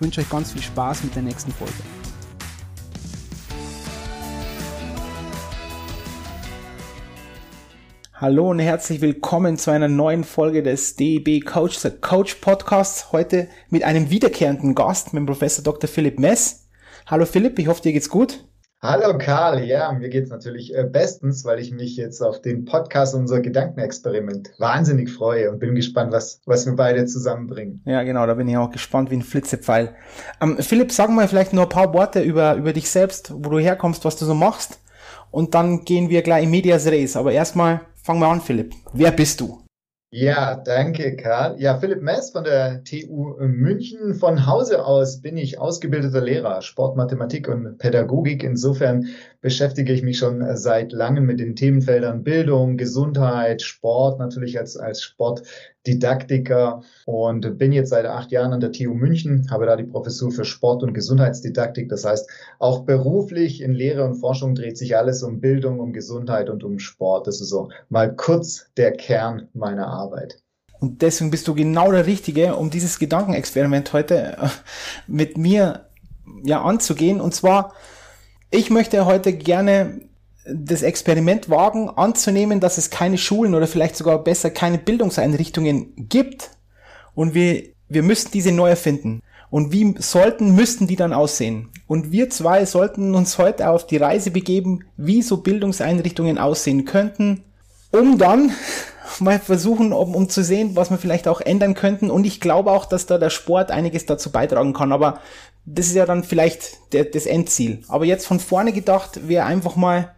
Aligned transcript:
ich 0.00 0.02
wünsche 0.02 0.22
euch 0.22 0.30
ganz 0.30 0.52
viel 0.52 0.62
Spaß 0.62 1.04
mit 1.04 1.14
der 1.14 1.20
nächsten 1.20 1.52
Folge. 1.52 1.74
Hallo 8.14 8.48
und 8.48 8.60
herzlich 8.60 9.02
willkommen 9.02 9.58
zu 9.58 9.70
einer 9.70 9.88
neuen 9.88 10.24
Folge 10.24 10.62
des 10.62 10.96
DEB 10.96 11.44
Coach, 11.44 11.76
the 11.76 11.90
Coach 11.90 12.36
Podcasts. 12.36 13.12
Heute 13.12 13.48
mit 13.68 13.84
einem 13.84 14.08
wiederkehrenden 14.08 14.74
Gast, 14.74 15.12
mit 15.12 15.20
dem 15.20 15.26
Professor 15.26 15.62
Dr. 15.62 15.86
Philipp 15.86 16.18
Mess. 16.18 16.70
Hallo 17.04 17.26
Philipp, 17.26 17.58
ich 17.58 17.68
hoffe 17.68 17.82
dir 17.82 17.92
geht's 17.92 18.08
gut. 18.08 18.46
Hallo 18.82 19.18
Karl, 19.18 19.62
ja, 19.64 19.92
mir 19.92 20.08
geht's 20.08 20.30
natürlich 20.30 20.74
äh, 20.74 20.84
bestens, 20.84 21.44
weil 21.44 21.60
ich 21.60 21.70
mich 21.70 21.98
jetzt 21.98 22.22
auf 22.22 22.40
den 22.40 22.64
Podcast 22.64 23.14
unser 23.14 23.40
Gedankenexperiment 23.40 24.52
wahnsinnig 24.56 25.12
freue 25.12 25.50
und 25.50 25.58
bin 25.58 25.74
gespannt, 25.74 26.12
was, 26.12 26.40
was 26.46 26.64
wir 26.64 26.76
beide 26.76 27.04
zusammenbringen. 27.04 27.82
Ja, 27.84 28.02
genau, 28.04 28.26
da 28.26 28.32
bin 28.32 28.48
ich 28.48 28.56
auch 28.56 28.70
gespannt 28.70 29.10
wie 29.10 29.16
ein 29.16 29.22
Flitzepfeil. 29.22 29.94
Ähm, 30.40 30.56
Philipp, 30.60 30.92
sag 30.92 31.10
mal 31.10 31.28
vielleicht 31.28 31.52
nur 31.52 31.64
ein 31.64 31.68
paar 31.68 31.92
Worte 31.92 32.22
über, 32.22 32.54
über 32.54 32.72
dich 32.72 32.88
selbst, 32.88 33.30
wo 33.34 33.50
du 33.50 33.58
herkommst, 33.58 34.06
was 34.06 34.16
du 34.16 34.24
so 34.24 34.34
machst 34.34 34.78
und 35.30 35.54
dann 35.54 35.84
gehen 35.84 36.08
wir 36.08 36.22
gleich 36.22 36.44
in 36.44 36.50
Medias 36.50 36.86
Res. 36.86 37.16
Aber 37.16 37.32
erstmal 37.32 37.82
fangen 38.02 38.20
wir 38.20 38.28
an, 38.28 38.40
Philipp. 38.40 38.72
Wer 38.94 39.10
bist 39.10 39.42
du? 39.42 39.60
Ja, 40.12 40.56
danke, 40.56 41.14
Karl. 41.14 41.60
Ja, 41.60 41.78
Philipp 41.78 42.02
Mess 42.02 42.30
von 42.30 42.42
der 42.42 42.82
TU 42.82 43.36
München. 43.38 44.14
Von 44.14 44.44
Hause 44.44 44.84
aus 44.84 45.20
bin 45.20 45.36
ich 45.36 45.60
ausgebildeter 45.60 46.20
Lehrer, 46.20 46.62
Sportmathematik 46.62 47.46
und 47.46 47.78
Pädagogik. 47.78 48.42
Insofern 48.42 49.06
beschäftige 49.40 49.92
ich 49.92 50.02
mich 50.02 50.18
schon 50.18 50.44
seit 50.56 50.90
langem 50.90 51.26
mit 51.26 51.38
den 51.38 51.54
Themenfeldern 51.54 52.24
Bildung, 52.24 52.76
Gesundheit, 52.76 53.62
Sport, 53.62 54.18
natürlich 54.18 54.58
als, 54.58 54.76
als 54.76 55.00
Sportdidaktiker 55.80 56.82
und 57.06 57.58
bin 57.58 57.72
jetzt 57.72 57.90
seit 57.90 58.06
acht 58.06 58.32
Jahren 58.32 58.52
an 58.52 58.60
der 58.60 58.72
TU 58.72 58.94
München, 58.94 59.46
habe 59.50 59.66
da 59.66 59.76
die 59.76 59.84
Professur 59.84 60.30
für 60.30 60.44
Sport- 60.44 60.82
und 60.82 60.92
Gesundheitsdidaktik. 60.92 61.88
Das 61.88 62.04
heißt, 62.04 62.28
auch 62.58 62.84
beruflich 62.84 63.62
in 63.62 63.72
Lehre 63.72 64.04
und 64.04 64.16
Forschung 64.16 64.54
dreht 64.54 64.76
sich 64.76 64.96
alles 64.96 65.22
um 65.22 65.40
Bildung, 65.40 65.80
um 65.80 65.92
Gesundheit 65.92 66.50
und 66.50 66.64
um 66.64 66.78
Sport. 66.78 67.26
Das 67.26 67.40
ist 67.40 67.48
so 67.48 67.70
mal 67.88 68.14
kurz 68.14 68.66
der 68.76 68.92
Kern 68.92 69.48
meiner 69.54 69.86
Arbeit. 69.86 70.42
Und 70.80 71.02
deswegen 71.02 71.30
bist 71.30 71.46
du 71.46 71.54
genau 71.54 71.90
der 71.92 72.06
Richtige, 72.06 72.56
um 72.56 72.70
dieses 72.70 72.98
Gedankenexperiment 72.98 73.92
heute 73.92 74.36
äh, 74.38 74.48
mit 75.06 75.36
mir 75.36 75.86
ja 76.42 76.62
anzugehen. 76.62 77.20
Und 77.20 77.34
zwar 77.34 77.74
ich 78.52 78.68
möchte 78.68 79.06
heute 79.06 79.32
gerne 79.32 80.00
das 80.54 80.82
Experiment 80.82 81.48
wagen, 81.48 81.88
anzunehmen, 81.90 82.60
dass 82.60 82.78
es 82.78 82.90
keine 82.90 83.18
Schulen 83.18 83.54
oder 83.54 83.66
vielleicht 83.66 83.96
sogar 83.96 84.22
besser 84.22 84.50
keine 84.50 84.78
Bildungseinrichtungen 84.78 85.92
gibt 86.08 86.50
und 87.14 87.34
wir, 87.34 87.64
wir 87.88 88.02
müssten 88.02 88.32
diese 88.32 88.52
neu 88.52 88.70
erfinden. 88.70 89.22
Und 89.50 89.72
wie 89.72 89.96
sollten, 89.98 90.54
müssten 90.54 90.86
die 90.86 90.96
dann 90.96 91.12
aussehen? 91.12 91.70
Und 91.88 92.12
wir 92.12 92.30
zwei 92.30 92.64
sollten 92.66 93.16
uns 93.16 93.36
heute 93.36 93.68
auf 93.68 93.84
die 93.84 93.96
Reise 93.96 94.30
begeben, 94.30 94.84
wie 94.96 95.22
so 95.22 95.38
Bildungseinrichtungen 95.38 96.38
aussehen 96.38 96.84
könnten, 96.84 97.42
um 97.90 98.16
dann 98.16 98.52
mal 99.18 99.40
versuchen, 99.40 99.92
um, 99.92 100.14
um 100.14 100.28
zu 100.28 100.44
sehen, 100.44 100.76
was 100.76 100.90
wir 100.90 100.98
vielleicht 100.98 101.26
auch 101.26 101.40
ändern 101.40 101.74
könnten. 101.74 102.10
Und 102.10 102.26
ich 102.26 102.40
glaube 102.40 102.70
auch, 102.70 102.86
dass 102.86 103.06
da 103.06 103.18
der 103.18 103.30
Sport 103.30 103.72
einiges 103.72 104.06
dazu 104.06 104.30
beitragen 104.30 104.72
kann. 104.72 104.92
Aber 104.92 105.18
das 105.66 105.86
ist 105.86 105.96
ja 105.96 106.06
dann 106.06 106.22
vielleicht 106.22 106.92
der, 106.92 107.04
das 107.06 107.26
Endziel. 107.26 107.82
Aber 107.88 108.04
jetzt 108.04 108.28
von 108.28 108.38
vorne 108.38 108.72
gedacht 108.72 109.28
wäre 109.28 109.46
einfach 109.46 109.74
mal, 109.74 110.14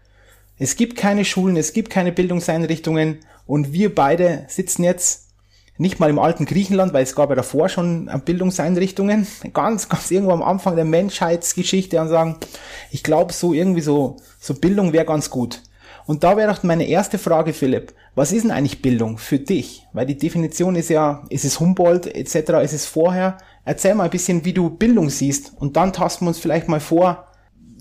es 0.63 0.77
gibt 0.77 0.97
keine 0.97 1.25
Schulen, 1.25 1.57
es 1.57 1.73
gibt 1.73 1.91
keine 1.91 2.13
Bildungseinrichtungen 2.13 3.19
und 3.47 3.73
wir 3.73 3.93
beide 3.93 4.45
sitzen 4.47 4.85
jetzt 4.85 5.31
nicht 5.77 5.99
mal 5.99 6.09
im 6.09 6.21
alten 6.21 6.45
Griechenland, 6.45 6.93
weil 6.93 7.03
es 7.03 7.17
gab 7.17 7.31
ja 7.31 7.35
davor 7.35 7.69
schon 7.69 8.09
Bildungseinrichtungen, 8.25 9.27
ganz, 9.55 9.89
ganz 9.89 10.09
irgendwo 10.13 10.33
am 10.33 10.43
Anfang 10.45 10.77
der 10.77 10.85
Menschheitsgeschichte 10.85 12.01
und 12.01 12.07
sagen, 12.07 12.37
ich 12.93 13.03
glaube 13.03 13.33
so 13.33 13.53
irgendwie 13.53 13.81
so, 13.81 14.19
so 14.39 14.55
Bildung 14.55 14.93
wäre 14.93 15.05
ganz 15.05 15.31
gut. 15.31 15.63
Und 16.07 16.23
da 16.23 16.37
wäre 16.37 16.53
doch 16.53 16.63
meine 16.63 16.87
erste 16.87 17.19
Frage, 17.19 17.55
Philipp. 17.55 17.93
Was 18.15 18.31
ist 18.31 18.43
denn 18.43 18.53
eigentlich 18.53 18.83
Bildung 18.83 19.19
für 19.19 19.41
dich? 19.41 19.89
Weil 19.93 20.07
die 20.07 20.19
Definition 20.19 20.77
ist 20.77 20.91
ja, 20.91 21.25
ist 21.29 21.45
es 21.45 21.59
Humboldt 21.59 22.07
etc., 22.07 22.63
ist 22.63 22.73
es 22.73 22.87
vorher? 22.87 23.39
Erzähl 23.65 23.97
mal 23.97 24.05
ein 24.05 24.11
bisschen, 24.11 24.45
wie 24.45 24.53
du 24.53 24.71
Bildung 24.71 25.11
siehst 25.11 25.55
und 25.57 25.77
dann 25.77 25.93
tasten 25.93 26.25
wir 26.25 26.29
uns 26.29 26.39
vielleicht 26.39 26.69
mal 26.69 26.79
vor, 26.79 27.27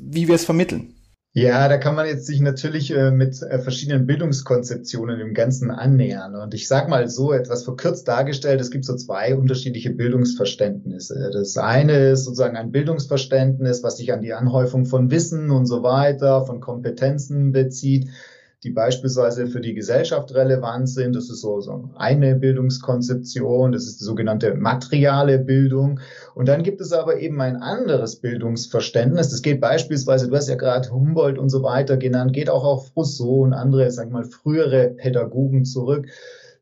wie 0.01 0.27
wir 0.27 0.33
es 0.33 0.45
vermitteln. 0.45 0.95
Ja, 1.33 1.69
da 1.69 1.77
kann 1.77 1.95
man 1.95 2.07
jetzt 2.07 2.25
sich 2.25 2.41
natürlich 2.41 2.91
äh, 2.91 3.09
mit 3.09 3.41
äh, 3.41 3.59
verschiedenen 3.59 4.05
Bildungskonzeptionen 4.05 5.21
im 5.21 5.33
Ganzen 5.33 5.71
annähern. 5.71 6.35
Und 6.35 6.53
ich 6.53 6.67
sage 6.67 6.89
mal 6.89 7.07
so 7.07 7.31
etwas 7.31 7.63
verkürzt 7.63 8.05
dargestellt, 8.09 8.59
es 8.59 8.69
gibt 8.69 8.83
so 8.83 8.97
zwei 8.97 9.33
unterschiedliche 9.33 9.91
Bildungsverständnisse. 9.91 11.29
Das 11.31 11.57
eine 11.57 12.09
ist 12.09 12.25
sozusagen 12.25 12.57
ein 12.57 12.71
Bildungsverständnis, 12.71 13.81
was 13.81 13.95
sich 13.95 14.11
an 14.11 14.21
die 14.21 14.33
Anhäufung 14.33 14.85
von 14.85 15.09
Wissen 15.09 15.51
und 15.51 15.67
so 15.67 15.83
weiter, 15.83 16.45
von 16.45 16.59
Kompetenzen 16.59 17.53
bezieht 17.53 18.09
die 18.63 18.69
beispielsweise 18.69 19.47
für 19.47 19.59
die 19.59 19.73
Gesellschaft 19.73 20.33
relevant 20.35 20.87
sind. 20.87 21.15
Das 21.15 21.29
ist 21.29 21.41
so, 21.41 21.61
so 21.61 21.89
eine 21.95 22.35
Bildungskonzeption, 22.35 23.71
das 23.71 23.85
ist 23.85 23.99
die 23.99 24.03
sogenannte 24.03 24.53
materiale 24.53 25.39
Bildung. 25.39 25.99
Und 26.35 26.47
dann 26.47 26.61
gibt 26.61 26.79
es 26.79 26.93
aber 26.93 27.19
eben 27.19 27.41
ein 27.41 27.57
anderes 27.57 28.17
Bildungsverständnis. 28.17 29.29
Das 29.29 29.41
geht 29.41 29.61
beispielsweise, 29.61 30.27
du 30.27 30.35
hast 30.35 30.47
ja 30.47 30.55
gerade 30.55 30.91
Humboldt 30.91 31.39
und 31.39 31.49
so 31.49 31.63
weiter 31.63 31.97
genannt, 31.97 32.33
geht 32.33 32.49
auch 32.49 32.63
auf 32.63 32.95
Rousseau 32.95 33.41
und 33.41 33.53
andere, 33.53 33.89
sag 33.89 34.11
mal, 34.11 34.25
frühere 34.25 34.89
Pädagogen 34.89 35.65
zurück 35.65 36.07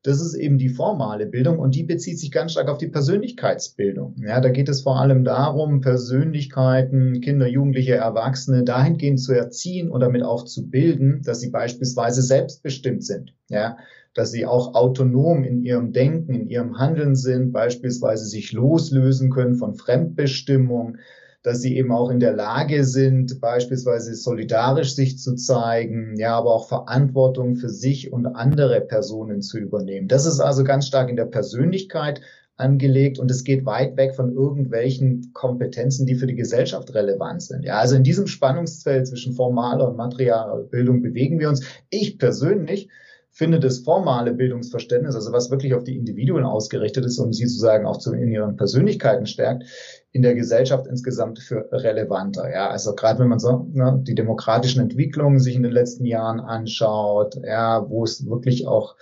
das 0.04 0.22
ist 0.22 0.34
eben 0.34 0.58
die 0.58 0.70
formale 0.70 1.26
Bildung 1.26 1.60
und 1.60 1.76
die 1.76 1.84
bezieht 1.84 2.20
sich 2.20 2.32
ganz 2.32 2.54
stark 2.54 2.70
auf 2.70 2.78
die 2.78 2.88
Persönlichkeitsbildung. 2.88 4.16
Ja, 4.26 4.40
da 4.40 4.50
geht 4.50 4.70
es 4.70 4.82
vor 4.82 5.00
allem 5.00 5.26
darum, 5.26 5.82
Persönlichkeiten, 5.82 7.20
Kinder, 7.20 7.48
Jugendliche, 7.48 7.96
Erwachsene 7.96 8.64
dahingehend 8.64 9.20
zu 9.20 9.34
erziehen 9.34 9.90
und 9.90 10.00
damit 10.00 10.24
auch 10.24 10.46
zu 10.46 10.70
bilden, 10.70 11.22
dass 11.24 11.42
sie 11.42 11.50
beispielsweise 11.50 12.22
selbstbestimmt 12.22 13.04
sind. 13.04 13.34
Ja, 13.50 13.78
dass 14.14 14.32
sie 14.32 14.46
auch 14.46 14.74
autonom 14.74 15.44
in 15.44 15.64
ihrem 15.64 15.92
Denken, 15.92 16.34
in 16.34 16.48
ihrem 16.48 16.80
Handeln 16.80 17.16
sind, 17.16 17.52
beispielsweise 17.52 18.26
sich 18.26 18.54
loslösen 18.54 19.30
können 19.30 19.56
von 19.56 19.76
Fremdbestimmung, 19.76 20.98
dass 21.42 21.62
sie 21.62 21.78
eben 21.78 21.92
auch 21.92 22.10
in 22.10 22.20
der 22.20 22.34
Lage 22.34 22.84
sind, 22.84 23.40
beispielsweise 23.40 24.14
solidarisch 24.16 24.94
sich 24.94 25.18
zu 25.20 25.36
zeigen, 25.36 26.16
ja, 26.18 26.38
aber 26.38 26.54
auch 26.54 26.68
Verantwortung 26.68 27.56
für 27.56 27.70
sich 27.70 28.12
und 28.12 28.26
andere 28.26 28.82
Personen 28.82 29.42
zu 29.42 29.58
übernehmen. 29.58 30.08
Das 30.08 30.26
ist 30.26 30.42
also 30.42 30.64
ganz 30.64 30.86
stark 30.86 31.10
in 31.10 31.16
der 31.16 31.26
Persönlichkeit 31.26 32.22
angelegt 32.58 33.20
und 33.20 33.32
es 33.32 33.46
geht 33.46 33.66
weit 33.66 33.96
weg 33.96 34.16
von 34.16 34.34
irgendwelchen 34.34 35.32
Kompetenzen, 35.34 36.06
die 36.06 36.16
für 36.16 36.28
die 36.28 36.36
Gesellschaft 36.36 36.94
relevant 36.94 37.42
sind. 37.42 37.64
Ja, 37.64 37.80
also 37.80 37.96
in 37.96 38.04
diesem 38.04 38.28
Spannungsfeld 38.28 39.08
zwischen 39.08 39.34
formaler 39.34 39.88
und 39.88 39.96
materialer 39.96 40.58
Bildung 40.64 41.02
bewegen 41.02 41.40
wir 41.40 41.48
uns. 41.48 41.66
Ich 41.90 42.18
persönlich 42.18 42.90
finde 43.32 43.60
das 43.60 43.80
formale 43.80 44.34
Bildungsverständnis, 44.34 45.16
also 45.16 45.32
was 45.32 45.50
wirklich 45.50 45.74
auf 45.74 45.86
die 45.86 45.96
Individuen 45.96 46.44
ausgerichtet 46.44 47.06
ist 47.06 47.20
und 47.20 47.32
sie 47.34 47.46
sozusagen 47.46 47.86
auch 47.86 47.98
zu, 47.98 48.14
in 48.14 48.32
ihren 48.32 48.58
Persönlichkeiten 48.58 49.28
stärkt, 49.28 49.64
in 50.12 50.24
der 50.24 50.34
Gesellschaft 50.34 50.88
insgesamt 50.88 51.40
für 51.40 51.70
relevanter. 51.72 52.52
Ja, 52.52 52.70
also 52.70 52.96
gerade 52.96 53.20
wenn 53.20 53.28
man 53.28 53.40
so 53.40 53.68
ne, 53.72 54.02
die 54.08 54.16
demokratischen 54.16 54.82
Entwicklungen 54.82 55.40
sich 55.40 55.56
in 55.56 55.64
den 55.64 55.72
letzten 55.72 56.06
Jahren 56.06 56.40
anschaut, 56.40 57.36
ja, 57.44 57.88
wo 57.88 58.04
es 58.04 58.26
wirklich 58.26 58.68
auch 58.68 58.96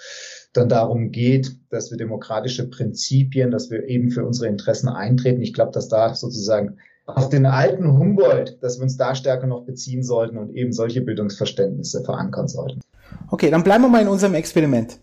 dann 0.53 0.67
darum 0.67 1.11
geht, 1.11 1.55
dass 1.69 1.91
wir 1.91 1.97
demokratische 1.97 2.69
Prinzipien, 2.69 3.51
dass 3.51 3.69
wir 3.71 3.87
eben 3.87 4.11
für 4.11 4.25
unsere 4.25 4.49
Interessen 4.49 4.89
eintreten. 4.89 5.41
Ich 5.41 5.53
glaube, 5.53 5.71
dass 5.71 5.87
da 5.87 6.13
sozusagen 6.13 6.77
auf 7.05 7.29
den 7.29 7.45
alten 7.45 7.97
Humboldt, 7.97 8.61
dass 8.61 8.77
wir 8.77 8.83
uns 8.83 8.97
da 8.97 9.15
stärker 9.15 9.47
noch 9.47 9.65
beziehen 9.65 10.03
sollten 10.03 10.37
und 10.37 10.53
eben 10.55 10.73
solche 10.73 11.01
Bildungsverständnisse 11.01 12.03
verankern 12.03 12.49
sollten. 12.49 12.81
Okay, 13.29 13.49
dann 13.49 13.63
bleiben 13.63 13.83
wir 13.83 13.89
mal 13.89 14.01
in 14.01 14.09
unserem 14.09 14.33
Experiment. 14.33 14.99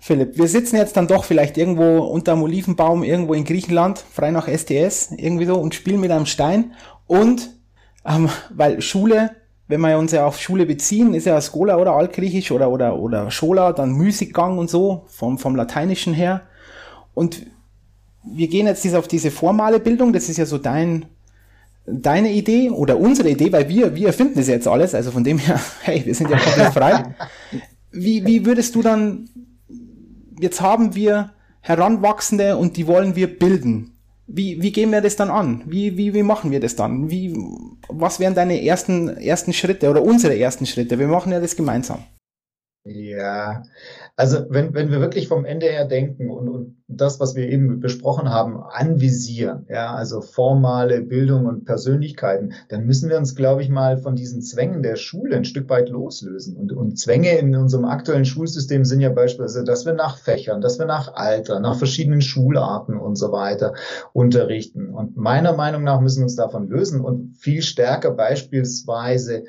Philipp, 0.00 0.38
wir 0.38 0.48
sitzen 0.48 0.76
jetzt 0.76 0.96
dann 0.96 1.08
doch 1.08 1.24
vielleicht 1.24 1.58
irgendwo 1.58 1.98
unter 2.04 2.32
einem 2.32 2.42
Olivenbaum, 2.42 3.02
irgendwo 3.02 3.34
in 3.34 3.44
Griechenland, 3.44 3.98
frei 3.98 4.30
nach 4.30 4.48
STS, 4.48 5.12
irgendwie 5.16 5.46
so, 5.46 5.56
und 5.56 5.74
spielen 5.74 6.00
mit 6.00 6.10
einem 6.10 6.26
Stein. 6.26 6.72
Und, 7.06 7.50
ähm, 8.06 8.28
weil 8.50 8.80
Schule, 8.80 9.32
wenn 9.66 9.80
wir 9.80 9.98
uns 9.98 10.12
ja 10.12 10.24
auf 10.24 10.40
Schule 10.40 10.66
beziehen, 10.66 11.14
ist 11.14 11.26
ja 11.26 11.40
Skola 11.40 11.76
oder 11.76 11.92
Altgriechisch 11.92 12.52
oder, 12.52 12.70
oder, 12.70 12.98
oder 12.98 13.30
Schola, 13.30 13.72
dann 13.72 13.90
Musikgang 13.90 14.58
und 14.58 14.70
so, 14.70 15.04
vom, 15.08 15.38
vom 15.38 15.56
Lateinischen 15.56 16.14
her. 16.14 16.42
Und 17.14 17.46
wir 18.22 18.48
gehen 18.48 18.66
jetzt 18.66 18.94
auf 18.94 19.08
diese 19.08 19.30
formale 19.30 19.80
Bildung, 19.80 20.12
das 20.12 20.28
ist 20.28 20.36
ja 20.36 20.46
so 20.46 20.58
dein, 20.58 21.06
deine 21.86 22.32
Idee 22.32 22.70
oder 22.70 22.98
unsere 22.98 23.30
Idee, 23.30 23.52
weil 23.52 23.68
wir, 23.68 23.94
wir 23.94 24.08
erfinden 24.08 24.34
das 24.36 24.48
jetzt 24.48 24.68
alles, 24.68 24.94
also 24.94 25.10
von 25.10 25.24
dem 25.24 25.38
her, 25.38 25.60
hey, 25.82 26.04
wir 26.04 26.14
sind 26.14 26.30
ja 26.30 26.38
komplett 26.38 26.72
frei. 26.72 27.04
Wie, 27.90 28.26
wie 28.26 28.44
würdest 28.44 28.74
du 28.74 28.82
dann, 28.82 29.30
jetzt 30.40 30.60
haben 30.60 30.94
wir 30.94 31.32
Heranwachsende 31.60 32.56
und 32.56 32.76
die 32.76 32.86
wollen 32.86 33.16
wir 33.16 33.38
bilden. 33.38 33.98
Wie, 34.26 34.60
wie 34.62 34.72
gehen 34.72 34.92
wir 34.92 35.00
das 35.00 35.16
dann 35.16 35.30
an? 35.30 35.62
Wie, 35.66 35.96
wie, 35.96 36.12
wie 36.12 36.22
machen 36.22 36.50
wir 36.50 36.60
das 36.60 36.76
dann? 36.76 37.10
Wie, 37.10 37.34
was 37.88 38.20
wären 38.20 38.34
deine 38.34 38.62
ersten, 38.62 39.08
ersten 39.08 39.52
Schritte 39.54 39.88
oder 39.90 40.02
unsere 40.02 40.38
ersten 40.38 40.66
Schritte? 40.66 40.98
Wir 40.98 41.08
machen 41.08 41.32
ja 41.32 41.40
das 41.40 41.56
gemeinsam. 41.56 42.04
Ja, 42.84 43.62
also 44.18 44.44
wenn, 44.48 44.74
wenn 44.74 44.90
wir 44.90 45.00
wirklich 45.00 45.28
vom 45.28 45.44
Ende 45.44 45.66
her 45.66 45.84
denken 45.84 46.28
und, 46.28 46.48
und 46.48 46.76
das, 46.88 47.20
was 47.20 47.36
wir 47.36 47.48
eben 47.48 47.78
besprochen 47.78 48.30
haben, 48.30 48.60
anvisieren, 48.60 49.64
ja, 49.68 49.94
also 49.94 50.22
formale 50.22 51.02
Bildung 51.02 51.46
und 51.46 51.66
Persönlichkeiten, 51.66 52.52
dann 52.68 52.84
müssen 52.84 53.08
wir 53.08 53.16
uns, 53.16 53.36
glaube 53.36 53.62
ich, 53.62 53.68
mal 53.68 53.96
von 53.96 54.16
diesen 54.16 54.42
Zwängen 54.42 54.82
der 54.82 54.96
Schule 54.96 55.36
ein 55.36 55.44
Stück 55.44 55.70
weit 55.70 55.88
loslösen. 55.88 56.56
Und, 56.56 56.72
und 56.72 56.98
Zwänge 56.98 57.38
in 57.38 57.54
unserem 57.54 57.84
aktuellen 57.84 58.24
Schulsystem 58.24 58.84
sind 58.84 59.00
ja 59.00 59.10
beispielsweise, 59.10 59.62
dass 59.62 59.86
wir 59.86 59.92
nach 59.92 60.18
Fächern, 60.18 60.60
dass 60.60 60.80
wir 60.80 60.86
nach 60.86 61.14
Alter, 61.14 61.60
nach 61.60 61.78
verschiedenen 61.78 62.20
Schularten 62.20 62.98
und 62.98 63.14
so 63.14 63.30
weiter 63.30 63.74
unterrichten. 64.12 64.88
Und 64.88 65.16
meiner 65.16 65.52
Meinung 65.52 65.84
nach 65.84 66.00
müssen 66.00 66.22
wir 66.22 66.24
uns 66.24 66.34
davon 66.34 66.66
lösen 66.66 67.02
und 67.02 67.36
viel 67.36 67.62
stärker 67.62 68.10
beispielsweise 68.10 69.44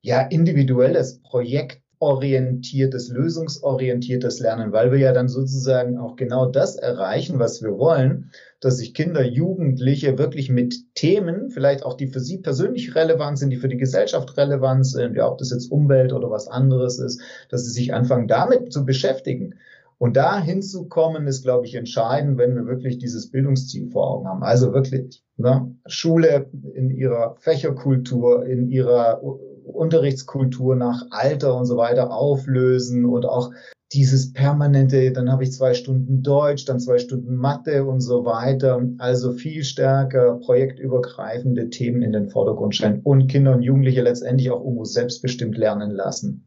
ja 0.00 0.22
individuelles 0.22 1.20
Projekt 1.22 1.82
orientiertes, 2.00 3.08
lösungsorientiertes 3.08 4.40
Lernen, 4.40 4.72
weil 4.72 4.92
wir 4.92 4.98
ja 4.98 5.12
dann 5.12 5.28
sozusagen 5.28 5.98
auch 5.98 6.16
genau 6.16 6.46
das 6.46 6.76
erreichen, 6.76 7.38
was 7.38 7.62
wir 7.62 7.78
wollen, 7.78 8.30
dass 8.60 8.78
sich 8.78 8.94
Kinder, 8.94 9.24
Jugendliche 9.24 10.18
wirklich 10.18 10.50
mit 10.50 10.94
Themen, 10.94 11.50
vielleicht 11.50 11.84
auch 11.84 11.94
die 11.94 12.06
für 12.06 12.20
sie 12.20 12.38
persönlich 12.38 12.94
relevant 12.94 13.38
sind, 13.38 13.50
die 13.50 13.56
für 13.56 13.68
die 13.68 13.76
Gesellschaft 13.76 14.36
relevant 14.36 14.86
sind, 14.86 15.16
ja, 15.16 15.30
ob 15.30 15.38
das 15.38 15.50
jetzt 15.50 15.70
Umwelt 15.70 16.12
oder 16.12 16.30
was 16.30 16.48
anderes 16.48 16.98
ist, 16.98 17.20
dass 17.50 17.64
sie 17.64 17.72
sich 17.72 17.94
anfangen 17.94 18.28
damit 18.28 18.72
zu 18.72 18.84
beschäftigen. 18.84 19.54
Und 19.98 20.16
da 20.16 20.40
hinzukommen, 20.40 21.26
ist, 21.26 21.42
glaube 21.42 21.66
ich, 21.66 21.74
entscheidend, 21.74 22.38
wenn 22.38 22.54
wir 22.54 22.66
wirklich 22.66 22.98
dieses 22.98 23.32
Bildungsziel 23.32 23.90
vor 23.90 24.08
Augen 24.08 24.28
haben. 24.28 24.44
Also 24.44 24.72
wirklich 24.72 25.24
ne, 25.36 25.74
Schule 25.86 26.48
in 26.74 26.90
ihrer 26.90 27.34
Fächerkultur, 27.40 28.46
in 28.46 28.68
ihrer 28.68 29.20
Unterrichtskultur 29.68 30.76
nach 30.76 31.06
Alter 31.10 31.56
und 31.56 31.66
so 31.66 31.76
weiter 31.76 32.10
auflösen 32.10 33.04
und 33.04 33.24
auch 33.24 33.52
dieses 33.92 34.34
permanente, 34.34 35.12
dann 35.12 35.32
habe 35.32 35.44
ich 35.44 35.52
zwei 35.52 35.72
Stunden 35.72 36.22
Deutsch, 36.22 36.66
dann 36.66 36.78
zwei 36.78 36.98
Stunden 36.98 37.36
Mathe 37.36 37.86
und 37.86 38.02
so 38.02 38.26
weiter. 38.26 38.82
Also 38.98 39.32
viel 39.32 39.64
stärker 39.64 40.34
projektübergreifende 40.44 41.70
Themen 41.70 42.02
in 42.02 42.12
den 42.12 42.28
Vordergrund 42.28 42.74
stellen 42.74 43.00
und 43.02 43.28
Kinder 43.28 43.54
und 43.54 43.62
Jugendliche 43.62 44.02
letztendlich 44.02 44.50
auch 44.50 44.62
irgendwo 44.62 44.84
selbstbestimmt 44.84 45.56
lernen 45.56 45.90
lassen. 45.90 46.46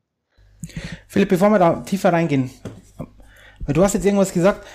Philipp, 1.08 1.30
bevor 1.30 1.50
wir 1.50 1.58
da 1.58 1.82
tiefer 1.82 2.14
reingehen, 2.14 2.52
du 3.68 3.82
hast 3.82 3.94
jetzt 3.94 4.06
irgendwas 4.06 4.34
gesagt, 4.34 4.68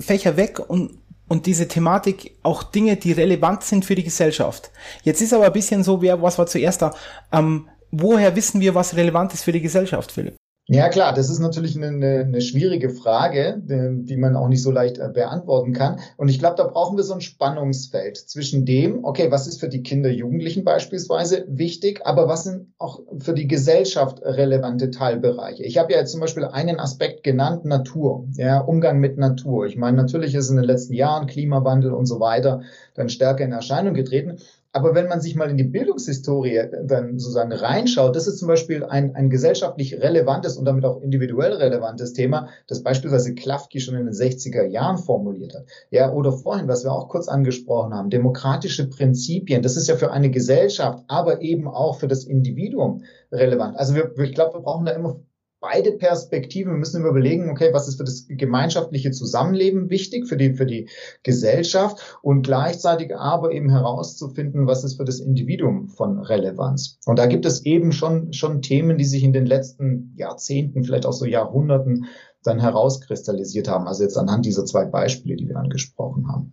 Fächer 0.00 0.36
weg 0.36 0.60
und 0.68 0.98
und 1.32 1.46
diese 1.46 1.66
Thematik 1.66 2.36
auch 2.42 2.62
Dinge, 2.62 2.96
die 2.96 3.12
relevant 3.12 3.62
sind 3.62 3.86
für 3.86 3.94
die 3.94 4.04
Gesellschaft. 4.04 4.70
Jetzt 5.02 5.22
ist 5.22 5.32
aber 5.32 5.46
ein 5.46 5.52
bisschen 5.54 5.82
so, 5.82 6.02
wer, 6.02 6.20
was 6.20 6.38
war 6.38 6.46
zuerst 6.46 6.82
da? 6.82 6.94
Ähm, 7.32 7.70
woher 7.90 8.36
wissen 8.36 8.60
wir, 8.60 8.74
was 8.74 8.96
relevant 8.96 9.32
ist 9.32 9.42
für 9.42 9.52
die 9.52 9.62
Gesellschaft, 9.62 10.12
Philipp? 10.12 10.36
Ja 10.68 10.88
klar, 10.88 11.12
das 11.12 11.28
ist 11.28 11.40
natürlich 11.40 11.76
eine, 11.76 12.20
eine 12.20 12.40
schwierige 12.40 12.88
Frage, 12.88 13.60
die 13.64 14.16
man 14.16 14.36
auch 14.36 14.46
nicht 14.46 14.62
so 14.62 14.70
leicht 14.70 14.96
äh, 14.96 15.08
beantworten 15.12 15.72
kann. 15.72 15.98
Und 16.16 16.28
ich 16.28 16.38
glaube, 16.38 16.54
da 16.56 16.64
brauchen 16.64 16.96
wir 16.96 17.02
so 17.02 17.14
ein 17.14 17.20
Spannungsfeld 17.20 18.16
zwischen 18.16 18.64
dem, 18.64 19.04
okay, 19.04 19.32
was 19.32 19.48
ist 19.48 19.58
für 19.58 19.68
die 19.68 19.82
Kinder, 19.82 20.08
Jugendlichen 20.08 20.62
beispielsweise 20.62 21.44
wichtig, 21.48 22.06
aber 22.06 22.28
was 22.28 22.44
sind 22.44 22.72
auch 22.78 23.00
für 23.18 23.34
die 23.34 23.48
Gesellschaft 23.48 24.22
relevante 24.22 24.92
Teilbereiche. 24.92 25.64
Ich 25.64 25.78
habe 25.78 25.92
ja 25.92 25.98
jetzt 25.98 26.12
zum 26.12 26.20
Beispiel 26.20 26.44
einen 26.44 26.78
Aspekt 26.78 27.24
genannt, 27.24 27.64
Natur, 27.64 28.28
ja, 28.36 28.60
Umgang 28.60 29.00
mit 29.00 29.18
Natur. 29.18 29.66
Ich 29.66 29.76
meine, 29.76 29.96
natürlich 29.96 30.32
ist 30.32 30.48
in 30.48 30.56
den 30.56 30.64
letzten 30.64 30.94
Jahren 30.94 31.26
Klimawandel 31.26 31.92
und 31.92 32.06
so 32.06 32.20
weiter 32.20 32.62
dann 32.94 33.08
stärker 33.08 33.44
in 33.44 33.52
Erscheinung 33.52 33.94
getreten. 33.94 34.38
Aber 34.74 34.94
wenn 34.94 35.06
man 35.06 35.20
sich 35.20 35.34
mal 35.34 35.50
in 35.50 35.58
die 35.58 35.64
Bildungshistorie 35.64 36.62
dann 36.84 37.18
sozusagen 37.18 37.52
reinschaut, 37.52 38.16
das 38.16 38.26
ist 38.26 38.38
zum 38.38 38.48
Beispiel 38.48 38.84
ein, 38.84 39.14
ein 39.14 39.28
gesellschaftlich 39.28 40.00
relevantes 40.00 40.56
und 40.56 40.64
damit 40.64 40.86
auch 40.86 41.02
individuell 41.02 41.52
relevantes 41.52 42.14
Thema, 42.14 42.48
das 42.66 42.82
beispielsweise 42.82 43.34
Klafki 43.34 43.80
schon 43.80 43.96
in 43.96 44.06
den 44.06 44.14
60er 44.14 44.64
Jahren 44.64 44.96
formuliert 44.96 45.54
hat. 45.54 45.66
Ja, 45.90 46.10
oder 46.10 46.32
vorhin, 46.32 46.68
was 46.68 46.84
wir 46.84 46.92
auch 46.92 47.08
kurz 47.08 47.28
angesprochen 47.28 47.92
haben, 47.92 48.08
demokratische 48.08 48.88
Prinzipien. 48.88 49.62
Das 49.62 49.76
ist 49.76 49.88
ja 49.88 49.96
für 49.96 50.10
eine 50.10 50.30
Gesellschaft, 50.30 51.04
aber 51.06 51.42
eben 51.42 51.68
auch 51.68 51.96
für 51.98 52.08
das 52.08 52.24
Individuum 52.24 53.04
relevant. 53.30 53.76
Also 53.76 53.94
wir, 53.94 54.18
ich 54.18 54.34
glaube, 54.34 54.54
wir 54.54 54.62
brauchen 54.62 54.86
da 54.86 54.92
immer 54.92 55.20
beide 55.62 55.92
Perspektiven. 55.92 56.72
Wir 56.72 56.78
müssen 56.78 57.06
überlegen, 57.06 57.48
okay, 57.48 57.70
was 57.72 57.88
ist 57.88 57.96
für 57.96 58.04
das 58.04 58.26
gemeinschaftliche 58.28 59.12
Zusammenleben 59.12 59.88
wichtig, 59.88 60.28
für 60.28 60.36
die, 60.36 60.54
für 60.54 60.66
die 60.66 60.90
Gesellschaft 61.22 62.18
und 62.20 62.42
gleichzeitig 62.42 63.16
aber 63.16 63.52
eben 63.52 63.70
herauszufinden, 63.70 64.66
was 64.66 64.84
ist 64.84 64.96
für 64.96 65.04
das 65.04 65.20
Individuum 65.20 65.88
von 65.88 66.18
Relevanz. 66.18 66.98
Und 67.06 67.18
da 67.18 67.26
gibt 67.26 67.46
es 67.46 67.64
eben 67.64 67.92
schon, 67.92 68.32
schon 68.34 68.60
Themen, 68.60 68.98
die 68.98 69.04
sich 69.04 69.22
in 69.22 69.32
den 69.32 69.46
letzten 69.46 70.12
Jahrzehnten, 70.16 70.84
vielleicht 70.84 71.06
auch 71.06 71.12
so 71.12 71.24
Jahrhunderten 71.24 72.06
dann 72.42 72.60
herauskristallisiert 72.60 73.68
haben. 73.68 73.86
Also 73.86 74.02
jetzt 74.02 74.18
anhand 74.18 74.44
dieser 74.44 74.64
zwei 74.64 74.84
Beispiele, 74.84 75.36
die 75.36 75.48
wir 75.48 75.56
angesprochen 75.56 76.26
haben. 76.28 76.52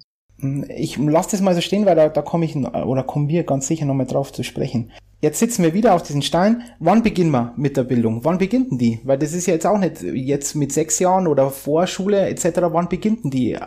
Ich 0.70 0.98
lasse 0.98 1.32
das 1.32 1.42
mal 1.42 1.56
so 1.56 1.62
stehen, 1.62 1.86
weil 1.86 1.96
da, 1.96 2.08
da 2.08 2.22
komme 2.22 2.46
ich 2.46 2.56
oder 2.56 3.04
kommen 3.04 3.28
wir 3.28 3.44
ganz 3.44 3.68
sicher 3.68 3.86
nochmal 3.86 4.06
drauf 4.06 4.32
zu 4.32 4.44
sprechen. 4.44 4.92
Jetzt 5.22 5.40
sitzen 5.40 5.64
wir 5.64 5.74
wieder 5.74 5.96
auf 5.96 6.04
diesen 6.04 6.22
Stein. 6.22 6.64
Wann 6.80 7.04
beginnen 7.04 7.32
wir 7.32 7.54
mit 7.58 7.76
der 7.76 7.84
Bildung? 7.84 8.24
Wann 8.24 8.38
beginnen 8.38 8.78
die? 8.78 9.02
Weil 9.04 9.18
das 9.18 9.34
ist 9.34 9.48
ja 9.48 9.54
jetzt 9.54 9.68
auch 9.68 9.78
nicht 9.78 10.02
jetzt 10.02 10.56
mit 10.56 10.72
sechs 10.72 10.98
Jahren 11.00 11.28
oder 11.28 11.50
Vorschule 11.50 12.30
etc. 12.30 12.62
Wann 12.72 12.88
beginnen 12.88 13.30
die? 13.30 13.58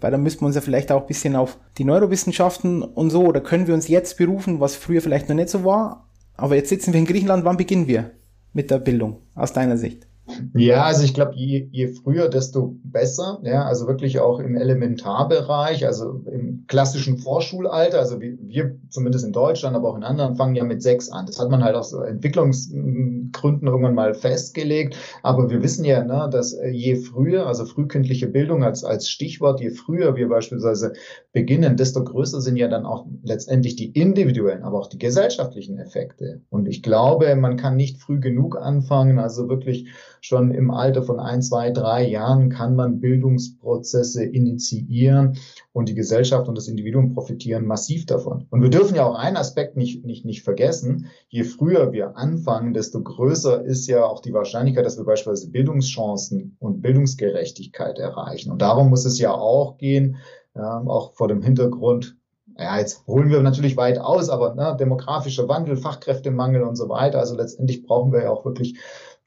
Weil 0.00 0.10
da 0.12 0.16
müssten 0.16 0.42
wir 0.42 0.46
uns 0.46 0.54
ja 0.54 0.60
vielleicht 0.60 0.92
auch 0.92 1.00
ein 1.00 1.06
bisschen 1.08 1.34
auf 1.34 1.58
die 1.78 1.84
Neurowissenschaften 1.84 2.82
und 2.82 3.10
so 3.10 3.24
oder 3.24 3.40
können 3.40 3.66
wir 3.66 3.74
uns 3.74 3.88
jetzt 3.88 4.16
berufen, 4.16 4.60
was 4.60 4.76
früher 4.76 5.00
vielleicht 5.00 5.28
noch 5.28 5.34
nicht 5.34 5.48
so 5.48 5.64
war. 5.64 6.08
Aber 6.36 6.54
jetzt 6.54 6.68
sitzen 6.68 6.92
wir 6.92 7.00
in 7.00 7.06
Griechenland. 7.06 7.44
Wann 7.44 7.56
beginnen 7.56 7.88
wir 7.88 8.12
mit 8.52 8.70
der 8.70 8.78
Bildung 8.78 9.22
aus 9.34 9.52
deiner 9.52 9.78
Sicht? 9.78 10.06
Ja, 10.54 10.84
also 10.84 11.02
ich 11.02 11.14
glaube, 11.14 11.34
je, 11.34 11.68
je 11.72 11.88
früher, 11.88 12.28
desto 12.28 12.76
besser. 12.84 13.40
Ja, 13.42 13.64
also 13.64 13.88
wirklich 13.88 14.20
auch 14.20 14.38
im 14.38 14.54
Elementarbereich, 14.54 15.84
also 15.84 16.22
im 16.30 16.64
klassischen 16.68 17.18
Vorschulalter, 17.18 17.98
also 17.98 18.20
wie, 18.20 18.38
wir 18.40 18.76
zumindest 18.88 19.24
in 19.24 19.32
Deutschland, 19.32 19.74
aber 19.74 19.90
auch 19.90 19.96
in 19.96 20.04
anderen 20.04 20.36
fangen 20.36 20.54
ja 20.54 20.64
mit 20.64 20.80
sechs 20.82 21.10
an. 21.10 21.26
Das 21.26 21.40
hat 21.40 21.50
man 21.50 21.64
halt 21.64 21.74
aus 21.74 21.92
Entwicklungsgründen 21.92 23.66
irgendwann 23.66 23.94
mal 23.94 24.14
festgelegt. 24.14 24.96
Aber 25.22 25.50
wir 25.50 25.62
wissen 25.62 25.84
ja, 25.84 26.04
ne, 26.04 26.28
dass 26.30 26.56
je 26.70 26.96
früher, 26.96 27.46
also 27.46 27.64
frühkindliche 27.64 28.28
Bildung 28.28 28.62
als, 28.62 28.84
als 28.84 29.08
Stichwort, 29.08 29.60
je 29.60 29.70
früher 29.70 30.14
wir 30.14 30.28
beispielsweise 30.28 30.92
beginnen, 31.32 31.76
desto 31.76 32.04
größer 32.04 32.40
sind 32.40 32.56
ja 32.56 32.68
dann 32.68 32.86
auch 32.86 33.06
letztendlich 33.24 33.74
die 33.74 33.90
individuellen, 33.90 34.62
aber 34.62 34.78
auch 34.78 34.88
die 34.88 34.98
gesellschaftlichen 34.98 35.78
Effekte. 35.78 36.42
Und 36.48 36.66
ich 36.66 36.82
glaube, 36.82 37.34
man 37.34 37.56
kann 37.56 37.76
nicht 37.76 37.98
früh 37.98 38.20
genug 38.20 38.56
anfangen, 38.56 39.18
also 39.18 39.48
wirklich 39.48 39.88
schon 40.22 40.52
im 40.52 40.70
Alter 40.70 41.02
von 41.02 41.18
ein, 41.18 41.42
zwei, 41.42 41.70
drei 41.70 42.06
Jahren 42.06 42.48
kann 42.48 42.76
man 42.76 43.00
Bildungsprozesse 43.00 44.24
initiieren 44.24 45.36
und 45.72 45.88
die 45.88 45.96
Gesellschaft 45.96 46.48
und 46.48 46.56
das 46.56 46.68
Individuum 46.68 47.12
profitieren 47.12 47.66
massiv 47.66 48.06
davon. 48.06 48.46
Und 48.50 48.62
wir 48.62 48.70
dürfen 48.70 48.94
ja 48.94 49.04
auch 49.04 49.16
einen 49.16 49.36
Aspekt 49.36 49.76
nicht, 49.76 50.04
nicht, 50.04 50.24
nicht 50.24 50.44
vergessen. 50.44 51.10
Je 51.28 51.42
früher 51.42 51.90
wir 51.90 52.16
anfangen, 52.16 52.72
desto 52.72 53.02
größer 53.02 53.64
ist 53.64 53.88
ja 53.88 54.04
auch 54.04 54.22
die 54.22 54.32
Wahrscheinlichkeit, 54.32 54.86
dass 54.86 54.96
wir 54.96 55.04
beispielsweise 55.04 55.50
Bildungschancen 55.50 56.56
und 56.60 56.82
Bildungsgerechtigkeit 56.82 57.98
erreichen. 57.98 58.52
Und 58.52 58.62
darum 58.62 58.90
muss 58.90 59.04
es 59.04 59.18
ja 59.18 59.34
auch 59.34 59.76
gehen, 59.76 60.18
ja, 60.54 60.82
auch 60.86 61.14
vor 61.14 61.26
dem 61.26 61.42
Hintergrund 61.42 62.16
ja, 62.58 62.78
jetzt 62.78 63.06
holen 63.06 63.30
wir 63.30 63.40
natürlich 63.42 63.76
weit 63.76 63.98
aus, 63.98 64.28
aber 64.28 64.54
ne, 64.54 64.76
demografischer 64.78 65.48
Wandel, 65.48 65.76
Fachkräftemangel 65.76 66.62
und 66.62 66.76
so 66.76 66.88
weiter. 66.88 67.18
Also 67.18 67.34
letztendlich 67.34 67.82
brauchen 67.82 68.12
wir 68.12 68.24
ja 68.24 68.30
auch 68.30 68.44
wirklich 68.44 68.78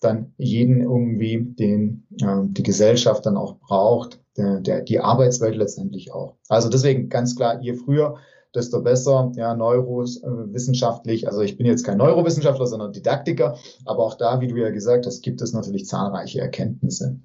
dann 0.05 0.33
jeden 0.37 0.81
irgendwie, 0.81 1.43
den 1.43 2.07
äh, 2.21 2.41
die 2.43 2.63
Gesellschaft 2.63 3.25
dann 3.25 3.37
auch 3.37 3.59
braucht, 3.59 4.21
der, 4.37 4.59
der, 4.59 4.81
die 4.81 4.99
Arbeitswelt 4.99 5.55
letztendlich 5.55 6.13
auch. 6.13 6.35
Also 6.49 6.69
deswegen 6.69 7.09
ganz 7.09 7.35
klar, 7.35 7.61
je 7.61 7.73
früher, 7.73 8.15
desto 8.53 8.81
besser, 8.81 9.31
ja, 9.35 9.53
neurowissenschaftlich, 9.53 11.27
also 11.27 11.41
ich 11.41 11.57
bin 11.57 11.65
jetzt 11.65 11.83
kein 11.83 11.97
Neurowissenschaftler, 11.97 12.67
sondern 12.67 12.93
Didaktiker, 12.93 13.57
aber 13.85 14.03
auch 14.03 14.15
da, 14.15 14.39
wie 14.39 14.47
du 14.47 14.55
ja 14.55 14.69
gesagt 14.69 15.05
hast, 15.05 15.21
gibt 15.21 15.41
es 15.41 15.51
natürlich 15.51 15.85
zahlreiche 15.85 16.39
Erkenntnisse. 16.39 17.19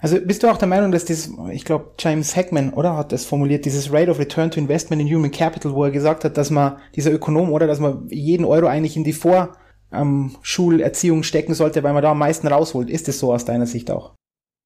Also 0.00 0.18
bist 0.20 0.42
du 0.42 0.48
auch 0.48 0.56
der 0.56 0.68
Meinung, 0.68 0.92
dass 0.92 1.04
dieses, 1.04 1.30
ich 1.52 1.64
glaube, 1.64 1.92
James 1.98 2.34
Heckman, 2.34 2.72
oder, 2.72 2.96
hat 2.96 3.12
das 3.12 3.24
formuliert, 3.24 3.64
dieses 3.64 3.92
Rate 3.92 4.10
of 4.10 4.18
Return 4.18 4.50
to 4.50 4.58
Investment 4.58 5.00
in 5.00 5.14
Human 5.14 5.30
Capital, 5.30 5.74
wo 5.74 5.84
er 5.84 5.90
gesagt 5.90 6.24
hat, 6.24 6.36
dass 6.36 6.50
man, 6.50 6.78
dieser 6.94 7.12
Ökonom, 7.12 7.52
oder, 7.52 7.66
dass 7.66 7.80
man 7.80 8.08
jeden 8.08 8.44
Euro 8.44 8.66
eigentlich 8.66 8.96
in 8.96 9.04
die 9.04 9.12
Vor- 9.12 9.52
ähm, 9.92 10.36
Schulerziehung 10.42 11.22
stecken 11.22 11.54
sollte, 11.54 11.82
weil 11.82 11.92
man 11.92 12.02
da 12.02 12.12
am 12.12 12.18
meisten 12.18 12.46
rausholt. 12.46 12.90
Ist 12.90 13.08
es 13.08 13.18
so 13.18 13.32
aus 13.32 13.44
deiner 13.44 13.66
Sicht 13.66 13.90
auch? 13.90 14.14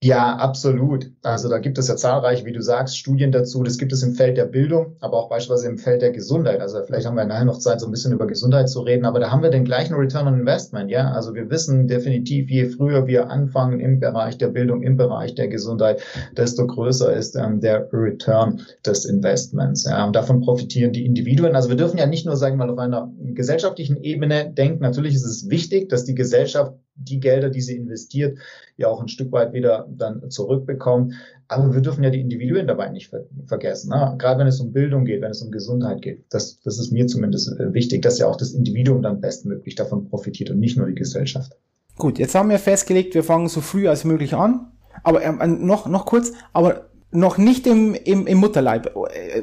Ja, 0.02 0.37
absolut. 0.37 1.11
Also 1.23 1.50
da 1.50 1.59
gibt 1.59 1.76
es 1.76 1.88
ja 1.88 1.95
zahlreiche, 1.95 2.47
wie 2.47 2.52
du 2.52 2.62
sagst, 2.62 2.97
Studien 2.97 3.33
dazu. 3.33 3.62
Das 3.62 3.76
gibt 3.76 3.92
es 3.92 4.02
im 4.02 4.14
Feld 4.14 4.38
der 4.38 4.47
Bildung, 4.47 4.97
aber 5.00 5.19
auch 5.19 5.28
beispielsweise 5.28 5.69
im 5.69 5.76
Feld 5.76 6.00
der 6.00 6.11
Gesundheit. 6.11 6.62
Also 6.62 6.83
vielleicht 6.87 7.07
haben 7.07 7.16
wir 7.16 7.26
nachher 7.26 7.45
noch 7.45 7.59
Zeit, 7.59 7.80
so 7.80 7.87
ein 7.87 7.90
bisschen 7.90 8.14
über 8.14 8.26
Gesundheit 8.26 8.71
zu 8.71 8.80
reden, 8.80 9.04
aber 9.04 9.21
da 9.21 9.30
haben 9.30 9.42
wir 9.42 9.50
den 9.50 9.66
gleichen 9.66 9.92
Return 9.92 10.26
on 10.26 10.40
Investment. 10.40 10.90
Ja, 10.90 11.12
also 11.12 11.35
wir 11.35 11.50
wissen 11.50 11.87
definitiv, 11.87 12.49
je 12.49 12.71
früher 12.71 13.07
wir 13.07 13.28
anfangen 13.28 13.78
im 13.78 14.00
Bereich 14.00 14.38
der 14.38 14.49
Bildung, 14.49 14.83
im 14.83 14.97
Bereich 14.97 15.35
der 15.35 15.49
Gesundheit, 15.49 16.00
desto 16.35 16.66
größer 16.66 17.12
ist 17.12 17.37
ähm, 17.37 17.61
der 17.61 17.87
Return 17.92 18.62
des 18.87 19.04
Investments. 19.04 19.85
Ja, 19.85 20.07
und 20.07 20.16
davon 20.16 20.40
profitieren 20.40 20.95
die 20.95 21.04
Individuen. 21.04 21.54
Also 21.54 21.69
wir 21.69 21.76
dürfen 21.76 21.99
ja 21.99 22.07
nicht 22.07 22.25
nur, 22.25 22.37
sagen 22.37 22.57
wir 22.57 22.64
mal, 22.64 22.73
auf 22.73 22.78
einer 22.78 23.12
gesellschaftlichen 23.35 24.02
Ebene 24.02 24.50
denken. 24.50 24.83
Natürlich 24.83 25.14
ist 25.14 25.26
es 25.26 25.50
wichtig, 25.50 25.90
dass 25.90 26.07
die 26.07 26.14
Gesellschaft 26.14 26.73
die 27.00 27.21
Gelder, 27.21 27.50
die 27.50 27.61
sie 27.61 27.76
investiert, 27.76 28.38
ja 28.76 28.88
auch 28.88 29.00
ein 29.00 29.09
Stück 29.09 29.33
weit 29.33 29.52
wieder 29.52 29.88
dann 29.90 30.30
zurückbekommt. 30.30 31.14
Aber 31.49 31.75
wir 31.75 31.80
dürfen 31.80 32.04
ja 32.04 32.11
die 32.11 32.21
Individuen 32.21 32.66
dabei 32.66 32.90
nicht 32.90 33.09
ver 33.09 33.25
vergessen. 33.47 33.90
Ne? 33.90 34.14
Gerade 34.19 34.40
wenn 34.40 34.47
es 34.47 34.61
um 34.61 34.73
Bildung 34.73 35.04
geht, 35.04 35.21
wenn 35.21 35.33
es 35.33 35.42
um 35.42 35.50
Gesundheit 35.50 36.02
geht. 36.02 36.25
Das, 36.30 36.61
das 36.61 36.78
ist 36.78 36.92
mir 36.92 37.07
zumindest 37.07 37.49
äh, 37.59 37.73
wichtig, 37.75 38.02
dass 38.02 38.19
ja 38.19 38.26
auch 38.26 38.37
das 38.37 38.52
Individuum 38.52 39.02
dann 39.02 39.21
bestmöglich 39.21 39.75
davon 39.75 40.09
profitiert 40.09 40.50
und 40.50 40.61
nicht 40.61 40.76
nur 40.76 40.87
die 40.87 40.95
Gesellschaft. 40.95 41.57
Gut, 41.97 42.19
jetzt 42.19 42.35
haben 42.35 42.50
wir 42.50 42.59
festgelegt, 42.59 43.14
wir 43.14 43.25
fangen 43.25 43.49
so 43.49 43.61
früh 43.61 43.88
als 43.88 44.04
möglich 44.04 44.35
an. 44.35 44.73
Aber 45.02 45.23
ähm, 45.23 45.66
noch, 45.66 45.87
noch 45.87 46.07
kurz, 46.07 46.33
aber 46.52 46.89
noch 47.12 47.38
nicht 47.38 47.67
im, 47.67 47.95
im, 47.95 48.29
im 48.29 48.38
Mutterleib. 48.38 48.95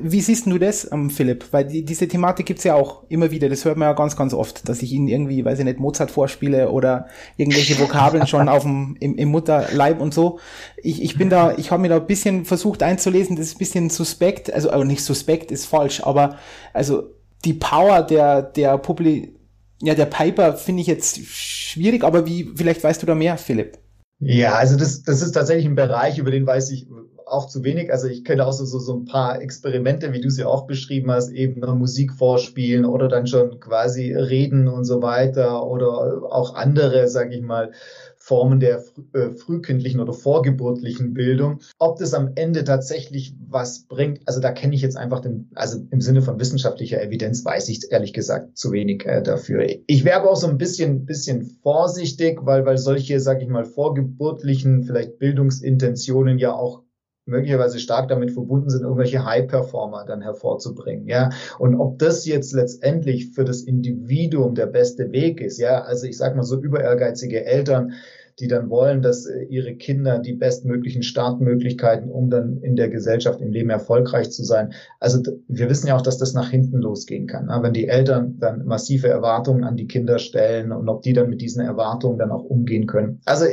Wie 0.02 0.22
siehst 0.22 0.46
du 0.46 0.58
das, 0.58 0.90
ähm, 0.90 1.10
Philipp? 1.10 1.48
Weil 1.52 1.66
die, 1.66 1.84
diese 1.84 2.08
Thematik 2.08 2.46
gibt's 2.46 2.64
ja 2.64 2.76
auch 2.76 3.04
immer 3.10 3.30
wieder. 3.30 3.50
Das 3.50 3.66
hört 3.66 3.76
man 3.76 3.90
ja 3.90 3.94
ganz, 3.94 4.16
ganz 4.16 4.34
oft, 4.34 4.70
dass 4.70 4.82
ich 4.82 4.94
ihnen 4.94 5.10
irgendwie, 5.10 5.44
weiß 5.44 5.60
ich 5.60 5.66
nicht, 5.66 5.80
Mozart 5.80 6.10
vorspiele 6.10 6.72
oder 6.72 7.08
irgendwelche 7.36 7.78
Vokabeln 7.78 8.26
schon 8.26 8.48
auf 8.50 8.64
dem, 8.64 8.96
im, 9.02 9.16
im 9.18 9.30
Mutterleib 9.30 10.00
und 10.00 10.14
so. 10.14 10.40
Ich, 10.82 11.04
ich 11.04 11.18
bin 11.18 11.30
da, 11.30 11.56
ich 11.58 11.72
habe 11.72 11.82
mir 11.82 11.90
da 11.90 11.98
ein 11.98 12.08
bisschen 12.08 12.46
versucht 12.46 12.84
einzulesen, 12.84 13.36
das 13.36 13.48
ist 13.48 13.56
ein 13.56 13.60
bisschen 13.60 13.90
suspekt, 13.90 14.52
also 14.54 14.72
aber 14.72 14.86
nicht 14.86 15.04
suspekt 15.04 15.52
ist 15.52 15.66
falsch, 15.66 16.02
aber 16.04 16.38
also 16.74 17.04
die 17.44 17.54
Power 17.54 18.02
der, 18.02 18.44
der 18.44 18.78
Publi 18.78 19.34
ja, 19.82 19.94
der 19.94 20.06
Piper 20.06 20.56
finde 20.56 20.82
ich 20.82 20.88
jetzt 20.88 21.20
schwierig, 21.28 22.04
aber 22.04 22.26
wie, 22.26 22.52
vielleicht 22.56 22.84
weißt 22.84 23.02
du 23.02 23.06
da 23.06 23.14
mehr, 23.14 23.38
Philipp? 23.38 23.78
Ja, 24.20 24.56
also 24.56 24.76
das, 24.76 25.04
das 25.04 25.22
ist 25.22 25.34
tatsächlich 25.34 25.66
ein 25.68 25.76
Bereich, 25.76 26.18
über 26.18 26.32
den 26.32 26.48
weiß 26.48 26.72
ich 26.72 26.88
auch 27.30 27.48
zu 27.48 27.64
wenig. 27.64 27.92
Also 27.92 28.08
ich 28.08 28.24
kenne 28.24 28.46
auch 28.46 28.54
so, 28.54 28.66
so, 28.66 28.80
so 28.80 28.96
ein 28.96 29.06
paar 29.06 29.42
Experimente, 29.42 30.14
wie 30.14 30.22
du 30.22 30.30
sie 30.30 30.44
auch 30.44 30.68
beschrieben 30.68 31.12
hast, 31.12 31.32
eben 31.32 31.62
Musik 31.78 32.14
vorspielen 32.14 32.86
oder 32.86 33.08
dann 33.08 33.28
schon 33.28 33.60
quasi 33.60 34.14
reden 34.14 34.68
und 34.68 34.86
so 34.86 35.02
weiter 35.02 35.66
oder 35.66 36.32
auch 36.32 36.56
andere, 36.56 37.08
sage 37.08 37.36
ich 37.36 37.42
mal, 37.42 37.72
Formen 38.28 38.60
der 38.60 38.84
äh, 39.14 39.30
frühkindlichen 39.30 40.02
oder 40.02 40.12
vorgeburtlichen 40.12 41.14
Bildung. 41.14 41.60
Ob 41.80 41.98
das 41.98 42.14
am 42.14 42.32
Ende 42.36 42.66
tatsächlich 42.66 43.34
was 43.48 43.86
bringt, 43.88 44.20
also 44.26 44.42
da 44.42 44.52
kenne 44.52 44.76
ich 44.76 44.82
jetzt 44.82 44.98
einfach 44.98 45.22
den, 45.22 45.50
also 45.56 45.80
im 45.92 46.02
Sinne 46.02 46.22
von 46.22 46.38
wissenschaftlicher 46.38 47.02
Evidenz 47.02 47.46
weiß 47.46 47.70
ich 47.70 47.90
ehrlich 47.90 48.12
gesagt 48.12 48.58
zu 48.58 48.74
wenig 48.74 49.06
äh, 49.06 49.22
dafür. 49.22 49.66
Ich 49.88 50.04
wäre 50.04 50.20
aber 50.20 50.32
auch 50.32 50.36
so 50.36 50.48
ein 50.48 50.58
bisschen, 50.58 51.06
bisschen 51.06 51.58
vorsichtig, 51.64 52.40
weil, 52.42 52.66
weil 52.66 52.78
solche, 52.78 53.22
sage 53.22 53.44
ich 53.44 53.50
mal, 53.50 53.64
vorgeburtlichen 53.64 54.84
vielleicht 54.84 55.20
Bildungsintentionen 55.20 56.38
ja 56.38 56.54
auch 56.54 56.84
möglicherweise 57.28 57.80
stark 57.80 58.08
damit 58.08 58.32
verbunden 58.32 58.70
sind, 58.70 58.84
irgendwelche 58.84 59.26
High-Performer 59.26 60.06
dann 60.06 60.22
hervorzubringen, 60.22 61.08
ja. 61.08 61.30
Und 61.60 61.76
ob 61.76 62.00
das 62.00 62.26
jetzt 62.26 62.54
letztendlich 62.54 63.32
für 63.32 63.44
das 63.44 63.62
Individuum 63.62 64.56
der 64.56 64.68
beste 64.68 65.12
Weg 65.12 65.42
ist, 65.42 65.58
ja, 65.58 65.82
also 65.82 66.08
ich 66.08 66.18
sag 66.18 66.36
mal 66.36 66.44
so 66.44 66.60
über 66.60 66.82
ehrgeizige 66.82 67.46
Eltern, 67.46 67.94
die 68.40 68.48
dann 68.48 68.70
wollen, 68.70 69.02
dass 69.02 69.26
äh, 69.26 69.44
ihre 69.44 69.76
Kinder 69.76 70.20
die 70.20 70.34
bestmöglichen 70.34 71.02
Startmöglichkeiten, 71.02 72.12
um 72.12 72.30
dann 72.30 72.62
in 72.62 72.76
der 72.76 72.90
Gesellschaft 72.90 73.42
im 73.42 73.52
Leben 73.52 73.70
erfolgreich 73.70 74.30
zu 74.30 74.44
sein. 74.44 74.74
Also 75.00 75.22
wir 75.48 75.70
wissen 75.70 75.88
ja 75.88 75.96
auch, 75.96 76.02
dass 76.02 76.18
das 76.18 76.34
nach 76.34 76.50
hinten 76.50 76.78
losgehen 76.78 77.28
kann. 77.28 77.48
Ne? 77.48 77.60
Wenn 77.62 77.74
die 77.74 77.88
Eltern 77.88 78.38
dann 78.40 78.66
massive 78.66 79.08
Erwartungen 79.08 79.64
an 79.64 79.76
die 79.76 79.88
Kinder 79.88 80.20
stellen 80.20 80.72
und 80.72 80.88
ob 80.88 81.02
die 81.02 81.14
dann 81.14 81.30
mit 81.30 81.42
diesen 81.42 81.66
Erwartungen 81.66 82.20
dann 82.20 82.32
auch 82.32 82.44
umgehen 82.44 82.86
können. 82.86 83.22
Also 83.26 83.46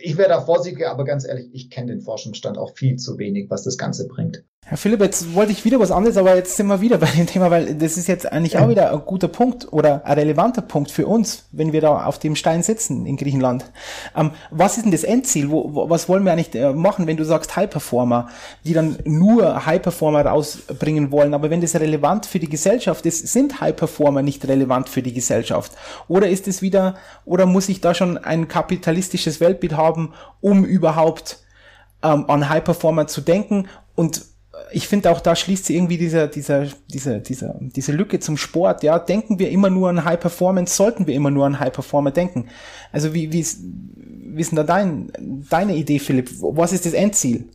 ich 0.00 0.16
wäre 0.16 0.28
da 0.28 0.40
vorsichtiger, 0.40 0.90
aber 0.90 1.04
ganz 1.04 1.26
ehrlich, 1.26 1.48
ich 1.52 1.70
kenne 1.70 1.92
den 1.92 2.00
Forschungsstand 2.00 2.58
auch 2.58 2.74
viel 2.74 2.96
zu 2.96 3.18
wenig, 3.18 3.50
was 3.50 3.64
das 3.64 3.78
Ganze 3.78 4.08
bringt. 4.08 4.44
Herr 4.66 4.78
Philipp, 4.78 5.02
jetzt 5.02 5.34
wollte 5.34 5.52
ich 5.52 5.66
wieder 5.66 5.78
was 5.78 5.90
anderes, 5.90 6.16
aber 6.16 6.34
jetzt 6.34 6.56
sind 6.56 6.68
wir 6.68 6.80
wieder 6.80 6.96
bei 6.96 7.06
dem 7.06 7.26
Thema, 7.26 7.50
weil 7.50 7.74
das 7.74 7.98
ist 7.98 8.08
jetzt 8.08 8.32
eigentlich 8.32 8.56
auch 8.56 8.66
wieder 8.66 8.92
ein 8.92 9.02
guter 9.04 9.28
Punkt 9.28 9.70
oder 9.70 10.06
ein 10.06 10.18
relevanter 10.18 10.62
Punkt 10.62 10.90
für 10.90 11.06
uns, 11.06 11.46
wenn 11.52 11.74
wir 11.74 11.82
da 11.82 12.06
auf 12.06 12.18
dem 12.18 12.34
Stein 12.34 12.62
sitzen 12.62 13.04
in 13.04 13.18
Griechenland. 13.18 13.70
Ähm, 14.16 14.30
was 14.50 14.78
ist 14.78 14.84
denn 14.84 14.92
das 14.92 15.04
Endziel? 15.04 15.50
Wo, 15.50 15.90
was 15.90 16.08
wollen 16.08 16.24
wir 16.24 16.32
eigentlich 16.32 16.54
äh, 16.54 16.72
machen, 16.72 17.06
wenn 17.06 17.18
du 17.18 17.24
sagst 17.24 17.54
High 17.56 17.68
Performer, 17.68 18.30
die 18.64 18.72
dann 18.72 18.96
nur 19.04 19.66
High 19.66 19.82
Performer 19.82 20.24
rausbringen 20.24 21.12
wollen? 21.12 21.34
Aber 21.34 21.50
wenn 21.50 21.60
das 21.60 21.74
relevant 21.74 22.24
für 22.24 22.38
die 22.38 22.48
Gesellschaft 22.48 23.04
ist, 23.04 23.28
sind 23.28 23.60
High 23.60 23.76
Performer 23.76 24.22
nicht 24.22 24.48
relevant 24.48 24.88
für 24.88 25.02
die 25.02 25.12
Gesellschaft? 25.12 25.72
Oder 26.08 26.30
ist 26.30 26.48
es 26.48 26.62
wieder, 26.62 26.94
oder 27.26 27.44
muss 27.44 27.68
ich 27.68 27.82
da 27.82 27.92
schon 27.92 28.16
ein 28.16 28.48
kapitalistisches 28.48 29.42
Weltbild 29.42 29.76
haben, 29.76 30.14
um 30.40 30.64
überhaupt 30.64 31.40
ähm, 32.02 32.24
an 32.28 32.48
High 32.48 32.64
Performer 32.64 33.06
zu 33.06 33.20
denken? 33.20 33.68
Und 33.94 34.33
ich 34.72 34.88
finde 34.88 35.10
auch 35.10 35.20
da 35.20 35.36
schließt 35.36 35.66
sie 35.66 35.76
irgendwie 35.76 35.98
diese, 35.98 36.28
diese, 36.28 36.68
diese, 36.92 37.20
diese, 37.20 37.58
diese 37.60 37.92
Lücke 37.92 38.20
zum 38.20 38.36
Sport. 38.36 38.82
Ja, 38.82 38.98
denken 38.98 39.38
wir 39.38 39.50
immer 39.50 39.70
nur 39.70 39.88
an 39.88 40.04
High 40.04 40.20
Performance, 40.20 40.74
sollten 40.74 41.06
wir 41.06 41.14
immer 41.14 41.30
nur 41.30 41.46
an 41.46 41.60
High 41.60 41.72
Performer 41.72 42.10
denken. 42.10 42.48
Also 42.92 43.14
wie, 43.14 43.32
wie 43.32 43.40
ist, 43.40 43.60
wie 43.62 44.40
ist 44.40 44.50
denn 44.50 44.56
da 44.56 44.64
dein, 44.64 45.12
deine 45.50 45.76
Idee, 45.76 45.98
Philipp? 45.98 46.30
Was 46.40 46.72
ist 46.72 46.86
das 46.86 46.92
Endziel? 46.92 47.50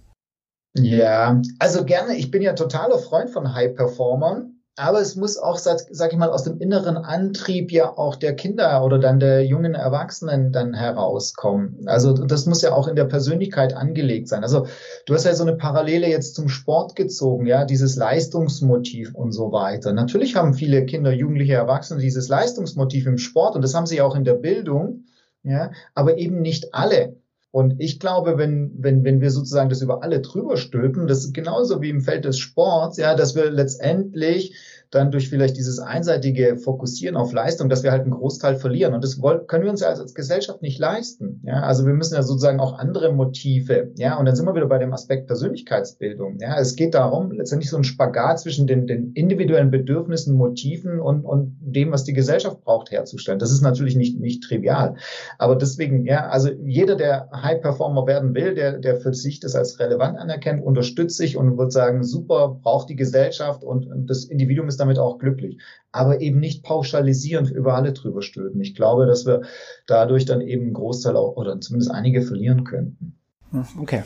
Ja, 0.75 1.41
also 1.57 1.83
gerne. 1.83 2.15
Ich 2.15 2.31
bin 2.31 2.41
ja 2.41 2.53
totaler 2.53 2.99
Freund 2.99 3.31
von 3.31 3.53
High 3.53 3.75
Performern 3.75 4.58
aber 4.79 5.01
es 5.01 5.17
muss 5.17 5.37
auch, 5.37 5.57
sag, 5.57 5.81
ich 5.89 6.17
mal, 6.17 6.29
aus 6.29 6.43
dem 6.43 6.59
inneren 6.59 6.95
Antrieb 6.95 7.71
ja 7.71 7.97
auch 7.97 8.15
der 8.15 8.33
Kinder 8.33 8.83
oder 8.83 8.97
dann 8.97 9.19
der 9.19 9.45
jungen 9.45 9.75
Erwachsenen 9.75 10.53
dann 10.53 10.73
herauskommen. 10.73 11.83
Also 11.85 12.13
das 12.13 12.45
muss 12.45 12.61
ja 12.61 12.73
auch 12.73 12.87
in 12.87 12.95
der 12.95 13.03
Persönlichkeit 13.03 13.73
angelegt 13.73 14.29
sein. 14.29 14.41
Also 14.41 14.67
du 15.05 15.13
hast 15.13 15.25
ja 15.25 15.35
so 15.35 15.43
eine 15.43 15.57
Parallele 15.57 16.07
jetzt 16.07 16.33
zum 16.33 16.47
Sport 16.47 16.95
gezogen, 16.95 17.45
ja, 17.45 17.65
dieses 17.65 17.97
Leistungsmotiv 17.97 19.13
und 19.13 19.33
so 19.33 19.51
weiter. 19.51 19.91
Natürlich 19.91 20.37
haben 20.37 20.53
viele 20.53 20.85
Kinder, 20.85 21.11
Jugendliche, 21.11 21.53
Erwachsene 21.53 21.99
dieses 21.99 22.29
Leistungsmotiv 22.29 23.05
im 23.05 23.17
Sport 23.17 23.55
und 23.55 23.61
das 23.61 23.75
haben 23.75 23.85
sie 23.85 23.99
auch 23.99 24.15
in 24.15 24.23
der 24.23 24.35
Bildung, 24.35 25.03
ja, 25.43 25.71
aber 25.93 26.17
eben 26.17 26.41
nicht 26.41 26.73
alle. 26.73 27.17
Und 27.51 27.79
ich 27.79 27.99
glaube, 27.99 28.37
wenn, 28.37 28.71
wenn, 28.77 29.03
wenn 29.03 29.21
wir 29.21 29.31
sozusagen 29.31 29.69
das 29.69 29.81
über 29.81 30.03
alle 30.03 30.21
drüber 30.21 30.55
stülpen, 30.57 31.07
das 31.07 31.25
ist 31.25 31.33
genauso 31.33 31.81
wie 31.81 31.89
im 31.89 32.01
Feld 32.01 32.25
des 32.25 32.37
Sports, 32.37 32.97
ja, 32.97 33.15
dass 33.15 33.35
wir 33.35 33.49
letztendlich 33.49 34.55
dann 34.91 35.11
durch 35.11 35.29
vielleicht 35.29 35.57
dieses 35.57 35.79
einseitige 35.79 36.57
Fokussieren 36.57 37.15
auf 37.15 37.31
Leistung, 37.31 37.69
dass 37.69 37.83
wir 37.83 37.91
halt 37.91 38.03
einen 38.03 38.11
Großteil 38.11 38.55
verlieren. 38.55 38.93
Und 38.93 39.03
das 39.03 39.21
können 39.47 39.63
wir 39.63 39.69
uns 39.69 39.81
ja 39.81 39.89
als 39.89 40.13
Gesellschaft 40.15 40.61
nicht 40.61 40.79
leisten. 40.79 41.41
Ja, 41.45 41.61
also 41.61 41.85
wir 41.85 41.93
müssen 41.93 42.15
ja 42.15 42.23
sozusagen 42.23 42.59
auch 42.59 42.77
andere 42.77 43.13
Motive. 43.13 43.91
Ja, 43.97 44.17
und 44.17 44.25
dann 44.25 44.35
sind 44.35 44.45
wir 44.45 44.55
wieder 44.55 44.67
bei 44.67 44.79
dem 44.79 44.91
Aspekt 44.93 45.27
Persönlichkeitsbildung. 45.27 46.37
Ja, 46.39 46.59
es 46.59 46.75
geht 46.75 46.95
darum, 46.95 47.31
letztendlich 47.31 47.69
so 47.69 47.77
ein 47.77 47.83
Spagat 47.83 48.39
zwischen 48.39 48.65
den, 48.65 48.87
den 48.87 49.13
individuellen 49.13 49.69
Bedürfnissen, 49.69 50.35
Motiven 50.35 50.99
und, 50.99 51.23
und 51.23 51.57
dem, 51.61 51.91
was 51.91 52.03
die 52.03 52.13
Gesellschaft 52.13 52.63
braucht, 52.63 52.89
herzustellen. 52.89 53.39
Das 53.39 53.51
ist 53.51 53.61
natürlich 53.61 53.95
nicht, 53.95 54.19
nicht 54.19 54.43
trivial. 54.43 54.95
Aber 55.37 55.55
deswegen, 55.55 56.05
ja, 56.05 56.29
also 56.29 56.49
jeder, 56.65 56.95
der 56.95 57.29
High 57.31 57.61
Performer 57.61 58.07
werden 58.07 58.33
will, 58.33 58.55
der, 58.55 58.79
der 58.79 58.95
für 58.95 59.13
sich 59.13 59.39
das 59.39 59.55
als 59.55 59.79
relevant 59.79 60.17
anerkennt, 60.17 60.63
unterstützt 60.63 61.17
sich 61.17 61.37
und 61.37 61.57
wird 61.59 61.71
sagen, 61.71 62.03
super, 62.03 62.59
braucht 62.63 62.89
die 62.89 62.95
Gesellschaft 62.95 63.63
und 63.63 63.87
das 64.07 64.23
Individuum 64.23 64.67
ist 64.67 64.78
damit 64.79 64.99
auch 64.99 65.17
glücklich. 65.17 65.59
Aber 65.91 66.21
eben 66.21 66.39
nicht 66.39 66.63
pauschalisierend 66.63 67.51
über 67.51 67.75
alle 67.75 67.93
drüber 67.93 68.21
stülpen. 68.21 68.61
Ich 68.61 68.75
glaube, 68.75 69.05
dass 69.05 69.25
wir 69.25 69.41
dadurch 69.87 70.25
dann 70.25 70.41
eben 70.41 70.63
einen 70.63 70.73
Großteil 70.73 71.15
auch, 71.15 71.35
oder 71.35 71.59
zumindest 71.59 71.91
einige 71.91 72.21
verlieren 72.21 72.63
könnten. 72.63 73.17
Hm, 73.51 73.65
okay. 73.79 74.03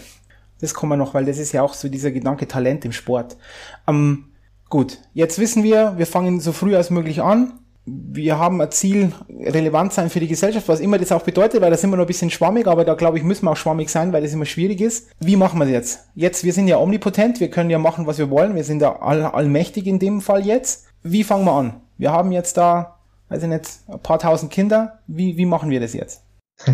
Das 0.62 0.74
kommen 0.74 0.94
wir 0.94 0.98
noch, 0.98 1.13
weil 1.13 1.25
das 1.25 1.39
ist 1.39 1.51
ja 1.51 1.62
auch 1.62 1.74
so 1.74 1.89
dieser 1.89 2.12
Gedanke 2.12 2.48
Talent 2.48 2.86
im 2.86 2.94
Sport. 2.94 3.36
Ähm, 3.88 4.32
gut, 4.70 5.00
jetzt 5.13 5.38
wissen 5.39 5.63
wir, 5.63 5.98
wir 5.98 6.08
fangen 6.08 6.39
so 6.39 6.53
früh 6.53 6.75
als 6.75 6.89
möglich 6.89 7.22
an 7.22 7.60
wir 7.86 8.38
haben 8.38 8.62
ein 8.62 8.72
Ziel, 8.72 9.12
relevant 9.30 9.92
sein 9.92 10.10
für 10.10 10.22
die 10.22 10.28
Gesellschaft, 10.28 10.68
was 10.70 10.80
immer 10.80 10.98
das 10.98 11.12
auch 11.12 11.24
bedeutet, 11.24 11.62
weil 11.62 11.70
da 11.70 11.78
sind 11.78 11.90
wir 11.90 11.98
noch 11.98 12.06
ein 12.06 12.08
bisschen 12.08 12.30
schwammig, 12.30 12.68
aber 12.68 12.86
da 12.86 12.94
glaube 12.94 13.18
ich, 13.18 13.24
müssen 13.24 13.46
wir 13.46 13.52
auch 13.52 13.58
schwammig 13.58 13.90
sein, 13.90 14.13
weil 14.13 14.22
das 14.22 14.34
immer 14.34 14.46
schwierig 14.46 14.80
ist. 14.80 15.10
Wie 15.20 15.36
machen 15.36 15.60
wir 15.60 15.66
das 15.66 15.74
jetzt? 15.74 16.00
Jetzt, 16.16 16.44
wir 16.46 16.54
sind 16.54 16.68
ja 16.68 16.78
omnipotent, 16.78 17.40
wir 17.42 17.50
können 17.50 17.70
ja 17.70 17.80
machen, 17.80 18.08
was 18.08 18.20
wir 18.20 18.30
wollen, 18.30 18.56
wir 18.56 18.63
sind 18.63 18.82
ja 18.82 19.02
all, 19.02 19.24
allmächtig 19.24 19.86
in 19.88 20.00
dem 20.00 20.22
Fall 20.22 20.46
jetzt. 20.46 20.86
Wie 21.02 21.25
fangen 21.25 21.46
wir 21.46 21.52
an? 21.52 21.82
Wir 21.98 22.12
haben 22.12 22.32
jetzt 22.32 22.56
da, 22.56 23.00
weiß 23.28 23.44
ich 23.44 23.50
nicht, 23.50 23.70
ein 23.88 24.00
paar 24.00 24.20
tausend 24.20 24.52
Kinder. 24.52 25.00
Wie, 25.08 25.36
wie 25.36 25.46
machen 25.46 25.70
wir 25.70 25.82
das 25.82 25.94
jetzt? 25.94 26.24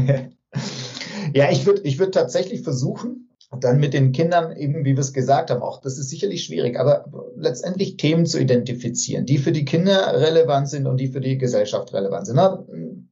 ja, 1.33 1.49
ich 1.49 1.65
würde 1.65 1.81
ich 1.81 1.97
würd 1.97 2.13
tatsächlich 2.13 2.61
versuchen, 2.61 3.28
dann 3.57 3.79
mit 3.79 3.93
den 3.93 4.11
Kindern 4.11 4.55
eben, 4.55 4.85
wie 4.85 4.95
wir 4.95 4.99
es 4.99 5.13
gesagt 5.13 5.49
haben, 5.49 5.61
auch 5.61 5.81
das 5.81 5.97
ist 5.97 6.09
sicherlich 6.09 6.43
schwierig, 6.43 6.79
aber 6.79 7.05
letztendlich 7.35 7.97
Themen 7.97 8.25
zu 8.25 8.39
identifizieren, 8.39 9.25
die 9.25 9.39
für 9.39 9.51
die 9.51 9.65
Kinder 9.65 10.13
relevant 10.13 10.69
sind 10.69 10.85
und 10.85 10.97
die 10.97 11.07
für 11.07 11.21
die 11.21 11.37
Gesellschaft 11.37 11.93
relevant 11.93 12.27
sind. 12.27 12.39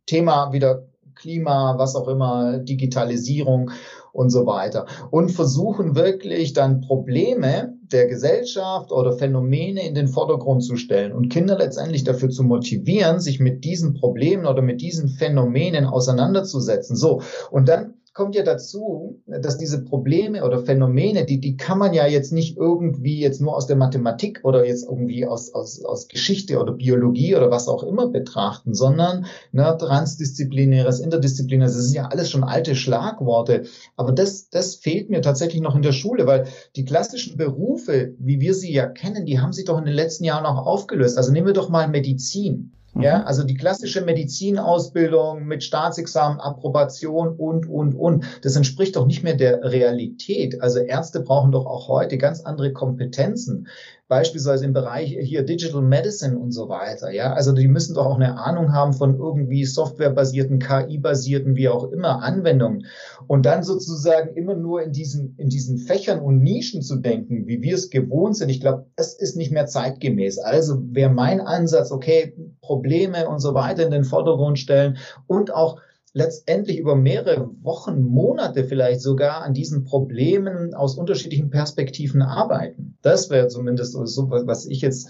Thema 0.06 0.54
wieder 0.54 0.88
Klima, 1.16 1.76
was 1.78 1.96
auch 1.96 2.08
immer, 2.08 2.60
Digitalisierung 2.60 3.72
und 4.14 4.30
so 4.30 4.46
weiter. 4.46 4.86
Und 5.10 5.32
versuchen 5.32 5.96
wirklich 5.96 6.54
dann 6.54 6.82
Probleme 6.82 7.74
der 7.82 8.08
Gesellschaft 8.08 8.92
oder 8.92 9.14
Phänomene 9.14 9.88
in 9.88 9.96
den 9.96 10.08
Vordergrund 10.08 10.64
zu 10.64 10.76
stellen 10.76 11.14
und 11.14 11.30
Kinder 11.30 11.58
letztendlich 11.58 12.04
dafür 12.04 12.30
zu 12.30 12.44
motivieren, 12.44 13.20
sich 13.20 13.40
mit 13.40 13.64
diesen 13.64 13.94
Problemen 13.94 14.46
oder 14.46 14.62
mit 14.62 14.82
diesen 14.82 15.10
Phänomenen 15.10 15.86
auseinanderzusetzen. 15.86 16.96
So. 16.96 17.22
Und 17.50 17.70
dann 17.70 17.96
kommt 18.18 18.34
ja 18.34 18.42
dazu, 18.42 19.22
dass 19.28 19.60
diese 19.60 19.84
Probleme 19.84 20.44
oder 20.44 20.58
Phänomene, 20.58 21.24
die, 21.24 21.40
die 21.40 21.56
kann 21.56 21.78
man 21.78 21.94
ja 21.94 22.08
jetzt 22.08 22.34
nicht 22.34 22.58
irgendwie 22.58 23.20
jetzt 23.20 23.40
nur 23.42 23.56
aus 23.56 23.68
der 23.68 23.76
Mathematik 23.76 24.40
oder 24.42 24.66
jetzt 24.66 24.86
irgendwie 24.86 25.28
aus, 25.28 25.54
aus, 25.54 25.86
aus 25.86 26.08
Geschichte 26.08 26.60
oder 26.60 26.74
Biologie 26.74 27.36
oder 27.36 27.52
was 27.52 27.68
auch 27.68 27.84
immer 27.84 28.08
betrachten, 28.08 28.74
sondern 28.74 29.28
ne, 29.52 29.78
transdisziplinäres, 29.80 31.00
interdisziplinäres, 31.00 31.76
das 31.76 31.84
sind 31.86 31.96
ja 31.96 32.08
alles 32.08 32.32
schon 32.32 32.44
alte 32.44 32.76
Schlagworte. 32.76 33.66
Aber 33.96 34.12
das, 34.14 34.50
das 34.50 34.74
fehlt 34.74 35.12
mir 35.12 35.22
tatsächlich 35.22 35.62
noch 35.62 35.76
in 35.76 35.84
der 35.84 35.92
Schule, 35.92 36.26
weil 36.26 36.48
die 36.76 36.86
klassischen 36.86 37.38
Berufe, 37.38 38.16
wie 38.18 38.40
wir 38.40 38.56
sie 38.56 38.74
ja 38.74 38.88
kennen, 38.88 39.28
die 39.28 39.40
haben 39.40 39.54
sich 39.54 39.66
doch 39.66 39.78
in 39.78 39.86
den 39.86 39.94
letzten 39.94 40.24
Jahren 40.24 40.48
auch 40.48 40.66
aufgelöst. 40.66 41.20
Also 41.20 41.32
nehmen 41.32 41.46
wir 41.46 41.54
doch 41.54 41.70
mal 41.70 41.88
Medizin. 41.88 42.72
Ja, 42.96 43.20
mhm. 43.20 43.26
also 43.26 43.44
die 43.44 43.56
klassische 43.56 44.02
Medizinausbildung 44.02 45.46
mit 45.46 45.64
Staatsexamen, 45.64 46.40
Approbation 46.40 47.36
und, 47.36 47.68
und, 47.68 47.94
und, 47.94 48.26
das 48.42 48.56
entspricht 48.56 48.96
doch 48.96 49.06
nicht 49.06 49.24
mehr 49.24 49.36
der 49.36 49.64
Realität. 49.64 50.62
Also 50.62 50.80
Ärzte 50.80 51.22
brauchen 51.22 51.52
doch 51.52 51.66
auch 51.66 51.88
heute 51.88 52.18
ganz 52.18 52.42
andere 52.42 52.74
Kompetenzen 52.74 53.68
beispielsweise 54.08 54.66
im 54.66 54.74
Bereich 54.74 55.18
hier 55.20 55.44
Digital 55.44 55.82
Medicine 55.82 56.38
und 56.38 56.52
so 56.52 56.70
weiter. 56.70 57.12
Ja, 57.12 57.34
also 57.34 57.52
die 57.52 57.68
müssen 57.68 57.96
doch 57.96 58.06
auch 58.06 58.16
eine 58.16 58.38
Ahnung 58.38 58.72
haben 58.74 58.94
von 58.94 59.18
irgendwie 59.18 59.66
softwarebasierten, 59.66 60.60
KI-basierten, 60.60 61.56
wie 61.56 61.68
auch 61.68 61.92
immer 61.92 62.24
Anwendungen. 62.24 62.86
Und 63.28 63.46
dann 63.46 63.64
sozusagen 63.64 64.36
immer 64.36 64.56
nur 64.56 64.82
in 64.82 64.94
diesen, 64.94 65.36
in 65.38 65.50
diesen 65.50 65.78
Fächern 65.78 66.20
und 66.20 66.40
Nischen 66.40 66.82
zu 66.82 66.98
denken, 66.98 67.48
wie 67.48 67.62
wir 67.62 67.76
es 67.76 67.90
gewohnt 67.90 68.38
sind. 68.38 68.50
Ich 68.50 68.62
glaube, 68.62 68.86
es 68.96 69.14
ist 69.14 69.36
nicht 69.36 69.52
mehr 69.52 69.66
zeitgemäß. 69.66 70.40
Also 70.40 70.82
wäre 70.92 71.12
mein 71.12 71.42
Ansatz, 71.42 71.92
okay, 71.92 72.34
Probleme 72.62 73.28
und 73.28 73.40
so 73.40 73.54
weiter 73.54 73.84
in 73.84 73.92
den 73.92 74.06
Vordergrund 74.06 74.58
stellen 74.58 74.98
und 75.28 75.54
auch 75.54 75.82
letztendlich 76.18 76.80
über 76.80 76.96
mehrere 76.96 77.50
Wochen, 77.62 78.02
Monate 78.02 78.64
vielleicht 78.64 79.02
sogar 79.02 79.44
an 79.44 79.54
diesen 79.54 79.84
Problemen 79.84 80.74
aus 80.74 80.98
unterschiedlichen 80.98 81.52
Perspektiven 81.52 82.24
arbeiten. 82.24 82.98
Das 83.04 83.30
wäre 83.30 83.48
zumindest 83.48 83.94
so, 83.94 84.30
was 84.30 84.66
ich 84.66 84.82
jetzt 84.82 85.10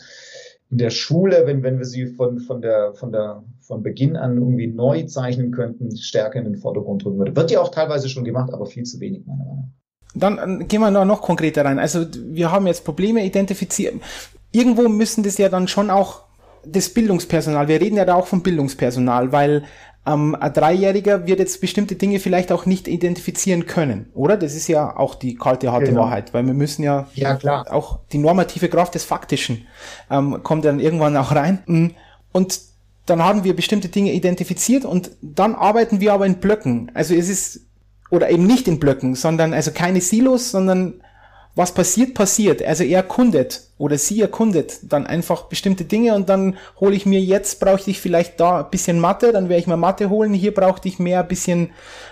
in 0.69 0.77
der 0.79 0.89
Schule, 0.89 1.43
wenn, 1.45 1.63
wenn 1.63 1.77
wir 1.77 1.85
sie 1.85 2.07
von, 2.07 2.39
von 2.39 2.61
der, 2.61 2.93
von 2.93 3.13
der, 3.13 3.43
von 3.61 3.83
Beginn 3.83 4.17
an 4.17 4.35
irgendwie 4.35 4.67
neu 4.67 5.03
zeichnen 5.03 5.51
könnten, 5.51 5.95
stärker 5.95 6.39
in 6.39 6.45
den 6.45 6.57
Vordergrund 6.57 7.05
drücken 7.05 7.19
würde. 7.19 7.35
Wird 7.37 7.51
ja 7.51 7.61
auch 7.61 7.71
teilweise 7.71 8.09
schon 8.09 8.25
gemacht, 8.25 8.53
aber 8.53 8.65
viel 8.65 8.83
zu 8.83 8.99
wenig, 8.99 9.25
meiner 9.25 9.45
Meinung 9.45 9.57
nach. 9.57 10.19
Dann 10.19 10.61
äh, 10.61 10.65
gehen 10.65 10.81
wir 10.81 10.91
noch, 10.91 11.05
noch 11.05 11.21
konkreter 11.21 11.63
rein. 11.63 11.79
Also 11.79 12.05
wir 12.11 12.51
haben 12.51 12.67
jetzt 12.67 12.83
Probleme 12.83 13.25
identifiziert. 13.25 13.95
Irgendwo 14.51 14.89
müssen 14.89 15.23
das 15.23 15.37
ja 15.37 15.47
dann 15.47 15.69
schon 15.69 15.89
auch 15.89 16.23
das 16.65 16.89
Bildungspersonal, 16.89 17.69
wir 17.69 17.79
reden 17.79 17.95
ja 17.95 18.03
da 18.03 18.15
auch 18.15 18.27
vom 18.27 18.43
Bildungspersonal, 18.43 19.31
weil 19.31 19.63
ähm, 20.07 20.35
ein 20.35 20.53
Dreijähriger 20.53 21.27
wird 21.27 21.39
jetzt 21.39 21.59
bestimmte 21.59 21.95
Dinge 21.95 22.19
vielleicht 22.19 22.51
auch 22.51 22.65
nicht 22.65 22.87
identifizieren 22.87 23.65
können, 23.65 24.09
oder? 24.13 24.37
Das 24.37 24.55
ist 24.55 24.67
ja 24.67 24.95
auch 24.95 25.15
die 25.15 25.35
kalte, 25.35 25.71
harte 25.71 25.87
genau. 25.87 26.01
Wahrheit, 26.01 26.33
weil 26.33 26.45
wir 26.45 26.53
müssen 26.53 26.83
ja, 26.83 27.07
ja 27.13 27.35
klar. 27.35 27.65
auch 27.71 27.99
die 28.11 28.17
normative 28.17 28.69
Kraft 28.69 28.95
des 28.95 29.03
Faktischen 29.03 29.67
ähm, 30.09 30.41
kommt 30.43 30.63
dann 30.65 30.79
irgendwann 30.79 31.17
auch 31.17 31.35
rein. 31.35 31.59
Mm. 31.65 31.87
Und 32.31 32.61
dann 33.05 33.23
haben 33.23 33.43
wir 33.43 33.55
bestimmte 33.55 33.89
Dinge 33.89 34.13
identifiziert 34.13 34.85
und 34.85 35.11
dann 35.21 35.55
arbeiten 35.55 35.99
wir 35.99 36.13
aber 36.13 36.25
in 36.25 36.35
Blöcken. 36.35 36.91
Also 36.93 37.13
es 37.13 37.29
ist, 37.29 37.61
oder 38.09 38.29
eben 38.29 38.45
nicht 38.45 38.67
in 38.67 38.79
Blöcken, 38.79 39.15
sondern 39.15 39.53
also 39.53 39.71
keine 39.71 40.01
Silos, 40.01 40.51
sondern 40.51 41.01
was 41.57 41.73
passiert, 41.73 42.13
passiert. 42.13 42.61
Also 42.63 42.83
er 42.83 42.97
erkundet 42.97 43.63
oder 43.79 43.97
sie 43.97 44.21
erkundet 44.21 44.79
dann 44.83 45.07
einfach 45.07 45.45
bestimmte 45.45 45.85
Dinge 45.85 46.13
und 46.13 46.29
dann 46.29 46.55
hole 46.79 46.95
ich 46.95 47.07
mir 47.07 47.19
jetzt, 47.19 47.59
brauchte 47.59 47.89
ich 47.89 47.99
vielleicht 47.99 48.39
da 48.39 48.59
ein 48.59 48.69
bisschen 48.69 48.99
Mathe, 48.99 49.31
dann 49.31 49.49
werde 49.49 49.61
ich 49.61 49.67
mir 49.67 49.75
Mathe 49.75 50.09
holen, 50.09 50.33
hier 50.33 50.53
brauchte 50.53 50.87
ich 50.87 50.99
mehr 50.99 51.21
ein 51.21 51.27
bisschen 51.27 51.71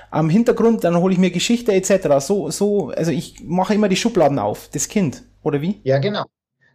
am 0.10 0.30
Hintergrund, 0.30 0.84
dann 0.84 0.98
hole 0.98 1.14
ich 1.14 1.20
mir 1.20 1.30
Geschichte 1.30 1.74
etc. 1.74 2.26
So, 2.26 2.50
so, 2.50 2.90
also 2.90 3.12
ich 3.12 3.44
mache 3.44 3.76
immer 3.76 3.88
die 3.88 3.96
Schubladen 3.96 4.40
auf, 4.40 4.68
das 4.74 4.88
Kind, 4.88 5.22
oder 5.44 5.62
wie? 5.62 5.80
Ja, 5.84 6.00
genau. 6.00 6.26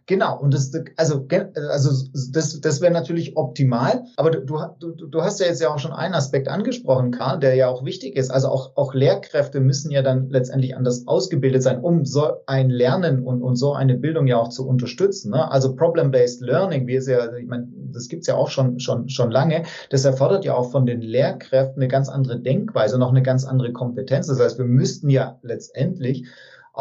Genau, 0.07 0.39
und 0.39 0.53
das, 0.53 0.71
also, 0.97 1.27
also 1.69 2.07
das, 2.31 2.59
das 2.59 2.81
wäre 2.81 2.91
natürlich 2.91 3.37
optimal, 3.37 4.03
aber 4.17 4.31
du, 4.31 4.57
du, 4.79 4.91
du 5.07 5.21
hast 5.21 5.39
ja 5.39 5.45
jetzt 5.45 5.61
ja 5.61 5.73
auch 5.73 5.79
schon 5.79 5.93
einen 5.93 6.15
Aspekt 6.15 6.47
angesprochen, 6.47 7.11
Karl, 7.11 7.39
der 7.39 7.55
ja 7.55 7.69
auch 7.69 7.85
wichtig 7.85 8.15
ist. 8.15 8.31
Also 8.31 8.49
auch, 8.49 8.75
auch 8.75 8.93
Lehrkräfte 8.93 9.59
müssen 9.59 9.91
ja 9.91 10.01
dann 10.01 10.29
letztendlich 10.29 10.75
anders 10.75 11.07
ausgebildet 11.07 11.61
sein, 11.61 11.79
um 11.79 12.05
so 12.05 12.31
ein 12.47 12.69
Lernen 12.69 13.23
und, 13.23 13.41
und 13.41 13.55
so 13.55 13.73
eine 13.73 13.95
Bildung 13.95 14.27
ja 14.27 14.37
auch 14.37 14.49
zu 14.49 14.67
unterstützen. 14.67 15.31
Ne? 15.31 15.49
Also 15.51 15.75
Problem-Based 15.75 16.41
Learning, 16.41 16.87
wie 16.87 16.95
es 16.95 17.07
ja, 17.07 17.33
ich 17.35 17.47
meine, 17.47 17.67
das 17.93 18.07
gibt's 18.07 18.27
ja 18.27 18.35
auch 18.35 18.49
schon, 18.49 18.79
schon, 18.79 19.07
schon 19.09 19.31
lange, 19.31 19.63
das 19.89 20.03
erfordert 20.05 20.45
ja 20.45 20.55
auch 20.55 20.71
von 20.71 20.85
den 20.85 21.01
Lehrkräften 21.01 21.81
eine 21.81 21.87
ganz 21.87 22.09
andere 22.09 22.39
Denkweise, 22.39 22.97
noch 22.97 23.11
eine 23.11 23.21
ganz 23.21 23.45
andere 23.45 23.71
Kompetenz. 23.71 24.27
Das 24.27 24.39
heißt, 24.39 24.57
wir 24.57 24.65
müssten 24.65 25.09
ja 25.09 25.37
letztendlich 25.43 26.25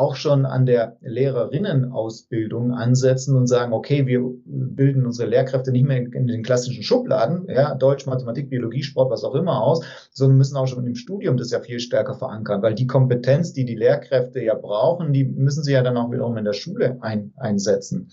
auch 0.00 0.16
schon 0.16 0.46
an 0.46 0.64
der 0.64 0.96
Lehrerinnenausbildung 1.02 2.72
ansetzen 2.72 3.36
und 3.36 3.46
sagen, 3.46 3.74
okay, 3.74 4.06
wir 4.06 4.22
bilden 4.44 5.04
unsere 5.04 5.28
Lehrkräfte 5.28 5.72
nicht 5.72 5.86
mehr 5.86 5.98
in 5.98 6.26
den 6.26 6.42
klassischen 6.42 6.82
Schubladen, 6.82 7.46
ja, 7.48 7.74
Deutsch, 7.74 8.06
Mathematik, 8.06 8.48
Biologie, 8.48 8.82
Sport, 8.82 9.10
was 9.10 9.24
auch 9.24 9.34
immer 9.34 9.62
aus, 9.62 9.84
sondern 10.10 10.38
müssen 10.38 10.56
auch 10.56 10.66
schon 10.66 10.86
im 10.86 10.94
Studium 10.94 11.36
das 11.36 11.50
ja 11.50 11.60
viel 11.60 11.80
stärker 11.80 12.14
verankern, 12.14 12.62
weil 12.62 12.74
die 12.74 12.86
Kompetenz, 12.86 13.52
die 13.52 13.66
die 13.66 13.76
Lehrkräfte 13.76 14.42
ja 14.42 14.54
brauchen, 14.54 15.12
die 15.12 15.24
müssen 15.24 15.62
sie 15.62 15.72
ja 15.72 15.82
dann 15.82 15.98
auch 15.98 16.10
wiederum 16.10 16.36
in 16.38 16.44
der 16.44 16.54
Schule 16.54 16.96
ein, 17.00 17.32
einsetzen. 17.36 18.10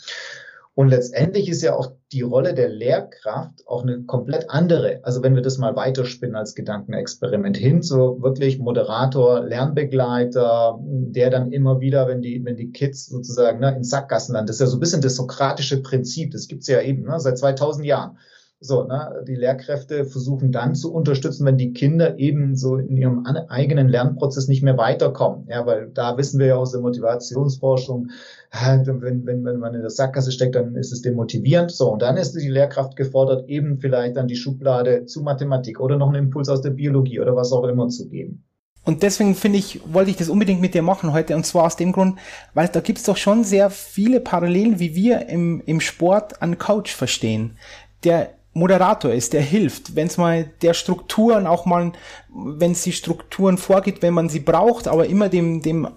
Und 0.77 0.89
letztendlich 0.89 1.49
ist 1.49 1.63
ja 1.63 1.75
auch 1.75 1.93
die 2.11 2.21
Rolle 2.21 2.53
der 2.53 2.69
Lehrkraft 2.69 3.67
auch 3.67 3.81
eine 3.81 4.03
komplett 4.03 4.51
andere. 4.51 4.99
Also 5.01 5.23
wenn 5.23 5.33
wir 5.33 5.41
das 5.41 5.57
mal 5.57 5.75
weiterspinnen 5.75 6.35
als 6.35 6.53
Gedankenexperiment 6.53 7.57
hin, 7.57 7.81
so 7.81 8.21
wirklich 8.21 8.59
Moderator, 8.59 9.39
Lernbegleiter, 9.39 10.77
der 10.79 11.31
dann 11.31 11.51
immer 11.51 11.79
wieder, 11.79 12.07
wenn 12.07 12.21
die, 12.21 12.45
wenn 12.45 12.57
die 12.57 12.69
Kids 12.69 13.07
sozusagen 13.07 13.59
ne, 13.59 13.75
in 13.75 13.83
Sackgassen 13.83 14.33
landen, 14.33 14.49
das 14.49 14.57
ist 14.57 14.59
ja 14.59 14.67
so 14.67 14.77
ein 14.77 14.79
bisschen 14.79 15.01
das 15.01 15.15
sokratische 15.15 15.81
Prinzip, 15.81 16.29
das 16.29 16.47
gibt's 16.47 16.67
ja 16.67 16.79
eben 16.79 17.05
ne, 17.05 17.19
seit 17.19 17.39
2000 17.39 17.83
Jahren. 17.83 18.19
So, 18.59 18.85
ne, 18.85 19.23
die 19.27 19.35
Lehrkräfte 19.35 20.05
versuchen 20.05 20.51
dann 20.51 20.73
zu 20.73 20.91
unterstützen, 20.91 21.45
wenn 21.45 21.57
die 21.57 21.73
Kinder 21.73 22.17
eben 22.17 22.55
so 22.55 22.77
in 22.77 22.97
ihrem 22.97 23.23
eigenen 23.49 23.87
Lernprozess 23.87 24.47
nicht 24.47 24.63
mehr 24.63 24.79
weiterkommen. 24.79 25.45
Ja, 25.47 25.67
weil 25.67 25.91
da 25.93 26.17
wissen 26.17 26.39
wir 26.39 26.47
ja 26.47 26.55
aus 26.55 26.71
der 26.71 26.81
Motivationsforschung, 26.81 28.09
wenn, 28.51 29.25
wenn, 29.27 29.45
wenn 29.45 29.59
man 29.59 29.75
in 29.75 29.81
der 29.81 29.91
Sackgasse 29.91 30.31
steckt, 30.31 30.55
dann 30.55 30.75
ist 30.75 30.91
es 30.91 31.03
demotivierend. 31.03 31.71
So, 31.71 31.91
und 31.91 32.01
dann 32.01 32.17
ist 32.17 32.33
die 32.33 32.49
Lehrkraft 32.49 32.95
gefordert, 32.95 33.47
eben 33.47 33.77
vielleicht 33.77 34.17
dann 34.17 34.27
die 34.27 34.35
Schublade 34.35 35.05
zu 35.05 35.21
Mathematik 35.21 35.79
oder 35.79 35.97
noch 35.97 36.07
einen 36.07 36.25
Impuls 36.25 36.49
aus 36.49 36.61
der 36.61 36.71
Biologie 36.71 37.19
oder 37.19 37.35
was 37.35 37.51
auch 37.51 37.63
immer 37.65 37.89
zu 37.89 38.09
geben. 38.09 38.43
Und 38.85 39.03
deswegen 39.03 39.35
finde 39.35 39.59
ich, 39.59 39.81
wollte 39.85 40.11
ich 40.11 40.17
das 40.17 40.29
unbedingt 40.29 40.61
mit 40.61 40.73
dir 40.73 40.81
machen 40.81 41.11
heute. 41.13 41.35
Und 41.35 41.45
zwar 41.45 41.65
aus 41.65 41.75
dem 41.75 41.91
Grund, 41.91 42.17
weil 42.53 42.69
da 42.69 42.79
gibt 42.79 42.97
es 42.97 43.03
doch 43.03 43.17
schon 43.17 43.43
sehr 43.43 43.69
viele 43.69 44.19
Parallelen, 44.21 44.79
wie 44.79 44.95
wir 44.95 45.27
im, 45.27 45.61
im 45.65 45.81
Sport 45.81 46.41
einen 46.41 46.57
Coach 46.57 46.95
verstehen, 46.95 47.57
der 48.05 48.36
Moderator 48.57 49.11
ist, 49.11 49.33
der 49.33 49.41
hilft, 49.41 49.95
wenn 49.95 50.07
es 50.07 50.17
mal 50.17 50.51
der 50.61 50.73
Strukturen 50.73 51.47
auch 51.47 51.65
mal, 51.65 51.91
wenn 52.33 52.71
es 52.71 52.83
die 52.83 52.91
Strukturen 52.91 53.57
vorgeht, 53.57 54.01
wenn 54.01 54.13
man 54.13 54.29
sie 54.29 54.39
braucht, 54.39 54.87
aber 54.87 55.07
immer 55.07 55.29
dem, 55.29 55.61
dem, 55.61 55.87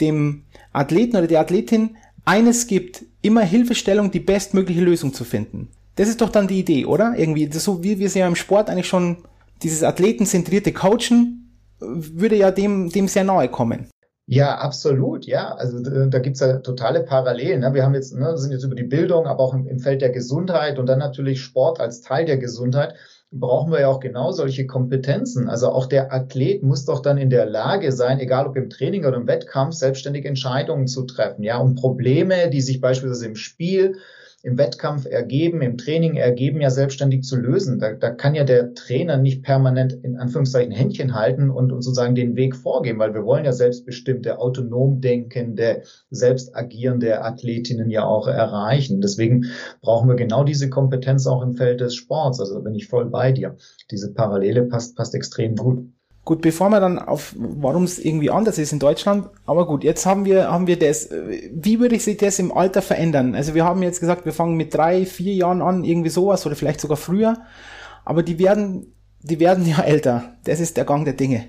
dem 0.00 0.44
Athleten 0.72 1.16
oder 1.16 1.26
der 1.26 1.40
Athletin 1.40 1.96
eines 2.24 2.66
gibt, 2.66 3.04
immer 3.22 3.42
Hilfestellung, 3.42 4.10
die 4.10 4.20
bestmögliche 4.20 4.80
Lösung 4.80 5.12
zu 5.12 5.24
finden. 5.24 5.68
Das 5.96 6.08
ist 6.08 6.20
doch 6.20 6.30
dann 6.30 6.46
die 6.46 6.60
Idee, 6.60 6.84
oder? 6.84 7.14
Irgendwie, 7.16 7.50
so 7.52 7.82
wie 7.82 7.98
wir 7.98 8.06
es 8.06 8.14
ja 8.14 8.26
im 8.26 8.36
Sport 8.36 8.70
eigentlich 8.70 8.88
schon, 8.88 9.18
dieses 9.62 9.82
athletenzentrierte 9.82 10.72
Coachen, 10.72 11.56
würde 11.80 12.36
ja 12.36 12.50
dem, 12.50 12.90
dem 12.90 13.08
sehr 13.08 13.24
nahe 13.24 13.48
kommen. 13.48 13.88
Ja, 14.30 14.58
absolut, 14.58 15.24
ja. 15.24 15.54
Also 15.54 15.80
da 15.80 16.18
gibt's 16.18 16.40
ja 16.40 16.58
totale 16.58 17.02
Parallelen. 17.02 17.60
Ne? 17.60 17.72
Wir 17.72 17.82
haben 17.82 17.94
jetzt, 17.94 18.14
ne, 18.14 18.36
sind 18.36 18.52
jetzt 18.52 18.62
über 18.62 18.74
die 18.74 18.82
Bildung, 18.82 19.26
aber 19.26 19.42
auch 19.42 19.54
im, 19.54 19.66
im 19.66 19.78
Feld 19.78 20.02
der 20.02 20.10
Gesundheit 20.10 20.78
und 20.78 20.84
dann 20.84 20.98
natürlich 20.98 21.40
Sport 21.40 21.80
als 21.80 22.02
Teil 22.02 22.26
der 22.26 22.36
Gesundheit 22.36 22.94
brauchen 23.30 23.72
wir 23.72 23.80
ja 23.80 23.88
auch 23.88 24.00
genau 24.00 24.30
solche 24.32 24.66
Kompetenzen. 24.66 25.48
Also 25.48 25.68
auch 25.70 25.86
der 25.86 26.12
Athlet 26.12 26.62
muss 26.62 26.84
doch 26.84 27.00
dann 27.00 27.16
in 27.16 27.30
der 27.30 27.46
Lage 27.46 27.90
sein, 27.90 28.20
egal 28.20 28.46
ob 28.46 28.56
im 28.56 28.68
Training 28.68 29.06
oder 29.06 29.16
im 29.16 29.26
Wettkampf, 29.26 29.74
selbstständig 29.74 30.26
Entscheidungen 30.26 30.88
zu 30.88 31.04
treffen. 31.06 31.42
Ja, 31.42 31.56
und 31.56 31.76
Probleme, 31.76 32.50
die 32.50 32.60
sich 32.60 32.82
beispielsweise 32.82 33.26
im 33.28 33.36
Spiel 33.36 33.96
im 34.42 34.56
Wettkampf 34.56 35.04
ergeben, 35.04 35.62
im 35.62 35.78
Training 35.78 36.14
ergeben, 36.14 36.60
ja 36.60 36.70
selbstständig 36.70 37.24
zu 37.24 37.36
lösen. 37.36 37.80
Da, 37.80 37.92
da 37.94 38.10
kann 38.10 38.36
ja 38.36 38.44
der 38.44 38.72
Trainer 38.74 39.16
nicht 39.16 39.42
permanent 39.42 39.92
in 39.92 40.16
Anführungszeichen 40.16 40.70
Händchen 40.70 41.14
halten 41.14 41.50
und, 41.50 41.72
und 41.72 41.82
sozusagen 41.82 42.14
den 42.14 42.36
Weg 42.36 42.54
vorgeben, 42.54 43.00
weil 43.00 43.14
wir 43.14 43.24
wollen 43.24 43.44
ja 43.44 43.52
selbstbestimmte, 43.52 44.38
autonom 44.38 45.00
denkende, 45.00 45.82
selbst 46.10 46.54
agierende 46.54 47.22
Athletinnen 47.22 47.90
ja 47.90 48.04
auch 48.04 48.28
erreichen. 48.28 49.00
Deswegen 49.00 49.46
brauchen 49.80 50.08
wir 50.08 50.16
genau 50.16 50.44
diese 50.44 50.70
Kompetenz 50.70 51.26
auch 51.26 51.42
im 51.42 51.54
Feld 51.54 51.80
des 51.80 51.96
Sports. 51.96 52.38
Also 52.38 52.62
bin 52.62 52.76
ich 52.76 52.86
voll 52.86 53.06
bei 53.06 53.32
dir. 53.32 53.56
Diese 53.90 54.14
Parallele 54.14 54.62
passt, 54.62 54.96
passt 54.96 55.14
extrem 55.16 55.56
gut. 55.56 55.84
Gut, 56.28 56.42
bevor 56.42 56.68
wir 56.68 56.78
dann 56.78 56.98
auf, 56.98 57.34
warum 57.38 57.84
es 57.84 57.98
irgendwie 57.98 58.28
anders 58.28 58.58
ist 58.58 58.74
in 58.74 58.78
Deutschland, 58.78 59.30
aber 59.46 59.66
gut, 59.66 59.82
jetzt 59.82 60.04
haben 60.04 60.26
wir, 60.26 60.50
haben 60.50 60.66
wir 60.66 60.78
das. 60.78 61.08
Wie 61.54 61.80
würde 61.80 61.98
sich 61.98 62.18
das 62.18 62.38
im 62.38 62.52
Alter 62.52 62.82
verändern? 62.82 63.34
Also 63.34 63.54
wir 63.54 63.64
haben 63.64 63.82
jetzt 63.82 63.98
gesagt, 63.98 64.26
wir 64.26 64.34
fangen 64.34 64.54
mit 64.54 64.74
drei, 64.74 65.06
vier 65.06 65.32
Jahren 65.32 65.62
an, 65.62 65.84
irgendwie 65.84 66.10
sowas 66.10 66.44
oder 66.44 66.54
vielleicht 66.54 66.82
sogar 66.82 66.98
früher, 66.98 67.38
aber 68.04 68.22
die 68.22 68.38
werden, 68.38 68.92
die 69.22 69.40
werden 69.40 69.64
ja 69.70 69.80
älter. 69.80 70.34
Das 70.44 70.60
ist 70.60 70.76
der 70.76 70.84
Gang 70.84 71.06
der 71.06 71.14
Dinge. 71.14 71.46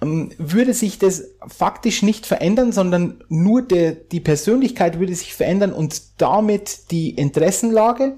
Ähm, 0.00 0.30
würde 0.38 0.74
sich 0.74 1.00
das 1.00 1.24
faktisch 1.48 2.04
nicht 2.04 2.24
verändern, 2.24 2.70
sondern 2.70 3.24
nur 3.28 3.62
der, 3.62 3.94
die 3.94 4.20
Persönlichkeit 4.20 5.00
würde 5.00 5.16
sich 5.16 5.34
verändern 5.34 5.72
und 5.72 6.22
damit 6.22 6.92
die 6.92 7.10
Interessenlage? 7.10 8.14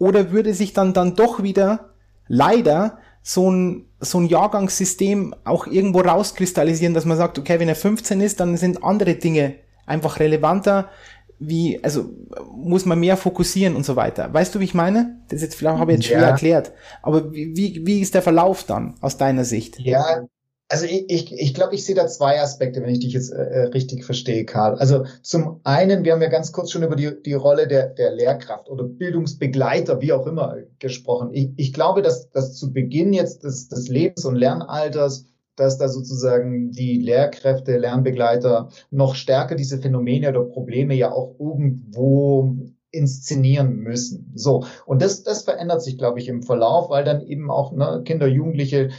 Oder 0.00 0.32
würde 0.32 0.54
sich 0.54 0.72
dann, 0.72 0.92
dann 0.92 1.14
doch 1.14 1.44
wieder 1.44 1.90
leider 2.26 2.98
so 3.22 3.48
ein, 3.48 3.85
so 4.00 4.18
ein 4.18 4.26
Jahrgangssystem 4.26 5.34
auch 5.44 5.66
irgendwo 5.66 6.00
rauskristallisieren, 6.00 6.94
dass 6.94 7.04
man 7.04 7.16
sagt, 7.16 7.38
okay, 7.38 7.58
wenn 7.60 7.68
er 7.68 7.76
15 7.76 8.20
ist, 8.20 8.40
dann 8.40 8.56
sind 8.56 8.84
andere 8.84 9.14
Dinge 9.14 9.54
einfach 9.86 10.20
relevanter, 10.20 10.90
wie, 11.38 11.82
also 11.84 12.10
muss 12.54 12.86
man 12.86 12.98
mehr 12.98 13.16
fokussieren 13.16 13.76
und 13.76 13.84
so 13.84 13.96
weiter. 13.96 14.32
Weißt 14.32 14.54
du, 14.54 14.60
wie 14.60 14.64
ich 14.64 14.74
meine? 14.74 15.20
Das 15.28 15.42
jetzt 15.42 15.54
vielleicht 15.54 15.78
habe 15.78 15.92
ich 15.92 15.98
jetzt 15.98 16.08
ja. 16.08 16.18
schwer 16.18 16.28
erklärt. 16.28 16.72
Aber 17.02 17.32
wie, 17.32 17.82
wie 17.84 18.00
ist 18.00 18.14
der 18.14 18.22
Verlauf 18.22 18.64
dann 18.64 18.94
aus 19.00 19.18
deiner 19.18 19.44
Sicht? 19.44 19.78
Ja, 19.78 20.26
also 20.68 20.84
ich, 20.84 21.08
ich, 21.08 21.32
ich 21.32 21.54
glaube, 21.54 21.74
ich 21.74 21.84
sehe 21.84 21.94
da 21.94 22.06
zwei 22.06 22.40
Aspekte, 22.40 22.82
wenn 22.82 22.90
ich 22.90 23.00
dich 23.00 23.12
jetzt 23.12 23.32
äh, 23.32 23.36
äh, 23.36 23.64
richtig 23.66 24.04
verstehe, 24.04 24.44
Karl. 24.44 24.74
Also 24.76 25.04
zum 25.22 25.60
einen, 25.64 26.04
wir 26.04 26.12
haben 26.12 26.22
ja 26.22 26.28
ganz 26.28 26.52
kurz 26.52 26.72
schon 26.72 26.82
über 26.82 26.96
die, 26.96 27.10
die 27.22 27.34
Rolle 27.34 27.68
der, 27.68 27.88
der 27.90 28.12
Lehrkraft 28.12 28.68
oder 28.68 28.84
Bildungsbegleiter, 28.84 30.00
wie 30.00 30.12
auch 30.12 30.26
immer, 30.26 30.56
gesprochen. 30.78 31.30
Ich, 31.32 31.50
ich 31.56 31.72
glaube, 31.72 32.02
dass, 32.02 32.30
dass 32.30 32.54
zu 32.54 32.72
Beginn 32.72 33.12
jetzt 33.12 33.44
des, 33.44 33.68
des 33.68 33.88
Lebens- 33.88 34.24
und 34.24 34.36
Lernalters 34.36 35.26
dass 35.56 35.78
da 35.78 35.88
sozusagen 35.88 36.70
die 36.70 36.98
Lehrkräfte, 36.98 37.78
Lernbegleiter 37.78 38.68
noch 38.90 39.14
stärker 39.14 39.54
diese 39.54 39.78
Phänomene 39.78 40.28
oder 40.28 40.44
Probleme 40.44 40.94
ja 40.94 41.12
auch 41.12 41.34
irgendwo 41.40 42.56
inszenieren 42.90 43.76
müssen. 43.76 44.32
So. 44.34 44.64
Und 44.84 45.02
das, 45.02 45.22
das 45.22 45.42
verändert 45.42 45.82
sich, 45.82 45.98
glaube 45.98 46.18
ich, 46.18 46.28
im 46.28 46.42
Verlauf, 46.42 46.90
weil 46.90 47.04
dann 47.04 47.26
eben 47.26 47.50
auch 47.50 47.72
ne, 47.72 48.02
Kinder, 48.04 48.26
Jugendliche 48.26 48.90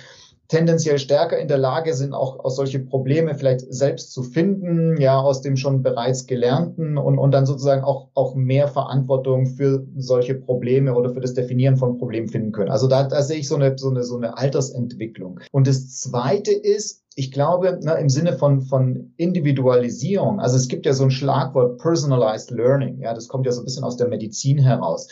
tendenziell 0.48 0.98
stärker 0.98 1.38
in 1.38 1.48
der 1.48 1.58
Lage 1.58 1.94
sind, 1.94 2.14
auch 2.14 2.40
aus 2.40 2.56
solche 2.56 2.80
Probleme 2.80 3.36
vielleicht 3.36 3.62
selbst 3.74 4.14
zu 4.14 4.24
finden, 4.24 5.00
ja, 5.00 5.20
aus 5.20 5.42
dem 5.42 5.58
schon 5.58 5.84
bereits 5.84 6.26
Gelernten 6.26 6.98
und, 6.98 7.18
und 7.18 7.32
dann 7.32 7.46
sozusagen 7.46 7.84
auch, 7.84 8.10
auch 8.14 8.36
mehr 8.36 8.68
Verantwortung 8.68 9.48
für 9.48 9.86
solche 9.98 10.36
Probleme 10.36 10.96
oder 10.96 11.10
für 11.14 11.20
das 11.20 11.34
Definieren 11.34 11.78
von 11.78 11.98
Problemen 11.98 12.30
finden 12.30 12.52
können. 12.52 12.70
Also 12.70 12.88
da, 12.88 13.04
da 13.04 13.22
sehe 13.22 13.40
ich 13.40 13.48
so 13.48 13.56
eine, 13.56 13.78
so 13.78 13.90
eine, 13.90 14.04
so 14.04 14.16
eine 14.16 14.38
Altersentwicklung. 14.38 15.40
Und 15.52 15.68
das 15.68 16.00
zweite 16.00 16.52
ist, 16.52 17.04
ich 17.16 17.32
glaube, 17.32 17.80
na, 17.82 17.96
im 17.96 18.10
Sinne 18.10 18.34
von, 18.34 18.62
von 18.62 19.14
Individualisierung, 19.18 20.40
also 20.40 20.56
es 20.56 20.68
gibt 20.68 20.86
ja 20.86 20.94
so 20.94 21.04
ein 21.04 21.12
Schlagwort 21.12 21.80
Personalized 21.80 22.52
Learning, 22.52 23.02
ja, 23.02 23.14
das 23.14 23.28
kommt 23.28 23.46
ja 23.48 23.52
so 23.52 23.62
ein 23.62 23.66
bisschen 23.66 23.84
aus 23.84 23.98
der 23.98 24.08
Medizin 24.08 24.60
heraus 24.60 25.08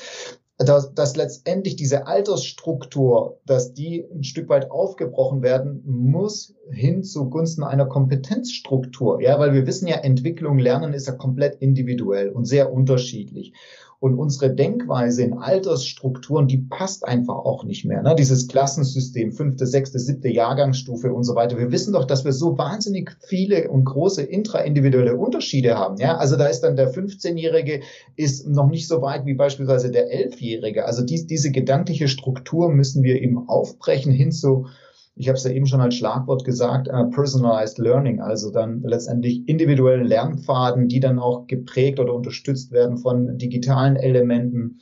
dass, 0.57 0.93
dass 0.93 1.15
letztendlich 1.17 1.75
diese 1.75 2.07
Altersstruktur, 2.07 3.39
dass 3.45 3.73
die 3.73 4.05
ein 4.13 4.23
Stück 4.23 4.47
weit 4.47 4.71
aufgebrochen 4.71 5.41
werden 5.41 5.83
muss 5.85 6.53
hin 6.71 7.03
zugunsten 7.03 7.63
einer 7.63 7.85
Kompetenzstruktur. 7.85 9.21
Ja, 9.21 9.37
weil 9.37 9.53
wir 9.53 9.67
wissen 9.67 9.87
ja, 9.87 9.97
Entwicklung, 9.97 10.57
Lernen 10.57 10.93
ist 10.93 11.07
ja 11.07 11.13
komplett 11.13 11.55
individuell 11.55 12.29
und 12.29 12.45
sehr 12.45 12.71
unterschiedlich. 12.71 13.53
Und 13.99 14.17
unsere 14.17 14.53
Denkweise 14.53 15.23
in 15.23 15.33
Altersstrukturen, 15.33 16.47
die 16.47 16.57
passt 16.57 17.07
einfach 17.07 17.35
auch 17.35 17.63
nicht 17.63 17.85
mehr. 17.85 18.01
Ne? 18.03 18.15
Dieses 18.17 18.47
Klassensystem, 18.47 19.31
fünfte, 19.31 19.65
sechste, 19.65 19.99
siebte 19.99 20.29
Jahrgangsstufe 20.29 21.13
und 21.13 21.23
so 21.23 21.35
weiter. 21.35 21.57
Wir 21.57 21.71
wissen 21.71 21.93
doch, 21.93 22.05
dass 22.05 22.25
wir 22.25 22.33
so 22.33 22.57
wahnsinnig 22.57 23.15
viele 23.19 23.69
und 23.69 23.85
große 23.85 24.21
intraindividuelle 24.21 25.15
Unterschiede 25.15 25.75
haben. 25.75 25.97
Ja, 25.97 26.17
also 26.17 26.35
da 26.35 26.47
ist 26.47 26.61
dann 26.61 26.75
der 26.75 26.93
15-Jährige 26.93 27.81
ist 28.15 28.47
noch 28.47 28.69
nicht 28.69 28.87
so 28.87 29.01
weit 29.01 29.25
wie 29.25 29.33
beispielsweise 29.33 29.91
der 29.91 30.11
11-Jährige. 30.11 30.85
Also 30.85 31.03
dies, 31.03 31.27
diese 31.27 31.51
gedankliche 31.51 32.07
Struktur 32.07 32.69
müssen 32.69 33.03
wir 33.03 33.21
eben 33.21 33.47
aufbrechen 33.47 34.11
hin 34.11 34.31
zu 34.31 34.67
ich 35.15 35.29
habe 35.29 35.37
es 35.37 35.43
ja 35.45 35.51
eben 35.51 35.65
schon 35.65 35.81
als 35.81 35.95
Schlagwort 35.95 36.43
gesagt, 36.43 36.89
uh, 36.89 37.09
Personalized 37.09 37.77
Learning, 37.79 38.19
also 38.19 38.51
dann 38.51 38.81
letztendlich 38.83 39.47
individuellen 39.47 40.05
Lernpfaden, 40.05 40.89
die 40.89 40.99
dann 40.99 41.19
auch 41.19 41.47
geprägt 41.47 41.99
oder 41.99 42.13
unterstützt 42.13 42.71
werden 42.71 42.97
von 42.97 43.37
digitalen 43.37 43.95
Elementen 43.95 44.79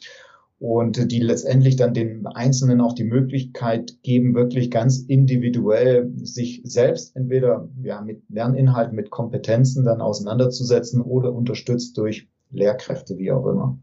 und 0.60 1.12
die 1.12 1.20
letztendlich 1.20 1.76
dann 1.76 1.94
den 1.94 2.26
Einzelnen 2.26 2.82
auch 2.82 2.94
die 2.94 3.04
Möglichkeit 3.04 4.02
geben, 4.02 4.34
wirklich 4.34 4.72
ganz 4.72 5.00
individuell 5.00 6.10
sich 6.24 6.62
selbst 6.64 7.16
entweder 7.16 7.70
ja, 7.84 8.02
mit 8.02 8.24
Lerninhalten, 8.30 8.96
mit 8.96 9.12
Kompetenzen 9.12 9.84
dann 9.84 10.02
auseinanderzusetzen 10.02 11.02
oder 11.02 11.34
unterstützt 11.34 11.98
durch 11.98 12.28
Lehrkräfte, 12.50 13.18
wie 13.18 13.32
auch 13.32 13.46
immer. 13.46 13.78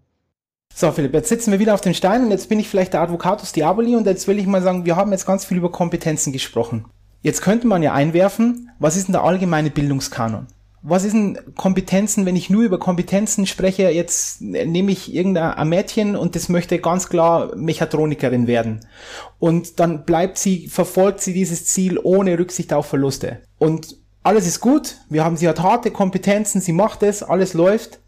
So, 0.75 0.91
Philipp, 0.93 1.13
jetzt 1.13 1.29
sitzen 1.29 1.53
wir 1.53 1.59
wieder 1.59 1.75
auf 1.75 1.83
den 1.83 1.93
Stein 1.93 2.25
und 2.25 2.31
jetzt 2.31 2.49
bin 2.49 2.59
ich 2.59 2.69
vielleicht 2.69 2.95
der 2.95 3.03
Advocatus 3.03 3.53
Diaboli 3.53 3.97
und 3.97 4.07
jetzt 4.07 4.27
will 4.27 4.39
ich 4.39 4.47
mal 4.47 4.63
sagen, 4.63 4.87
wir 4.87 4.97
haben 4.97 5.13
jetzt 5.13 5.27
ganz 5.27 5.45
viel 5.45 5.59
über 5.59 5.71
Kompetenzen 5.71 6.33
gesprochen. 6.33 6.87
Jetzt 7.21 7.43
könnte 7.43 7.67
man 7.67 7.83
ja 7.83 7.93
einwerfen, 7.93 8.71
was 8.79 8.97
ist 8.97 9.09
denn 9.09 9.13
der 9.13 9.25
allgemeine 9.25 9.71
Bildungskanon? 9.71 10.47
Was 10.83 11.05
ist 11.05 11.13
denn 11.13 11.39
Kompetenzen, 11.57 12.25
wenn 12.25 12.37
ich 12.37 12.49
nur 12.49 12.63
über 12.63 12.79
Kompetenzen 12.79 13.47
spreche? 13.47 13.91
Jetzt 13.91 14.41
nehme 14.41 14.91
ich 14.91 15.15
irgendein 15.15 15.69
Mädchen 15.69 16.17
und 16.17 16.35
das 16.35 16.49
möchte 16.49 16.79
ganz 16.79 17.11
klar 17.11 17.55
Mechatronikerin 17.55 18.47
werden. 18.47 18.81
Und 19.39 19.79
dann 19.81 20.07
bleibt 20.07 20.39
sie, 20.39 20.69
verfolgt 20.69 21.21
sie 21.21 21.35
dieses 21.35 21.67
Ziel 21.67 22.01
ohne 22.03 22.39
Rücksicht 22.39 22.73
auf 22.73 22.87
Verluste. 22.87 23.41
Und 23.59 23.99
alles 24.23 24.47
ist 24.47 24.61
gut, 24.61 24.97
wir 25.11 25.23
haben, 25.23 25.37
sie 25.37 25.49
hat 25.49 25.61
harte 25.61 25.91
Kompetenzen, 25.91 26.63
sie 26.63 26.73
macht 26.73 27.03
es, 27.03 27.23
alles 27.23 27.53
läuft 27.53 28.01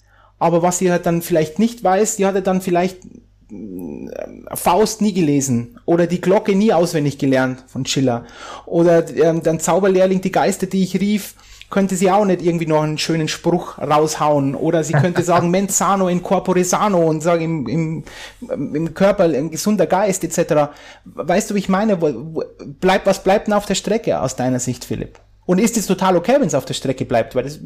aber 0.42 0.62
was 0.62 0.78
sie 0.78 0.90
halt 0.90 1.06
dann 1.06 1.22
vielleicht 1.22 1.60
nicht 1.60 1.84
weiß, 1.84 2.16
die 2.16 2.26
hatte 2.26 2.42
dann 2.42 2.60
vielleicht 2.60 2.98
äh, 3.04 4.56
Faust 4.56 5.00
nie 5.00 5.14
gelesen 5.14 5.78
oder 5.86 6.08
die 6.08 6.20
Glocke 6.20 6.56
nie 6.56 6.72
auswendig 6.72 7.18
gelernt 7.18 7.64
von 7.68 7.86
Schiller 7.86 8.24
oder 8.66 9.08
ähm, 9.16 9.42
dann 9.44 9.60
Zauberlehrling 9.60 10.20
die 10.20 10.32
Geister, 10.32 10.66
die 10.66 10.82
ich 10.82 10.98
rief, 11.00 11.36
könnte 11.70 11.94
sie 11.94 12.10
auch 12.10 12.24
nicht 12.24 12.42
irgendwie 12.42 12.66
noch 12.66 12.82
einen 12.82 12.98
schönen 12.98 13.28
Spruch 13.28 13.78
raushauen 13.78 14.56
oder 14.56 14.82
sie 14.82 14.94
könnte 14.94 15.22
sagen 15.22 15.50
mens 15.52 15.78
sano 15.78 16.08
in 16.08 16.24
corpore 16.24 16.64
sano 16.64 17.06
und 17.08 17.22
sagen 17.22 17.66
im, 17.68 18.04
im, 18.40 18.74
im 18.74 18.94
Körper 18.94 19.24
ein 19.24 19.52
gesunder 19.52 19.86
Geist 19.86 20.24
etc. 20.24 20.72
Weißt 21.04 21.50
du, 21.50 21.54
wie 21.54 21.60
ich 21.60 21.68
meine? 21.68 21.96
Bleibt, 21.96 23.06
was 23.06 23.22
bleibt 23.22 23.46
denn 23.46 23.54
auf 23.54 23.66
der 23.66 23.76
Strecke 23.76 24.20
aus 24.20 24.34
deiner 24.34 24.58
Sicht, 24.58 24.84
Philipp? 24.84 25.20
Und 25.46 25.60
ist 25.60 25.76
es 25.76 25.86
total 25.86 26.16
okay, 26.16 26.34
wenn 26.40 26.48
es 26.48 26.54
auf 26.54 26.64
der 26.64 26.74
Strecke 26.74 27.04
bleibt? 27.04 27.36
Weil 27.36 27.44
das, 27.44 27.60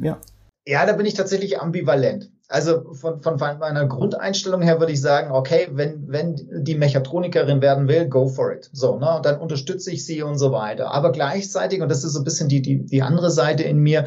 ja. 0.00 0.18
Ja, 0.68 0.84
da 0.84 0.92
bin 0.92 1.06
ich 1.06 1.14
tatsächlich 1.14 1.62
ambivalent. 1.62 2.30
Also 2.46 2.92
von, 2.92 3.22
von 3.22 3.38
meiner 3.38 3.86
Grundeinstellung 3.86 4.60
her 4.60 4.80
würde 4.80 4.92
ich 4.92 5.00
sagen, 5.00 5.30
okay, 5.32 5.68
wenn, 5.72 6.08
wenn 6.08 6.36
die 6.62 6.74
Mechatronikerin 6.74 7.62
werden 7.62 7.88
will, 7.88 8.06
go 8.06 8.28
for 8.28 8.52
it. 8.52 8.68
So, 8.74 8.98
ne? 8.98 9.16
Und 9.16 9.24
dann 9.24 9.40
unterstütze 9.40 9.90
ich 9.90 10.04
sie 10.04 10.22
und 10.22 10.36
so 10.36 10.52
weiter. 10.52 10.90
Aber 10.90 11.10
gleichzeitig, 11.10 11.80
und 11.80 11.88
das 11.88 12.04
ist 12.04 12.12
so 12.12 12.20
ein 12.20 12.24
bisschen 12.24 12.50
die, 12.50 12.60
die, 12.60 12.84
die 12.84 13.00
andere 13.00 13.30
Seite 13.30 13.62
in 13.62 13.78
mir, 13.78 14.04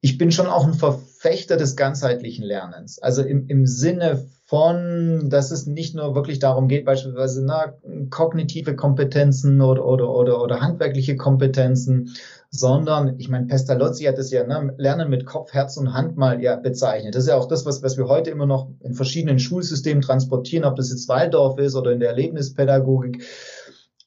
ich 0.00 0.18
bin 0.18 0.32
schon 0.32 0.48
auch 0.48 0.66
ein 0.66 0.74
Verfechter 0.74 1.56
des 1.56 1.76
ganzheitlichen 1.76 2.44
Lernens. 2.44 2.98
Also 2.98 3.22
im, 3.22 3.46
im 3.46 3.64
Sinne 3.64 4.26
von, 4.46 5.30
dass 5.30 5.52
es 5.52 5.66
nicht 5.66 5.94
nur 5.94 6.16
wirklich 6.16 6.40
darum 6.40 6.66
geht, 6.66 6.84
beispielsweise 6.84 7.44
na, 7.44 7.72
kognitive 8.10 8.74
Kompetenzen 8.74 9.60
oder, 9.60 9.86
oder, 9.86 10.10
oder, 10.10 10.42
oder 10.42 10.60
handwerkliche 10.60 11.16
Kompetenzen, 11.16 12.14
sondern 12.56 13.18
ich 13.18 13.28
meine, 13.28 13.46
Pestalozzi 13.46 14.04
hat 14.04 14.16
es 14.16 14.30
ja 14.30 14.46
ne, 14.46 14.72
Lernen 14.78 15.10
mit 15.10 15.26
Kopf, 15.26 15.52
Herz 15.52 15.76
und 15.76 15.92
Hand 15.92 16.16
mal 16.16 16.40
ja 16.40 16.54
bezeichnet. 16.54 17.16
Das 17.16 17.24
ist 17.24 17.28
ja 17.28 17.36
auch 17.36 17.48
das, 17.48 17.66
was, 17.66 17.82
was 17.82 17.96
wir 17.96 18.06
heute 18.06 18.30
immer 18.30 18.46
noch 18.46 18.68
in 18.80 18.94
verschiedenen 18.94 19.40
Schulsystemen 19.40 20.02
transportieren, 20.02 20.64
ob 20.64 20.76
das 20.76 20.90
jetzt 20.90 21.08
Waldorf 21.08 21.58
ist 21.58 21.74
oder 21.74 21.90
in 21.90 21.98
der 21.98 22.10
Erlebnispädagogik. 22.10 23.24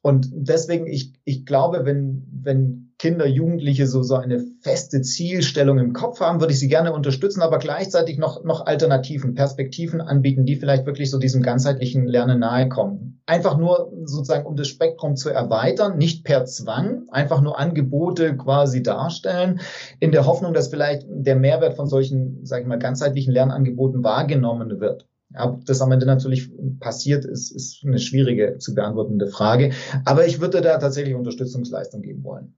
Und 0.01 0.29
deswegen, 0.31 0.87
ich, 0.87 1.13
ich 1.25 1.45
glaube, 1.45 1.85
wenn, 1.85 2.27
wenn 2.31 2.87
Kinder, 2.99 3.27
Jugendliche 3.27 3.85
so, 3.85 4.01
so 4.01 4.15
eine 4.15 4.43
feste 4.61 5.01
Zielstellung 5.01 5.77
im 5.77 5.93
Kopf 5.93 6.19
haben, 6.19 6.39
würde 6.39 6.53
ich 6.53 6.59
sie 6.59 6.67
gerne 6.67 6.93
unterstützen, 6.93 7.41
aber 7.41 7.59
gleichzeitig 7.59 8.17
noch, 8.17 8.43
noch 8.43 8.65
Alternativen, 8.65 9.35
Perspektiven 9.35 10.01
anbieten, 10.01 10.45
die 10.45 10.55
vielleicht 10.55 10.87
wirklich 10.87 11.11
so 11.11 11.19
diesem 11.19 11.43
ganzheitlichen 11.43 12.07
Lernen 12.07 12.39
nahe 12.39 12.69
kommen. 12.69 13.21
Einfach 13.27 13.57
nur 13.57 13.91
sozusagen, 14.05 14.47
um 14.47 14.55
das 14.55 14.67
Spektrum 14.67 15.15
zu 15.15 15.29
erweitern, 15.29 15.97
nicht 15.97 16.23
per 16.23 16.45
Zwang, 16.45 17.07
einfach 17.11 17.41
nur 17.41 17.59
Angebote 17.59 18.35
quasi 18.35 18.81
darstellen, 18.81 19.59
in 19.99 20.11
der 20.11 20.25
Hoffnung, 20.25 20.53
dass 20.53 20.69
vielleicht 20.69 21.05
der 21.07 21.35
Mehrwert 21.35 21.75
von 21.75 21.87
solchen, 21.87 22.45
sage 22.45 22.63
ich 22.63 22.67
mal, 22.67 22.79
ganzheitlichen 22.79 23.33
Lernangeboten 23.33 24.03
wahrgenommen 24.03 24.79
wird. 24.79 25.05
Ob 25.35 25.65
das 25.65 25.81
am 25.81 25.91
Ende 25.91 26.05
natürlich 26.05 26.49
passiert, 26.79 27.25
ist, 27.25 27.51
ist 27.51 27.83
eine 27.85 27.99
schwierige 27.99 28.57
zu 28.59 28.73
beantwortende 28.73 29.27
Frage. 29.27 29.71
Aber 30.05 30.25
ich 30.25 30.39
würde 30.39 30.61
da 30.61 30.77
tatsächlich 30.77 31.15
Unterstützungsleistung 31.15 32.01
geben 32.01 32.23
wollen. 32.23 32.55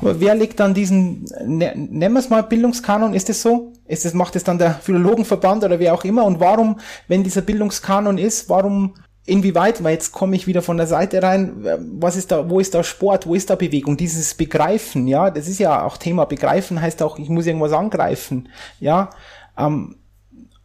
Aber 0.00 0.20
wer 0.20 0.34
legt 0.34 0.58
dann 0.58 0.74
diesen, 0.74 1.24
ne, 1.44 1.72
nennen 1.76 2.14
wir 2.14 2.18
es 2.18 2.30
mal 2.30 2.42
Bildungskanon, 2.42 3.14
ist 3.14 3.30
es 3.30 3.42
so? 3.42 3.72
Ist 3.86 4.04
es, 4.04 4.14
macht 4.14 4.34
es 4.34 4.44
dann 4.44 4.58
der 4.58 4.74
Philologenverband 4.74 5.64
oder 5.64 5.78
wer 5.78 5.94
auch 5.94 6.04
immer? 6.04 6.24
Und 6.24 6.40
warum, 6.40 6.80
wenn 7.06 7.22
dieser 7.22 7.42
Bildungskanon 7.42 8.18
ist, 8.18 8.48
warum 8.48 8.94
inwieweit, 9.26 9.84
weil 9.84 9.92
jetzt 9.92 10.12
komme 10.12 10.34
ich 10.34 10.46
wieder 10.46 10.62
von 10.62 10.76
der 10.76 10.86
Seite 10.86 11.22
rein, 11.22 11.64
was 12.00 12.16
ist 12.16 12.32
da, 12.32 12.48
wo 12.50 12.58
ist 12.58 12.74
da 12.74 12.82
Sport, 12.82 13.26
wo 13.26 13.34
ist 13.34 13.50
da 13.50 13.54
Bewegung, 13.54 13.96
dieses 13.96 14.34
Begreifen, 14.34 15.06
ja, 15.06 15.30
das 15.30 15.46
ist 15.46 15.60
ja 15.60 15.84
auch 15.84 15.98
Thema, 15.98 16.24
Begreifen 16.24 16.80
heißt 16.80 17.02
auch, 17.02 17.18
ich 17.18 17.28
muss 17.28 17.46
irgendwas 17.46 17.72
angreifen, 17.72 18.48
ja, 18.80 19.10
ähm, 19.56 19.96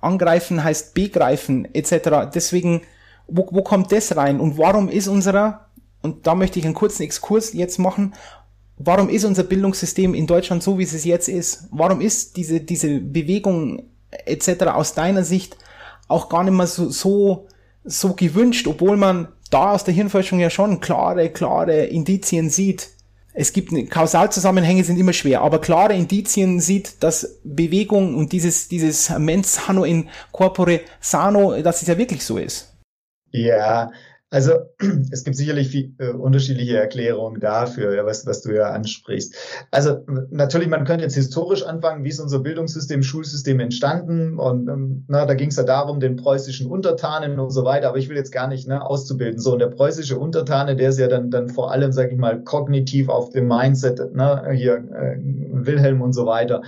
angreifen 0.06 0.64
heißt 0.64 0.94
begreifen, 0.94 1.68
etc. 1.74 2.30
Deswegen, 2.34 2.82
wo, 3.28 3.48
wo 3.52 3.62
kommt 3.64 3.92
das 3.92 4.16
rein 4.16 4.40
und 4.40 4.58
warum 4.58 4.90
ist 4.90 5.08
unserer, 5.08 5.68
und 6.02 6.28
da 6.28 6.36
möchte 6.36 6.60
ich 6.60 6.66
einen 6.66 6.76
kurzen 6.76 7.04
Exkurs 7.04 7.54
jetzt 7.54 7.80
machen, 7.80 8.14
warum 8.78 9.10
ist 9.10 9.26
unser 9.26 9.44
Bildungssystem 9.44 10.14
in 10.14 10.28
Deutschland 10.28 10.64
so, 10.64 10.78
wie 10.80 10.84
es 10.84 11.04
jetzt 11.04 11.28
ist? 11.28 11.68
Warum 11.72 12.02
ist 12.02 12.38
diese, 12.38 12.62
diese 12.62 13.00
Bewegung 13.00 13.84
etc. 14.26 14.68
aus 14.68 14.94
deiner 14.94 15.24
Sicht 15.24 15.58
auch 16.08 16.30
gar 16.30 16.44
nicht 16.44 16.54
mehr 16.54 16.68
so, 16.68 16.90
so 16.90 17.48
so 17.86 18.14
gewünscht, 18.14 18.68
obwohl 18.68 18.98
man 18.98 19.28
da 19.52 19.72
aus 19.72 19.84
der 19.84 19.94
Hirnforschung 19.94 20.40
ja 20.40 20.50
schon 20.50 20.80
klare, 20.80 21.30
klare 21.30 21.86
Indizien 21.86 22.50
sieht. 22.50 22.90
Es 23.38 23.52
gibt 23.52 23.74
Kausalzusammenhänge 23.90 24.86
sind 24.86 24.98
immer 24.98 25.12
schwer, 25.12 25.42
aber 25.42 25.60
klare 25.60 25.94
Indizien 25.94 26.62
sieht, 26.62 27.04
dass 27.04 27.42
Bewegung 27.44 28.16
und 28.16 28.32
dieses, 28.32 28.70
dieses 28.70 29.10
mens 29.20 29.56
sano 29.56 29.84
in 29.84 30.10
corpore 30.32 30.82
sano, 31.02 31.62
dass 31.62 31.82
es 31.82 31.90
ja 31.90 31.98
wirklich 31.98 32.24
so 32.24 32.38
ist. 32.38 32.74
Ja, 33.32 33.92
also 34.30 34.54
es 35.12 35.24
gibt 35.24 35.38
sicherlich 35.38 35.70
viel, 35.70 35.94
äh, 36.00 36.10
unterschiedliche 36.10 36.78
Erklärungen 36.78 37.40
dafür, 37.40 37.96
ja, 37.96 38.06
was, 38.06 38.26
was 38.26 38.42
du 38.42 38.54
ja 38.54 38.72
ansprichst. 38.72 39.36
Also 39.72 40.06
natürlich, 40.32 40.68
man 40.68 40.86
könnte 40.86 41.04
jetzt 41.04 41.16
historisch 41.16 41.64
anfangen, 41.64 42.04
wie 42.04 42.10
ist 42.10 42.20
unser 42.20 42.40
Bildungssystem, 42.40 43.04
Schulsystem 43.04 43.60
entstanden 43.60 44.40
und 44.40 44.68
ähm, 44.68 45.06
na, 45.08 45.26
da 45.26 45.36
ging 45.36 45.50
es 45.50 45.58
ja 45.58 45.64
darum, 45.64 46.00
den 46.00 46.16
preußischen 46.16 46.68
Untertanen 46.68 47.40
und 47.40 47.52
so 47.52 47.64
weiter, 47.66 47.90
aber 47.90 47.98
ich 47.98 48.10
will 48.10 48.18
jetzt 48.18 48.32
gar 48.32 48.48
nicht 48.48 48.68
ne, 48.68 48.86
auszubilden. 48.86 49.40
So, 49.40 49.54
und 49.54 49.60
der 49.60 49.68
preußische 49.68 50.18
Untertane, 50.18 50.76
der 50.76 50.90
ist 50.90 51.00
ja 51.00 51.08
dann, 51.08 51.30
dann 51.30 51.50
vor 51.50 51.72
allem, 51.72 51.92
sage 51.92 52.12
ich 52.12 52.18
mal, 52.18 52.44
kognitiv 52.44 53.10
auf 53.10 53.30
dem 53.30 53.48
Mindset, 53.48 54.16
ne, 54.16 54.50
hier 54.54 54.76
äh, 54.76 55.18
Wilhelm 55.20 56.02
und 56.02 56.14
so 56.14 56.26
weiter 56.26 56.62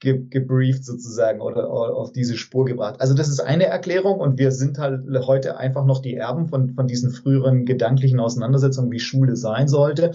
ge 0.00 0.26
gebrieft 0.28 0.84
sozusagen 0.84 1.40
oder, 1.40 1.70
oder, 1.70 1.94
auf 1.96 2.12
diese 2.12 2.36
Spur 2.36 2.64
gebracht. 2.64 3.00
Also 3.00 3.14
das 3.14 3.28
ist 3.28 3.40
eine 3.40 3.66
Erklärung 3.66 4.20
und 4.20 4.38
wir 4.38 4.52
sind 4.52 4.78
halt 4.78 5.02
heute 5.26 5.56
einfach 5.56 5.84
noch 5.84 6.00
die 6.00 6.14
Erben 6.14 6.48
von, 6.48 6.74
von 6.74 6.86
diesen 6.86 7.10
früheren 7.10 7.64
gedanklichen 7.64 8.20
Auseinandersetzungen, 8.20 8.90
wie 8.92 9.00
Schule 9.00 9.36
sein 9.36 9.68
sollte. 9.68 10.12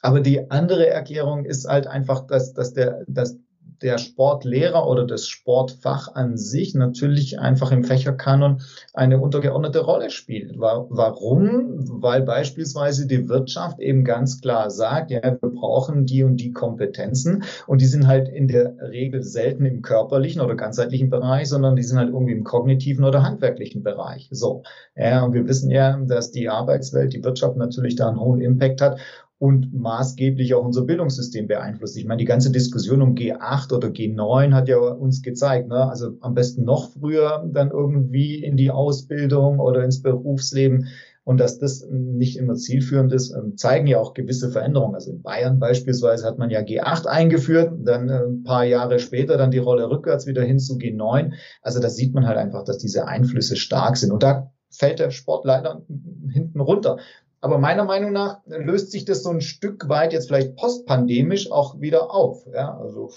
Aber 0.00 0.20
die 0.20 0.50
andere 0.50 0.88
Erklärung 0.88 1.44
ist 1.44 1.68
halt 1.68 1.86
einfach, 1.86 2.26
dass, 2.26 2.52
dass 2.54 2.72
der, 2.72 3.04
dass 3.06 3.38
der 3.80 3.98
Sportlehrer 3.98 4.86
oder 4.86 5.06
das 5.06 5.26
Sportfach 5.28 6.14
an 6.14 6.36
sich 6.36 6.74
natürlich 6.74 7.38
einfach 7.38 7.72
im 7.72 7.84
Fächerkanon 7.84 8.62
eine 8.92 9.20
untergeordnete 9.20 9.80
Rolle 9.80 10.10
spielt. 10.10 10.58
Warum? 10.58 12.02
Weil 12.02 12.22
beispielsweise 12.22 13.06
die 13.06 13.28
Wirtschaft 13.28 13.80
eben 13.80 14.04
ganz 14.04 14.40
klar 14.40 14.70
sagt, 14.70 15.10
ja, 15.10 15.22
wir 15.22 15.38
brauchen 15.40 16.06
die 16.06 16.22
und 16.24 16.36
die 16.36 16.52
Kompetenzen 16.52 17.44
und 17.66 17.80
die 17.80 17.86
sind 17.86 18.06
halt 18.06 18.28
in 18.28 18.48
der 18.48 18.76
Regel 18.90 19.22
selten 19.22 19.64
im 19.64 19.82
körperlichen 19.82 20.40
oder 20.40 20.54
ganzheitlichen 20.54 21.10
Bereich, 21.10 21.48
sondern 21.48 21.76
die 21.76 21.82
sind 21.82 21.98
halt 21.98 22.10
irgendwie 22.10 22.32
im 22.32 22.44
kognitiven 22.44 23.04
oder 23.04 23.22
handwerklichen 23.22 23.82
Bereich. 23.82 24.28
So. 24.30 24.62
Ja, 24.96 25.24
und 25.24 25.32
wir 25.32 25.46
wissen 25.48 25.70
ja, 25.70 25.96
dass 25.96 26.30
die 26.30 26.48
Arbeitswelt, 26.48 27.12
die 27.12 27.24
Wirtschaft 27.24 27.56
natürlich 27.56 27.96
da 27.96 28.08
einen 28.08 28.20
hohen 28.20 28.40
Impact 28.40 28.80
hat 28.80 29.00
und 29.42 29.74
maßgeblich 29.74 30.54
auch 30.54 30.64
unser 30.64 30.82
Bildungssystem 30.82 31.48
beeinflusst. 31.48 31.96
Ich 31.96 32.04
meine, 32.04 32.20
die 32.20 32.26
ganze 32.26 32.52
Diskussion 32.52 33.02
um 33.02 33.16
G8 33.16 33.74
oder 33.74 33.88
G9 33.88 34.52
hat 34.52 34.68
ja 34.68 34.78
uns 34.78 35.20
gezeigt, 35.20 35.66
ne? 35.66 35.88
also 35.90 36.12
am 36.20 36.34
besten 36.34 36.62
noch 36.64 36.92
früher 36.92 37.44
dann 37.52 37.72
irgendwie 37.72 38.36
in 38.36 38.56
die 38.56 38.70
Ausbildung 38.70 39.58
oder 39.58 39.82
ins 39.82 40.00
Berufsleben. 40.00 40.86
Und 41.24 41.40
dass 41.40 41.58
das 41.58 41.84
nicht 41.90 42.36
immer 42.36 42.54
zielführend 42.54 43.12
ist, 43.12 43.32
ähm, 43.32 43.56
zeigen 43.56 43.88
ja 43.88 43.98
auch 43.98 44.14
gewisse 44.14 44.52
Veränderungen. 44.52 44.94
Also 44.94 45.10
in 45.10 45.22
Bayern 45.22 45.58
beispielsweise 45.58 46.24
hat 46.24 46.38
man 46.38 46.50
ja 46.50 46.60
G8 46.60 47.06
eingeführt, 47.06 47.72
dann 47.82 48.08
äh, 48.10 48.24
ein 48.24 48.44
paar 48.44 48.64
Jahre 48.64 49.00
später 49.00 49.36
dann 49.38 49.50
die 49.50 49.58
Rolle 49.58 49.90
rückwärts 49.90 50.28
wieder 50.28 50.42
hin 50.44 50.60
zu 50.60 50.74
G9. 50.74 51.32
Also 51.62 51.80
da 51.80 51.90
sieht 51.90 52.14
man 52.14 52.28
halt 52.28 52.38
einfach, 52.38 52.62
dass 52.62 52.78
diese 52.78 53.08
Einflüsse 53.08 53.56
stark 53.56 53.96
sind. 53.96 54.12
Und 54.12 54.22
da 54.22 54.52
fällt 54.72 54.98
der 54.98 55.10
Sport 55.10 55.44
leider 55.44 55.82
hinten 56.30 56.60
runter. 56.60 56.98
Aber 57.44 57.58
meiner 57.58 57.84
Meinung 57.84 58.12
nach 58.12 58.38
löst 58.46 58.92
sich 58.92 59.04
das 59.04 59.24
so 59.24 59.30
ein 59.30 59.40
Stück 59.40 59.88
weit 59.88 60.12
jetzt 60.12 60.28
vielleicht 60.28 60.54
postpandemisch 60.54 61.50
auch 61.50 61.80
wieder 61.80 62.14
auf. 62.14 62.46
Ja, 62.54 62.78
also 62.78 63.10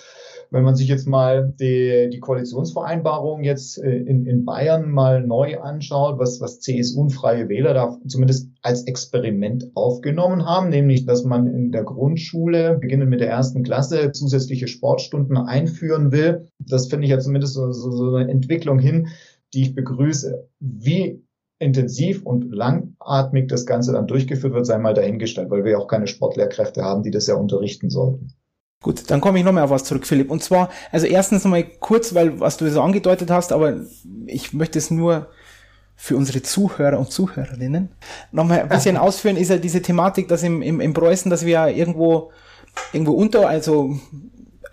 wenn 0.50 0.64
man 0.64 0.76
sich 0.76 0.88
jetzt 0.88 1.08
mal 1.08 1.54
die, 1.60 2.10
die 2.12 2.20
Koalitionsvereinbarung 2.20 3.44
jetzt 3.44 3.78
äh, 3.78 3.98
in, 3.98 4.26
in 4.26 4.44
Bayern 4.44 4.90
mal 4.90 5.22
neu 5.22 5.60
anschaut, 5.60 6.18
was, 6.18 6.42
was 6.42 6.60
CSU 6.60 7.02
und 7.02 7.12
Freie 7.12 7.50
Wähler 7.50 7.76
da 7.76 8.00
zumindest 8.08 8.50
als 8.64 8.88
Experiment 8.88 9.70
aufgenommen 9.76 10.44
haben, 10.44 10.70
nämlich, 10.70 11.06
dass 11.06 11.24
man 11.24 11.46
in 11.46 11.72
der 11.72 11.84
Grundschule, 11.84 12.80
beginnend 12.80 13.12
mit 13.12 13.20
der 13.20 13.30
ersten 13.30 13.62
Klasse, 13.62 14.12
zusätzliche 14.12 14.68
Sportstunden 14.68 15.38
einführen 15.38 16.12
will. 16.12 16.48
Das 16.58 16.88
finde 16.88 17.06
ich 17.06 17.12
ja 17.12 17.20
zumindest 17.20 17.54
so, 17.54 17.72
so, 17.72 17.92
so 17.92 18.16
eine 18.16 18.32
Entwicklung 18.32 18.80
hin, 18.80 19.10
die 19.54 19.62
ich 19.62 19.76
begrüße. 19.76 20.50
Wie 20.60 21.25
intensiv 21.60 22.24
und 22.24 22.54
langatmig 22.54 23.48
das 23.48 23.66
Ganze 23.66 23.94
dann 23.94 24.08
durchgeführt 24.08 24.54
wird, 24.54 24.66
sei 24.66 24.78
mal 24.78 24.94
dahingestellt, 24.94 25.50
weil 25.50 25.64
wir 25.64 25.74
ja 25.74 25.78
auch 25.78 25.88
keine 25.88 26.08
Sportlehrkräfte 26.08 26.84
haben, 26.84 27.04
die 27.04 27.12
das 27.12 27.28
ja 27.28 27.36
unterrichten 27.36 27.90
sollten. 27.90 28.34
Gut, 28.84 29.10
dann 29.10 29.22
komme 29.22 29.40
ich 29.40 29.46
nochmal 29.46 29.64
auf 29.64 29.70
was 29.70 29.86
zurück, 29.86 30.06
Philipp. 30.06 30.30
Und 30.30 30.44
zwar, 30.44 30.70
also 30.92 31.08
erstens 31.08 31.44
nochmal 31.44 31.64
kurz, 31.64 32.14
weil 32.14 32.40
was 32.40 32.58
du 32.58 32.70
so 32.70 32.82
angedeutet 32.82 33.32
hast, 33.32 33.52
aber 33.52 33.82
ich 34.28 34.54
möchte 34.54 34.78
es 34.78 34.92
nur 34.92 35.28
für 35.96 36.18
unsere 36.18 36.42
Zuhörer 36.44 37.00
und 37.00 37.12
Zuhörerinnen 37.12 37.90
nochmal 38.32 38.62
ein 38.62 38.70
bisschen 38.70 38.98
ausführen, 38.98 39.38
ist 39.38 39.50
ja 39.50 39.58
diese 39.58 39.82
Thematik, 39.82 40.28
dass 40.28 40.44
im, 40.44 40.62
im, 40.62 40.82
im 40.82 40.94
Preußen, 40.94 41.32
dass 41.32 41.46
wir 41.46 41.54
ja 41.54 41.68
irgendwo, 41.68 42.32
irgendwo 42.92 43.14
unter, 43.14 43.48
also 43.48 43.98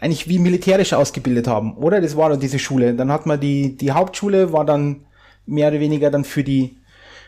eigentlich 0.00 0.28
wie 0.28 0.40
militärisch 0.40 0.92
ausgebildet 0.94 1.46
haben, 1.46 1.76
oder? 1.76 2.00
Das 2.00 2.16
war 2.16 2.28
dann 2.28 2.40
diese 2.40 2.58
Schule. 2.58 2.94
Dann 2.94 3.12
hat 3.12 3.24
man 3.24 3.38
die, 3.38 3.76
die 3.76 3.92
Hauptschule, 3.92 4.52
war 4.52 4.64
dann 4.64 5.06
mehr 5.46 5.68
oder 5.68 5.80
weniger 5.80 6.10
dann 6.10 6.24
für 6.24 6.44
die, 6.44 6.78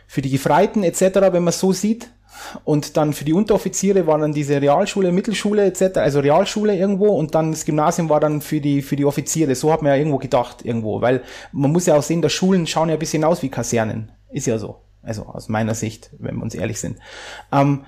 für 0.06 0.22
die 0.22 0.30
Gefreiten 0.30 0.82
etc., 0.82 1.00
wenn 1.32 1.44
man 1.44 1.52
so 1.52 1.72
sieht. 1.72 2.10
Und 2.64 2.96
dann 2.96 3.12
für 3.12 3.24
die 3.24 3.32
Unteroffiziere 3.32 4.06
war 4.06 4.18
dann 4.18 4.32
diese 4.32 4.60
Realschule, 4.60 5.12
Mittelschule 5.12 5.64
etc., 5.64 5.98
also 5.98 6.20
Realschule 6.20 6.76
irgendwo 6.76 7.08
und 7.08 7.34
dann 7.34 7.52
das 7.52 7.64
Gymnasium 7.64 8.08
war 8.08 8.20
dann 8.20 8.40
für 8.40 8.60
die, 8.60 8.82
für 8.82 8.96
die 8.96 9.04
Offiziere. 9.04 9.54
So 9.54 9.72
hat 9.72 9.82
man 9.82 9.92
ja 9.92 9.96
irgendwo 9.96 10.18
gedacht 10.18 10.64
irgendwo, 10.64 11.00
weil 11.00 11.22
man 11.52 11.72
muss 11.72 11.86
ja 11.86 11.94
auch 11.94 12.02
sehen, 12.02 12.22
dass 12.22 12.32
Schulen 12.32 12.66
schauen 12.66 12.88
ja 12.88 12.96
ein 12.96 12.98
bisschen 12.98 13.24
aus 13.24 13.42
wie 13.42 13.48
Kasernen. 13.50 14.10
Ist 14.30 14.46
ja 14.46 14.58
so. 14.58 14.80
Also 15.02 15.26
aus 15.26 15.48
meiner 15.48 15.74
Sicht, 15.74 16.10
wenn 16.18 16.36
wir 16.36 16.42
uns 16.42 16.54
ehrlich 16.54 16.80
sind. 16.80 16.98
Ähm, 17.52 17.84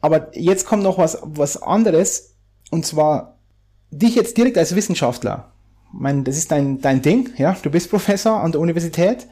aber 0.00 0.36
jetzt 0.36 0.66
kommt 0.66 0.82
noch 0.82 0.98
was, 0.98 1.18
was 1.22 1.62
anderes 1.62 2.36
und 2.70 2.84
zwar 2.84 3.38
dich 3.90 4.14
jetzt 4.14 4.36
direkt 4.36 4.58
als 4.58 4.74
Wissenschaftler. 4.74 5.52
Ich 5.92 6.00
meine, 6.00 6.24
das 6.24 6.36
ist 6.36 6.50
dein, 6.50 6.80
dein 6.80 7.02
Ding, 7.02 7.30
ja. 7.36 7.56
Du 7.62 7.70
bist 7.70 7.90
Professor 7.90 8.40
an 8.40 8.52
der 8.52 8.60
Universität 8.60 9.28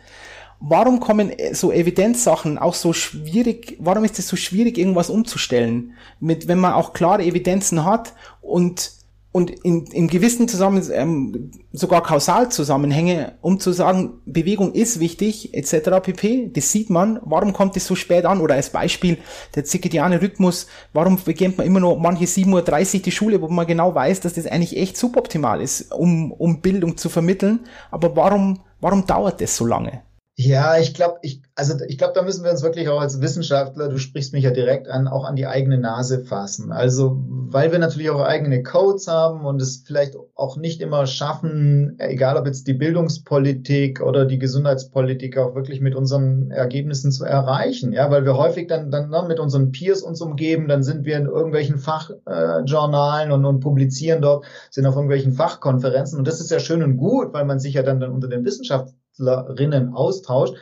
warum 0.62 1.00
kommen 1.00 1.30
äh, 1.30 1.54
so 1.54 1.72
Evidenzsachen 1.72 2.58
auch 2.58 2.74
so 2.74 2.92
schwierig, 2.92 3.76
warum 3.80 4.04
ist 4.04 4.18
es 4.18 4.28
so 4.28 4.36
schwierig, 4.36 4.78
irgendwas 4.78 5.10
umzustellen, 5.10 5.94
mit, 6.20 6.48
wenn 6.48 6.58
man 6.58 6.72
auch 6.72 6.92
klare 6.92 7.24
Evidenzen 7.24 7.84
hat 7.84 8.14
und 8.40 9.02
und 9.34 9.50
in, 9.50 9.86
in 9.86 10.08
gewissen 10.08 10.46
Zusammen 10.46 10.86
ähm, 10.92 11.50
sogar 11.72 12.02
Kausalzusammenhänge, 12.02 13.32
um 13.40 13.58
zu 13.58 13.72
sagen, 13.72 14.20
Bewegung 14.26 14.74
ist 14.74 15.00
wichtig, 15.00 15.54
etc. 15.54 16.02
pp. 16.02 16.50
Das 16.52 16.70
sieht 16.70 16.90
man. 16.90 17.18
Warum 17.24 17.54
kommt 17.54 17.74
es 17.78 17.86
so 17.86 17.94
spät 17.94 18.26
an? 18.26 18.42
Oder 18.42 18.56
als 18.56 18.68
Beispiel 18.68 19.16
der 19.54 19.64
zirkadiane 19.64 20.20
Rhythmus. 20.20 20.66
Warum 20.92 21.16
beginnt 21.16 21.56
man 21.56 21.66
immer 21.66 21.80
noch 21.80 21.96
manche 21.96 22.26
7.30 22.26 22.96
Uhr 22.96 23.00
die 23.00 23.10
Schule, 23.10 23.40
wo 23.40 23.48
man 23.48 23.66
genau 23.66 23.94
weiß, 23.94 24.20
dass 24.20 24.34
das 24.34 24.46
eigentlich 24.46 24.76
echt 24.76 24.98
suboptimal 24.98 25.62
ist, 25.62 25.92
um, 25.92 26.30
um 26.32 26.60
Bildung 26.60 26.98
zu 26.98 27.08
vermitteln. 27.08 27.60
Aber 27.90 28.14
warum, 28.14 28.60
warum 28.82 29.06
dauert 29.06 29.40
das 29.40 29.56
so 29.56 29.64
lange? 29.64 30.02
Ja, 30.44 30.76
ich 30.76 30.92
glaube, 30.92 31.18
ich, 31.22 31.40
also 31.54 31.74
ich 31.86 31.98
glaube, 31.98 32.14
da 32.14 32.22
müssen 32.22 32.42
wir 32.42 32.50
uns 32.50 32.62
wirklich 32.62 32.88
auch 32.88 33.00
als 33.00 33.20
Wissenschaftler, 33.20 33.88
du 33.88 33.98
sprichst 33.98 34.32
mich 34.32 34.42
ja 34.42 34.50
direkt 34.50 34.88
an, 34.88 35.06
auch 35.06 35.24
an 35.24 35.36
die 35.36 35.46
eigene 35.46 35.78
Nase 35.78 36.24
fassen. 36.24 36.72
Also, 36.72 37.16
weil 37.28 37.70
wir 37.70 37.78
natürlich 37.78 38.10
auch 38.10 38.20
eigene 38.20 38.64
Codes 38.64 39.06
haben 39.06 39.46
und 39.46 39.62
es 39.62 39.84
vielleicht 39.86 40.16
auch 40.34 40.56
nicht 40.56 40.80
immer 40.80 41.06
schaffen, 41.06 41.96
egal 41.98 42.36
ob 42.36 42.46
jetzt 42.46 42.66
die 42.66 42.72
Bildungspolitik 42.72 44.00
oder 44.00 44.24
die 44.24 44.38
Gesundheitspolitik 44.40 45.38
auch 45.38 45.54
wirklich 45.54 45.80
mit 45.80 45.94
unseren 45.94 46.50
Ergebnissen 46.50 47.12
zu 47.12 47.24
erreichen. 47.24 47.92
Ja, 47.92 48.10
weil 48.10 48.24
wir 48.24 48.36
häufig 48.36 48.66
dann, 48.66 48.90
dann 48.90 49.10
ne, 49.10 49.24
mit 49.28 49.38
unseren 49.38 49.70
Peers 49.70 50.02
uns 50.02 50.20
umgeben, 50.20 50.66
dann 50.66 50.82
sind 50.82 51.04
wir 51.04 51.18
in 51.18 51.26
irgendwelchen 51.26 51.78
Fachjournalen 51.78 53.30
äh, 53.30 53.34
und, 53.34 53.44
und 53.44 53.60
publizieren 53.60 54.22
dort, 54.22 54.44
sind 54.70 54.86
auf 54.86 54.96
irgendwelchen 54.96 55.34
Fachkonferenzen. 55.34 56.18
Und 56.18 56.26
das 56.26 56.40
ist 56.40 56.50
ja 56.50 56.58
schön 56.58 56.82
und 56.82 56.96
gut, 56.96 57.32
weil 57.32 57.44
man 57.44 57.60
sich 57.60 57.74
ja 57.74 57.84
dann, 57.84 58.00
dann 58.00 58.10
unter 58.10 58.26
den 58.26 58.44
Wissenschaftlern 58.44 59.01
Wissenschaftlerinnen 59.22 59.94
austauscht. 59.94 60.56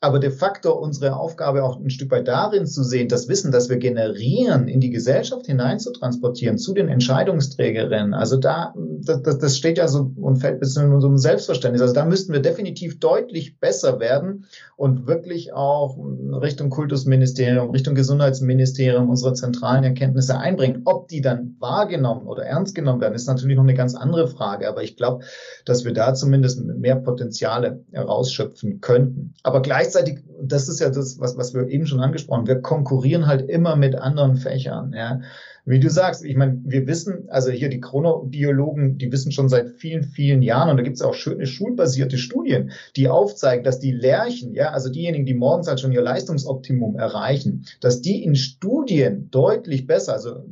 Aber 0.00 0.18
de 0.18 0.30
facto 0.30 0.72
unsere 0.72 1.16
Aufgabe 1.16 1.64
auch 1.64 1.80
ein 1.80 1.88
Stück 1.88 2.10
weit 2.10 2.28
darin 2.28 2.66
zu 2.66 2.82
sehen, 2.82 3.08
das 3.08 3.28
Wissen, 3.28 3.50
das 3.50 3.70
wir 3.70 3.78
generieren, 3.78 4.68
in 4.68 4.80
die 4.80 4.90
Gesellschaft 4.90 5.46
hinein 5.46 5.78
zu 5.78 5.90
transportieren, 5.90 6.58
zu 6.58 6.74
den 6.74 6.88
Entscheidungsträgerinnen. 6.88 8.12
Also 8.12 8.36
da, 8.36 8.74
das, 8.76 9.38
das 9.38 9.56
steht 9.56 9.78
ja 9.78 9.88
so 9.88 10.12
und 10.16 10.36
fällt 10.36 10.60
bis 10.60 10.76
in 10.76 10.92
unserem 10.92 11.16
Selbstverständnis. 11.16 11.80
Also 11.80 11.94
da 11.94 12.04
müssten 12.04 12.34
wir 12.34 12.40
definitiv 12.40 13.00
deutlich 13.00 13.58
besser 13.58 13.98
werden 13.98 14.44
und 14.76 15.06
wirklich 15.06 15.54
auch 15.54 15.96
Richtung 16.42 16.68
Kultusministerium, 16.68 17.70
Richtung 17.70 17.94
Gesundheitsministerium 17.94 19.08
unsere 19.08 19.32
zentralen 19.32 19.84
Erkenntnisse 19.84 20.36
einbringen. 20.38 20.82
Ob 20.84 21.08
die 21.08 21.22
dann 21.22 21.56
wahrgenommen 21.58 22.26
oder 22.26 22.44
ernst 22.44 22.74
genommen 22.74 23.00
werden, 23.00 23.14
ist 23.14 23.26
natürlich 23.26 23.56
noch 23.56 23.62
eine 23.62 23.74
ganz 23.74 23.94
andere 23.94 24.28
Frage. 24.28 24.68
Aber 24.68 24.82
ich 24.82 24.96
glaube, 24.96 25.24
dass 25.64 25.86
wir 25.86 25.94
da 25.94 26.12
zumindest 26.12 26.62
mehr 26.62 26.96
Potenziale 26.96 27.82
herausschöpfen 27.92 28.82
könnten. 28.82 29.32
Aber 29.42 29.62
gleich 29.62 29.85
gleichzeitig, 29.86 30.24
das 30.42 30.68
ist 30.68 30.80
ja 30.80 30.90
das, 30.90 31.18
was, 31.20 31.36
was 31.36 31.54
wir 31.54 31.68
eben 31.68 31.86
schon 31.86 32.00
angesprochen 32.00 32.46
wir 32.46 32.60
konkurrieren 32.60 33.26
halt 33.26 33.48
immer 33.48 33.76
mit 33.76 33.94
anderen 33.94 34.36
Fächern. 34.36 34.92
Ja. 34.94 35.20
Wie 35.64 35.80
du 35.80 35.90
sagst, 35.90 36.24
ich 36.24 36.36
meine, 36.36 36.60
wir 36.64 36.86
wissen, 36.86 37.28
also 37.28 37.50
hier 37.50 37.68
die 37.68 37.80
Chronobiologen, 37.80 38.98
die 38.98 39.10
wissen 39.10 39.32
schon 39.32 39.48
seit 39.48 39.70
vielen, 39.70 40.04
vielen 40.04 40.42
Jahren, 40.42 40.70
und 40.70 40.76
da 40.76 40.84
gibt 40.84 40.96
es 40.96 41.02
auch 41.02 41.14
schöne 41.14 41.46
schulbasierte 41.46 42.18
Studien, 42.18 42.70
die 42.94 43.08
aufzeigen, 43.08 43.64
dass 43.64 43.80
die 43.80 43.90
Lerchen, 43.90 44.54
ja, 44.54 44.70
also 44.70 44.90
diejenigen, 44.90 45.26
die 45.26 45.34
morgens 45.34 45.66
halt 45.66 45.80
schon 45.80 45.90
ihr 45.90 46.02
Leistungsoptimum 46.02 46.96
erreichen, 46.96 47.64
dass 47.80 48.00
die 48.00 48.22
in 48.22 48.36
Studien 48.36 49.28
deutlich 49.32 49.88
besser, 49.88 50.12
also 50.12 50.44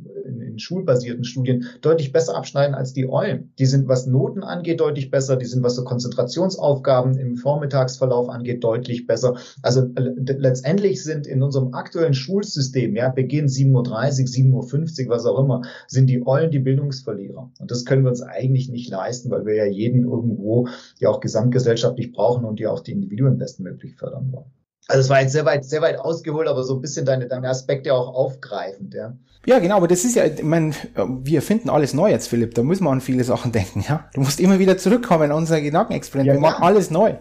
in 0.55 0.59
schulbasierten 0.59 1.25
Studien 1.25 1.65
deutlich 1.81 2.13
besser 2.13 2.35
abschneiden 2.35 2.75
als 2.75 2.93
die 2.93 3.09
Eulen. 3.09 3.51
Die 3.59 3.65
sind, 3.65 3.89
was 3.89 4.07
Noten 4.07 4.41
angeht, 4.41 4.79
deutlich 4.79 5.11
besser. 5.11 5.35
Die 5.35 5.45
sind, 5.45 5.63
was 5.63 5.75
so 5.75 5.83
Konzentrationsaufgaben 5.83 7.17
im 7.17 7.35
Vormittagsverlauf 7.35 8.29
angeht, 8.29 8.63
deutlich 8.63 9.05
besser. 9.05 9.35
Also 9.61 9.81
äh, 9.95 10.33
letztendlich 10.37 11.03
sind 11.03 11.27
in 11.27 11.43
unserem 11.43 11.73
aktuellen 11.73 12.13
Schulsystem, 12.13 12.95
ja, 12.95 13.09
Beginn 13.09 13.47
7.30 13.47 14.53
Uhr, 14.53 14.63
7.50 14.63 15.05
Uhr, 15.05 15.09
was 15.09 15.25
auch 15.25 15.39
immer, 15.39 15.63
sind 15.87 16.07
die 16.07 16.25
Eulen 16.25 16.51
die 16.51 16.59
Bildungsverlierer. 16.59 17.51
Und 17.59 17.71
das 17.71 17.83
können 17.83 18.03
wir 18.03 18.09
uns 18.09 18.21
eigentlich 18.21 18.69
nicht 18.69 18.89
leisten, 18.89 19.29
weil 19.29 19.45
wir 19.45 19.55
ja 19.55 19.65
jeden 19.65 20.05
irgendwo 20.05 20.69
ja 20.99 21.09
auch 21.09 21.19
gesamtgesellschaftlich 21.19 22.13
brauchen 22.13 22.45
und 22.45 22.61
ja 22.61 22.69
auch 22.69 22.79
die 22.79 22.93
Individuen 22.93 23.37
bestmöglich 23.37 23.95
fördern 23.95 24.31
wollen. 24.31 24.51
Also 24.87 25.01
es 25.01 25.09
war 25.09 25.21
jetzt 25.21 25.31
sehr 25.31 25.45
weit, 25.45 25.65
sehr 25.65 25.81
weit 25.81 25.99
ausgeholt, 25.99 26.47
aber 26.47 26.63
so 26.63 26.75
ein 26.75 26.81
bisschen 26.81 27.05
deine, 27.05 27.27
deine 27.27 27.49
Aspekte 27.49 27.93
auch 27.93 28.13
aufgreifend, 28.13 28.93
ja. 28.93 29.17
Ja, 29.45 29.59
genau, 29.59 29.77
aber 29.77 29.87
das 29.87 30.03
ist 30.03 30.15
ja, 30.15 30.25
ich 30.25 30.43
meine, 30.43 30.73
wir 30.95 31.41
finden 31.41 31.69
alles 31.69 31.93
neu 31.93 32.09
jetzt, 32.09 32.27
Philipp, 32.27 32.55
da 32.55 32.63
muss 32.63 32.79
man 32.79 32.93
an 32.93 33.01
viele 33.01 33.23
Sachen 33.23 33.51
denken, 33.51 33.85
ja. 33.87 34.09
Du 34.13 34.21
musst 34.21 34.39
immer 34.39 34.57
wieder 34.57 34.77
zurückkommen 34.77 35.31
an 35.31 35.37
unser 35.37 35.61
Gedankenexperiment, 35.61 36.27
ja, 36.27 36.33
wir 36.33 36.41
machen 36.41 36.63
alles 36.63 36.89
neu. 36.89 37.15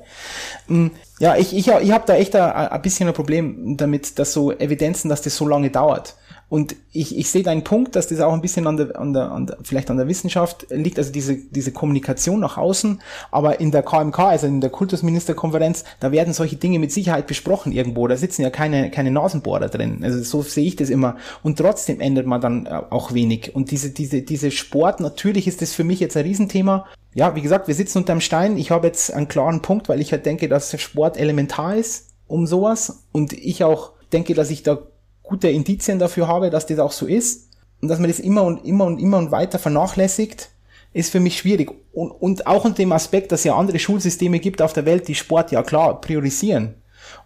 Mm, 0.69 0.89
ja, 1.19 1.37
ich, 1.37 1.55
ich, 1.55 1.69
ich 1.69 1.93
habe 1.93 2.05
da 2.07 2.15
echt 2.15 2.35
ein, 2.35 2.51
ein 2.51 2.83
bisschen 2.83 3.09
ein 3.09 3.15
Problem 3.15 3.77
damit, 3.77 4.19
dass 4.19 4.33
so 4.33 4.53
Evidenzen, 4.53 5.09
dass 5.09 5.23
das 5.23 5.37
so 5.37 5.47
lange 5.47 5.71
dauert. 5.71 6.17
Und 6.49 6.77
ich, 6.93 7.17
ich 7.19 7.31
sehe 7.31 7.43
deinen 7.43 7.65
Punkt, 7.65 7.97
dass 7.97 8.09
das 8.09 8.21
auch 8.21 8.33
ein 8.33 8.41
bisschen 8.41 8.67
an 8.67 8.77
der, 8.77 8.99
an 8.99 9.13
der, 9.13 9.33
an 9.33 9.47
der, 9.47 9.59
vielleicht 9.63 9.91
an 9.91 9.97
der 9.97 10.09
Wissenschaft 10.09 10.67
liegt, 10.71 10.99
also 10.99 11.11
diese, 11.11 11.37
diese 11.37 11.73
Kommunikation 11.73 12.41
nach 12.41 12.59
außen. 12.59 13.01
Aber 13.31 13.61
in 13.61 13.71
der 13.71 13.83
KMK, 13.83 14.19
also 14.19 14.47
in 14.47 14.61
der 14.61 14.71
Kultusministerkonferenz, 14.71 15.85
da 16.01 16.13
werden 16.13 16.35
solche 16.35 16.57
Dinge 16.57 16.79
mit 16.79 16.93
Sicherheit 16.93 17.27
besprochen 17.27 17.73
irgendwo. 17.73 18.07
Da 18.07 18.17
sitzen 18.17 18.43
ja 18.43 18.51
keine, 18.51 18.91
keine 18.91 19.11
Nasenbohrer 19.11 19.69
drin. 19.69 20.01
Also 20.03 20.23
so 20.23 20.43
sehe 20.43 20.67
ich 20.67 20.77
das 20.77 20.91
immer. 20.91 21.17
Und 21.43 21.59
trotzdem 21.59 22.01
ändert 22.01 22.27
man 22.27 22.41
dann 22.41 22.67
äh, 22.67 22.81
auch 22.91 23.15
wenig. 23.15 23.55
Und 23.55 23.71
diese, 23.71 23.91
diese, 23.91 24.23
diese 24.23 24.51
Sport, 24.51 25.01
natürlich 25.01 25.49
ist 25.49 25.63
das 25.63 25.73
für 25.73 25.85
mich 25.85 26.01
jetzt 26.01 26.17
ein 26.17 26.25
Riesenthema. 26.25 26.87
Ja, 27.15 27.35
wie 27.37 27.43
gesagt, 27.43 27.69
wir 27.69 27.75
sitzen 27.75 27.99
unterm 27.99 28.21
Stein. 28.21 28.59
Ich 28.59 28.71
habe 28.71 28.87
jetzt 28.87 29.13
einen 29.13 29.29
klaren 29.29 29.63
Punkt, 29.63 29.89
weil 29.89 30.01
ich 30.01 30.13
halt 30.13 30.27
denke, 30.27 30.49
dass 30.49 30.79
Sport 30.81 31.17
elementar 31.17 31.77
ist 31.77 32.11
um 32.27 32.47
sowas. 32.47 33.05
Und 33.13 33.33
ich 33.33 33.65
auch 33.65 33.93
denke, 34.13 34.35
dass 34.35 34.51
ich 34.51 34.63
da 34.63 34.79
gute 35.25 35.49
Indizien 35.49 35.99
dafür 35.99 36.29
habe, 36.29 36.51
dass 36.51 36.67
das 36.67 36.79
auch 36.79 36.93
so 36.93 37.07
ist 37.07 37.49
und 37.83 37.89
dass 37.89 37.99
man 37.99 38.09
das 38.09 38.21
immer 38.21 38.45
und 38.45 38.65
immer 38.65 38.85
und 38.85 39.01
immer 39.01 39.19
und 39.19 39.33
weiter 39.33 39.59
vernachlässigt, 39.59 40.51
ist 40.93 41.11
für 41.11 41.21
mich 41.21 41.37
schwierig. 41.37 41.71
Und, 41.93 42.11
und 42.13 42.47
auch 42.47 42.65
unter 42.65 42.77
dem 42.77 42.93
Aspekt, 42.93 43.33
dass 43.33 43.41
es 43.41 43.45
ja 43.45 43.57
andere 43.57 43.79
Schulsysteme 43.79 44.39
gibt 44.39 44.63
auf 44.63 44.73
der 44.73 44.87
Welt, 44.87 45.09
die 45.09 45.15
Sport 45.17 45.51
ja 45.51 45.63
klar 45.63 46.01
priorisieren. 46.01 46.77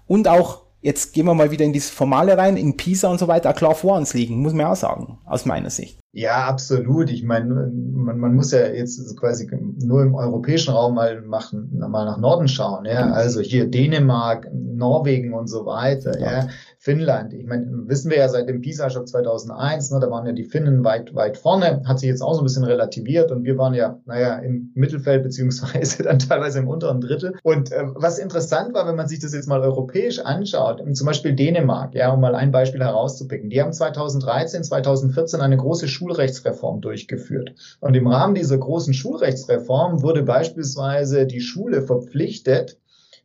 Und 0.06 0.26
auch, 0.26 0.62
jetzt 0.80 1.12
gehen 1.12 1.26
wir 1.26 1.34
mal 1.34 1.50
wieder 1.50 1.64
in 1.64 1.72
dieses 1.72 1.90
Formale 1.90 2.38
rein, 2.38 2.56
in 2.56 2.76
Pisa 2.76 3.08
und 3.08 3.18
so 3.18 3.28
weiter, 3.28 3.52
klar 3.52 3.74
vor 3.74 3.96
uns 3.96 4.14
liegen, 4.14 4.40
muss 4.40 4.54
man 4.54 4.66
auch 4.66 4.76
sagen, 4.76 5.18
aus 5.26 5.44
meiner 5.44 5.70
Sicht. 5.70 5.98
Ja, 6.12 6.46
absolut. 6.46 7.10
Ich 7.10 7.22
meine, 7.22 7.44
man, 7.44 8.18
man 8.18 8.34
muss 8.34 8.50
ja 8.50 8.66
jetzt 8.66 9.16
quasi 9.18 9.48
nur 9.78 10.02
im 10.02 10.14
europäischen 10.14 10.72
Raum 10.72 10.94
mal 10.94 11.20
machen, 11.20 11.78
mal 11.78 12.06
nach 12.06 12.18
Norden 12.18 12.48
schauen. 12.48 12.86
Ja, 12.86 13.12
also 13.12 13.40
hier 13.40 13.70
Dänemark, 13.70 14.48
Norwegen 14.52 15.34
und 15.34 15.48
so 15.48 15.66
weiter. 15.66 16.18
Ja, 16.18 16.32
ja. 16.32 16.48
Finnland. 16.80 17.34
Ich 17.34 17.44
meine, 17.44 17.66
wissen 17.88 18.08
wir 18.08 18.18
ja 18.18 18.28
seit 18.28 18.48
dem 18.48 18.60
PISA-Schock 18.60 19.08
2001, 19.08 19.90
ne, 19.90 19.98
da 19.98 20.10
waren 20.12 20.26
ja 20.26 20.32
die 20.32 20.44
Finnen 20.44 20.84
weit, 20.84 21.12
weit 21.12 21.36
vorne, 21.36 21.82
hat 21.84 21.98
sich 21.98 22.08
jetzt 22.08 22.22
auch 22.22 22.34
so 22.34 22.40
ein 22.40 22.44
bisschen 22.44 22.62
relativiert 22.62 23.32
und 23.32 23.42
wir 23.42 23.58
waren 23.58 23.74
ja, 23.74 24.00
naja, 24.06 24.36
im 24.38 24.70
Mittelfeld 24.74 25.24
beziehungsweise 25.24 26.02
dann 26.04 26.20
teilweise 26.20 26.60
im 26.60 26.68
unteren 26.68 27.00
Drittel. 27.00 27.34
Und 27.42 27.72
äh, 27.72 27.82
was 27.96 28.20
interessant 28.20 28.74
war, 28.74 28.86
wenn 28.86 28.94
man 28.94 29.08
sich 29.08 29.18
das 29.18 29.34
jetzt 29.34 29.48
mal 29.48 29.60
europäisch 29.60 30.20
anschaut, 30.20 30.80
zum 30.96 31.04
Beispiel 31.04 31.34
Dänemark, 31.34 31.96
ja, 31.96 32.12
um 32.12 32.20
mal 32.20 32.36
ein 32.36 32.52
Beispiel 32.52 32.80
herauszupicken, 32.80 33.50
die 33.50 33.60
haben 33.60 33.72
2013, 33.72 34.62
2014 34.62 35.40
eine 35.40 35.56
große 35.56 35.88
Schulrechtsreform 35.88 36.80
durchgeführt. 36.80 37.54
Und 37.80 37.96
im 37.96 38.06
Rahmen 38.06 38.36
dieser 38.36 38.56
großen 38.56 38.94
Schulrechtsreform 38.94 40.02
wurde 40.02 40.22
beispielsweise 40.22 41.26
die 41.26 41.40
Schule 41.40 41.82
verpflichtet, 41.82 42.78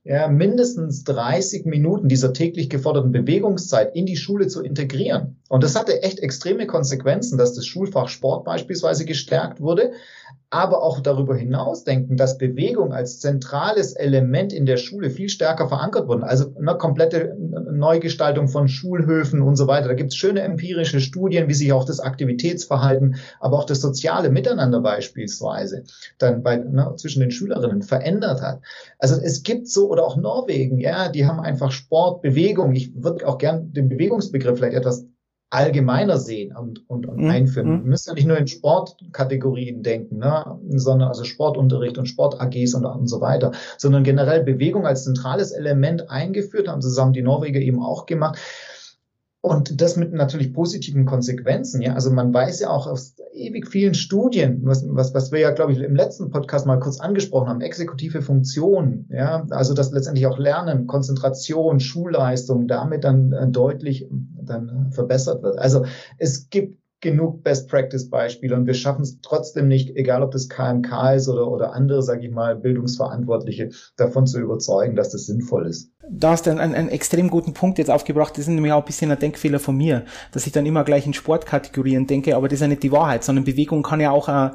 ja, 0.06 0.28
mindestens 0.28 1.06
30 1.06 1.66
Minuten 1.66 2.10
dieser 2.10 2.34
täglich 2.34 2.70
geforderten 2.70 3.14
Bewegungszeit 3.14 3.96
in 3.96 4.06
die 4.06 4.18
Schule 4.18 4.48
zu 4.48 4.62
integrieren. 4.62 5.38
Und 5.48 5.64
das 5.64 5.78
hatte 5.78 6.04
echt 6.04 6.20
extreme 6.20 6.68
Konsequenzen, 6.68 7.38
dass 7.38 7.54
das 7.54 7.66
Schulfach 7.66 8.10
Sport 8.10 8.44
beispielsweise 8.44 9.06
gestärkt 9.06 9.62
wurde, 9.62 9.94
aber 10.54 10.84
auch 10.84 11.00
darüber 11.00 11.36
hinaus 11.36 11.84
denken, 11.84 12.16
dass 12.16 12.38
Bewegung 12.38 12.94
als 12.94 13.20
zentrales 13.20 13.94
Element 13.94 14.54
in 14.54 14.68
der 14.68 14.78
Schule 14.78 15.10
viel 15.10 15.28
stärker 15.28 15.68
verankert 15.68 16.08
wurde. 16.08 16.28
Also 16.28 16.54
eine 16.56 16.78
komplette 16.78 17.36
Neugestaltung 17.72 18.48
von 18.48 18.68
Schulhöfen 18.68 19.42
und 19.42 19.56
so 19.56 19.66
weiter. 19.66 19.88
Da 19.88 19.96
gibt 19.96 20.12
es 20.12 20.16
schöne 20.16 20.42
empirische 20.42 21.00
Studien, 21.00 21.48
wie 21.48 21.56
sich 21.56 21.74
auch 21.74 21.86
das 21.86 22.00
Aktivitätsverhalten, 22.00 23.16
aber 23.40 23.58
auch 23.58 23.66
das 23.66 23.82
soziale 23.82 24.30
Miteinander 24.30 24.80
beispielsweise 24.80 25.86
dann 26.20 26.44
bei, 26.44 26.58
ne, 26.58 26.94
zwischen 26.98 27.22
den 27.22 27.32
Schülerinnen 27.32 27.82
verändert 27.82 28.44
hat. 28.44 28.62
Also 29.00 29.20
es 29.20 29.42
gibt 29.42 29.68
so, 29.68 29.90
oder 29.90 30.06
auch 30.06 30.18
Norwegen, 30.18 30.78
ja, 30.78 31.10
die 31.10 31.26
haben 31.26 31.40
einfach 31.40 31.72
Sport, 31.72 32.22
Bewegung. 32.22 32.76
Ich 32.76 32.92
würde 32.94 33.28
auch 33.28 33.40
gern 33.40 33.74
den 33.74 33.90
Bewegungsbegriff 33.90 34.60
vielleicht 34.60 34.78
etwas 34.78 35.08
allgemeiner 35.54 36.18
sehen 36.18 36.56
und, 36.56 36.90
und, 36.90 37.06
und 37.06 37.18
mhm. 37.18 37.30
einführen. 37.30 37.70
Mhm. 37.70 37.84
Wir 37.84 37.90
müssen 37.90 38.10
ja 38.10 38.16
nicht 38.16 38.28
nur 38.28 38.38
in 38.38 38.48
Sportkategorien 38.48 39.84
denken, 39.84 40.18
ne, 40.18 40.60
sondern 40.70 41.10
also 41.10 41.24
Sportunterricht 41.24 42.00
und 42.00 42.08
Sport-AGs 42.08 42.74
und, 42.74 42.86
und 42.86 43.08
so 43.08 43.22
weiter, 43.22 43.52
sondern 43.78 44.04
generell 44.04 44.44
Bewegung 44.44 44.88
als 44.88 45.04
zentrales 45.04 45.52
Element 45.52 46.10
eingeführt, 46.10 46.68
haben 46.68 46.82
zusammen 46.82 47.14
die 47.14 47.22
Norweger 47.22 47.60
eben 47.60 47.84
auch 47.84 48.08
gemacht. 48.08 48.40
Und 49.46 49.82
das 49.82 49.98
mit 49.98 50.14
natürlich 50.14 50.54
positiven 50.54 51.06
Konsequenzen. 51.06 51.82
Ja, 51.82 51.96
also 51.96 52.10
man 52.12 52.34
weiß 52.34 52.62
ja 52.62 52.70
auch 52.70 52.88
aus 52.88 53.18
ewig 53.34 53.68
vielen 53.68 53.94
Studien, 53.94 54.62
was, 54.64 54.86
was, 54.88 55.14
was 55.14 55.34
wir 55.34 55.40
ja, 55.40 55.52
glaube 55.52 55.74
ich, 55.74 55.80
im 55.80 55.98
letzten 55.98 56.30
Podcast 56.30 56.66
mal 56.66 56.80
kurz 56.80 57.02
angesprochen 57.02 57.50
haben, 57.50 57.60
exekutive 57.60 58.22
Funktionen. 58.22 59.10
Ja, 59.12 59.46
also 59.50 59.74
dass 59.74 59.92
letztendlich 59.92 60.28
auch 60.28 60.38
Lernen, 60.38 60.88
Konzentration, 60.88 61.82
Schulleistung 61.82 62.70
damit 62.70 63.04
dann 63.04 63.34
äh, 63.34 63.50
deutlich 63.50 64.08
dann 64.10 64.94
verbessert 64.94 65.44
wird. 65.44 65.60
Also 65.60 65.84
es 66.18 66.50
gibt 66.50 66.78
genug 67.02 67.44
Best 67.44 67.68
Practice 67.70 68.10
Beispiele 68.10 68.56
und 68.56 68.66
wir 68.66 68.74
schaffen 68.74 69.02
es 69.02 69.20
trotzdem 69.22 69.68
nicht, 69.68 69.94
egal 69.98 70.24
ob 70.24 70.32
das 70.32 70.48
KMK 70.48 71.16
ist 71.16 71.28
oder, 71.28 71.52
oder 71.52 71.74
andere, 71.74 72.02
sage 72.02 72.26
ich 72.26 72.32
mal, 72.32 72.56
Bildungsverantwortliche, 72.56 73.72
davon 73.98 74.26
zu 74.26 74.40
überzeugen, 74.40 74.96
dass 74.96 75.10
das 75.10 75.26
sinnvoll 75.26 75.68
ist. 75.68 75.92
Da 76.10 76.32
hast 76.32 76.46
du 76.46 76.52
einen, 76.52 76.60
einen, 76.60 76.76
einen 76.76 76.90
extrem 76.90 77.30
guten 77.30 77.54
Punkt 77.54 77.78
jetzt 77.78 77.90
aufgebracht. 77.90 78.34
Das 78.34 78.40
ist 78.40 78.48
nämlich 78.50 78.74
auch 78.74 78.80
ein 78.80 78.86
bisschen 78.86 79.10
ein 79.10 79.20
Denkfehler 79.20 79.60
von 79.60 79.78
mir, 79.78 80.04
dass 80.34 80.46
ich 80.46 80.52
dann 80.52 80.66
immer 80.66 80.84
gleich 80.84 81.06
in 81.06 81.14
Sportkategorien 81.14 82.08
denke, 82.08 82.36
aber 82.36 82.50
das 82.50 82.56
ist 82.56 82.62
ja 82.62 82.68
nicht 82.68 82.84
die 82.84 82.92
Wahrheit, 82.92 83.24
sondern 83.24 83.46
Bewegung 83.46 83.84
kann 83.84 84.02
ja 84.02 84.12
auch 84.12 84.28
ein, 84.28 84.52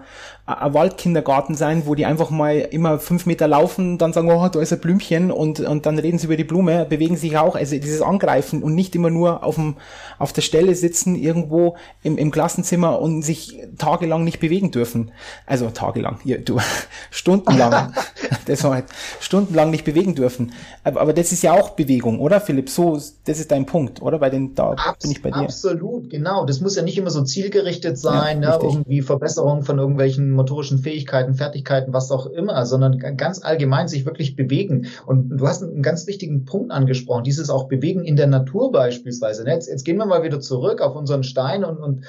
ein 0.49 0.75
Waldkindergarten 0.75 1.55
sein, 1.55 1.83
wo 1.87 1.95
die 1.95 2.07
einfach 2.07 2.31
mal 2.31 2.57
immer 2.57 2.99
fünf 2.99 3.27
Meter 3.27 3.49
laufen, 3.49 3.99
dann 3.99 4.13
sagen, 4.13 4.31
oh, 4.31 4.49
da 4.49 4.61
ist 4.61 4.73
ein 4.73 4.81
Blümchen 4.81 5.31
und, 5.31 5.61
und 5.61 5.85
dann 5.85 5.99
reden 5.99 6.19
sie 6.19 6.27
über 6.27 6.37
die 6.37 6.45
Blume, 6.45 6.87
bewegen 6.87 7.17
sich 7.17 7.37
auch, 7.37 7.55
also 7.55 7.77
dieses 7.77 8.01
Angreifen 8.03 8.63
und 8.63 8.75
nicht 8.75 8.95
immer 8.95 9.11
nur 9.11 9.45
auf, 9.45 9.57
dem, 9.57 9.77
auf 10.19 10.33
der 10.33 10.43
Stelle 10.43 10.75
sitzen, 10.75 11.17
irgendwo 11.17 11.77
im, 12.03 12.17
im 12.17 12.31
Klassenzimmer 12.31 12.99
und 13.01 13.23
sich 13.23 13.59
tagelang 13.77 14.25
nicht 14.25 14.41
bewegen 14.41 14.71
dürfen. 14.71 15.13
Also 15.45 15.71
tagelang, 15.71 16.19
hier, 16.23 16.39
du, 16.39 16.59
stundenlang, 17.11 17.95
das 18.47 18.65
war 18.65 18.75
halt, 18.75 18.87
stundenlang 19.21 19.71
nicht 19.71 19.85
bewegen 19.85 20.15
dürfen. 20.15 20.53
Aber, 20.83 21.01
aber 21.01 21.13
das 21.13 21.33
ist 21.33 21.38
ist 21.39 21.45
ja 21.45 21.53
auch 21.53 21.71
Bewegung, 21.71 22.19
oder 22.19 22.41
Philipp? 22.41 22.69
So, 22.69 22.95
das 22.95 23.39
ist 23.39 23.53
dein 23.53 23.65
Punkt, 23.65 24.03
oder? 24.03 24.19
Bei 24.19 24.29
den, 24.29 24.57
da 24.57 24.73
Abs 24.73 25.03
bin 25.03 25.13
ich 25.13 25.23
bei 25.23 25.31
dir. 25.31 25.37
Absolut, 25.37 26.11
genau. 26.11 26.45
Das 26.45 26.61
muss 26.61 26.75
ja 26.75 26.83
nicht 26.83 26.99
immer 26.99 27.11
so 27.11 27.23
zielgerichtet 27.23 27.97
sein, 27.97 28.43
ja, 28.43 28.59
ne? 28.59 28.65
irgendwie 28.65 29.03
Verbesserung 29.03 29.63
von 29.63 29.79
irgendwelchen 29.79 30.33
motorischen 30.33 30.79
Fähigkeiten, 30.79 31.35
Fertigkeiten, 31.35 31.93
was 31.93 32.11
auch 32.11 32.27
immer, 32.27 32.67
sondern 32.67 32.99
ganz 33.17 33.41
allgemein 33.43 33.87
sich 33.87 34.05
wirklich 34.05 34.35
bewegen. 34.35 34.89
Und 35.07 35.29
du 35.29 35.47
hast 35.47 35.63
einen 35.63 35.83
ganz 35.83 36.09
wichtigen 36.09 36.45
Punkt 36.45 36.73
angesprochen, 36.73 37.23
dieses 37.23 37.51
auch 37.51 37.69
Bewegen 37.69 38.05
in 38.05 38.17
der 38.17 38.27
Natur 38.27 38.73
beispielsweise. 38.73 39.45
Ne? 39.45 39.53
Jetzt, 39.53 39.69
jetzt 39.69 39.85
gehen 39.85 39.97
wir 39.97 40.07
mal 40.07 40.25
wieder 40.25 40.41
zurück 40.41 40.81
auf 40.81 40.97
unseren 40.97 41.23
Stein 41.23 41.65
und, 41.65 41.79
und 41.79 42.05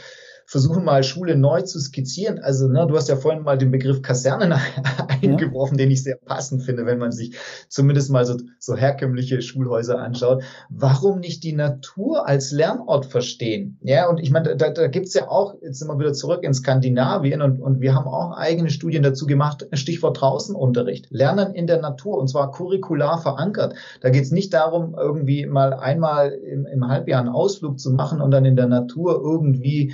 versuchen 0.49 0.83
mal 0.83 1.03
Schule 1.03 1.35
neu 1.35 1.61
zu 1.61 1.79
skizzieren. 1.79 2.39
Also, 2.39 2.67
ne, 2.67 2.87
du 2.87 2.97
hast 2.97 3.07
ja 3.07 3.15
vorhin 3.15 3.43
mal 3.43 3.55
den 3.55 3.69
Begriff 3.69 4.01
Kasernen 4.01 4.51
eingeworfen, 5.21 5.77
ja. 5.77 5.85
den 5.85 5.91
ich 5.91 6.01
sehr 6.01 6.15
passend 6.15 6.63
finde, 6.63 6.87
wenn 6.87 6.97
man 6.97 7.11
sich 7.11 7.37
zumindest 7.67 8.09
mal 8.09 8.25
so, 8.25 8.35
so 8.57 8.75
herkömmliche 8.75 9.43
Schulhäuser 9.43 9.99
anschaut. 9.99 10.41
Warum 10.71 11.19
nicht 11.19 11.43
die 11.43 11.53
Natur 11.53 12.27
als 12.27 12.49
Lernort 12.49 13.05
verstehen? 13.05 13.77
Ja, 13.83 14.09
und 14.09 14.19
ich 14.19 14.31
meine, 14.31 14.55
da, 14.55 14.71
da 14.71 14.87
gibt's 14.87 15.13
ja 15.13 15.27
auch, 15.27 15.53
jetzt 15.61 15.77
sind 15.77 15.87
wir 15.87 15.99
wieder 15.99 16.13
zurück 16.13 16.43
in 16.43 16.55
Skandinavien 16.55 17.43
und, 17.43 17.61
und 17.61 17.79
wir 17.79 17.93
haben 17.93 18.07
auch 18.07 18.35
eigene 18.35 18.71
Studien 18.71 19.03
dazu 19.03 19.27
gemacht, 19.27 19.67
Stichwort 19.73 20.19
Draußenunterricht. 20.19 21.11
Lernen 21.11 21.53
in 21.53 21.67
der 21.67 21.79
Natur 21.79 22.17
und 22.17 22.27
zwar 22.27 22.49
curricular 22.49 23.21
verankert. 23.21 23.75
Da 24.01 24.09
geht's 24.09 24.31
nicht 24.31 24.51
darum, 24.55 24.95
irgendwie 24.97 25.45
mal 25.45 25.75
einmal 25.75 26.31
im, 26.31 26.65
im 26.65 26.87
Halbjahr 26.87 27.19
einen 27.19 27.29
Ausflug 27.29 27.79
zu 27.79 27.91
machen 27.91 28.19
und 28.19 28.31
dann 28.31 28.45
in 28.45 28.55
der 28.55 28.67
Natur 28.67 29.21
irgendwie 29.23 29.93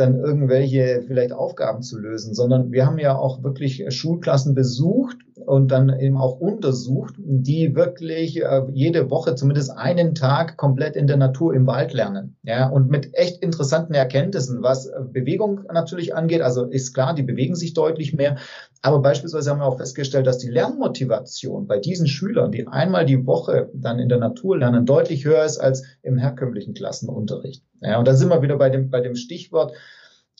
dann 0.00 0.18
irgendwelche 0.18 1.02
vielleicht 1.06 1.32
Aufgaben 1.32 1.82
zu 1.82 1.98
lösen, 1.98 2.34
sondern 2.34 2.72
wir 2.72 2.86
haben 2.86 2.98
ja 2.98 3.16
auch 3.16 3.42
wirklich 3.42 3.84
Schulklassen 3.90 4.54
besucht 4.54 5.18
und 5.46 5.68
dann 5.68 5.98
eben 5.98 6.16
auch 6.16 6.38
untersucht, 6.38 7.14
die 7.18 7.74
wirklich 7.74 8.42
äh, 8.42 8.62
jede 8.72 9.10
Woche 9.10 9.34
zumindest 9.34 9.76
einen 9.76 10.14
Tag 10.14 10.56
komplett 10.56 10.96
in 10.96 11.06
der 11.06 11.16
Natur 11.16 11.54
im 11.54 11.66
Wald 11.66 11.92
lernen. 11.92 12.36
Ja, 12.42 12.68
und 12.68 12.90
mit 12.90 13.14
echt 13.14 13.42
interessanten 13.42 13.94
Erkenntnissen, 13.94 14.62
was 14.62 14.86
äh, 14.86 15.00
Bewegung 15.02 15.62
natürlich 15.72 16.14
angeht. 16.14 16.42
Also 16.42 16.64
ist 16.64 16.94
klar, 16.94 17.14
die 17.14 17.22
bewegen 17.22 17.54
sich 17.54 17.74
deutlich 17.74 18.14
mehr. 18.14 18.36
Aber 18.82 19.00
beispielsweise 19.00 19.50
haben 19.50 19.60
wir 19.60 19.66
auch 19.66 19.78
festgestellt, 19.78 20.26
dass 20.26 20.38
die 20.38 20.50
Lernmotivation 20.50 21.66
bei 21.66 21.78
diesen 21.78 22.06
Schülern, 22.06 22.52
die 22.52 22.66
einmal 22.66 23.04
die 23.04 23.26
Woche 23.26 23.70
dann 23.74 23.98
in 23.98 24.08
der 24.08 24.18
Natur 24.18 24.58
lernen, 24.58 24.86
deutlich 24.86 25.24
höher 25.24 25.44
ist 25.44 25.58
als 25.58 25.84
im 26.02 26.16
herkömmlichen 26.16 26.74
Klassenunterricht. 26.74 27.62
Ja, 27.82 27.98
und 27.98 28.08
da 28.08 28.14
sind 28.14 28.28
wir 28.28 28.42
wieder 28.42 28.56
bei 28.56 28.70
dem, 28.70 28.90
bei 28.90 29.00
dem 29.00 29.14
Stichwort, 29.14 29.72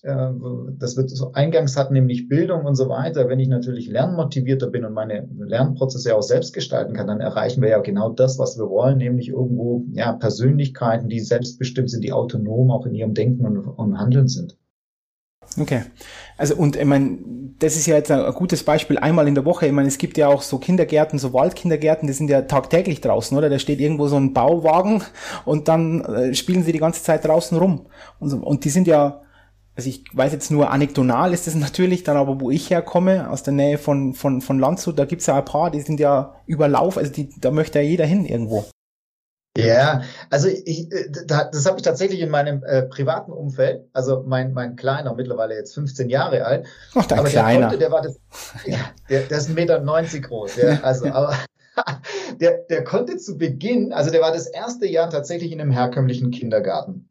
das 0.03 0.97
wird 0.97 1.11
so 1.11 1.33
eingangs 1.33 1.77
hat, 1.77 1.91
nämlich 1.91 2.29
Bildung 2.29 2.65
und 2.65 2.75
so 2.75 2.89
weiter. 2.89 3.29
Wenn 3.29 3.39
ich 3.39 3.49
natürlich 3.49 3.87
lernmotivierter 3.89 4.69
bin 4.69 4.85
und 4.85 4.95
meine 4.95 5.29
Lernprozesse 5.39 6.17
auch 6.17 6.23
selbst 6.23 6.55
gestalten 6.55 6.95
kann, 6.95 7.07
dann 7.07 7.21
erreichen 7.21 7.61
wir 7.61 7.69
ja 7.69 7.81
genau 7.81 8.09
das, 8.09 8.39
was 8.39 8.59
wir 8.59 8.71
wollen, 8.71 8.99
nämlich 8.99 9.29
irgendwo 9.29 9.85
ja 9.93 10.13
Persönlichkeiten, 10.13 11.09
die 11.09 11.21
selbstbestimmt 11.21 11.91
sind, 11.91 12.03
die 12.03 12.13
autonom 12.13 12.71
auch 12.71 12.87
in 12.87 12.95
ihrem 12.95 13.13
Denken 13.13 13.45
und, 13.45 13.59
und 13.59 13.99
Handeln 13.99 14.29
sind. 14.29 14.57
Okay. 15.59 15.83
Also 16.39 16.55
und 16.55 16.77
ich 16.77 16.85
meine, 16.85 17.19
das 17.59 17.77
ist 17.77 17.87
ja 17.87 17.97
jetzt 17.97 18.11
ein, 18.11 18.33
gutes 18.33 18.63
Beispiel 18.63 18.99
einmal 18.99 19.29
in 19.29 19.35
der 19.35 19.45
Woche. 19.45 19.67
Ich 19.67 19.73
meine, 19.73 19.89
es 19.89 19.99
gibt 19.99 20.17
ja 20.17 20.29
auch 20.29 20.41
so 20.41 20.59
Kindergärten, 20.59 21.19
so 21.19 21.35
Waldkindergärten, 21.35 22.07
die 22.07 22.15
sind 22.15 22.31
ja 22.31 22.43
tagtäglich 22.43 23.01
draußen, 23.01 23.37
oder? 23.37 23.51
Da 23.51 23.59
steht 23.59 23.81
irgendwo 23.81 24.07
so 24.07 24.17
ein 24.17 24.33
Bauwagen 24.33 25.03
und 25.45 25.69
dann 25.69 26.03
äh, 26.05 26.35
spielen 26.35 26.63
sie 26.63 26.73
die 26.73 26.79
ganze 26.79 27.03
Zeit 27.03 27.25
draußen 27.25 27.59
rum. 27.59 27.87
Und, 28.19 28.31
so, 28.31 28.39
und 28.39 28.65
die 28.65 28.71
sind 28.71 28.87
ja 28.87 29.23
also 29.77 29.89
ich 29.89 30.05
weiß 30.13 30.33
jetzt 30.33 30.51
nur 30.51 30.71
anekdotal 30.71 31.33
ist 31.33 31.47
es 31.47 31.55
natürlich, 31.55 32.05
dann 32.05 32.17
aber 32.17 32.41
wo 32.41 32.51
ich 32.51 32.71
herkomme, 32.71 33.31
aus 33.31 33.43
der 33.43 33.53
Nähe 33.53 33.79
von, 33.79 34.15
von, 34.15 34.41
von 34.41 34.59
Landshut, 34.59 34.99
da 34.99 35.05
gibt's 35.05 35.27
ja 35.27 35.37
ein 35.37 35.45
paar, 35.45 35.71
die 35.71 35.81
sind 35.81 36.01
ja 36.01 36.35
überlauf, 36.47 36.99
also 36.99 37.11
die, 37.13 37.31
da 37.41 37.51
möchte 37.51 37.79
ja 37.79 37.85
jeder 37.85 38.05
hin 38.05 38.25
irgendwo. 38.25 38.67
Ja, 39.59 40.03
also 40.31 40.49
ich, 40.49 40.93
äh, 40.93 41.11
das 41.27 41.67
habe 41.67 41.77
ich 41.77 41.83
tatsächlich 41.83 42.21
in 42.21 42.31
meinem 42.31 42.63
äh, 42.63 42.83
privaten 42.83 43.33
Umfeld, 43.33 43.85
also 43.93 44.23
mein, 44.25 44.53
mein 44.53 44.77
Kleiner, 44.77 45.15
mittlerweile 45.15 45.57
jetzt 45.57 45.75
15 45.75 46.09
Jahre 46.09 46.45
alt. 46.45 46.67
Ach, 46.95 47.05
dein 47.07 47.19
aber 47.19 47.29
Kleiner. 47.29 47.51
Der, 47.53 47.61
konnte, 47.61 47.79
der 47.79 47.91
war 47.91 48.03
das, 48.03 48.21
ja, 48.65 48.79
der, 49.09 49.23
der 49.23 49.39
ist 49.39 49.51
1,90 49.51 49.55
Meter 49.55 49.81
groß, 50.21 50.57
ja, 50.57 50.81
also, 50.83 51.07
aber 51.07 51.35
der, 52.41 52.59
der 52.71 52.85
konnte 52.85 53.17
zu 53.17 53.39
Beginn, 53.39 53.93
also 53.93 54.11
der 54.11 54.21
war 54.21 54.33
das 54.33 54.47
erste 54.47 54.87
Jahr 54.87 55.11
tatsächlich 55.11 55.51
in 55.51 55.61
einem 55.61 55.73
herkömmlichen 55.73 56.31
Kindergarten. 56.31 57.10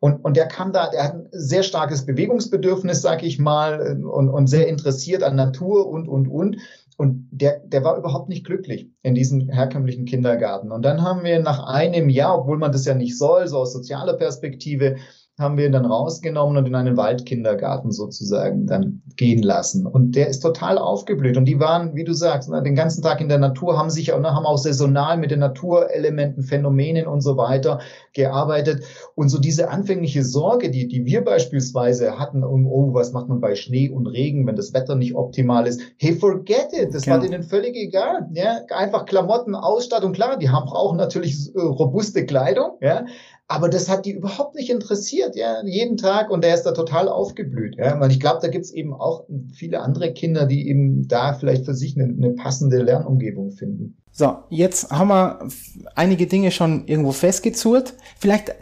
Und, 0.00 0.24
und 0.24 0.36
der 0.36 0.46
kam 0.46 0.72
da, 0.72 0.90
der 0.90 1.04
hat 1.04 1.14
ein 1.14 1.28
sehr 1.30 1.62
starkes 1.62 2.04
Bewegungsbedürfnis, 2.04 3.00
sag 3.00 3.22
ich 3.22 3.38
mal, 3.38 4.04
und, 4.04 4.28
und 4.28 4.46
sehr 4.48 4.68
interessiert 4.68 5.22
an 5.22 5.36
Natur 5.36 5.88
und, 5.88 6.08
und, 6.08 6.28
und. 6.28 6.58
Und 6.96 7.28
der, 7.32 7.60
der 7.60 7.82
war 7.82 7.96
überhaupt 7.96 8.28
nicht 8.28 8.44
glücklich 8.44 8.88
in 9.02 9.14
diesem 9.14 9.48
herkömmlichen 9.48 10.04
Kindergarten. 10.04 10.70
Und 10.70 10.82
dann 10.82 11.02
haben 11.02 11.24
wir 11.24 11.40
nach 11.40 11.66
einem 11.66 12.08
Jahr, 12.08 12.38
obwohl 12.38 12.58
man 12.58 12.70
das 12.70 12.84
ja 12.84 12.94
nicht 12.94 13.18
soll, 13.18 13.48
so 13.48 13.58
aus 13.58 13.72
sozialer 13.72 14.14
Perspektive, 14.14 14.96
haben 15.38 15.58
wir 15.58 15.66
ihn 15.66 15.72
dann 15.72 15.84
rausgenommen 15.84 16.56
und 16.56 16.66
in 16.66 16.76
einen 16.76 16.96
Waldkindergarten 16.96 17.90
sozusagen 17.90 18.66
dann 18.66 19.02
gehen 19.16 19.42
lassen. 19.42 19.84
Und 19.84 20.14
der 20.14 20.28
ist 20.28 20.40
total 20.40 20.78
aufgeblüht. 20.78 21.36
Und 21.36 21.46
die 21.46 21.58
waren, 21.58 21.96
wie 21.96 22.04
du 22.04 22.12
sagst, 22.12 22.48
den 22.48 22.76
ganzen 22.76 23.02
Tag 23.02 23.20
in 23.20 23.28
der 23.28 23.38
Natur, 23.38 23.76
haben 23.76 23.90
sich 23.90 24.12
auch, 24.12 24.22
haben 24.22 24.46
auch 24.46 24.58
saisonal 24.58 25.16
mit 25.16 25.32
den 25.32 25.40
Naturelementen, 25.40 26.44
Phänomenen 26.44 27.08
und 27.08 27.20
so 27.20 27.36
weiter 27.36 27.80
gearbeitet. 28.12 28.84
Und 29.16 29.28
so 29.28 29.40
diese 29.40 29.70
anfängliche 29.70 30.22
Sorge, 30.22 30.70
die, 30.70 30.86
die 30.86 31.04
wir 31.04 31.24
beispielsweise 31.24 32.16
hatten, 32.16 32.44
um, 32.44 32.68
oh, 32.68 32.94
was 32.94 33.12
macht 33.12 33.28
man 33.28 33.40
bei 33.40 33.56
Schnee 33.56 33.90
und 33.90 34.06
Regen, 34.06 34.46
wenn 34.46 34.56
das 34.56 34.72
Wetter 34.72 34.94
nicht 34.94 35.16
optimal 35.16 35.66
ist? 35.66 35.80
Hey, 35.98 36.14
forget 36.14 36.68
it. 36.72 36.94
Das 36.94 37.06
ja. 37.06 37.14
war 37.14 37.20
denen 37.20 37.42
völlig 37.42 37.74
egal. 37.74 38.28
Ja, 38.34 38.60
einfach 38.70 39.04
Klamotten, 39.04 39.56
Ausstattung, 39.56 40.12
klar, 40.12 40.38
die 40.38 40.50
haben 40.50 40.68
auch 40.68 40.94
natürlich 40.94 41.52
äh, 41.56 41.60
robuste 41.60 42.24
Kleidung, 42.24 42.78
ja, 42.80 43.04
aber 43.46 43.68
das 43.68 43.88
hat 43.88 44.06
die 44.06 44.12
überhaupt 44.12 44.54
nicht 44.54 44.70
interessiert, 44.70 45.36
ja, 45.36 45.62
jeden 45.64 45.96
Tag 45.96 46.30
und 46.30 46.42
der 46.42 46.54
ist 46.54 46.62
da 46.62 46.72
total 46.72 47.08
aufgeblüht, 47.08 47.76
ja. 47.76 48.00
Weil 48.00 48.10
ich 48.10 48.20
glaube, 48.20 48.38
da 48.40 48.48
gibt's 48.48 48.70
eben 48.70 48.94
auch 48.94 49.24
viele 49.52 49.80
andere 49.80 50.12
Kinder, 50.12 50.46
die 50.46 50.68
eben 50.68 51.06
da 51.08 51.34
vielleicht 51.34 51.66
für 51.66 51.74
sich 51.74 51.96
eine, 51.96 52.04
eine 52.04 52.30
passende 52.30 52.82
Lernumgebung 52.82 53.50
finden. 53.50 53.98
So, 54.16 54.36
jetzt 54.48 54.90
haben 54.90 55.08
wir 55.08 55.48
einige 55.94 56.26
Dinge 56.26 56.52
schon 56.52 56.86
irgendwo 56.86 57.12
festgezurrt. 57.12 57.94
Vielleicht 58.18 58.48
äh, 58.48 58.54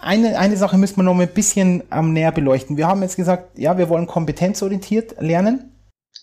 eine, 0.00 0.38
eine 0.38 0.56
Sache 0.56 0.78
müssen 0.78 0.96
wir 0.96 1.02
noch 1.02 1.18
ein 1.18 1.28
bisschen 1.28 1.82
am 1.90 2.12
näher 2.12 2.32
beleuchten. 2.32 2.76
Wir 2.76 2.86
haben 2.86 3.02
jetzt 3.02 3.16
gesagt, 3.16 3.58
ja, 3.58 3.76
wir 3.76 3.88
wollen 3.88 4.06
kompetenzorientiert 4.06 5.20
lernen. 5.20 5.72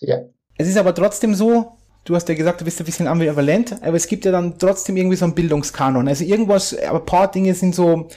Ja. 0.00 0.20
Es 0.56 0.66
ist 0.66 0.78
aber 0.78 0.94
trotzdem 0.94 1.34
so, 1.34 1.72
du 2.04 2.14
hast 2.14 2.28
ja 2.28 2.34
gesagt, 2.34 2.60
du 2.60 2.64
bist 2.64 2.80
ein 2.80 2.86
bisschen 2.86 3.06
ambivalent, 3.06 3.82
aber 3.82 3.96
es 3.96 4.06
gibt 4.06 4.24
ja 4.24 4.32
dann 4.32 4.58
trotzdem 4.58 4.96
irgendwie 4.96 5.16
so 5.16 5.24
einen 5.24 5.34
Bildungskanon. 5.34 6.08
Also 6.08 6.24
irgendwas, 6.24 6.76
aber 6.78 7.00
ein 7.00 7.06
paar 7.06 7.30
Dinge 7.30 7.54
sind 7.54 7.74
so, 7.74 8.08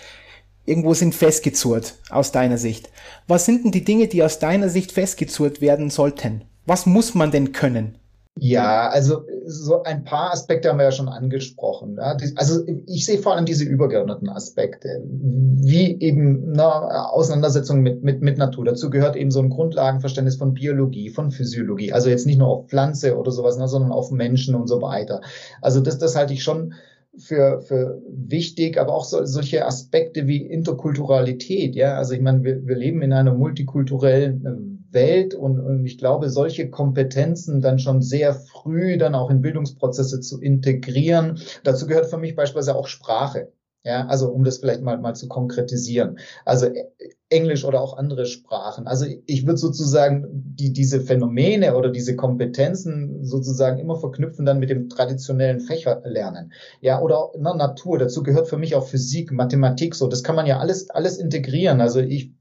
irgendwo 0.66 0.94
sind 0.94 1.16
festgezurrt 1.16 1.96
aus 2.10 2.32
deiner 2.32 2.58
Sicht. 2.58 2.90
Was 3.28 3.46
sind 3.46 3.66
denn 3.66 3.72
die 3.72 3.84
Dinge, 3.84 4.08
die 4.08 4.24
aus 4.24 4.40
deiner 4.40 4.70
Sicht 4.70 4.92
festgezurrt 4.92 5.62
werden 5.62 5.90
sollten? 5.90 6.44
Was 6.66 6.86
muss 6.86 7.14
man 7.14 7.32
denn 7.32 7.52
können? 7.52 7.98
Ja, 8.40 8.90
also 8.90 9.22
so 9.46 9.84
ein 9.84 10.04
paar 10.04 10.34
Aspekte 10.34 10.70
haben 10.70 10.80
wir 10.80 10.86
ja 10.86 10.92
schon 10.92 11.08
angesprochen. 11.08 11.98
Ja. 11.98 12.18
Also 12.36 12.64
ich 12.88 13.06
sehe 13.06 13.20
vor 13.20 13.36
allem 13.36 13.46
diese 13.46 13.64
übergeordneten 13.64 14.28
Aspekte, 14.28 15.04
wie 15.06 16.00
eben 16.00 16.52
na, 16.52 17.10
Auseinandersetzung 17.10 17.82
mit, 17.82 18.04
mit, 18.04 18.22
mit 18.22 18.40
Natur. 18.40 18.66
Dazu 18.66 18.90
gehört 18.90 19.16
eben 19.16 19.30
so 19.30 19.40
ein 19.40 19.50
Grundlagenverständnis 19.50 20.38
von 20.38 20.56
Biologie, 20.56 21.10
von 21.10 21.30
Physiologie. 21.30 21.94
Also 21.94 22.10
jetzt 22.10 22.26
nicht 22.26 22.40
nur 22.40 22.48
auf 22.48 22.68
Pflanze 22.68 23.18
oder 23.18 23.32
sowas, 23.32 23.56
na, 23.60 23.68
sondern 23.68 23.92
auf 23.92 24.10
Menschen 24.10 24.56
und 24.56 24.68
so 24.68 24.82
weiter. 24.82 25.22
Also 25.62 25.80
das, 25.80 26.00
das 26.00 26.16
halte 26.16 26.34
ich 26.34 26.44
schon 26.44 26.74
für, 27.16 27.62
für 27.62 28.02
wichtig, 28.10 28.80
aber 28.80 28.96
auch 28.96 29.06
so, 29.06 29.24
solche 29.26 29.66
Aspekte 29.66 30.26
wie 30.26 30.42
Interkulturalität. 30.42 31.76
Ja, 31.76 31.98
also 31.98 32.14
ich 32.14 32.22
meine, 32.22 32.44
wir, 32.44 32.66
wir 32.66 32.76
leben 32.76 33.04
in 33.04 33.14
einer 33.14 33.34
multikulturellen 33.34 34.73
Welt 34.94 35.34
und, 35.34 35.60
und 35.60 35.86
ich 35.86 35.98
glaube, 35.98 36.30
solche 36.30 36.70
Kompetenzen 36.70 37.62
dann 37.62 37.80
schon 37.80 38.02
sehr 38.02 38.34
früh 38.34 38.98
dann 38.98 39.16
auch 39.16 39.30
in 39.30 39.42
Bildungsprozesse 39.42 40.20
zu 40.20 40.40
integrieren. 40.40 41.40
Dazu 41.64 41.88
gehört 41.88 42.08
für 42.08 42.18
mich 42.18 42.36
beispielsweise 42.36 42.76
auch 42.76 42.88
Sprache. 42.88 43.52
Ja, 43.86 44.08
also 44.08 44.30
um 44.30 44.46
das 44.46 44.60
vielleicht 44.60 44.82
mal, 44.82 44.98
mal 44.98 45.14
zu 45.14 45.28
konkretisieren. 45.28 46.18
Also 46.46 46.68
äh, 46.68 46.86
Englisch 47.28 47.66
oder 47.66 47.82
auch 47.82 47.98
andere 47.98 48.26
Sprachen. 48.26 48.88
Also 48.88 49.06
ich 49.26 49.46
würde 49.46 49.58
sozusagen 49.58 50.26
die, 50.32 50.72
diese 50.72 51.02
Phänomene 51.02 51.76
oder 51.76 51.90
diese 51.90 52.16
Kompetenzen 52.16 53.26
sozusagen 53.26 53.80
immer 53.80 53.98
verknüpfen 53.98 54.46
dann 54.46 54.60
mit 54.60 54.70
dem 54.70 54.88
traditionellen 54.88 55.60
Fächerlernen. 55.60 56.54
Ja, 56.80 57.02
oder 57.02 57.32
na, 57.38 57.54
Natur. 57.56 57.98
Dazu 57.98 58.24
gehört 58.24 58.48
für 58.48 58.58
mich 58.58 58.76
auch 58.76 58.88
Physik, 58.88 59.34
Mathematik. 59.34 59.96
So, 59.96 60.08
das 60.08 60.24
kann 60.24 60.38
man 60.38 60.46
ja 60.46 60.60
alles, 60.60 60.90
alles 60.90 61.18
integrieren. 61.18 61.82
Also 61.82 62.00
ich, 62.00 62.32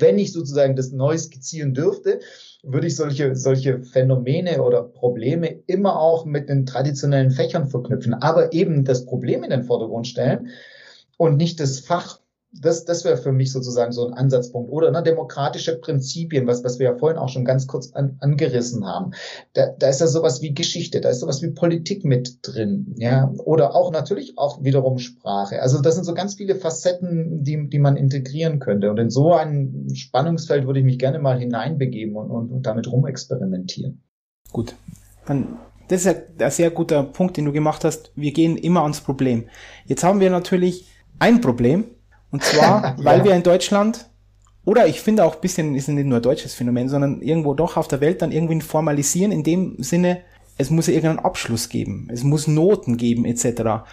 wenn 0.00 0.18
ich 0.18 0.32
sozusagen 0.32 0.76
das 0.76 0.92
neu 0.92 1.16
skizzieren 1.16 1.74
dürfte, 1.74 2.20
würde 2.62 2.86
ich 2.86 2.96
solche, 2.96 3.36
solche 3.36 3.82
Phänomene 3.82 4.62
oder 4.62 4.82
Probleme 4.82 5.62
immer 5.66 5.98
auch 5.98 6.24
mit 6.24 6.48
den 6.48 6.66
traditionellen 6.66 7.30
Fächern 7.30 7.68
verknüpfen, 7.68 8.14
aber 8.14 8.52
eben 8.52 8.84
das 8.84 9.06
Problem 9.06 9.44
in 9.44 9.50
den 9.50 9.64
Vordergrund 9.64 10.06
stellen 10.06 10.48
und 11.16 11.36
nicht 11.36 11.60
das 11.60 11.80
Fach. 11.80 12.20
Das, 12.52 12.84
das 12.84 13.04
wäre 13.04 13.16
für 13.16 13.32
mich 13.32 13.52
sozusagen 13.52 13.92
so 13.92 14.06
ein 14.06 14.12
Ansatzpunkt. 14.12 14.70
Oder 14.70 14.90
ne, 14.90 15.02
demokratische 15.02 15.78
Prinzipien, 15.78 16.46
was, 16.46 16.64
was 16.64 16.78
wir 16.78 16.86
ja 16.86 16.96
vorhin 16.96 17.18
auch 17.18 17.28
schon 17.28 17.44
ganz 17.44 17.66
kurz 17.66 17.92
an, 17.92 18.16
angerissen 18.20 18.84
haben. 18.86 19.12
Da, 19.52 19.68
da 19.78 19.88
ist 19.88 20.00
ja 20.00 20.08
sowas 20.08 20.42
wie 20.42 20.52
Geschichte, 20.52 21.00
da 21.00 21.10
ist 21.10 21.20
sowas 21.20 21.42
wie 21.42 21.50
Politik 21.50 22.04
mit 22.04 22.38
drin. 22.42 22.94
Ja, 22.96 23.32
oder 23.44 23.74
auch 23.74 23.92
natürlich 23.92 24.36
auch 24.36 24.64
wiederum 24.64 24.98
Sprache. 24.98 25.62
Also 25.62 25.80
das 25.80 25.94
sind 25.94 26.04
so 26.04 26.14
ganz 26.14 26.34
viele 26.34 26.56
Facetten, 26.56 27.44
die, 27.44 27.68
die 27.68 27.78
man 27.78 27.96
integrieren 27.96 28.58
könnte. 28.58 28.90
Und 28.90 28.98
in 28.98 29.10
so 29.10 29.32
ein 29.32 29.88
Spannungsfeld 29.94 30.66
würde 30.66 30.80
ich 30.80 30.84
mich 30.84 30.98
gerne 30.98 31.20
mal 31.20 31.38
hineinbegeben 31.38 32.16
und, 32.16 32.30
und, 32.30 32.50
und 32.50 32.66
damit 32.66 32.90
rumexperimentieren. 32.90 34.02
Gut. 34.52 34.74
Dann 35.26 35.58
das 35.86 36.06
ist 36.06 36.16
ein 36.38 36.50
sehr 36.52 36.70
guter 36.70 37.02
Punkt, 37.02 37.36
den 37.36 37.46
du 37.46 37.52
gemacht 37.52 37.84
hast. 37.84 38.12
Wir 38.14 38.32
gehen 38.32 38.56
immer 38.56 38.82
ans 38.82 39.00
Problem. 39.00 39.48
Jetzt 39.86 40.04
haben 40.04 40.20
wir 40.20 40.30
natürlich 40.30 40.86
ein 41.18 41.40
Problem, 41.40 41.84
und 42.30 42.42
zwar, 42.42 42.96
weil 43.02 43.18
ja. 43.18 43.24
wir 43.24 43.34
in 43.34 43.42
Deutschland, 43.42 44.06
oder 44.64 44.86
ich 44.86 45.00
finde 45.00 45.24
auch 45.24 45.36
ein 45.36 45.40
bisschen, 45.40 45.74
ist 45.74 45.88
nicht 45.88 46.06
nur 46.06 46.18
ein 46.18 46.22
deutsches 46.22 46.54
Phänomen, 46.54 46.88
sondern 46.88 47.22
irgendwo 47.22 47.54
doch 47.54 47.76
auf 47.76 47.88
der 47.88 48.00
Welt 48.00 48.22
dann 48.22 48.32
irgendwie 48.32 48.60
formalisieren, 48.60 49.32
in 49.32 49.42
dem 49.42 49.82
Sinne, 49.82 50.20
es 50.58 50.70
muss 50.70 50.86
ja 50.86 50.92
irgendeinen 50.92 51.24
Abschluss 51.24 51.68
geben, 51.68 52.08
es 52.12 52.22
muss 52.22 52.46
Noten 52.46 52.96
geben, 52.96 53.24
etc. 53.24 53.84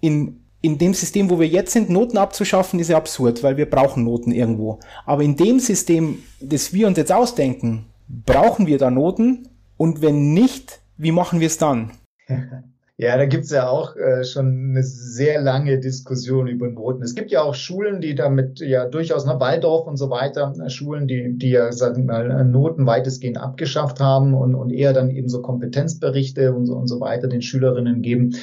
In, 0.00 0.40
in 0.60 0.76
dem 0.76 0.92
System, 0.92 1.30
wo 1.30 1.40
wir 1.40 1.48
jetzt 1.48 1.72
sind, 1.72 1.88
Noten 1.88 2.18
abzuschaffen, 2.18 2.78
ist 2.78 2.90
ja 2.90 2.98
absurd, 2.98 3.42
weil 3.42 3.56
wir 3.56 3.68
brauchen 3.68 4.04
Noten 4.04 4.30
irgendwo. 4.30 4.78
Aber 5.06 5.22
in 5.22 5.36
dem 5.36 5.58
System, 5.58 6.22
das 6.40 6.74
wir 6.74 6.86
uns 6.86 6.98
jetzt 6.98 7.12
ausdenken, 7.12 7.86
brauchen 8.08 8.66
wir 8.66 8.78
da 8.78 8.90
Noten? 8.90 9.48
Und 9.78 10.02
wenn 10.02 10.34
nicht, 10.34 10.80
wie 10.98 11.12
machen 11.12 11.40
wir 11.40 11.46
es 11.46 11.56
dann? 11.56 11.92
Ja, 13.02 13.16
da 13.16 13.24
gibt's 13.24 13.50
ja 13.50 13.66
auch 13.66 13.96
äh, 13.96 14.24
schon 14.24 14.72
eine 14.72 14.82
sehr 14.82 15.40
lange 15.40 15.80
Diskussion 15.80 16.48
über 16.48 16.68
Noten. 16.68 17.02
Es 17.02 17.14
gibt 17.14 17.30
ja 17.30 17.40
auch 17.42 17.54
Schulen, 17.54 18.02
die 18.02 18.14
damit 18.14 18.60
ja 18.60 18.84
durchaus, 18.84 19.24
ne, 19.24 19.40
Waldorf 19.40 19.86
und 19.86 19.96
so 19.96 20.10
weiter, 20.10 20.52
äh, 20.62 20.68
Schulen, 20.68 21.08
die, 21.08 21.38
die 21.38 21.48
ja, 21.48 21.72
sagen 21.72 22.06
wir 22.06 22.12
mal, 22.12 22.44
Noten 22.44 22.84
weitestgehend 22.84 23.38
abgeschafft 23.38 24.00
haben 24.00 24.34
und, 24.34 24.54
und 24.54 24.70
eher 24.70 24.92
dann 24.92 25.08
eben 25.08 25.30
so 25.30 25.40
Kompetenzberichte 25.40 26.52
und 26.52 26.66
so, 26.66 26.74
und 26.74 26.88
so 26.88 27.00
weiter 27.00 27.26
den 27.26 27.40
Schülerinnen 27.40 28.02
geben. 28.02 28.36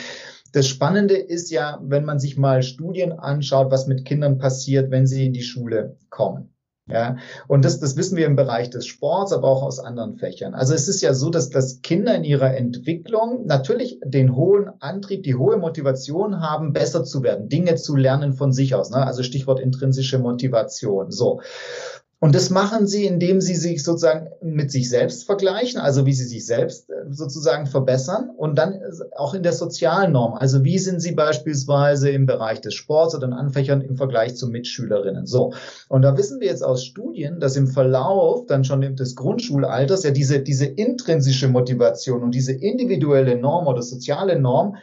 Das 0.54 0.68
Spannende 0.68 1.14
ist 1.14 1.52
ja, 1.52 1.80
wenn 1.84 2.04
man 2.04 2.18
sich 2.18 2.36
mal 2.36 2.64
Studien 2.64 3.12
anschaut, 3.12 3.70
was 3.70 3.86
mit 3.86 4.06
Kindern 4.06 4.40
passiert, 4.40 4.90
wenn 4.90 5.06
sie 5.06 5.28
in 5.28 5.34
die 5.34 5.44
Schule 5.44 5.98
kommen. 6.10 6.50
Ja, 6.90 7.18
und 7.48 7.66
das, 7.66 7.82
das 7.82 7.98
wissen 7.98 8.16
wir 8.16 8.26
im 8.26 8.38
Bereich 8.38 8.70
des 8.70 8.86
Sports, 8.86 9.34
aber 9.34 9.50
auch 9.50 9.62
aus 9.62 9.80
anderen 9.80 10.16
Fächern. 10.16 10.54
Also 10.54 10.74
es 10.74 10.88
ist 10.88 11.02
ja 11.02 11.14
so, 11.14 11.30
dass, 11.30 11.50
dass 11.50 11.82
Kinder 11.82 12.16
in 12.16 12.24
ihrer 12.24 12.56
Entwicklung 12.56 13.46
natürlich 13.46 14.00
den 14.06 14.38
hohen 14.38 14.70
Antrieb, 14.80 15.24
die 15.24 15.36
hohe 15.36 15.58
Motivation 15.58 16.40
haben, 16.40 16.72
besser 16.72 17.04
zu 17.04 17.24
werden, 17.24 17.50
Dinge 17.50 17.76
zu 17.76 17.98
lernen 17.98 18.32
von 18.32 18.54
sich 18.54 18.74
aus. 18.74 18.90
Ne? 18.90 19.06
Also 19.06 19.22
Stichwort 19.24 19.60
intrinsische 19.60 20.18
Motivation. 20.18 21.12
So. 21.12 21.42
Und 22.20 22.34
das 22.34 22.50
machen 22.50 22.88
sie, 22.88 23.06
indem 23.06 23.42
sie 23.42 23.54
sich 23.54 23.84
sozusagen 23.84 24.30
mit 24.42 24.72
sich 24.72 24.90
selbst 24.90 25.26
vergleichen, 25.26 25.80
also 25.80 26.08
wie 26.08 26.14
sie 26.14 26.26
sich 26.26 26.48
selbst 26.48 26.90
äh, 26.90 26.94
sozusagen 27.12 27.68
verbessern 27.68 28.32
und 28.36 28.58
dann 28.58 28.82
auch 29.16 29.36
in 29.36 29.44
der 29.44 29.54
sozialen 29.54 30.14
Norm. 30.14 30.34
Also 30.34 30.64
wie 30.64 30.80
sind 30.80 31.00
sie 31.00 31.12
beispielsweise 31.12 32.10
im 32.10 32.26
Bereich 32.26 32.60
des 32.60 32.74
Sports 32.74 33.14
oder 33.14 33.28
in 33.28 33.34
Anfächern 33.34 33.82
im 33.82 33.98
Vergleich 33.98 34.36
zu 34.36 34.48
Mitschülerinnen. 34.48 35.28
So. 35.28 35.54
Und 35.90 36.02
da 36.02 36.18
wissen 36.18 36.40
wir 36.40 36.48
jetzt 36.48 36.64
aus 36.64 36.84
Studien, 36.84 37.40
dass 37.40 37.56
im 37.56 37.68
Verlauf 37.68 38.48
dann 38.48 38.64
schon 38.64 38.82
des 38.96 39.16
Grundschulalters 39.16 40.04
ja 40.04 40.10
diese, 40.10 40.40
diese 40.40 40.66
intrinsische 40.66 41.50
Motivation 41.50 42.24
und 42.24 42.34
diese 42.34 42.54
individuelle 42.54 43.38
Norm 43.38 43.68
oder 43.68 43.84
soziale 43.84 44.40
Norm 44.40 44.78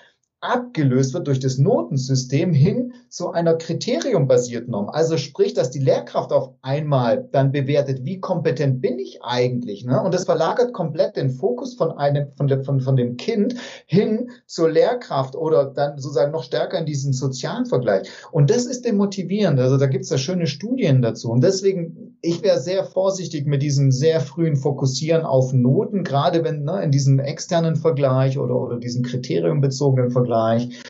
abgelöst 0.45 1.15
wird 1.15 1.27
durch 1.27 1.41
das 1.41 1.59
Notensystem 1.59 2.53
hin 2.53 2.93
zu 3.09 3.31
einer 3.31 3.55
kriteriumbasierten 3.55 4.71
Norm. 4.71 4.89
Also 4.89 5.17
sprich, 5.17 5.55
dass 5.55 5.71
die 5.71 5.79
Lehrkraft 5.79 6.33
auf 6.33 6.51
einmal 6.63 7.29
dann 7.33 7.53
bewertet, 7.53 8.05
wie 8.05 8.21
kompetent 8.21 8.81
bin 8.81 8.99
ich 8.99 9.23
eigentlich. 9.23 9.85
Ne? 9.85 10.01
Und 10.03 10.13
das 10.13 10.25
verlagert 10.25 10.73
komplett 10.73 11.17
den 11.17 11.31
Fokus 11.31 11.75
von 11.75 11.93
einem, 11.93 12.33
von, 12.37 12.47
der, 12.47 12.63
von, 12.63 12.81
von 12.81 12.97
dem 12.97 13.17
Kind 13.17 13.55
hin 13.87 14.31
zur 14.47 14.71
Lehrkraft 14.71 15.35
oder 15.35 15.65
dann 15.65 15.99
sozusagen 15.99 16.33
noch 16.33 16.45
stärker 16.45 16.79
in 16.79 16.87
diesen 16.87 17.13
sozialen 17.13 17.67
Vergleich. 17.67 18.09
Und 18.31 18.51
das 18.51 18.67
ist 18.67 18.85
demotivierend. 18.85 19.59
Also 19.59 19.79
da 19.79 19.87
gibt 19.87 20.05
es 20.05 20.11
ja 20.11 20.19
schöne 20.19 20.47
Studien 20.47 21.03
dazu. 21.03 21.31
Und 21.31 21.43
deswegen, 21.43 22.14
ich 22.25 22.43
wäre 22.43 22.59
sehr 22.59 22.85
vorsichtig 22.85 23.47
mit 23.47 23.63
diesem 23.63 23.93
sehr 23.93 24.21
frühen 24.21 24.57
Fokussieren 24.57 25.23
auf 25.23 25.53
Noten, 25.53 26.05
gerade 26.05 26.43
wenn 26.43 26.65
ne, 26.65 26.83
in 26.83 26.91
diesem 26.91 27.19
externen 27.19 27.77
Vergleich 27.77 28.39
oder, 28.39 28.57
oder 28.57 28.79
diesem 28.79 29.03
kriteriumbezogenen 29.03 30.11
Vergleich 30.11 30.83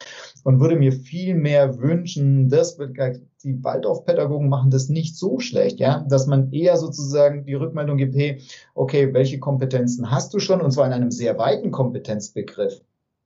und 0.45 0.61
würde 0.61 0.77
mir 0.77 0.93
viel 0.93 1.35
mehr 1.35 1.81
wünschen, 1.81 2.49
dass 2.49 2.77
die 2.77 3.65
Waldorfpädagogen 3.65 4.49
machen 4.49 4.71
das 4.71 4.89
nicht 4.89 5.17
so 5.17 5.41
schlecht, 5.41 5.81
ja, 5.81 6.05
dass 6.09 6.27
man 6.27 6.53
eher 6.53 6.77
sozusagen 6.77 7.45
die 7.47 7.55
Rückmeldung 7.55 7.97
gibt, 7.97 8.15
hey, 8.15 8.41
okay, 8.75 9.13
welche 9.13 9.41
Kompetenzen 9.41 10.11
hast 10.11 10.33
du 10.35 10.39
schon 10.39 10.61
und 10.61 10.71
zwar 10.71 10.87
in 10.87 10.93
einem 10.93 11.11
sehr 11.11 11.37
weiten 11.39 11.73
Kompetenzbegriff. 11.73 12.81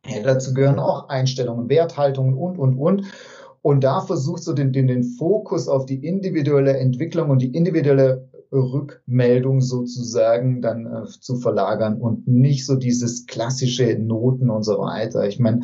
Ja, 0.07 0.23
dazu 0.23 0.55
gehören 0.55 0.79
auch 0.79 1.09
Einstellungen, 1.09 1.69
Werthaltungen 1.69 2.35
und, 2.35 2.59
und, 2.59 2.79
und. 2.79 3.05
Und 3.63 3.85
da 3.85 4.01
versuchst 4.01 4.47
du 4.47 4.53
den, 4.53 4.73
den, 4.73 4.87
den 4.87 5.03
Fokus 5.03 5.69
auf 5.69 5.87
die 5.87 6.07
individuelle 6.07 6.77
Entwicklung 6.77 7.31
und 7.31 7.43
die 7.43 7.55
individuelle 7.55 8.29
Rückmeldung 8.53 9.61
sozusagen 9.61 10.63
dann 10.63 10.87
äh, 10.87 11.07
zu 11.21 11.37
verlagern 11.37 12.01
und 12.01 12.27
nicht 12.27 12.65
so 12.65 12.77
dieses 12.77 13.27
klassische 13.27 13.99
Noten 13.99 14.49
und 14.49 14.63
so 14.63 14.79
weiter. 14.79 15.27
Ich 15.29 15.39
meine, 15.39 15.61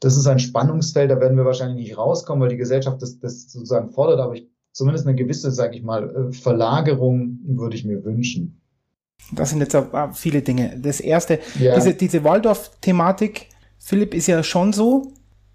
das 0.00 0.16
ist 0.16 0.26
ein 0.26 0.38
Spannungsfeld, 0.38 1.10
da 1.10 1.20
werden 1.20 1.36
wir 1.36 1.44
wahrscheinlich 1.44 1.88
nicht 1.88 1.98
rauskommen, 1.98 2.42
weil 2.42 2.50
die 2.50 2.56
Gesellschaft 2.56 3.00
das, 3.00 3.18
das 3.20 3.50
sozusagen 3.50 3.90
fordert, 3.90 4.20
aber 4.20 4.34
ich, 4.34 4.48
zumindest 4.72 5.06
eine 5.06 5.16
gewisse, 5.16 5.52
sage 5.52 5.76
ich 5.76 5.82
mal, 5.82 6.10
äh, 6.10 6.32
Verlagerung 6.32 7.38
würde 7.46 7.76
ich 7.76 7.84
mir 7.84 8.04
wünschen. 8.04 8.60
Das 9.32 9.50
sind 9.50 9.60
jetzt 9.60 9.74
auch 9.74 10.12
viele 10.12 10.42
Dinge. 10.42 10.78
Das 10.82 11.00
erste, 11.00 11.38
ja. 11.58 11.74
diese, 11.74 11.94
diese 11.94 12.24
Waldorf-Thematik, 12.24 13.48
Philipp, 13.78 14.14
ist 14.14 14.26
ja 14.26 14.42
schon 14.42 14.72
so, 14.72 15.12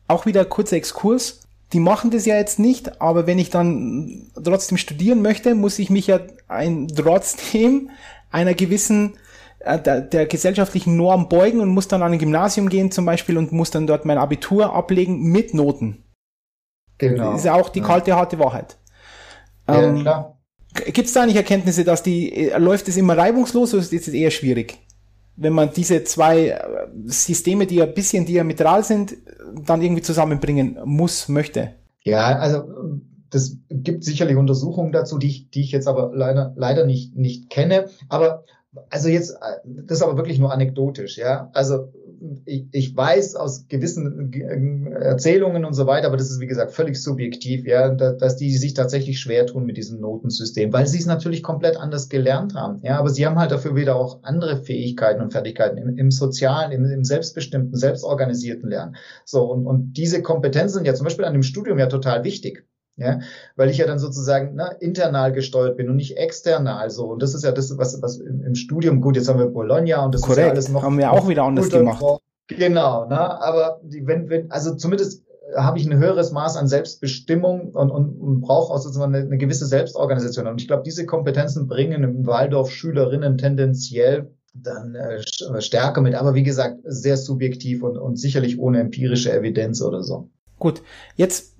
auch 0.07 0.25
wieder 0.25 0.45
kurzer 0.45 0.75
Exkurs. 0.77 1.40
Die 1.73 1.79
machen 1.79 2.11
das 2.11 2.25
ja 2.25 2.35
jetzt 2.35 2.59
nicht, 2.59 3.01
aber 3.01 3.27
wenn 3.27 3.39
ich 3.39 3.49
dann 3.49 4.31
trotzdem 4.43 4.77
studieren 4.77 5.21
möchte, 5.21 5.55
muss 5.55 5.79
ich 5.79 5.89
mich 5.89 6.07
ja 6.07 6.19
ein, 6.47 6.87
trotzdem 6.87 7.89
einer 8.29 8.53
gewissen 8.53 9.17
äh, 9.59 9.79
der, 9.79 10.01
der 10.01 10.25
gesellschaftlichen 10.25 10.97
Norm 10.97 11.29
beugen 11.29 11.59
und 11.61 11.69
muss 11.69 11.87
dann 11.87 12.01
an 12.01 12.13
ein 12.13 12.19
Gymnasium 12.19 12.69
gehen 12.69 12.91
zum 12.91 13.05
Beispiel 13.05 13.37
und 13.37 13.51
muss 13.51 13.71
dann 13.71 13.87
dort 13.87 14.05
mein 14.05 14.17
Abitur 14.17 14.73
ablegen 14.73 15.21
mit 15.21 15.53
Noten. 15.53 16.03
Genau. 16.97 17.31
Das 17.31 17.41
ist 17.41 17.45
ja 17.45 17.53
auch 17.53 17.69
die 17.69 17.79
ja. 17.79 17.85
kalte, 17.85 18.15
harte 18.15 18.39
Wahrheit. 18.39 18.77
Ja, 19.67 19.83
ähm, 19.83 20.01
klar. 20.01 20.37
Gibt 20.73 21.07
es 21.07 21.13
da 21.13 21.23
eigentlich 21.23 21.35
Erkenntnisse, 21.35 21.83
dass 21.83 22.03
die, 22.03 22.31
äh, 22.33 22.57
läuft 22.57 22.87
es 22.87 22.97
immer 22.97 23.17
reibungslos 23.17 23.73
oder 23.73 23.83
ist 23.83 23.93
es 23.93 24.07
eher 24.07 24.31
schwierig? 24.31 24.79
Wenn 25.35 25.53
man 25.53 25.71
diese 25.73 26.03
zwei 26.03 26.49
äh, 26.49 26.59
Systeme, 27.05 27.65
die 27.65 27.81
ein 27.81 27.93
bisschen 27.93 28.25
diametral 28.25 28.83
sind, 28.83 29.17
dann 29.65 29.81
irgendwie 29.81 30.01
zusammenbringen 30.01 30.77
muss, 30.85 31.29
möchte? 31.29 31.73
Ja, 32.03 32.37
also 32.37 32.63
das 33.29 33.57
gibt 33.69 34.03
sicherlich 34.03 34.35
Untersuchungen 34.35 34.91
dazu, 34.91 35.17
die 35.17 35.27
ich, 35.27 35.49
die 35.49 35.61
ich 35.61 35.71
jetzt 35.71 35.87
aber 35.87 36.11
leider, 36.13 36.53
leider 36.55 36.85
nicht, 36.85 37.15
nicht 37.15 37.49
kenne. 37.49 37.89
Aber 38.09 38.43
also 38.89 39.09
jetzt, 39.09 39.31
äh, 39.31 39.57
das 39.65 39.97
ist 39.97 40.03
aber 40.03 40.17
wirklich 40.17 40.39
nur 40.39 40.51
anekdotisch, 40.51 41.17
ja. 41.17 41.49
Also 41.53 41.91
ich, 42.45 42.67
ich 42.71 42.95
weiß 42.95 43.35
aus 43.35 43.67
gewissen 43.67 44.31
äh, 44.33 44.91
Erzählungen 44.91 45.65
und 45.65 45.73
so 45.73 45.87
weiter, 45.87 46.07
aber 46.07 46.17
das 46.17 46.29
ist 46.29 46.39
wie 46.39 46.47
gesagt 46.47 46.71
völlig 46.71 47.01
subjektiv, 47.01 47.65
ja, 47.65 47.89
dass 47.89 48.35
die 48.35 48.55
sich 48.57 48.73
tatsächlich 48.73 49.19
schwer 49.19 49.45
tun 49.47 49.65
mit 49.65 49.77
diesem 49.77 49.99
Notensystem, 49.99 50.71
weil 50.73 50.87
sie 50.87 50.99
es 50.99 51.05
natürlich 51.05 51.43
komplett 51.43 51.77
anders 51.77 52.09
gelernt 52.09 52.53
haben, 52.55 52.79
ja. 52.83 52.97
Aber 52.97 53.09
sie 53.09 53.25
haben 53.25 53.39
halt 53.39 53.51
dafür 53.51 53.75
wieder 53.75 53.95
auch 53.95 54.23
andere 54.23 54.57
Fähigkeiten 54.57 55.21
und 55.21 55.31
Fertigkeiten 55.31 55.77
im, 55.77 55.97
im 55.97 56.11
sozialen, 56.11 56.71
im, 56.71 56.85
im 56.85 57.03
selbstbestimmten, 57.03 57.75
selbstorganisierten 57.75 58.69
Lernen. 58.69 58.95
So 59.25 59.51
und 59.51 59.65
und 59.65 59.93
diese 59.93 60.21
Kompetenzen 60.21 60.75
sind 60.75 60.87
ja 60.87 60.93
zum 60.93 61.05
Beispiel 61.05 61.25
an 61.25 61.33
dem 61.33 61.43
Studium 61.43 61.79
ja 61.79 61.87
total 61.87 62.23
wichtig 62.23 62.65
ja, 62.97 63.19
weil 63.55 63.69
ich 63.69 63.77
ja 63.77 63.87
dann 63.87 63.99
sozusagen 63.99 64.55
ne, 64.55 64.75
internal 64.79 65.31
gesteuert 65.31 65.77
bin 65.77 65.89
und 65.89 65.95
nicht 65.95 66.17
external 66.17 66.89
so. 66.89 67.05
Und 67.05 67.21
das 67.21 67.33
ist 67.33 67.43
ja 67.43 67.51
das, 67.51 67.77
was, 67.77 68.01
was 68.01 68.19
im, 68.19 68.43
im 68.43 68.55
Studium, 68.55 69.01
gut, 69.01 69.15
jetzt 69.15 69.29
haben 69.29 69.39
wir 69.39 69.47
Bologna 69.47 70.05
und 70.05 70.13
das 70.13 70.21
Korrekt. 70.21 70.37
ist 70.39 70.43
ja 70.43 70.51
alles 70.51 70.69
noch. 70.69 70.83
Haben 70.83 70.97
wir 70.97 71.11
auch 71.11 71.27
wieder 71.27 71.43
anders 71.43 71.69
gemacht. 71.69 72.03
Genau, 72.47 73.07
ne, 73.07 73.41
aber 73.41 73.79
die, 73.83 74.05
wenn, 74.05 74.29
wenn, 74.29 74.51
also 74.51 74.75
zumindest 74.75 75.23
habe 75.55 75.79
ich 75.79 75.85
ein 75.85 75.97
höheres 75.97 76.31
Maß 76.31 76.57
an 76.57 76.67
Selbstbestimmung 76.67 77.71
und, 77.71 77.89
und, 77.89 78.19
und 78.19 78.41
brauche 78.41 78.73
auch 78.73 78.79
sozusagen 78.79 79.15
eine, 79.15 79.25
eine 79.25 79.37
gewisse 79.37 79.65
Selbstorganisation. 79.65 80.47
Und 80.47 80.61
ich 80.61 80.67
glaube, 80.67 80.83
diese 80.83 81.05
Kompetenzen 81.05 81.67
bringen 81.67 82.03
im 82.03 82.25
Waldorf 82.25 82.71
Schülerinnen 82.71 83.37
tendenziell 83.37 84.31
dann 84.53 84.95
äh, 84.95 85.21
stärker 85.61 86.01
mit, 86.01 86.15
aber 86.15 86.35
wie 86.35 86.43
gesagt, 86.43 86.79
sehr 86.83 87.17
subjektiv 87.17 87.83
und, 87.83 87.97
und 87.97 88.17
sicherlich 88.17 88.59
ohne 88.59 88.81
empirische 88.81 89.31
Evidenz 89.31 89.81
oder 89.81 90.03
so. 90.03 90.29
Gut, 90.61 90.83
jetzt 91.15 91.55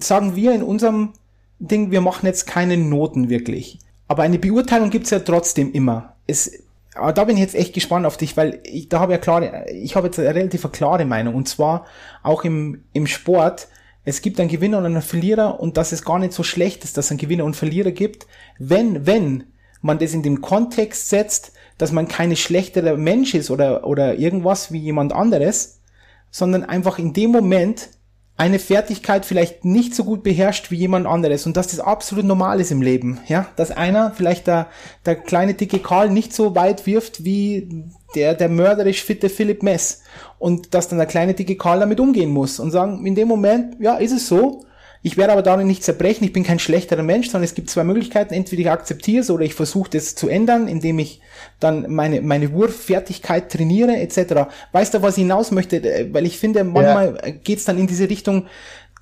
sagen 0.00 0.34
wir 0.34 0.52
in 0.52 0.64
unserem 0.64 1.12
Ding, 1.60 1.92
wir 1.92 2.00
machen 2.00 2.26
jetzt 2.26 2.48
keine 2.48 2.76
Noten 2.76 3.28
wirklich. 3.28 3.78
Aber 4.08 4.24
eine 4.24 4.40
Beurteilung 4.40 4.90
gibt's 4.90 5.10
ja 5.10 5.20
trotzdem 5.20 5.70
immer. 5.70 6.16
Es, 6.26 6.50
aber 6.96 7.12
da 7.12 7.22
bin 7.22 7.36
ich 7.36 7.42
jetzt 7.42 7.54
echt 7.54 7.74
gespannt 7.74 8.06
auf 8.06 8.16
dich, 8.16 8.36
weil 8.36 8.58
ich, 8.64 8.88
da 8.88 8.98
habe 8.98 9.12
ja 9.12 9.18
klare, 9.18 9.70
ich 9.70 9.94
habe 9.94 10.08
jetzt 10.08 10.18
eine 10.18 10.34
relativ 10.34 10.68
klare 10.72 11.04
Meinung. 11.04 11.36
Und 11.36 11.48
zwar 11.48 11.86
auch 12.24 12.42
im, 12.42 12.82
im 12.92 13.06
Sport 13.06 13.68
es 14.04 14.20
gibt 14.20 14.40
einen 14.40 14.50
Gewinner 14.50 14.78
und 14.78 14.86
einen 14.86 15.00
Verlierer 15.00 15.60
und 15.60 15.76
dass 15.76 15.92
es 15.92 16.04
gar 16.04 16.18
nicht 16.18 16.32
so 16.32 16.42
schlecht 16.42 16.82
ist, 16.82 16.96
dass 16.96 17.04
es 17.04 17.10
einen 17.12 17.18
Gewinner 17.18 17.44
und 17.44 17.54
Verlierer 17.54 17.92
gibt, 17.92 18.26
wenn, 18.58 19.06
wenn 19.06 19.44
man 19.80 20.00
das 20.00 20.12
in 20.12 20.24
den 20.24 20.40
Kontext 20.40 21.08
setzt, 21.08 21.52
dass 21.78 21.92
man 21.92 22.08
keine 22.08 22.34
schlechtere 22.34 22.96
Mensch 22.96 23.34
ist 23.34 23.52
oder, 23.52 23.86
oder 23.86 24.16
irgendwas 24.18 24.72
wie 24.72 24.80
jemand 24.80 25.12
anderes, 25.12 25.80
sondern 26.32 26.64
einfach 26.64 26.98
in 26.98 27.12
dem 27.12 27.30
Moment 27.30 27.90
eine 28.36 28.58
Fertigkeit 28.58 29.24
vielleicht 29.24 29.64
nicht 29.64 29.94
so 29.94 30.02
gut 30.02 30.24
beherrscht 30.24 30.70
wie 30.70 30.76
jemand 30.76 31.06
anderes. 31.06 31.46
Und 31.46 31.56
dass 31.56 31.68
das 31.68 31.78
absolut 31.78 32.24
normal 32.24 32.60
ist 32.60 32.72
im 32.72 32.82
Leben, 32.82 33.20
ja, 33.28 33.46
dass 33.56 33.70
einer 33.70 34.10
vielleicht 34.10 34.48
der, 34.48 34.66
der 35.06 35.14
kleine 35.14 35.54
dicke 35.54 35.78
Karl 35.78 36.10
nicht 36.10 36.32
so 36.32 36.54
weit 36.56 36.84
wirft 36.86 37.24
wie 37.24 37.84
der, 38.16 38.34
der 38.34 38.48
mörderisch 38.48 39.04
fitte 39.04 39.28
Philipp 39.28 39.62
Mess. 39.62 40.02
Und 40.38 40.74
dass 40.74 40.88
dann 40.88 40.98
der 40.98 41.06
kleine 41.06 41.34
dicke 41.34 41.56
Karl 41.56 41.80
damit 41.80 42.00
umgehen 42.00 42.30
muss 42.30 42.58
und 42.58 42.72
sagen, 42.72 43.06
in 43.06 43.14
dem 43.14 43.28
Moment, 43.28 43.76
ja, 43.80 43.96
ist 43.96 44.12
es 44.12 44.26
so, 44.26 44.64
ich 45.06 45.18
werde 45.18 45.34
aber 45.34 45.42
darin 45.42 45.66
nicht 45.66 45.84
zerbrechen, 45.84 46.24
ich 46.24 46.32
bin 46.32 46.44
kein 46.44 46.58
schlechterer 46.58 47.02
Mensch, 47.02 47.28
sondern 47.28 47.44
es 47.44 47.54
gibt 47.54 47.68
zwei 47.68 47.84
Möglichkeiten. 47.84 48.32
Entweder 48.32 48.62
ich 48.62 48.70
akzeptiere 48.70 49.20
es 49.20 49.30
oder 49.30 49.44
ich 49.44 49.52
versuche 49.52 49.90
das 49.90 50.14
zu 50.14 50.28
ändern, 50.28 50.66
indem 50.66 50.98
ich 50.98 51.20
dann 51.60 51.92
meine, 51.92 52.22
meine 52.22 52.54
Wurffertigkeit 52.54 53.52
trainiere, 53.52 53.98
etc. 53.98 54.48
Weißt 54.72 54.94
du, 54.94 55.02
was 55.02 55.18
ich 55.18 55.24
hinaus 55.24 55.50
möchte? 55.50 55.76
Äh, 55.76 56.08
weil 56.14 56.24
ich 56.24 56.38
finde, 56.38 56.64
manchmal 56.64 57.20
ja. 57.22 57.32
geht's 57.32 57.66
dann 57.66 57.78
in 57.78 57.86
diese 57.86 58.08
Richtung, 58.08 58.46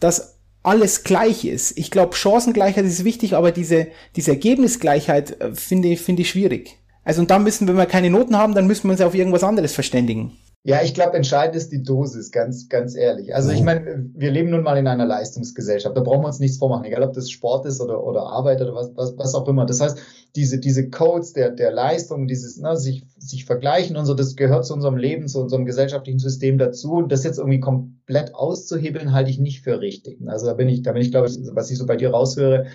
dass 0.01 0.39
alles 0.65 1.05
gleich 1.05 1.45
ist. 1.45 1.79
Ich 1.79 1.93
glaube, 1.93 2.17
Chancengleichheit 2.17 2.85
ist 2.85 3.05
wichtig, 3.05 3.37
aber 3.37 3.53
diese, 3.53 3.87
diese 4.17 4.33
Ergebnisgleichheit 4.33 5.41
äh, 5.41 5.55
finde, 5.55 5.97
finde 5.97 6.23
ich 6.23 6.31
schwierig. 6.31 6.79
Also 7.05 7.21
und 7.21 7.31
da 7.31 7.39
müssen, 7.39 7.69
wenn 7.69 7.77
wir 7.77 7.87
keine 7.87 8.11
Noten 8.11 8.37
haben, 8.37 8.57
dann 8.57 8.67
müssen 8.67 8.89
wir 8.89 8.93
uns 8.93 9.01
auf 9.03 9.15
irgendwas 9.15 9.45
anderes 9.45 9.73
verständigen. 9.73 10.37
Ja, 10.65 10.81
ich 10.81 10.95
glaube, 10.95 11.17
entscheidend 11.17 11.57
ist 11.57 11.73
die 11.73 11.83
Dosis, 11.83 12.31
ganz, 12.31 12.69
ganz 12.69 12.95
ehrlich. 12.95 13.35
Also 13.35 13.51
ich 13.51 13.63
meine, 13.63 14.09
wir 14.15 14.31
leben 14.31 14.51
nun 14.51 14.63
mal 14.63 14.79
in 14.79 14.87
einer 14.87 15.07
Leistungsgesellschaft. 15.07 15.97
Da 15.97 16.03
brauchen 16.03 16.23
wir 16.23 16.29
uns 16.29 16.39
nichts 16.39 16.59
vormachen, 16.59 16.85
egal 16.85 17.03
ob 17.03 17.15
das 17.15 17.31
Sport 17.31 17.67
ist 17.67 17.81
oder, 17.81 18.05
oder 18.05 18.27
Arbeit 18.27 18.63
oder 18.63 18.73
was, 18.73 18.93
was, 18.95 19.19
was 19.19 19.35
auch 19.35 19.49
immer. 19.49 19.67
Das 19.67 19.81
heißt, 19.81 19.99
diese, 20.37 20.59
diese 20.59 20.89
Codes 20.89 21.33
der, 21.33 21.51
der 21.51 21.73
Leistung, 21.73 22.29
dieses 22.29 22.59
ne, 22.59 22.77
sich, 22.77 23.03
sich 23.19 23.45
vergleichen 23.45 23.97
und 23.97 24.07
so, 24.07 24.15
das 24.15 24.37
gehört 24.37 24.65
zu 24.65 24.75
unserem 24.75 24.97
Leben, 24.97 25.27
zu 25.27 25.41
unserem 25.41 25.65
gesellschaftlichen 25.65 26.21
System 26.21 26.59
dazu. 26.59 26.93
Und 26.93 27.11
das 27.11 27.25
jetzt 27.25 27.39
irgendwie 27.39 27.59
komplett 27.59 28.33
auszuhebeln, 28.33 29.13
halte 29.13 29.31
ich 29.31 29.41
nicht 29.41 29.63
für 29.63 29.81
richtig. 29.81 30.21
Also 30.27 30.47
da 30.47 30.55
bin 30.55 30.69
ich, 30.69 30.83
da 30.83 30.93
bin 30.93 31.03
ich, 31.03 31.11
glaube 31.11 31.27
ich, 31.27 31.39
was 31.51 31.73
ich 31.73 31.79
so 31.79 31.87
bei 31.87 31.97
dir 31.97 32.11
raushöre, 32.11 32.67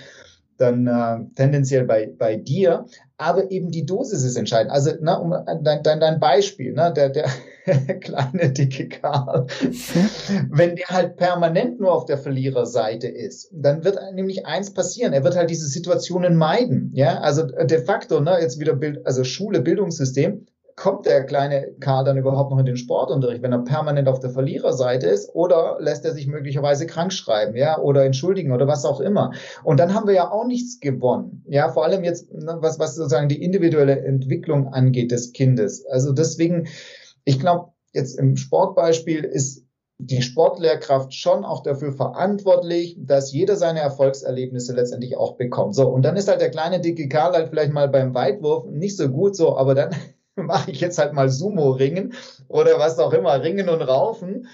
dann 0.58 0.88
äh, 0.88 1.34
tendenziell 1.38 1.86
bei, 1.86 2.12
bei 2.18 2.36
dir. 2.36 2.86
Aber 3.18 3.50
eben 3.50 3.72
die 3.72 3.86
Dosis 3.86 4.26
ist 4.26 4.36
entscheidend. 4.36 4.74
Also, 4.74 4.92
ne, 5.00 5.18
um 5.18 5.34
dein, 5.64 5.84
dein, 5.84 6.02
dein 6.02 6.20
Beispiel, 6.20 6.74
ne, 6.74 6.92
der, 6.94 7.10
der 7.10 7.30
kleine 8.02 8.52
dicke 8.52 8.88
Karl, 8.88 9.48
wenn 10.50 10.76
der 10.76 10.88
halt 10.88 11.18
permanent 11.18 11.80
nur 11.80 11.92
auf 11.92 12.06
der 12.06 12.18
Verliererseite 12.18 13.08
ist, 13.08 13.50
dann 13.52 13.84
wird 13.84 14.00
nämlich 14.14 14.46
eins 14.46 14.74
passieren. 14.74 15.14
Er 15.14 15.24
wird 15.24 15.36
halt 15.36 15.50
diese 15.50 15.68
Situationen 15.68 16.38
meiden. 16.38 16.92
Ja, 16.94 17.20
also 17.20 17.44
de 17.46 17.84
facto, 17.84 18.20
ne, 18.20 18.38
jetzt 18.40 18.60
wieder 18.60 18.76
Bild, 18.76 19.06
also 19.06 19.24
Schule, 19.24 19.62
Bildungssystem, 19.62 20.46
kommt 20.78 21.08
der 21.08 21.26
kleine 21.26 21.74
Karl 21.80 22.06
dann 22.06 22.18
überhaupt 22.18 22.52
noch 22.52 22.60
in 22.60 22.66
den 22.66 22.78
Sportunterricht, 22.78 23.42
wenn 23.42 23.52
er 23.52 23.64
permanent 23.64 24.08
auf 24.08 24.20
der 24.20 24.30
Verliererseite 24.30 25.08
ist 25.08 25.34
oder 25.34 25.78
lässt 25.80 26.06
er 26.06 26.14
sich 26.14 26.28
möglicherweise 26.28 26.86
krank 26.86 27.12
schreiben, 27.12 27.58
ja, 27.58 27.80
oder 27.80 28.06
entschuldigen 28.06 28.52
oder 28.52 28.68
was 28.68 28.86
auch 28.86 29.02
immer. 29.02 29.32
Und 29.64 29.80
dann 29.80 29.96
haben 29.96 30.08
wir 30.08 30.14
ja 30.14 30.32
auch 30.32 30.46
nichts 30.46 30.80
gewonnen. 30.80 31.44
Ja, 31.48 31.70
vor 31.70 31.84
allem 31.84 32.04
jetzt, 32.04 32.32
ne, 32.32 32.58
was, 32.60 32.78
was 32.78 32.96
sozusagen 32.96 33.28
die 33.28 33.44
individuelle 33.44 34.00
Entwicklung 34.06 34.68
angeht 34.68 35.12
des 35.12 35.34
Kindes. 35.34 35.84
Also 35.88 36.14
deswegen, 36.14 36.68
ich 37.28 37.42
glaube, 37.42 37.74
jetzt 37.92 38.18
im 38.18 38.38
Sportbeispiel 38.38 39.26
ist 39.26 39.66
die 39.98 40.22
Sportlehrkraft 40.22 41.14
schon 41.14 41.44
auch 41.44 41.62
dafür 41.62 41.92
verantwortlich, 41.92 42.96
dass 43.00 43.34
jeder 43.34 43.58
seine 43.58 43.82
Erfolgserlebnisse 43.82 44.74
letztendlich 44.74 45.18
auch 45.18 45.36
bekommt. 45.36 45.76
So, 45.76 45.90
und 45.90 46.04
dann 46.04 46.16
ist 46.16 46.30
halt 46.30 46.40
der 46.40 46.52
kleine 46.52 46.80
dicke 46.80 47.10
Karl 47.10 47.34
halt 47.34 47.50
vielleicht 47.50 47.74
mal 47.74 47.90
beim 47.90 48.14
Weitwurf 48.14 48.68
nicht 48.70 48.96
so 48.96 49.10
gut 49.10 49.36
so, 49.36 49.58
aber 49.58 49.76
dann 49.76 49.94
mache 50.36 50.72
ich 50.72 50.80
jetzt 50.80 51.00
halt 51.00 51.12
mal 51.14 51.30
Sumo-Ringen 51.30 52.14
oder 52.48 52.80
was 52.80 52.98
auch 52.98 53.12
immer, 53.12 53.42
Ringen 53.42 53.68
und 53.68 53.82
Raufen. 53.82 54.48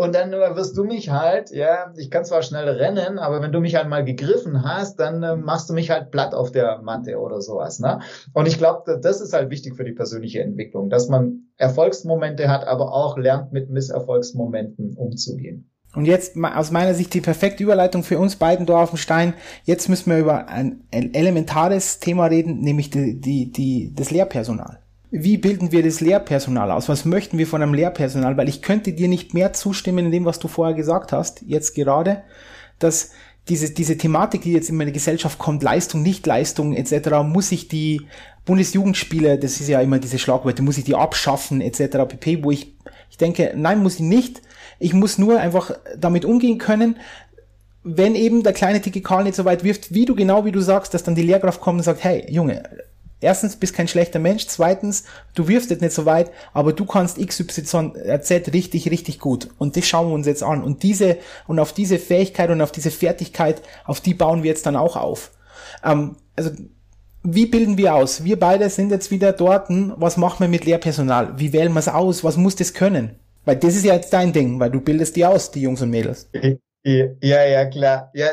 Und 0.00 0.14
dann 0.14 0.30
wirst 0.30 0.78
du 0.78 0.84
mich 0.84 1.10
halt, 1.10 1.50
ja, 1.50 1.92
ich 1.94 2.10
kann 2.10 2.24
zwar 2.24 2.40
schnell 2.40 2.66
rennen, 2.66 3.18
aber 3.18 3.42
wenn 3.42 3.52
du 3.52 3.60
mich 3.60 3.74
halt 3.74 3.86
mal 3.86 4.02
gegriffen 4.02 4.64
hast, 4.64 4.98
dann 4.98 5.22
äh, 5.22 5.36
machst 5.36 5.68
du 5.68 5.74
mich 5.74 5.90
halt 5.90 6.10
platt 6.10 6.32
auf 6.32 6.52
der 6.52 6.80
Matte 6.80 7.18
oder 7.18 7.42
sowas. 7.42 7.80
Ne? 7.80 8.00
Und 8.32 8.48
ich 8.48 8.56
glaube, 8.56 8.98
das 9.02 9.20
ist 9.20 9.34
halt 9.34 9.50
wichtig 9.50 9.76
für 9.76 9.84
die 9.84 9.92
persönliche 9.92 10.40
Entwicklung, 10.40 10.88
dass 10.88 11.10
man 11.10 11.50
Erfolgsmomente 11.58 12.48
hat, 12.48 12.66
aber 12.66 12.94
auch 12.94 13.18
lernt, 13.18 13.52
mit 13.52 13.68
Misserfolgsmomenten 13.68 14.96
umzugehen. 14.96 15.70
Und 15.94 16.06
jetzt 16.06 16.34
aus 16.42 16.70
meiner 16.70 16.94
Sicht 16.94 17.12
die 17.12 17.20
perfekte 17.20 17.62
Überleitung 17.62 18.02
für 18.02 18.18
uns 18.18 18.36
beiden 18.36 18.64
da 18.64 18.82
auf 18.82 18.92
dem 18.92 18.96
Stein. 18.96 19.34
Jetzt 19.64 19.90
müssen 19.90 20.10
wir 20.10 20.18
über 20.18 20.48
ein 20.48 20.82
elementares 20.90 21.98
Thema 21.98 22.24
reden, 22.24 22.60
nämlich 22.60 22.88
die, 22.88 23.20
die, 23.20 23.52
die, 23.52 23.92
das 23.94 24.10
Lehrpersonal 24.10 24.78
wie 25.10 25.38
bilden 25.38 25.72
wir 25.72 25.82
das 25.82 26.00
Lehrpersonal 26.00 26.70
aus? 26.70 26.88
Was 26.88 27.04
möchten 27.04 27.36
wir 27.38 27.46
von 27.46 27.62
einem 27.62 27.74
Lehrpersonal? 27.74 28.36
Weil 28.36 28.48
ich 28.48 28.62
könnte 28.62 28.92
dir 28.92 29.08
nicht 29.08 29.34
mehr 29.34 29.52
zustimmen 29.52 30.06
in 30.06 30.12
dem, 30.12 30.24
was 30.24 30.38
du 30.38 30.48
vorher 30.48 30.74
gesagt 30.74 31.12
hast, 31.12 31.42
jetzt 31.42 31.74
gerade, 31.74 32.22
dass 32.78 33.10
diese, 33.48 33.70
diese 33.70 33.98
Thematik, 33.98 34.42
die 34.42 34.52
jetzt 34.52 34.70
in 34.70 34.76
meine 34.76 34.92
Gesellschaft 34.92 35.38
kommt, 35.38 35.62
Leistung, 35.62 36.02
Nicht-Leistung 36.02 36.74
etc., 36.74 37.22
muss 37.24 37.50
ich 37.50 37.66
die 37.66 38.02
Bundesjugendspiele, 38.44 39.38
das 39.38 39.60
ist 39.60 39.68
ja 39.68 39.80
immer 39.80 39.98
diese 39.98 40.18
Schlagworte, 40.18 40.62
muss 40.62 40.78
ich 40.78 40.84
die 40.84 40.94
abschaffen 40.94 41.60
etc. 41.60 41.98
pp, 42.08 42.44
wo 42.44 42.52
ich, 42.52 42.74
ich 43.10 43.16
denke, 43.16 43.52
nein, 43.56 43.82
muss 43.82 43.96
ich 43.96 44.00
nicht. 44.00 44.42
Ich 44.78 44.94
muss 44.94 45.18
nur 45.18 45.40
einfach 45.40 45.72
damit 45.98 46.24
umgehen 46.24 46.58
können, 46.58 46.96
wenn 47.82 48.14
eben 48.14 48.42
der 48.42 48.52
kleine 48.52 48.80
dicke 48.80 49.00
Karl 49.00 49.24
nicht 49.24 49.34
so 49.34 49.44
weit 49.44 49.64
wirft, 49.64 49.92
wie 49.92 50.04
du 50.04 50.14
genau 50.14 50.44
wie 50.44 50.52
du 50.52 50.60
sagst, 50.60 50.94
dass 50.94 51.02
dann 51.02 51.14
die 51.14 51.22
Lehrkraft 51.22 51.60
kommt 51.60 51.78
und 51.78 51.84
sagt, 51.84 52.04
hey, 52.04 52.26
Junge, 52.28 52.62
erstens 53.20 53.56
bist 53.56 53.74
kein 53.74 53.88
schlechter 53.88 54.18
Mensch, 54.18 54.46
zweitens, 54.46 55.04
du 55.34 55.48
wirfst 55.48 55.70
jetzt 55.70 55.82
nicht 55.82 55.94
so 55.94 56.06
weit, 56.06 56.30
aber 56.52 56.72
du 56.72 56.84
kannst 56.84 57.18
XYZ 57.18 58.52
richtig, 58.52 58.90
richtig 58.90 59.18
gut. 59.18 59.48
Und 59.58 59.76
das 59.76 59.86
schauen 59.86 60.08
wir 60.08 60.14
uns 60.14 60.26
jetzt 60.26 60.42
an. 60.42 60.62
Und 60.62 60.82
diese, 60.82 61.18
und 61.46 61.58
auf 61.58 61.72
diese 61.72 61.98
Fähigkeit 61.98 62.50
und 62.50 62.60
auf 62.62 62.72
diese 62.72 62.90
Fertigkeit, 62.90 63.62
auf 63.84 64.00
die 64.00 64.14
bauen 64.14 64.42
wir 64.42 64.50
jetzt 64.50 64.66
dann 64.66 64.76
auch 64.76 64.96
auf. 64.96 65.30
Ähm, 65.84 66.16
also, 66.36 66.50
wie 67.22 67.46
bilden 67.46 67.76
wir 67.76 67.94
aus? 67.94 68.24
Wir 68.24 68.38
beide 68.38 68.70
sind 68.70 68.90
jetzt 68.90 69.10
wieder 69.10 69.32
dort. 69.32 69.66
Was 69.68 70.16
machen 70.16 70.40
wir 70.40 70.48
mit 70.48 70.64
Lehrpersonal? 70.64 71.38
Wie 71.38 71.52
wählen 71.52 71.72
wir 71.72 71.80
es 71.80 71.88
aus? 71.88 72.24
Was 72.24 72.38
muss 72.38 72.56
das 72.56 72.72
können? 72.72 73.16
Weil 73.44 73.56
das 73.56 73.74
ist 73.74 73.84
ja 73.84 73.94
jetzt 73.94 74.12
dein 74.12 74.32
Ding, 74.32 74.58
weil 74.58 74.70
du 74.70 74.80
bildest 74.80 75.16
die 75.16 75.26
aus, 75.26 75.50
die 75.50 75.60
Jungs 75.60 75.82
und 75.82 75.90
Mädels. 75.90 76.30
Ja, 76.82 77.44
ja, 77.44 77.66
klar. 77.66 78.10
Ja, 78.14 78.28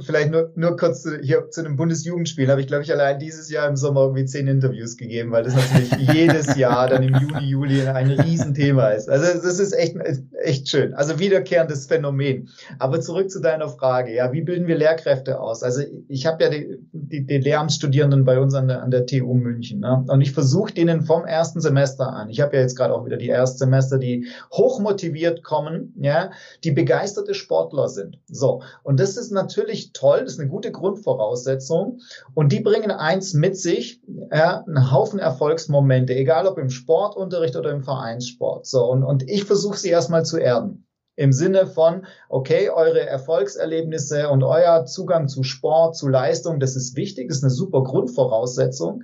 vielleicht 0.00 0.30
nur, 0.30 0.50
nur 0.54 0.78
kurz 0.78 1.02
zu, 1.02 1.18
hier 1.18 1.50
zu 1.50 1.60
einem 1.60 1.76
Bundesjugendspiel. 1.76 2.48
Habe 2.48 2.62
ich, 2.62 2.68
glaube 2.68 2.84
ich, 2.84 2.90
allein 2.90 3.18
dieses 3.18 3.50
Jahr 3.50 3.68
im 3.68 3.76
Sommer 3.76 4.00
irgendwie 4.00 4.24
zehn 4.24 4.48
Interviews 4.48 4.96
gegeben, 4.96 5.30
weil 5.30 5.42
das 5.42 5.54
natürlich 5.54 5.92
jedes 6.14 6.56
Jahr 6.56 6.88
dann 6.88 7.02
im 7.02 7.14
Juni, 7.14 7.44
Juli 7.44 7.86
ein 7.86 8.10
Riesenthema 8.12 8.88
ist. 8.88 9.10
Also 9.10 9.26
das 9.26 9.58
ist 9.58 9.74
echt, 9.74 9.94
echt 10.42 10.70
schön. 10.70 10.94
Also 10.94 11.18
wiederkehrendes 11.18 11.84
Phänomen. 11.84 12.48
Aber 12.78 13.02
zurück 13.02 13.30
zu 13.30 13.40
deiner 13.40 13.68
Frage. 13.68 14.14
Ja, 14.14 14.32
wie 14.32 14.40
bilden 14.40 14.66
wir 14.66 14.76
Lehrkräfte 14.76 15.38
aus? 15.38 15.62
Also 15.62 15.82
ich 16.08 16.24
habe 16.24 16.44
ja 16.44 16.48
die, 16.48 16.78
die, 16.92 17.26
die 17.26 17.38
Lehramtsstudierenden 17.38 18.24
bei 18.24 18.40
uns 18.40 18.54
an 18.54 18.68
der, 18.68 18.82
an 18.82 18.90
der 18.90 19.04
TU 19.04 19.34
München. 19.34 19.80
Ne? 19.80 20.02
Und 20.08 20.22
ich 20.22 20.32
versuche 20.32 20.72
denen 20.72 21.02
vom 21.02 21.26
ersten 21.26 21.60
Semester 21.60 22.10
an. 22.10 22.30
Ich 22.30 22.40
habe 22.40 22.56
ja 22.56 22.62
jetzt 22.62 22.76
gerade 22.76 22.94
auch 22.94 23.04
wieder 23.04 23.18
die 23.18 23.28
Erstsemester, 23.28 23.98
die 23.98 24.28
hochmotiviert 24.50 25.42
kommen, 25.42 25.92
ja, 25.98 26.30
die 26.64 26.70
begeisterte 26.70 27.34
Sport 27.34 27.65
Sportler 27.66 27.88
sind. 27.88 28.18
So. 28.28 28.62
Und 28.82 29.00
das 29.00 29.16
ist 29.16 29.32
natürlich 29.32 29.92
toll. 29.92 30.20
Das 30.22 30.34
ist 30.34 30.40
eine 30.40 30.48
gute 30.48 30.72
Grundvoraussetzung. 30.72 32.00
Und 32.34 32.52
die 32.52 32.60
bringen 32.60 32.90
eins 32.90 33.34
mit 33.34 33.56
sich, 33.56 34.00
ja, 34.32 34.64
einen 34.66 34.92
Haufen 34.92 35.18
Erfolgsmomente, 35.18 36.14
egal 36.14 36.46
ob 36.46 36.58
im 36.58 36.70
Sportunterricht 36.70 37.56
oder 37.56 37.70
im 37.70 37.82
Vereinssport. 37.82 38.66
So. 38.66 38.84
Und, 38.84 39.02
und 39.02 39.28
ich 39.28 39.44
versuche 39.44 39.78
sie 39.78 39.90
erstmal 39.90 40.24
zu 40.24 40.38
erden. 40.38 40.84
Im 41.18 41.32
Sinne 41.32 41.66
von, 41.66 42.04
okay, 42.28 42.68
eure 42.68 43.00
Erfolgserlebnisse 43.00 44.28
und 44.28 44.44
euer 44.44 44.84
Zugang 44.84 45.28
zu 45.28 45.42
Sport, 45.44 45.96
zu 45.96 46.08
Leistung, 46.08 46.60
das 46.60 46.76
ist 46.76 46.94
wichtig, 46.94 47.28
das 47.28 47.38
ist 47.38 47.44
eine 47.44 47.50
super 47.50 47.82
Grundvoraussetzung. 47.82 49.02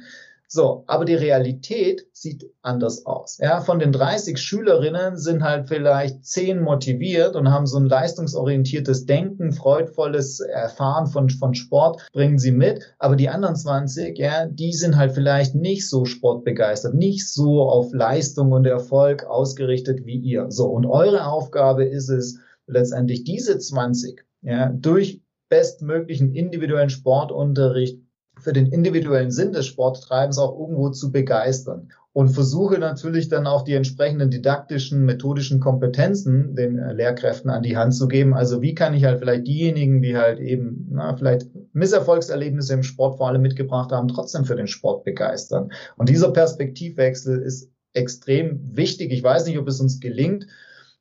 So, 0.55 0.85
aber 0.87 1.07
die 1.07 1.15
Realität 1.15 2.07
sieht 2.13 2.45
anders 2.61 3.07
aus. 3.07 3.39
Ja, 3.41 3.63
von 3.63 3.79
den 3.79 3.91
30 3.91 4.37
Schülerinnen 4.37 5.17
sind 5.17 5.43
halt 5.43 5.67
vielleicht 5.69 6.27
10 6.27 6.61
motiviert 6.61 7.37
und 7.37 7.51
haben 7.51 7.67
so 7.67 7.79
ein 7.79 7.87
leistungsorientiertes 7.87 9.07
Denken, 9.07 9.53
freudvolles 9.53 10.41
Erfahren 10.41 11.07
von, 11.07 11.31
von 11.31 11.55
Sport, 11.55 12.07
bringen 12.13 12.39
sie 12.39 12.53
mit. 12.53 12.95
Aber 12.99 13.17
die 13.17 13.31
anderen 13.31 13.57
20, 13.57 14.19
ja, 14.19 14.45
die 14.45 14.75
sind 14.75 14.99
halt 14.99 15.13
vielleicht 15.13 15.55
nicht 15.55 15.89
so 15.89 16.05
sportbegeistert, 16.05 16.93
nicht 16.93 17.27
so 17.33 17.63
auf 17.63 17.95
Leistung 17.95 18.53
und 18.53 18.67
Erfolg 18.67 19.25
ausgerichtet 19.25 20.05
wie 20.05 20.19
ihr. 20.19 20.51
So, 20.51 20.67
und 20.67 20.85
eure 20.85 21.29
Aufgabe 21.29 21.85
ist 21.85 22.11
es, 22.11 22.39
letztendlich 22.67 23.25
diese 23.25 23.59
20, 23.59 24.23
ja, 24.43 24.69
durch 24.69 25.23
bestmöglichen 25.49 26.35
individuellen 26.35 26.91
Sportunterricht 26.91 28.01
für 28.43 28.53
den 28.53 28.67
individuellen 28.67 29.31
Sinn 29.31 29.53
des 29.53 29.67
Sporttreibens 29.67 30.39
auch 30.39 30.59
irgendwo 30.59 30.91
zu 30.91 31.11
begeistern. 31.11 31.89
und 32.15 32.29
versuche 32.29 32.79
natürlich 32.79 33.29
dann 33.31 33.47
auch 33.47 33.63
die 33.63 33.73
entsprechenden 33.73 34.31
didaktischen, 34.31 35.07
methodischen 35.07 35.61
Kompetenzen 35.61 36.55
den 36.55 36.79
äh, 36.79 36.93
Lehrkräften 36.93 37.51
an 37.51 37.63
die 37.63 37.77
Hand 37.77 37.95
zu 37.95 38.07
geben. 38.07 38.35
Also 38.35 38.61
wie 38.61 38.75
kann 38.75 38.93
ich 38.93 39.05
halt 39.05 39.19
vielleicht 39.19 39.47
diejenigen, 39.47 40.03
die 40.03 40.17
halt 40.17 40.39
eben 40.39 40.89
na, 40.91 41.17
vielleicht 41.17 41.47
Misserfolgserlebnisse 41.73 42.75
im 42.75 42.83
Sport 42.83 43.17
vor 43.17 43.29
allem 43.29 43.41
mitgebracht 43.41 43.93
haben, 43.93 44.09
trotzdem 44.09 44.45
für 44.45 44.57
den 44.57 44.67
Sport 44.67 45.05
begeistern. 45.05 45.73
Und 45.97 46.11
dieser 46.11 46.31
Perspektivwechsel 46.33 47.41
ist 47.41 47.71
extrem 47.95 48.61
wichtig. 48.77 49.11
Ich 49.11 49.23
weiß 49.23 49.47
nicht, 49.47 49.59
ob 49.59 49.69
es 49.69 49.81
uns 49.81 49.99
gelingt, 49.99 50.47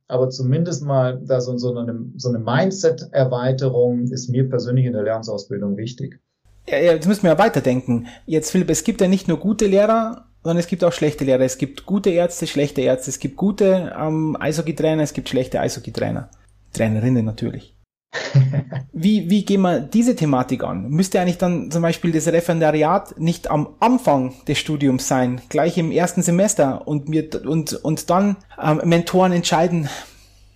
aber 0.08 0.30
zumindest 0.30 0.82
mal 0.82 1.22
da 1.26 1.42
so, 1.42 1.58
so 1.58 1.76
eine, 1.76 2.06
so 2.16 2.30
eine 2.30 2.39
Mindset-Erweiterung 2.39 4.08
ist 4.08 4.30
mir 4.30 4.48
persönlich 4.48 4.86
in 4.86 4.94
der 4.94 5.04
Lernsausbildung 5.04 5.76
wichtig. 5.76 6.21
Ja, 6.68 6.78
jetzt 6.78 7.07
müssen 7.07 7.24
wir 7.24 7.32
ja 7.32 7.38
weiterdenken. 7.39 8.07
Jetzt, 8.26 8.51
Philipp, 8.51 8.70
es 8.70 8.84
gibt 8.84 9.01
ja 9.01 9.07
nicht 9.07 9.28
nur 9.28 9.38
gute 9.38 9.66
Lehrer, 9.68 10.26
sondern 10.43 10.59
es 10.59 10.68
gibt 10.68 10.84
auch 10.84 10.93
schlechte 10.93 11.26
Lehrer. 11.26 11.41
Es 11.41 11.57
gibt 11.57 11.86
gute 11.86 12.09
Ärzte, 12.09 12.47
schlechte 12.47 12.82
Ärzte. 12.82 13.09
Es 13.09 13.20
gibt 13.20 13.36
gute 13.36 13.93
ähm, 13.97 14.38
Eishockey-Trainer, 14.39 15.03
es 15.03 15.14
gibt 15.14 15.30
schlechte 15.30 15.59
Eishockey-Trainer. 15.59 16.30
Trainerinnen 16.74 17.26
natürlich. 17.26 17.76
wie, 18.91 19.30
wie 19.30 19.45
gehen 19.45 19.62
wir 19.62 19.80
diese 19.80 20.16
Thematik 20.16 20.64
an? 20.64 20.89
Müsste 20.89 21.22
eigentlich 21.22 21.38
dann 21.38 21.72
zum 21.72 21.82
Beispiel 21.82 22.12
das 22.12 22.28
Referendariat 22.28 23.18
nicht 23.20 23.49
am 23.49 23.76
Anfang 23.80 24.34
des 24.47 24.57
Studiums 24.57 25.07
sein, 25.07 25.41
gleich 25.49 25.78
im 25.78 25.91
ersten 25.91 26.22
Semester 26.22 26.88
und 26.88 27.07
mir 27.07 27.30
und, 27.45 27.74
und 27.74 28.09
dann 28.09 28.38
ähm, 28.62 28.82
Mentoren 28.84 29.32
entscheiden, 29.32 29.89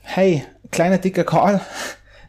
hey, 0.01 0.43
kleiner 0.71 0.97
dicker 0.97 1.23
Karl, 1.23 1.61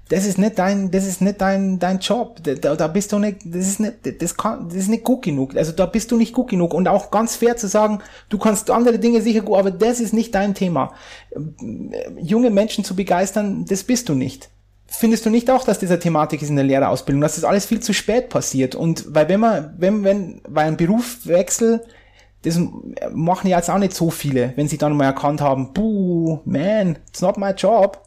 das 0.09 0.25
ist 0.25 0.39
nicht 0.39 0.59
dein, 0.59 0.93
das 0.93 1.05
ist 1.05 1.21
nicht 1.21 1.41
dein, 1.41 1.81
dein 1.81 1.99
Job. 1.99 2.41
Da, 2.43 2.77
da 2.77 2.87
bist 2.87 3.13
du 3.13 3.19
nicht, 3.19 3.39
das 3.45 3.67
ist 3.67 3.81
nicht, 3.81 4.23
das 4.23 4.37
kann, 4.37 4.69
das 4.69 4.77
ist 4.77 4.89
nicht 4.89 5.03
gut 5.03 5.23
genug. 5.23 5.57
Also 5.57 5.73
da 5.73 5.87
bist 5.87 6.13
du 6.13 6.17
nicht 6.17 6.33
gut 6.33 6.49
genug. 6.49 6.75
Und 6.75 6.87
auch 6.87 7.11
ganz 7.11 7.35
fair 7.35 7.57
zu 7.57 7.67
sagen, 7.67 8.01
du 8.29 8.39
kannst 8.39 8.71
andere 8.71 9.01
Dinge 9.01 9.21
sicher 9.21 9.41
gut, 9.41 9.59
aber 9.59 9.73
das 9.73 9.99
ist 9.99 10.15
nicht 10.15 10.35
dein 10.35 10.55
Thema. 10.55 10.93
Junge 12.21 12.51
Menschen 12.51 12.85
zu 12.85 12.95
begeistern, 12.95 13.65
das 13.65 13.83
bist 13.83 14.09
du 14.09 14.15
nicht. 14.15 14.49
Findest 14.87 15.27
du 15.27 15.31
nicht 15.31 15.51
auch, 15.51 15.65
dass 15.65 15.81
diese 15.81 15.99
Thematik 15.99 16.41
ist 16.41 16.51
in 16.51 16.57
der 16.57 16.65
Lehrerausbildung, 16.65 17.21
dass 17.21 17.35
das 17.35 17.43
alles 17.43 17.67
viel 17.67 17.81
zu 17.81 17.93
spät 17.93 18.29
passiert? 18.29 18.77
Und 18.77 19.13
weil 19.13 19.29
wenn 19.29 19.41
man, 19.41 19.75
wenn, 19.77 20.05
wenn, 20.05 20.41
weil 20.47 20.69
ein 20.69 20.77
Berufswechsel, 20.77 21.85
das 22.43 22.61
machen 23.13 23.49
ja 23.49 23.57
jetzt 23.57 23.71
auch 23.71 23.79
nicht 23.79 23.95
so 23.95 24.11
viele, 24.11 24.53
wenn 24.55 24.69
sie 24.69 24.79
dann 24.79 24.97
mal 24.97 25.07
erkannt 25.07 25.41
haben, 25.41 25.73
buh, 25.73 26.39
man, 26.45 26.99
it's 27.09 27.21
not 27.21 27.39
my 27.39 27.51
job. 27.51 28.01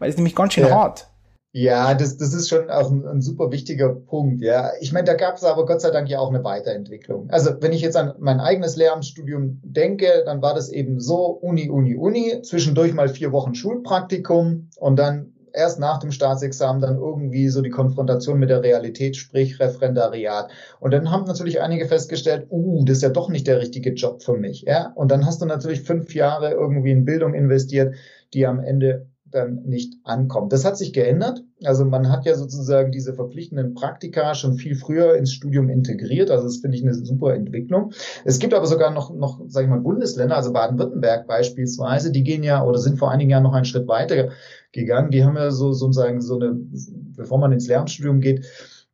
Weil 0.00 0.10
es 0.10 0.16
nämlich 0.16 0.34
ganz 0.34 0.54
schön 0.54 0.66
ja. 0.66 0.74
hart. 0.74 1.09
Ja, 1.52 1.94
das, 1.94 2.16
das 2.16 2.32
ist 2.32 2.48
schon 2.48 2.70
auch 2.70 2.90
ein, 2.90 3.04
ein 3.06 3.20
super 3.20 3.50
wichtiger 3.50 3.92
Punkt. 3.92 4.40
Ja, 4.40 4.70
ich 4.80 4.92
meine, 4.92 5.06
da 5.06 5.14
gab 5.14 5.36
es 5.36 5.42
aber 5.42 5.66
Gott 5.66 5.80
sei 5.80 5.90
Dank 5.90 6.08
ja 6.08 6.20
auch 6.20 6.28
eine 6.28 6.44
Weiterentwicklung. 6.44 7.28
Also 7.30 7.50
wenn 7.60 7.72
ich 7.72 7.80
jetzt 7.80 7.96
an 7.96 8.14
mein 8.20 8.38
eigenes 8.38 8.76
Lehramtsstudium 8.76 9.60
denke, 9.64 10.22
dann 10.24 10.42
war 10.42 10.54
das 10.54 10.68
eben 10.68 11.00
so 11.00 11.26
Uni, 11.26 11.68
Uni, 11.68 11.96
Uni, 11.96 12.42
zwischendurch 12.42 12.94
mal 12.94 13.08
vier 13.08 13.32
Wochen 13.32 13.54
Schulpraktikum 13.56 14.68
und 14.76 14.96
dann 14.96 15.32
erst 15.52 15.80
nach 15.80 15.98
dem 15.98 16.12
Staatsexamen 16.12 16.80
dann 16.80 16.96
irgendwie 16.96 17.48
so 17.48 17.62
die 17.62 17.70
Konfrontation 17.70 18.38
mit 18.38 18.50
der 18.50 18.62
Realität, 18.62 19.16
sprich 19.16 19.58
Referendariat. 19.58 20.50
Und 20.78 20.92
dann 20.92 21.10
haben 21.10 21.24
natürlich 21.24 21.60
einige 21.60 21.86
festgestellt, 21.86 22.46
uh, 22.50 22.84
das 22.84 22.98
ist 22.98 23.02
ja 23.02 23.08
doch 23.08 23.28
nicht 23.28 23.48
der 23.48 23.58
richtige 23.58 23.94
Job 23.94 24.22
für 24.22 24.36
mich. 24.36 24.62
Ja, 24.62 24.92
und 24.94 25.10
dann 25.10 25.26
hast 25.26 25.42
du 25.42 25.46
natürlich 25.46 25.82
fünf 25.82 26.14
Jahre 26.14 26.52
irgendwie 26.52 26.92
in 26.92 27.04
Bildung 27.04 27.34
investiert, 27.34 27.94
die 28.32 28.46
am 28.46 28.60
Ende 28.60 29.09
dann 29.30 29.62
nicht 29.64 29.94
ankommt. 30.04 30.52
Das 30.52 30.64
hat 30.64 30.76
sich 30.76 30.92
geändert. 30.92 31.42
Also 31.64 31.84
man 31.84 32.10
hat 32.10 32.26
ja 32.26 32.34
sozusagen 32.34 32.90
diese 32.90 33.14
verpflichtenden 33.14 33.74
Praktika 33.74 34.34
schon 34.34 34.54
viel 34.54 34.74
früher 34.74 35.14
ins 35.14 35.32
Studium 35.32 35.68
integriert. 35.68 36.30
Also 36.30 36.44
das 36.44 36.58
finde 36.58 36.76
ich 36.76 36.82
eine 36.82 36.94
super 36.94 37.34
Entwicklung. 37.34 37.92
Es 38.24 38.38
gibt 38.38 38.54
aber 38.54 38.66
sogar 38.66 38.90
noch, 38.90 39.14
noch 39.14 39.40
sage 39.46 39.66
ich 39.66 39.70
mal, 39.70 39.80
Bundesländer, 39.80 40.36
also 40.36 40.52
Baden-Württemberg 40.52 41.26
beispielsweise, 41.26 42.12
die 42.12 42.22
gehen 42.22 42.42
ja 42.42 42.64
oder 42.64 42.78
sind 42.78 42.98
vor 42.98 43.10
einigen 43.10 43.30
Jahren 43.30 43.42
noch 43.42 43.54
einen 43.54 43.64
Schritt 43.64 43.88
weiter 43.88 44.30
gegangen. 44.72 45.10
Die 45.10 45.24
haben 45.24 45.36
ja 45.36 45.50
so 45.50 45.72
sozusagen 45.72 46.20
so 46.20 46.36
eine, 46.36 46.56
bevor 47.16 47.38
man 47.38 47.52
ins 47.52 47.68
Lehramtsstudium 47.68 48.20
geht, 48.20 48.46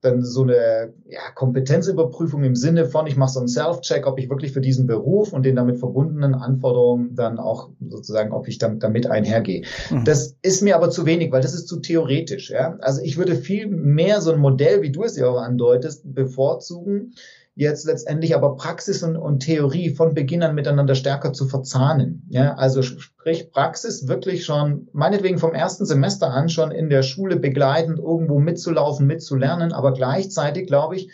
dann 0.06 0.22
so 0.22 0.42
eine 0.42 0.94
ja, 1.08 1.20
Kompetenzüberprüfung 1.34 2.44
im 2.44 2.56
Sinne 2.56 2.86
von, 2.86 3.06
ich 3.06 3.16
mache 3.16 3.32
so 3.32 3.40
einen 3.40 3.48
Self-Check, 3.48 4.06
ob 4.06 4.18
ich 4.18 4.30
wirklich 4.30 4.52
für 4.52 4.60
diesen 4.60 4.86
Beruf 4.86 5.32
und 5.32 5.44
den 5.44 5.56
damit 5.56 5.78
verbundenen 5.78 6.34
Anforderungen 6.34 7.14
dann 7.14 7.38
auch 7.38 7.70
sozusagen, 7.88 8.32
ob 8.32 8.48
ich 8.48 8.58
damit, 8.58 8.82
damit 8.82 9.06
einhergehe. 9.06 9.64
Mhm. 9.90 10.04
Das 10.04 10.36
ist 10.42 10.62
mir 10.62 10.76
aber 10.76 10.90
zu 10.90 11.06
wenig, 11.06 11.32
weil 11.32 11.42
das 11.42 11.54
ist 11.54 11.68
zu 11.68 11.80
theoretisch. 11.80 12.50
Ja? 12.50 12.76
Also 12.80 13.02
ich 13.02 13.18
würde 13.18 13.36
viel 13.36 13.66
mehr 13.68 14.20
so 14.20 14.32
ein 14.32 14.38
Modell, 14.38 14.82
wie 14.82 14.92
du 14.92 15.04
es 15.04 15.16
ja 15.16 15.28
auch 15.28 15.40
andeutest, 15.40 16.02
bevorzugen, 16.14 17.14
jetzt 17.56 17.86
letztendlich 17.86 18.36
aber 18.36 18.54
Praxis 18.54 19.02
und, 19.02 19.16
und 19.16 19.40
Theorie 19.40 19.94
von 19.94 20.12
Beginn 20.12 20.42
an 20.42 20.54
miteinander 20.54 20.94
stärker 20.94 21.32
zu 21.32 21.46
verzahnen. 21.46 22.22
Ja, 22.28 22.54
also 22.54 22.82
sprich 22.82 23.50
Praxis 23.50 24.06
wirklich 24.06 24.44
schon, 24.44 24.88
meinetwegen 24.92 25.38
vom 25.38 25.54
ersten 25.54 25.86
Semester 25.86 26.30
an 26.30 26.50
schon 26.50 26.70
in 26.70 26.90
der 26.90 27.02
Schule 27.02 27.36
begleitend 27.36 27.98
irgendwo 27.98 28.38
mitzulaufen, 28.38 29.06
mitzulernen, 29.06 29.72
aber 29.72 29.94
gleichzeitig, 29.94 30.66
glaube 30.66 30.96
ich, 30.96 31.10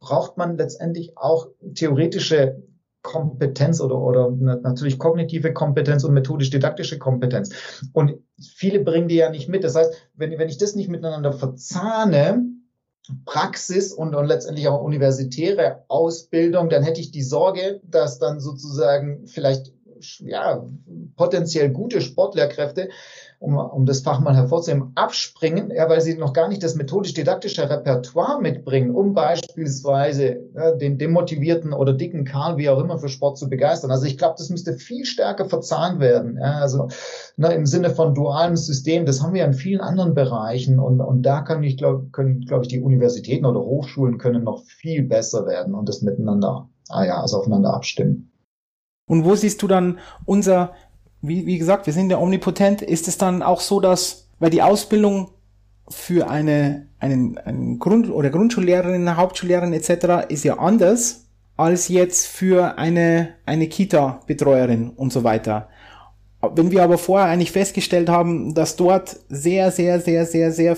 braucht 0.00 0.38
man 0.38 0.56
letztendlich 0.56 1.18
auch 1.18 1.48
theoretische 1.74 2.62
Kompetenz 3.02 3.82
oder, 3.82 4.00
oder 4.00 4.30
natürlich 4.30 4.98
kognitive 4.98 5.52
Kompetenz 5.52 6.04
und 6.04 6.14
methodisch-didaktische 6.14 6.98
Kompetenz. 6.98 7.82
Und 7.92 8.14
viele 8.40 8.80
bringen 8.80 9.08
die 9.08 9.16
ja 9.16 9.28
nicht 9.28 9.50
mit. 9.50 9.62
Das 9.62 9.74
heißt, 9.74 9.92
wenn, 10.14 10.38
wenn 10.38 10.48
ich 10.48 10.56
das 10.56 10.74
nicht 10.74 10.88
miteinander 10.88 11.34
verzahne, 11.34 12.42
Praxis 13.24 13.92
und, 13.92 14.14
und 14.14 14.26
letztendlich 14.26 14.68
auch 14.68 14.82
universitäre 14.82 15.84
Ausbildung, 15.88 16.68
dann 16.68 16.82
hätte 16.82 17.00
ich 17.00 17.10
die 17.10 17.22
Sorge, 17.22 17.80
dass 17.84 18.18
dann 18.18 18.40
sozusagen 18.40 19.26
vielleicht 19.26 19.72
ja, 20.20 20.66
potenziell 21.16 21.70
gute 21.70 22.00
Sportlehrkräfte 22.00 22.90
um, 23.44 23.56
um 23.56 23.86
das 23.86 24.00
Fach 24.00 24.20
mal 24.20 24.34
hervorzuheben, 24.34 24.92
abspringen, 24.94 25.70
ja, 25.70 25.88
weil 25.88 26.00
sie 26.00 26.16
noch 26.16 26.32
gar 26.32 26.48
nicht 26.48 26.62
das 26.62 26.74
methodisch-didaktische 26.74 27.68
Repertoire 27.68 28.40
mitbringen, 28.40 28.94
um 28.94 29.12
beispielsweise 29.12 30.40
ja, 30.54 30.72
den 30.72 30.98
demotivierten 30.98 31.72
oder 31.72 31.92
dicken 31.92 32.24
Karl, 32.24 32.56
wie 32.56 32.70
auch 32.70 32.80
immer, 32.80 32.98
für 32.98 33.08
Sport 33.08 33.38
zu 33.38 33.48
begeistern. 33.48 33.90
Also 33.90 34.06
ich 34.06 34.18
glaube, 34.18 34.36
das 34.38 34.48
müsste 34.48 34.74
viel 34.74 35.04
stärker 35.04 35.44
verzahnt 35.44 36.00
werden. 36.00 36.38
Ja, 36.40 36.60
also 36.60 36.88
ne, 37.36 37.52
im 37.52 37.66
Sinne 37.66 37.90
von 37.90 38.14
dualem 38.14 38.56
System, 38.56 39.06
das 39.06 39.22
haben 39.22 39.34
wir 39.34 39.44
in 39.44 39.54
vielen 39.54 39.80
anderen 39.80 40.14
Bereichen 40.14 40.78
und, 40.78 41.00
und 41.00 41.22
da 41.22 41.42
kann 41.42 41.62
ich, 41.62 41.76
glaub, 41.76 42.12
können, 42.12 42.40
glaube 42.40 42.64
ich, 42.64 42.68
die 42.68 42.80
Universitäten 42.80 43.44
oder 43.44 43.60
Hochschulen 43.60 44.18
können 44.18 44.44
noch 44.44 44.64
viel 44.64 45.02
besser 45.02 45.46
werden 45.46 45.74
und 45.74 45.88
das 45.88 46.02
miteinander, 46.02 46.68
ah 46.88 47.04
ja, 47.04 47.20
also 47.20 47.38
aufeinander 47.38 47.74
abstimmen. 47.74 48.30
Und 49.06 49.24
wo 49.24 49.34
siehst 49.34 49.62
du 49.62 49.66
dann 49.66 49.98
unser 50.24 50.72
wie, 51.26 51.46
wie 51.46 51.58
gesagt, 51.58 51.86
wir 51.86 51.92
sind 51.92 52.10
ja 52.10 52.18
omnipotent, 52.18 52.82
ist 52.82 53.08
es 53.08 53.16
dann 53.16 53.42
auch 53.42 53.60
so, 53.60 53.80
dass, 53.80 54.28
weil 54.38 54.50
die 54.50 54.62
Ausbildung 54.62 55.30
für 55.88 56.28
eine, 56.28 56.86
einen, 56.98 57.38
einen 57.38 57.78
Grund- 57.78 58.10
oder 58.10 58.30
Grundschullehrerin, 58.30 59.16
Hauptschullehrerin 59.16 59.72
etc. 59.72 60.26
ist 60.28 60.44
ja 60.44 60.58
anders 60.58 61.26
als 61.56 61.88
jetzt 61.88 62.26
für 62.26 62.78
eine, 62.78 63.34
eine 63.46 63.68
Kita-Betreuerin 63.68 64.90
und 64.90 65.12
so 65.12 65.24
weiter. 65.24 65.68
Wenn 66.54 66.70
wir 66.70 66.82
aber 66.82 66.98
vorher 66.98 67.28
eigentlich 67.28 67.52
festgestellt 67.52 68.08
haben, 68.08 68.54
dass 68.54 68.76
dort 68.76 69.16
sehr, 69.28 69.70
sehr, 69.70 70.00
sehr, 70.00 70.26
sehr, 70.26 70.52
sehr, 70.52 70.76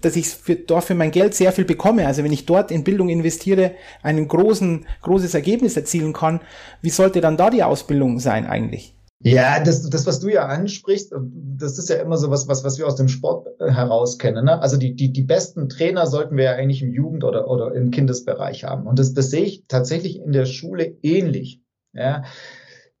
dass 0.00 0.14
ich 0.14 0.28
für, 0.28 0.56
dort 0.56 0.84
für 0.84 0.94
mein 0.94 1.10
Geld 1.10 1.34
sehr 1.34 1.52
viel 1.52 1.64
bekomme, 1.64 2.06
also 2.06 2.22
wenn 2.22 2.32
ich 2.32 2.46
dort 2.46 2.70
in 2.70 2.84
Bildung 2.84 3.08
investiere, 3.08 3.72
einen 4.02 4.28
großen, 4.28 4.86
großes 5.02 5.34
Ergebnis 5.34 5.76
erzielen 5.76 6.12
kann, 6.12 6.40
wie 6.82 6.90
sollte 6.90 7.20
dann 7.20 7.36
da 7.36 7.50
die 7.50 7.64
Ausbildung 7.64 8.20
sein 8.20 8.46
eigentlich? 8.46 8.94
Ja, 9.20 9.58
das, 9.62 9.88
das, 9.90 10.06
was 10.06 10.20
du 10.20 10.28
ja 10.28 10.46
ansprichst, 10.46 11.12
das 11.12 11.76
ist 11.76 11.88
ja 11.88 11.96
immer 11.96 12.16
so 12.16 12.30
was, 12.30 12.46
was, 12.46 12.62
was 12.62 12.78
wir 12.78 12.86
aus 12.86 12.94
dem 12.94 13.08
Sport 13.08 13.48
äh, 13.60 13.70
heraus 13.70 14.18
kennen. 14.18 14.44
Ne? 14.44 14.60
Also 14.60 14.76
die, 14.76 14.94
die, 14.94 15.12
die 15.12 15.22
besten 15.22 15.68
Trainer 15.68 16.06
sollten 16.06 16.36
wir 16.36 16.44
ja 16.44 16.52
eigentlich 16.52 16.82
im 16.82 16.92
Jugend- 16.92 17.24
oder, 17.24 17.50
oder 17.50 17.74
im 17.74 17.90
Kindesbereich 17.90 18.62
haben. 18.62 18.86
Und 18.86 18.98
das, 19.00 19.14
das 19.14 19.30
sehe 19.30 19.42
ich 19.42 19.64
tatsächlich 19.66 20.20
in 20.20 20.30
der 20.30 20.46
Schule 20.46 20.96
ähnlich. 21.02 21.60
Ja? 21.92 22.24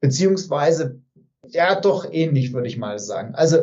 Beziehungsweise, 0.00 1.00
ja, 1.46 1.80
doch 1.80 2.10
ähnlich, 2.10 2.52
würde 2.52 2.66
ich 2.66 2.78
mal 2.78 2.98
sagen. 2.98 3.36
Also 3.36 3.58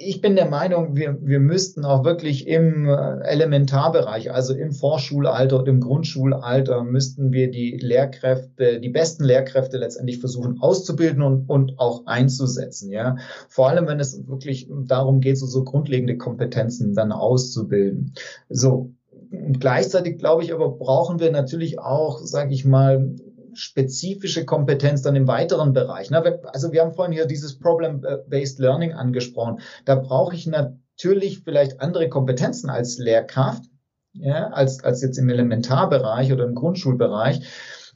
ich 0.00 0.20
bin 0.20 0.36
der 0.36 0.48
Meinung, 0.48 0.94
wir, 0.94 1.18
wir 1.20 1.40
müssten 1.40 1.84
auch 1.84 2.04
wirklich 2.04 2.46
im 2.46 2.88
äh, 2.88 3.18
Elementarbereich, 3.24 4.32
also 4.32 4.54
im 4.54 4.70
Vorschulalter 4.70 5.58
und 5.58 5.66
im 5.66 5.80
Grundschulalter, 5.80 6.84
müssten 6.84 7.32
wir 7.32 7.50
die 7.50 7.76
Lehrkräfte, 7.76 8.78
die 8.78 8.90
besten 8.90 9.24
Lehrkräfte 9.24 9.76
letztendlich 9.76 10.20
versuchen 10.20 10.60
auszubilden 10.60 11.22
und, 11.22 11.50
und 11.50 11.80
auch 11.80 12.06
einzusetzen. 12.06 12.92
Ja, 12.92 13.16
vor 13.48 13.68
allem 13.68 13.88
wenn 13.88 13.98
es 13.98 14.24
wirklich 14.28 14.70
darum 14.84 15.20
geht, 15.20 15.36
so, 15.36 15.46
so 15.46 15.64
grundlegende 15.64 16.16
Kompetenzen 16.16 16.94
dann 16.94 17.10
auszubilden. 17.10 18.14
So 18.48 18.92
gleichzeitig 19.30 20.18
glaube 20.18 20.44
ich 20.44 20.54
aber 20.54 20.70
brauchen 20.70 21.18
wir 21.18 21.32
natürlich 21.32 21.80
auch, 21.80 22.20
sage 22.20 22.54
ich 22.54 22.64
mal, 22.64 23.16
spezifische 23.54 24.44
Kompetenz 24.44 25.02
dann 25.02 25.16
im 25.16 25.26
weiteren 25.26 25.72
Bereich. 25.72 26.12
Also 26.12 26.72
wir 26.72 26.82
haben 26.82 26.92
vorhin 26.92 27.12
hier 27.12 27.26
dieses 27.26 27.58
Problem-Based 27.58 28.58
Learning 28.58 28.92
angesprochen. 28.92 29.60
Da 29.84 29.94
brauche 29.94 30.34
ich 30.34 30.46
natürlich 30.46 31.40
vielleicht 31.44 31.80
andere 31.80 32.08
Kompetenzen 32.08 32.70
als 32.70 32.98
Lehrkraft, 32.98 33.64
ja, 34.12 34.48
als, 34.48 34.82
als 34.82 35.02
jetzt 35.02 35.18
im 35.18 35.28
Elementarbereich 35.28 36.32
oder 36.32 36.44
im 36.44 36.54
Grundschulbereich. 36.54 37.42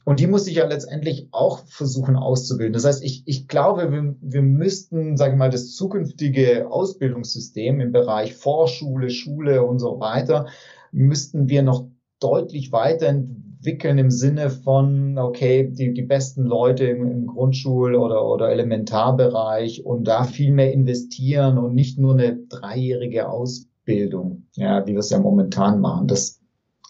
Und 0.05 0.19
die 0.19 0.27
muss 0.27 0.47
ich 0.47 0.55
ja 0.55 0.67
letztendlich 0.67 1.29
auch 1.31 1.59
versuchen 1.65 2.17
auszubilden. 2.17 2.73
Das 2.73 2.83
heißt, 2.83 3.03
ich, 3.03 3.23
ich 3.25 3.47
glaube, 3.47 3.91
wir, 3.91 4.15
wir 4.19 4.41
müssten, 4.41 5.15
sage 5.15 5.33
ich 5.33 5.37
mal, 5.37 5.49
das 5.49 5.73
zukünftige 5.75 6.69
Ausbildungssystem 6.69 7.79
im 7.79 7.91
Bereich 7.93 8.35
Vorschule, 8.35 9.09
Schule 9.09 9.63
und 9.63 9.79
so 9.79 9.99
weiter, 9.99 10.47
müssten 10.91 11.47
wir 11.47 11.63
noch 11.63 11.87
deutlich 12.19 12.71
weiterentwickeln 12.71 13.52
im 13.65 14.11
Sinne 14.11 14.49
von, 14.49 15.17
okay, 15.17 15.69
die, 15.71 15.93
die 15.93 16.01
besten 16.01 16.43
Leute 16.43 16.85
im, 16.85 17.09
im 17.09 17.27
Grundschul- 17.27 17.95
oder, 17.95 18.25
oder 18.25 18.49
Elementarbereich 18.49 19.85
und 19.85 20.05
da 20.05 20.23
viel 20.23 20.51
mehr 20.51 20.71
investieren 20.71 21.57
und 21.57 21.73
nicht 21.73 21.97
nur 21.97 22.13
eine 22.13 22.37
dreijährige 22.37 23.29
Ausbildung, 23.29 24.47
ja, 24.53 24.85
wie 24.85 24.93
wir 24.93 24.99
es 24.99 25.09
ja 25.09 25.19
momentan 25.19 25.79
machen. 25.79 26.07
Das 26.07 26.41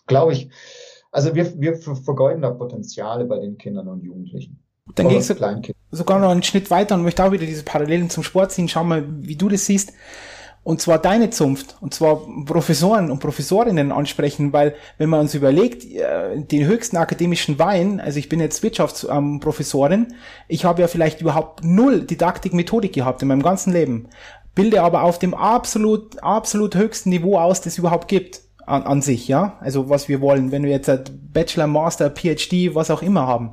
glaube 0.07 0.33
ich, 0.33 0.49
also 1.11 1.35
wir, 1.35 1.59
wir 1.61 1.75
vergeuden 1.75 2.41
da 2.41 2.49
Potenziale 2.49 3.25
bei 3.25 3.39
den 3.39 3.57
Kindern 3.57 3.87
und 3.87 4.03
Jugendlichen. 4.03 4.59
Dann 4.95 5.07
gehe 5.07 5.19
ich 5.19 5.25
so, 5.25 5.35
sogar 5.91 6.19
noch 6.19 6.29
einen 6.29 6.43
Schritt 6.43 6.69
weiter 6.69 6.95
und 6.95 7.03
möchte 7.03 7.23
auch 7.23 7.31
wieder 7.31 7.45
diese 7.45 7.63
Parallelen 7.63 8.09
zum 8.09 8.23
Sport 8.23 8.51
ziehen. 8.51 8.67
Schau 8.67 8.83
mal, 8.83 9.05
wie 9.21 9.35
du 9.35 9.47
das 9.47 9.65
siehst. 9.65 9.93
Und 10.63 10.79
zwar 10.79 10.97
deine 10.97 11.29
Zunft, 11.29 11.75
und 11.81 11.93
zwar 11.93 12.21
Professoren 12.45 13.11
und 13.11 13.19
Professorinnen 13.19 13.91
ansprechen, 13.91 14.53
weil 14.53 14.75
wenn 14.97 15.09
man 15.09 15.19
uns 15.19 15.35
überlegt, 15.35 15.83
äh, 15.83 16.39
den 16.39 16.65
höchsten 16.65 16.95
akademischen 16.95 17.59
Wein, 17.59 17.99
also 17.99 18.17
ich 18.17 18.29
bin 18.29 18.39
jetzt 18.39 18.63
Wirtschaftsprofessorin, 18.63 20.13
ich 20.47 20.63
habe 20.63 20.81
ja 20.81 20.87
vielleicht 20.87 21.19
überhaupt 21.19 21.65
null 21.65 22.01
Didaktik, 22.01 22.53
Methodik 22.53 22.93
gehabt 22.93 23.21
in 23.21 23.27
meinem 23.27 23.43
ganzen 23.43 23.73
Leben, 23.73 24.07
bilde 24.55 24.81
aber 24.81 25.03
auf 25.03 25.19
dem 25.19 25.33
absolut, 25.33 26.23
absolut 26.23 26.75
höchsten 26.75 27.09
Niveau 27.09 27.37
aus, 27.37 27.59
das 27.59 27.73
es 27.73 27.79
überhaupt 27.79 28.07
gibt 28.07 28.41
an, 28.65 28.83
an 28.83 29.01
sich, 29.01 29.27
ja. 29.27 29.57
Also 29.59 29.89
was 29.89 30.07
wir 30.07 30.21
wollen, 30.21 30.51
wenn 30.53 30.63
wir 30.63 30.71
jetzt 30.71 30.89
Bachelor, 31.33 31.67
Master, 31.67 32.09
PhD, 32.09 32.73
was 32.73 32.89
auch 32.89 33.01
immer 33.01 33.27
haben. 33.27 33.51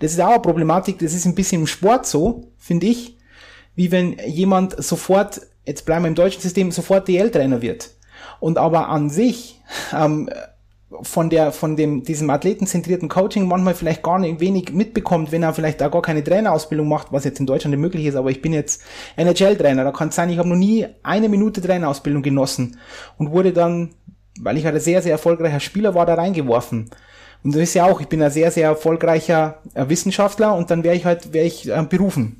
Das 0.00 0.12
ist 0.12 0.20
auch 0.20 0.32
eine 0.32 0.40
Problematik, 0.40 0.98
das 0.98 1.14
ist 1.14 1.24
ein 1.24 1.34
bisschen 1.34 1.62
im 1.62 1.66
Sport 1.66 2.06
so, 2.06 2.52
finde 2.58 2.86
ich, 2.86 3.16
wie 3.74 3.90
wenn 3.92 4.18
jemand 4.26 4.82
sofort, 4.82 5.40
jetzt 5.64 5.86
bleiben 5.86 6.04
wir 6.04 6.08
im 6.08 6.14
deutschen 6.14 6.42
System, 6.42 6.70
sofort 6.70 7.08
DL-Trainer 7.08 7.62
wird. 7.62 7.90
Und 8.38 8.58
aber 8.58 8.88
an 8.88 9.10
sich 9.10 9.60
ähm, 9.92 10.30
von 11.02 11.30
der 11.30 11.52
von 11.52 11.76
dem 11.76 12.02
diesem 12.02 12.30
athletenzentrierten 12.30 13.08
Coaching 13.08 13.46
manchmal 13.46 13.74
vielleicht 13.74 14.02
gar 14.02 14.18
nicht 14.18 14.40
wenig 14.40 14.72
mitbekommt, 14.72 15.30
wenn 15.30 15.42
er 15.42 15.54
vielleicht 15.54 15.80
da 15.80 15.88
gar 15.88 16.02
keine 16.02 16.24
Trainerausbildung 16.24 16.88
macht, 16.88 17.12
was 17.12 17.24
jetzt 17.24 17.38
in 17.38 17.46
Deutschland 17.46 17.72
nicht 17.72 17.80
möglich 17.80 18.06
ist, 18.06 18.16
aber 18.16 18.30
ich 18.30 18.42
bin 18.42 18.52
jetzt 18.52 18.82
NHL-Trainer, 19.16 19.84
da 19.84 19.92
kann 19.92 20.08
es 20.08 20.16
sein, 20.16 20.30
ich 20.30 20.38
habe 20.38 20.48
noch 20.48 20.56
nie 20.56 20.86
eine 21.04 21.28
Minute 21.28 21.60
Trainerausbildung 21.60 22.22
genossen 22.22 22.78
und 23.18 23.30
wurde 23.30 23.52
dann 23.52 23.90
weil 24.40 24.56
ich 24.56 24.64
halt 24.64 24.74
ein 24.74 24.80
sehr, 24.80 25.02
sehr 25.02 25.12
erfolgreicher 25.12 25.60
Spieler 25.60 25.94
war, 25.94 26.06
da 26.06 26.14
reingeworfen. 26.14 26.90
Und 27.42 27.54
das 27.54 27.62
ist 27.62 27.74
ja 27.74 27.86
auch, 27.86 28.00
ich 28.00 28.08
bin 28.08 28.22
ein 28.22 28.30
sehr, 28.30 28.50
sehr 28.50 28.68
erfolgreicher 28.68 29.58
äh, 29.74 29.88
Wissenschaftler 29.88 30.54
und 30.54 30.70
dann 30.70 30.84
wäre 30.84 30.94
ich 30.94 31.04
halt, 31.04 31.32
wäre 31.32 31.46
ich 31.46 31.68
äh, 31.68 31.82
berufen. 31.88 32.38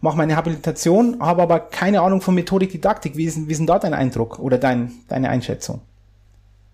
Mache 0.00 0.16
meine 0.16 0.36
Habilitation, 0.36 1.20
habe 1.20 1.42
aber 1.42 1.60
keine 1.60 2.00
Ahnung 2.00 2.20
von 2.22 2.34
Methodik, 2.34 2.70
Didaktik. 2.70 3.16
Wie 3.16 3.24
ist, 3.24 3.46
wie 3.48 3.52
ist 3.52 3.58
denn 3.58 3.66
da 3.66 3.78
dein 3.78 3.92
Eindruck 3.92 4.38
oder 4.38 4.56
dein, 4.56 4.92
deine 5.08 5.28
Einschätzung? 5.28 5.80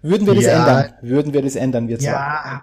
Würden 0.02 0.26
wir 0.26 0.34
das 0.34 0.44
ja, 0.44 0.58
ändern? 0.60 0.94
Würden 1.02 1.32
wir 1.32 1.42
das 1.42 1.56
ändern, 1.56 1.88
wir 1.88 1.98
zwei? 1.98 2.06
Ja, 2.06 2.62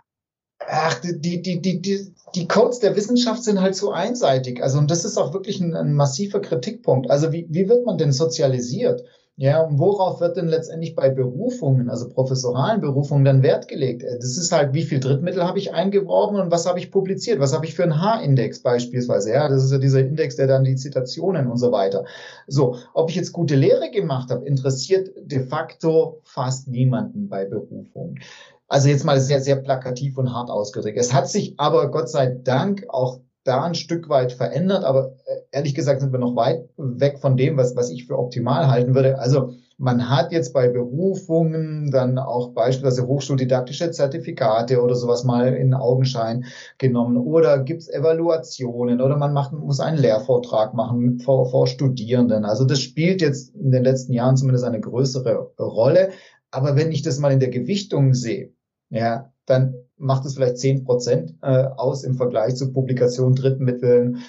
ach, 0.66 1.00
die, 1.02 1.42
die, 1.42 1.62
die, 1.62 1.82
die, 1.82 2.14
die 2.36 2.48
Codes 2.48 2.80
der 2.80 2.96
Wissenschaft 2.96 3.44
sind 3.44 3.60
halt 3.60 3.76
so 3.76 3.92
einseitig. 3.92 4.64
Also, 4.64 4.78
und 4.78 4.90
das 4.90 5.04
ist 5.04 5.18
auch 5.18 5.34
wirklich 5.34 5.60
ein, 5.60 5.76
ein 5.76 5.94
massiver 5.94 6.40
Kritikpunkt. 6.40 7.10
Also, 7.12 7.34
wie, 7.34 7.46
wie 7.50 7.68
wird 7.68 7.86
man 7.86 7.98
denn 7.98 8.14
sozialisiert? 8.14 9.04
Ja, 9.36 9.64
und 9.64 9.80
worauf 9.80 10.22
wird 10.22 10.38
denn 10.38 10.48
letztendlich 10.48 10.94
bei 10.94 11.10
Berufungen, 11.10 11.90
also 11.90 12.08
professoralen 12.08 12.82
Berufungen, 12.82 13.26
dann 13.26 13.42
Wert 13.42 13.68
gelegt? 13.68 14.04
Das 14.04 14.38
ist 14.38 14.52
halt, 14.52 14.76
wie 14.76 14.84
viel 14.84 15.00
Drittmittel 15.00 15.44
habe 15.44 15.58
ich 15.58 15.74
eingeworben 15.74 16.40
und 16.40 16.52
was 16.52 16.68
habe 16.68 16.78
ich 16.78 16.92
publiziert? 16.92 17.40
Was 17.40 17.52
habe 17.52 17.66
ich 17.66 17.74
für 17.74 17.82
einen 17.82 18.00
H-Index 18.00 18.62
beispielsweise? 18.62 19.32
Ja, 19.32 19.50
das 19.50 19.64
ist 19.64 19.72
ja 19.72 19.80
dieser 19.80 20.02
Index, 20.02 20.36
der 20.36 20.46
dann 20.46 20.64
die 20.64 20.76
Zitationen 20.76 21.48
und 21.50 21.58
so 21.58 21.72
weiter. 21.72 22.06
So, 22.46 22.78
ob 22.94 23.10
ich 23.10 23.16
jetzt 23.16 23.34
gute 23.34 23.56
Lehre 23.56 23.90
gemacht 23.90 24.30
habe, 24.30 24.46
interessiert 24.46 25.10
de 25.20 25.40
facto 25.40 26.22
fast 26.24 26.68
niemanden 26.68 27.28
bei 27.28 27.46
Berufungen. 27.46 28.20
Also 28.68 28.90
jetzt 28.90 29.04
mal 29.04 29.20
sehr, 29.20 29.42
sehr 29.42 29.56
plakativ 29.56 30.20
und 30.20 30.32
hart 30.32 30.52
ausgedrückt. 30.52 30.98
Es 30.98 31.12
hat 31.12 31.28
sich 31.28 31.56
aber 31.58 31.90
Gott 31.90 32.10
sei 32.10 32.28
Dank 32.28 32.86
auch 32.88 33.20
da 33.44 33.64
ein 33.64 33.76
Stück 33.76 34.10
weit 34.10 34.32
verändert, 34.32 34.84
aber 34.84 35.16
äh, 35.26 35.42
ehrlich 35.52 35.76
gesagt 35.76 36.02
sind 36.02 36.12
wir 36.12 36.20
noch 36.20 36.36
weit 36.36 36.70
weg 36.78 37.20
von 37.20 37.36
dem, 37.38 37.58
was, 37.58 37.76
was 37.76 37.90
ich 37.90 38.06
für 38.08 38.18
optimal 38.18 38.68
halten 38.68 38.96
würde. 38.96 39.20
Also 39.20 39.54
man 39.78 40.10
hat 40.10 40.32
jetzt 40.32 40.54
bei 40.54 40.70
Berufungen 40.70 41.92
dann 41.92 42.18
auch 42.18 42.54
beispielsweise 42.54 43.08
hochschuldidaktische 43.08 43.92
Zertifikate 43.92 44.82
oder 44.82 44.96
sowas 44.96 45.24
mal 45.24 45.54
in 45.54 45.74
Augenschein 45.74 46.46
genommen 46.78 47.18
oder 47.18 47.60
gibt's 47.60 47.90
Evaluationen 47.90 49.02
oder 49.02 49.18
man 49.18 49.34
macht, 49.34 49.52
muss 49.52 49.80
einen 49.80 49.98
Lehrvortrag 49.98 50.74
machen 50.74 51.20
vor, 51.20 51.50
vor 51.50 51.68
Studierenden. 51.68 52.46
Also 52.46 52.66
das 52.66 52.80
spielt 52.80 53.22
jetzt 53.22 53.54
in 53.56 53.72
den 53.72 53.84
letzten 53.84 54.14
Jahren 54.14 54.38
zumindest 54.38 54.66
eine 54.66 54.80
größere 54.80 55.52
Rolle. 55.60 56.12
Aber 56.52 56.76
wenn 56.76 56.92
ich 56.92 57.02
das 57.02 57.20
mal 57.20 57.34
in 57.34 57.40
der 57.40 57.50
Gewichtung 57.50 58.14
sehe, 58.14 58.54
ja, 58.90 59.34
dann 59.46 59.74
macht 59.98 60.26
es 60.26 60.36
vielleicht 60.36 60.58
zehn 60.58 60.84
Prozent 60.84 61.36
äh, 61.42 61.66
aus 61.78 62.04
im 62.04 62.16
Vergleich 62.16 62.56
zu 62.56 62.72
Publikationen, 62.72 63.36
Drittmitteln, 63.36 64.20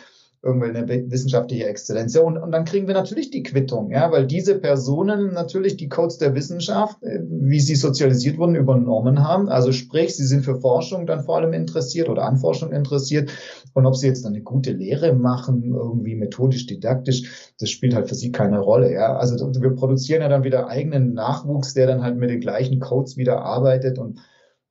irgendwelche 0.45 1.11
wissenschaftliche 1.11 1.67
Exzellenz. 1.67 2.15
Ja, 2.15 2.21
und, 2.21 2.37
und 2.37 2.53
dann 2.53 2.67
kriegen 2.67 2.87
wir 2.87 2.95
natürlich 2.95 3.31
die 3.31 3.43
Quittung, 3.43 3.91
ja, 3.91 4.13
weil 4.13 4.27
diese 4.27 4.59
Personen 4.59 5.33
natürlich 5.33 5.79
die 5.79 5.89
Codes 5.89 6.19
der 6.19 6.35
Wissenschaft, 6.35 7.03
äh, 7.03 7.21
wie 7.23 7.61
sie 7.61 7.75
sozialisiert 7.75 8.37
wurden, 8.37 8.55
übernommen 8.55 9.27
haben. 9.27 9.49
Also 9.49 9.73
sprich, 9.73 10.15
sie 10.15 10.27
sind 10.27 10.45
für 10.45 10.61
Forschung 10.61 11.07
dann 11.07 11.25
vor 11.25 11.39
allem 11.39 11.55
interessiert 11.55 12.11
oder 12.11 12.25
an 12.25 12.37
Forschung 12.37 12.73
interessiert. 12.73 13.31
Und 13.73 13.87
ob 13.87 13.97
sie 13.97 14.07
jetzt 14.07 14.25
dann 14.25 14.35
eine 14.35 14.43
gute 14.43 14.73
Lehre 14.73 15.15
machen, 15.15 15.75
irgendwie 15.75 16.15
methodisch, 16.15 16.67
didaktisch, 16.67 17.53
das 17.59 17.71
spielt 17.71 17.95
halt 17.95 18.09
für 18.09 18.15
sie 18.15 18.31
keine 18.31 18.61
Rolle. 18.61 18.93
Ja, 18.93 19.17
also 19.17 19.37
wir 19.39 19.75
produzieren 19.75 20.21
ja 20.21 20.29
dann 20.29 20.45
wieder 20.45 20.69
eigenen 20.69 21.15
Nachwuchs, 21.15 21.73
der 21.73 21.87
dann 21.87 22.03
halt 22.03 22.19
mit 22.19 22.29
den 22.29 22.41
gleichen 22.41 22.81
Codes 22.81 23.17
wieder 23.17 23.41
arbeitet 23.41 23.99
und 23.99 24.21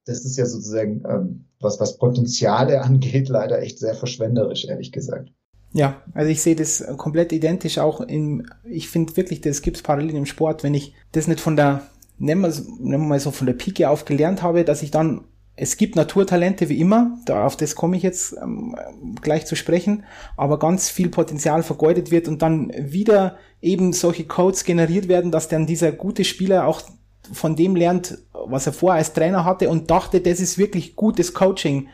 das 0.05 0.25
ist 0.25 0.37
ja 0.37 0.45
sozusagen, 0.45 1.03
ähm, 1.09 1.45
was, 1.59 1.79
was 1.79 1.97
Potenziale 1.97 2.81
angeht, 2.83 3.29
leider 3.29 3.61
echt 3.61 3.79
sehr 3.79 3.95
verschwenderisch, 3.95 4.65
ehrlich 4.65 4.91
gesagt. 4.91 5.31
Ja, 5.73 6.03
also 6.13 6.29
ich 6.29 6.41
sehe 6.41 6.55
das 6.55 6.85
komplett 6.97 7.31
identisch 7.31 7.79
auch 7.79 7.99
im, 8.01 8.45
ich 8.63 8.89
finde 8.89 9.17
wirklich, 9.17 9.41
das 9.41 9.63
gibt 9.63 9.77
es 9.77 9.83
parallel 9.83 10.15
im 10.15 10.27
Sport, 10.27 10.63
wenn 10.63 10.75
ich 10.75 10.93
das 11.13 11.27
nicht 11.27 11.39
von 11.39 11.55
der, 11.55 11.81
nennen 12.19 12.41
wir, 12.41 12.49
nennen 12.79 13.03
wir 13.03 13.07
mal 13.07 13.19
so 13.19 13.31
von 13.31 13.47
der 13.47 13.55
Pike 13.55 13.89
auf 13.89 14.05
gelernt 14.05 14.43
habe, 14.43 14.65
dass 14.65 14.83
ich 14.83 14.91
dann, 14.91 15.25
es 15.55 15.77
gibt 15.77 15.95
Naturtalente 15.95 16.69
wie 16.69 16.79
immer, 16.79 17.17
da, 17.25 17.47
auf 17.47 17.57
das 17.57 17.73
komme 17.73 17.97
ich 17.97 18.03
jetzt 18.03 18.35
ähm, 18.39 18.75
gleich 19.21 19.47
zu 19.47 19.55
sprechen, 19.55 20.03
aber 20.37 20.59
ganz 20.59 20.89
viel 20.91 21.09
Potenzial 21.09 21.63
vergeudet 21.63 22.11
wird 22.11 22.27
und 22.27 22.43
dann 22.43 22.71
wieder 22.77 23.37
eben 23.59 23.93
solche 23.93 24.25
Codes 24.25 24.65
generiert 24.65 25.07
werden, 25.07 25.31
dass 25.31 25.47
dann 25.47 25.65
dieser 25.65 25.91
gute 25.91 26.23
Spieler 26.23 26.67
auch 26.67 26.83
von 27.31 27.55
dem 27.55 27.75
lernt, 27.75 28.17
was 28.33 28.67
er 28.67 28.73
vorher 28.73 28.99
als 28.99 29.13
Trainer 29.13 29.45
hatte 29.45 29.69
und 29.69 29.89
dachte, 29.89 30.21
das 30.21 30.39
ist 30.39 30.57
wirklich 30.57 30.95
gutes 30.95 31.33
Coaching, 31.33 31.89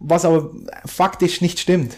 was 0.00 0.24
aber 0.24 0.50
faktisch 0.84 1.40
nicht 1.40 1.58
stimmt. 1.58 1.96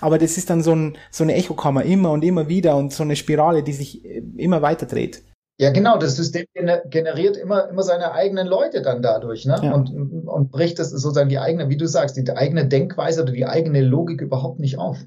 Aber 0.00 0.18
das 0.18 0.36
ist 0.36 0.50
dann 0.50 0.62
so, 0.62 0.74
ein, 0.74 0.98
so 1.10 1.24
eine 1.24 1.34
Echokammer 1.34 1.84
immer 1.84 2.10
und 2.10 2.24
immer 2.24 2.48
wieder 2.48 2.76
und 2.76 2.92
so 2.92 3.02
eine 3.02 3.16
Spirale, 3.16 3.62
die 3.62 3.72
sich 3.72 4.04
immer 4.04 4.62
weiter 4.62 4.86
dreht. 4.86 5.22
Ja, 5.60 5.70
genau. 5.70 5.98
Das 5.98 6.16
System 6.16 6.46
generiert 6.86 7.36
immer, 7.36 7.68
immer 7.68 7.82
seine 7.84 8.12
eigenen 8.12 8.48
Leute 8.48 8.82
dann 8.82 9.02
dadurch, 9.02 9.44
ne? 9.44 9.56
Ja. 9.62 9.72
Und, 9.72 9.88
und 10.26 10.50
bricht 10.50 10.80
das 10.80 10.90
sozusagen 10.90 11.28
die 11.28 11.38
eigene, 11.38 11.68
wie 11.68 11.76
du 11.76 11.86
sagst, 11.86 12.16
die 12.16 12.28
eigene 12.28 12.66
Denkweise 12.66 13.22
oder 13.22 13.32
die 13.32 13.46
eigene 13.46 13.80
Logik 13.82 14.20
überhaupt 14.20 14.58
nicht 14.58 14.78
auf. 14.78 14.98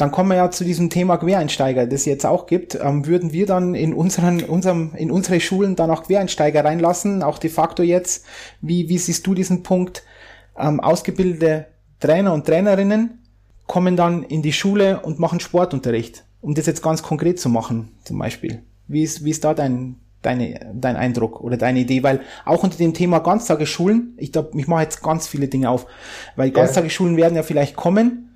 Dann 0.00 0.12
kommen 0.12 0.30
wir 0.30 0.36
ja 0.36 0.50
zu 0.50 0.64
diesem 0.64 0.88
Thema 0.88 1.18
Quereinsteiger, 1.18 1.84
das 1.84 2.00
es 2.00 2.04
jetzt 2.06 2.24
auch 2.24 2.46
gibt. 2.46 2.74
Ähm, 2.74 3.06
würden 3.06 3.34
wir 3.34 3.44
dann 3.44 3.74
in 3.74 3.92
unseren, 3.92 4.42
unserem, 4.42 4.94
in 4.96 5.10
unsere 5.10 5.40
Schulen 5.40 5.76
dann 5.76 5.90
auch 5.90 6.04
Quereinsteiger 6.04 6.64
reinlassen, 6.64 7.22
auch 7.22 7.36
de 7.36 7.50
facto 7.50 7.82
jetzt? 7.82 8.24
Wie, 8.62 8.88
wie 8.88 8.96
siehst 8.96 9.26
du 9.26 9.34
diesen 9.34 9.62
Punkt? 9.62 10.02
Ähm, 10.58 10.80
ausgebildete 10.80 11.66
Trainer 12.00 12.32
und 12.32 12.46
Trainerinnen 12.46 13.18
kommen 13.66 13.94
dann 13.94 14.22
in 14.22 14.40
die 14.40 14.54
Schule 14.54 15.00
und 15.00 15.18
machen 15.18 15.38
Sportunterricht, 15.38 16.24
um 16.40 16.54
das 16.54 16.64
jetzt 16.64 16.82
ganz 16.82 17.02
konkret 17.02 17.38
zu 17.38 17.50
machen, 17.50 17.90
zum 18.04 18.18
Beispiel. 18.18 18.62
Wie 18.88 19.02
ist, 19.02 19.22
wie 19.22 19.30
ist 19.30 19.44
da 19.44 19.52
dein, 19.52 19.96
deine, 20.22 20.72
dein 20.72 20.96
Eindruck 20.96 21.42
oder 21.42 21.58
deine 21.58 21.80
Idee? 21.80 22.02
Weil 22.02 22.20
auch 22.46 22.62
unter 22.62 22.78
dem 22.78 22.94
Thema 22.94 23.18
Ganztagesschulen, 23.18 24.14
ich 24.16 24.32
glaube, 24.32 24.58
ich 24.58 24.66
mache 24.66 24.82
jetzt 24.82 25.02
ganz 25.02 25.28
viele 25.28 25.48
Dinge 25.48 25.68
auf, 25.68 25.86
weil 26.36 26.52
Ganztagesschulen 26.52 27.18
werden 27.18 27.36
ja 27.36 27.42
vielleicht 27.42 27.76
kommen, 27.76 28.29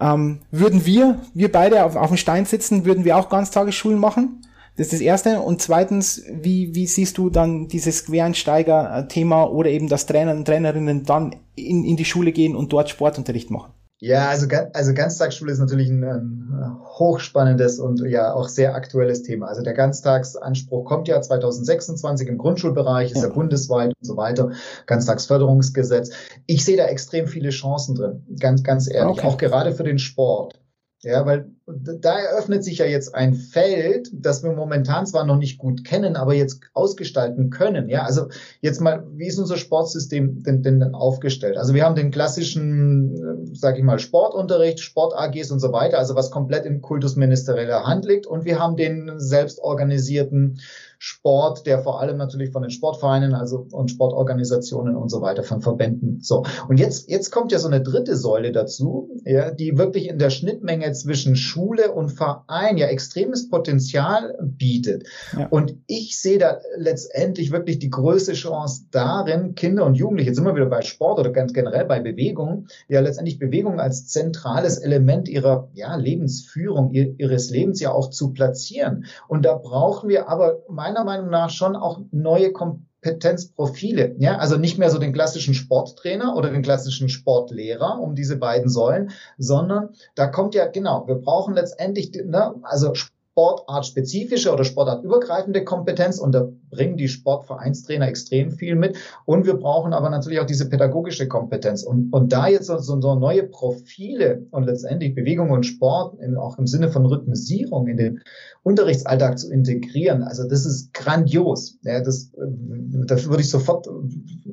ähm, 0.00 0.40
würden 0.50 0.86
wir, 0.86 1.20
wir 1.34 1.52
beide 1.52 1.84
auf, 1.84 1.96
auf 1.96 2.08
dem 2.08 2.16
Stein 2.16 2.46
sitzen, 2.46 2.84
würden 2.84 3.04
wir 3.04 3.16
auch 3.16 3.28
Ganztagesschulen 3.28 3.98
machen? 3.98 4.42
Das 4.76 4.86
ist 4.86 4.94
das 4.94 5.00
Erste. 5.00 5.40
Und 5.40 5.60
zweitens, 5.60 6.24
wie, 6.30 6.74
wie 6.74 6.86
siehst 6.86 7.18
du 7.18 7.28
dann 7.28 7.68
dieses 7.68 8.06
Quereinsteiger-Thema 8.06 9.44
oder 9.44 9.68
eben, 9.68 9.88
dass 9.88 10.06
Trainer 10.06 10.32
und 10.32 10.46
Trainerinnen 10.46 11.04
dann 11.04 11.36
in, 11.54 11.84
in 11.84 11.96
die 11.96 12.04
Schule 12.04 12.32
gehen 12.32 12.56
und 12.56 12.72
dort 12.72 12.88
Sportunterricht 12.88 13.50
machen? 13.50 13.72
Ja, 14.00 14.30
also, 14.30 14.46
also 14.72 14.94
Ganztagsschule 14.94 15.52
ist 15.52 15.58
natürlich 15.58 15.90
ein, 15.90 16.02
ein, 16.02 16.80
hochspannendes 16.98 17.78
und 17.78 18.00
ja 18.00 18.32
auch 18.32 18.48
sehr 18.48 18.74
aktuelles 18.74 19.22
Thema. 19.22 19.46
Also 19.46 19.62
der 19.62 19.74
Ganztagsanspruch 19.74 20.84
kommt 20.84 21.06
ja 21.06 21.20
2026 21.20 22.28
im 22.28 22.38
Grundschulbereich, 22.38 23.12
ist 23.12 23.22
ja, 23.22 23.28
ja 23.28 23.34
bundesweit 23.34 23.88
und 23.88 24.06
so 24.06 24.16
weiter. 24.16 24.52
Ganztagsförderungsgesetz. 24.86 26.10
Ich 26.46 26.64
sehe 26.64 26.78
da 26.78 26.86
extrem 26.86 27.26
viele 27.26 27.50
Chancen 27.50 27.94
drin, 27.94 28.24
ganz, 28.38 28.62
ganz 28.62 28.90
ehrlich. 28.90 29.18
Okay. 29.18 29.26
Auch 29.26 29.36
gerade 29.36 29.72
für 29.72 29.84
den 29.84 29.98
Sport. 29.98 30.59
Ja, 31.02 31.24
weil 31.24 31.50
da 31.66 32.18
eröffnet 32.18 32.62
sich 32.62 32.78
ja 32.78 32.84
jetzt 32.84 33.14
ein 33.14 33.32
Feld, 33.32 34.10
das 34.12 34.42
wir 34.42 34.52
momentan 34.52 35.06
zwar 35.06 35.24
noch 35.24 35.38
nicht 35.38 35.56
gut 35.56 35.82
kennen, 35.82 36.14
aber 36.14 36.34
jetzt 36.34 36.60
ausgestalten 36.74 37.48
können. 37.48 37.88
Ja, 37.88 38.02
also 38.02 38.28
jetzt 38.60 38.82
mal, 38.82 39.06
wie 39.14 39.26
ist 39.26 39.38
unser 39.38 39.56
Sportsystem 39.56 40.42
denn, 40.42 40.62
denn, 40.62 40.80
denn 40.80 40.94
aufgestellt? 40.94 41.56
Also 41.56 41.72
wir 41.72 41.86
haben 41.86 41.94
den 41.94 42.10
klassischen, 42.10 43.16
äh, 43.16 43.54
sag 43.54 43.78
ich 43.78 43.82
mal, 43.82 43.98
Sportunterricht, 43.98 44.80
Sport-AGs 44.80 45.50
und 45.50 45.60
so 45.60 45.72
weiter, 45.72 45.98
also 45.98 46.16
was 46.16 46.30
komplett 46.30 46.66
in 46.66 46.82
kultusministerieller 46.82 47.84
Hand 47.84 48.04
liegt 48.04 48.26
und 48.26 48.44
wir 48.44 48.58
haben 48.58 48.76
den 48.76 49.12
selbstorganisierten 49.16 50.60
Sport, 51.02 51.66
der 51.66 51.78
vor 51.78 51.98
allem 51.98 52.18
natürlich 52.18 52.52
von 52.52 52.60
den 52.60 52.70
Sportvereinen, 52.70 53.32
also 53.32 53.66
und 53.72 53.90
Sportorganisationen 53.90 54.96
und 54.96 55.08
so 55.08 55.22
weiter, 55.22 55.42
von 55.42 55.62
Verbänden. 55.62 56.20
So. 56.20 56.44
Und 56.68 56.78
jetzt, 56.78 57.08
jetzt 57.08 57.30
kommt 57.30 57.52
ja 57.52 57.58
so 57.58 57.68
eine 57.68 57.80
dritte 57.80 58.16
Säule 58.16 58.52
dazu, 58.52 59.08
ja, 59.24 59.50
die 59.50 59.78
wirklich 59.78 60.10
in 60.10 60.18
der 60.18 60.28
Schnittmenge 60.28 60.92
zwischen 60.92 61.36
Schule 61.36 61.92
und 61.92 62.10
Verein 62.10 62.76
ja 62.76 62.88
extremes 62.88 63.48
Potenzial 63.48 64.36
bietet. 64.42 65.04
Ja. 65.36 65.48
Und 65.48 65.74
ich 65.86 66.20
sehe 66.20 66.38
da 66.38 66.58
letztendlich 66.76 67.50
wirklich 67.50 67.78
die 67.78 67.88
größte 67.88 68.34
Chance 68.34 68.82
darin, 68.90 69.54
Kinder 69.54 69.86
und 69.86 69.94
Jugendliche, 69.94 70.28
jetzt 70.28 70.36
sind 70.36 70.44
wir 70.44 70.54
wieder 70.54 70.66
bei 70.66 70.82
Sport 70.82 71.18
oder 71.18 71.30
ganz 71.30 71.54
generell 71.54 71.86
bei 71.86 72.00
Bewegung, 72.00 72.66
ja 72.88 73.00
letztendlich 73.00 73.38
Bewegung 73.38 73.80
als 73.80 74.08
zentrales 74.08 74.76
Element 74.76 75.30
ihrer 75.30 75.70
ja, 75.72 75.96
Lebensführung, 75.96 76.92
ihres 76.92 77.48
Lebens 77.48 77.80
ja 77.80 77.90
auch 77.90 78.10
zu 78.10 78.34
platzieren. 78.34 79.06
Und 79.28 79.46
da 79.46 79.54
brauchen 79.54 80.10
wir 80.10 80.28
aber 80.28 80.58
meiner 80.68 80.89
meiner 80.90 81.04
Meinung 81.04 81.30
nach 81.30 81.50
schon 81.50 81.76
auch 81.76 82.00
neue 82.10 82.52
Kompetenzprofile. 82.52 84.16
Ja, 84.18 84.38
also 84.38 84.56
nicht 84.56 84.78
mehr 84.78 84.90
so 84.90 84.98
den 84.98 85.12
klassischen 85.12 85.54
Sporttrainer 85.54 86.36
oder 86.36 86.50
den 86.50 86.62
klassischen 86.62 87.08
Sportlehrer 87.08 88.00
um 88.00 88.14
diese 88.14 88.36
beiden 88.36 88.68
Säulen, 88.68 89.10
sondern 89.38 89.90
da 90.16 90.26
kommt 90.26 90.54
ja 90.54 90.66
genau, 90.66 91.06
wir 91.06 91.14
brauchen 91.16 91.54
letztendlich, 91.54 92.12
ne, 92.12 92.54
also 92.62 92.92
sportartspezifische 93.40 94.52
oder 94.52 94.64
sportartübergreifende 94.64 95.64
Kompetenz 95.64 96.18
und 96.18 96.32
da 96.32 96.48
bringen 96.70 96.96
die 96.96 97.08
Sportvereinstrainer 97.08 98.06
extrem 98.06 98.50
viel 98.50 98.74
mit. 98.74 98.98
Und 99.24 99.46
wir 99.46 99.54
brauchen 99.54 99.92
aber 99.94 100.10
natürlich 100.10 100.40
auch 100.40 100.46
diese 100.46 100.68
pädagogische 100.68 101.26
Kompetenz. 101.26 101.82
Und, 101.82 102.12
und 102.12 102.32
da 102.32 102.48
jetzt 102.48 102.66
so, 102.66 102.78
so 102.78 103.14
neue 103.14 103.44
Profile 103.44 104.46
und 104.50 104.64
letztendlich 104.64 105.14
Bewegung 105.14 105.50
und 105.50 105.64
Sport 105.64 106.20
in, 106.20 106.36
auch 106.36 106.58
im 106.58 106.66
Sinne 106.66 106.90
von 106.90 107.06
Rhythmisierung 107.06 107.88
in 107.88 107.96
den 107.96 108.20
Unterrichtsalltag 108.62 109.38
zu 109.38 109.50
integrieren, 109.50 110.22
also 110.22 110.46
das 110.46 110.66
ist 110.66 110.92
grandios. 110.92 111.78
Ja, 111.82 112.02
das, 112.02 112.30
das 112.36 113.26
würde 113.26 113.40
ich 113.42 113.48
sofort 113.48 113.88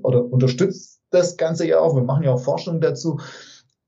oder 0.02 0.24
unterstützt 0.24 1.02
das 1.10 1.38
Ganze 1.38 1.68
ja 1.68 1.80
auch. 1.80 1.96
Wir 1.96 2.04
machen 2.04 2.24
ja 2.24 2.32
auch 2.34 2.42
Forschung 2.42 2.82
dazu. 2.82 3.20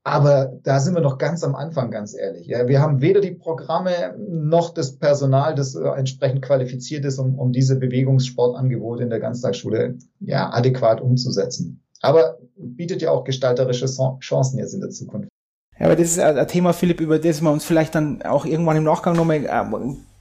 Aber 0.10 0.60
da 0.64 0.80
sind 0.80 0.96
wir 0.96 1.02
noch 1.02 1.18
ganz 1.20 1.44
am 1.44 1.56
Anfang, 1.56 1.92
ganz 1.92 2.16
ehrlich. 2.16 2.48
Ja, 2.48 2.68
wir 2.68 2.82
haben 2.82 3.00
weder 3.00 3.22
die 3.22 3.32
Programme 3.32 4.16
noch 4.18 4.74
das 4.74 4.98
Personal, 4.98 5.54
das 5.54 5.76
äh, 5.76 5.88
entsprechend 5.88 6.42
qualifiziert 6.42 7.06
ist, 7.06 7.20
um, 7.20 7.38
um 7.38 7.52
diese 7.52 7.78
Bewegungssportangebote 7.78 9.04
in 9.04 9.10
der 9.10 9.20
Ganztagsschule 9.20 9.98
ja, 10.20 10.52
adäquat 10.52 11.00
umzusetzen. 11.00 11.84
Aber 12.02 12.40
bietet 12.56 13.02
ja 13.02 13.12
auch 13.12 13.24
gestalterische 13.24 13.86
Chancen 14.20 14.58
jetzt 14.58 14.74
in 14.74 14.82
der 14.82 14.90
Zukunft. 14.90 15.30
Ja, 15.78 15.86
aber 15.86 15.96
das 15.96 16.08
ist 16.08 16.20
ein 16.20 16.48
Thema, 16.48 16.74
Philipp, 16.74 17.00
über 17.02 17.20
das 17.20 17.42
wir 17.42 17.52
uns 17.52 17.64
vielleicht 17.64 17.94
dann 17.94 18.22
auch 18.24 18.46
irgendwann 18.46 18.78
im 18.78 18.84
Nachgang 18.84 19.16
nochmal 19.16 19.46
äh, 19.46 19.64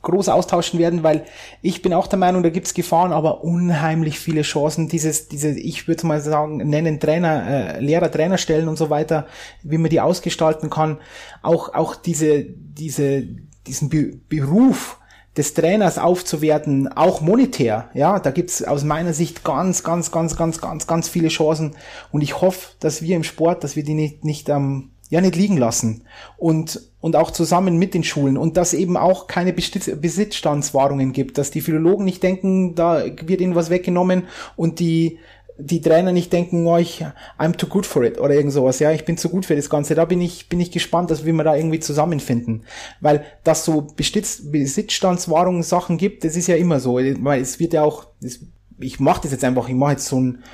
groß 0.02 0.28
austauschen 0.28 0.78
werden, 0.78 1.02
weil 1.02 1.24
ich 1.60 1.82
bin 1.82 1.92
auch 1.92 2.06
der 2.06 2.18
Meinung, 2.18 2.42
da 2.42 2.50
gibt's 2.50 2.74
Gefahren, 2.74 3.12
aber 3.12 3.42
unheimlich 3.42 4.18
viele 4.18 4.42
Chancen, 4.42 4.88
dieses, 4.88 5.28
diese, 5.28 5.50
ich 5.50 5.88
würde 5.88 6.06
mal 6.06 6.20
sagen, 6.20 6.58
nennen 6.58 7.00
Trainer, 7.00 7.76
äh, 7.76 7.80
Lehrer, 7.80 8.10
Trainerstellen 8.10 8.68
und 8.68 8.78
so 8.78 8.90
weiter, 8.90 9.26
wie 9.62 9.78
man 9.78 9.90
die 9.90 10.00
ausgestalten 10.00 10.70
kann, 10.70 10.98
auch, 11.42 11.74
auch 11.74 11.96
diese, 11.96 12.44
diese, 12.44 13.24
diesen 13.66 13.88
Be 13.88 14.18
Beruf, 14.28 14.98
des 15.38 15.54
Trainers 15.54 15.98
aufzuwerten, 15.98 16.88
auch 16.88 17.20
monetär, 17.20 17.90
ja, 17.94 18.18
da 18.18 18.32
gibt's 18.32 18.64
aus 18.64 18.82
meiner 18.82 19.12
Sicht 19.12 19.44
ganz, 19.44 19.84
ganz, 19.84 20.10
ganz, 20.10 20.36
ganz, 20.36 20.60
ganz, 20.60 20.86
ganz 20.88 21.08
viele 21.08 21.28
Chancen. 21.28 21.76
Und 22.10 22.22
ich 22.22 22.40
hoffe, 22.40 22.70
dass 22.80 23.02
wir 23.02 23.14
im 23.14 23.22
Sport, 23.22 23.62
dass 23.62 23.76
wir 23.76 23.84
die 23.84 23.94
nicht, 23.94 24.24
nicht 24.24 24.48
ähm, 24.48 24.90
ja 25.10 25.20
nicht 25.20 25.36
liegen 25.36 25.56
lassen 25.56 26.02
und 26.36 26.80
und 27.00 27.14
auch 27.16 27.30
zusammen 27.30 27.78
mit 27.78 27.94
den 27.94 28.04
Schulen 28.04 28.36
und 28.36 28.56
dass 28.56 28.74
eben 28.74 28.96
auch 28.96 29.26
keine 29.28 29.52
Besitzstandswahrungen 29.52 31.12
gibt, 31.12 31.38
dass 31.38 31.50
die 31.50 31.60
Philologen 31.60 32.04
nicht 32.04 32.22
denken, 32.22 32.74
da 32.74 33.04
wird 33.04 33.40
ihnen 33.40 33.54
was 33.54 33.70
weggenommen 33.70 34.24
und 34.56 34.80
die 34.80 35.18
die 35.60 35.80
Trainer 35.80 36.12
nicht 36.12 36.32
denken, 36.32 36.64
oh, 36.66 36.76
ich, 36.76 37.04
I'm 37.36 37.56
too 37.56 37.66
good 37.66 37.84
for 37.84 38.04
it 38.04 38.20
oder 38.20 38.34
irgend 38.34 38.52
sowas, 38.52 38.78
ja, 38.78 38.92
ich 38.92 39.04
bin 39.04 39.18
zu 39.18 39.28
gut 39.28 39.44
für 39.44 39.56
das 39.56 39.68
Ganze. 39.68 39.96
Da 39.96 40.04
bin 40.04 40.20
ich, 40.20 40.48
bin 40.48 40.60
ich 40.60 40.70
gespannt, 40.70 41.10
dass 41.10 41.24
wir 41.24 41.36
da 41.42 41.56
irgendwie 41.56 41.80
zusammenfinden. 41.80 42.62
Weil, 43.00 43.24
dass 43.42 43.64
so 43.64 43.82
Besitz, 43.82 44.40
Besitzstandswahrungen 44.52 45.64
Sachen 45.64 45.98
gibt, 45.98 46.22
das 46.22 46.36
ist 46.36 46.46
ja 46.46 46.54
immer 46.54 46.78
so. 46.78 46.94
Weil 46.94 47.42
es 47.42 47.58
wird 47.58 47.72
ja 47.72 47.82
auch, 47.82 48.06
das, 48.20 48.38
ich 48.78 49.00
mache 49.00 49.22
das 49.22 49.32
jetzt 49.32 49.42
einfach, 49.42 49.68
ich 49.68 49.74
mache 49.74 49.92
jetzt 49.92 50.06
so 50.06 50.20
ein, 50.20 50.44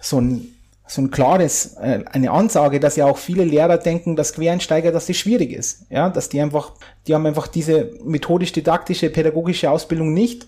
so 0.00 0.18
ein 0.18 0.53
so 0.86 1.00
ein 1.00 1.10
klares, 1.10 1.76
äh, 1.76 2.04
eine 2.12 2.30
Ansage, 2.30 2.78
dass 2.78 2.96
ja 2.96 3.06
auch 3.06 3.16
viele 3.16 3.44
Lehrer 3.44 3.78
denken, 3.78 4.16
dass 4.16 4.34
Quereinsteiger, 4.34 4.92
dass 4.92 5.06
das 5.06 5.16
schwierig 5.16 5.52
ist. 5.52 5.90
Ja, 5.90 6.10
dass 6.10 6.28
die 6.28 6.40
einfach, 6.40 6.72
die 7.06 7.14
haben 7.14 7.26
einfach 7.26 7.46
diese 7.46 7.90
methodisch-didaktische, 8.04 9.10
pädagogische 9.10 9.70
Ausbildung 9.70 10.12
nicht. 10.12 10.46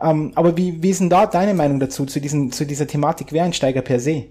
Ähm, 0.00 0.32
aber 0.34 0.56
wie, 0.56 0.82
wie 0.82 0.90
ist 0.90 1.00
denn 1.00 1.10
da 1.10 1.26
deine 1.26 1.54
Meinung 1.54 1.80
dazu, 1.80 2.06
zu, 2.06 2.20
diesen, 2.20 2.52
zu 2.52 2.64
dieser 2.64 2.86
Thematik 2.86 3.28
Quereinsteiger 3.28 3.82
per 3.82 4.00
se? 4.00 4.24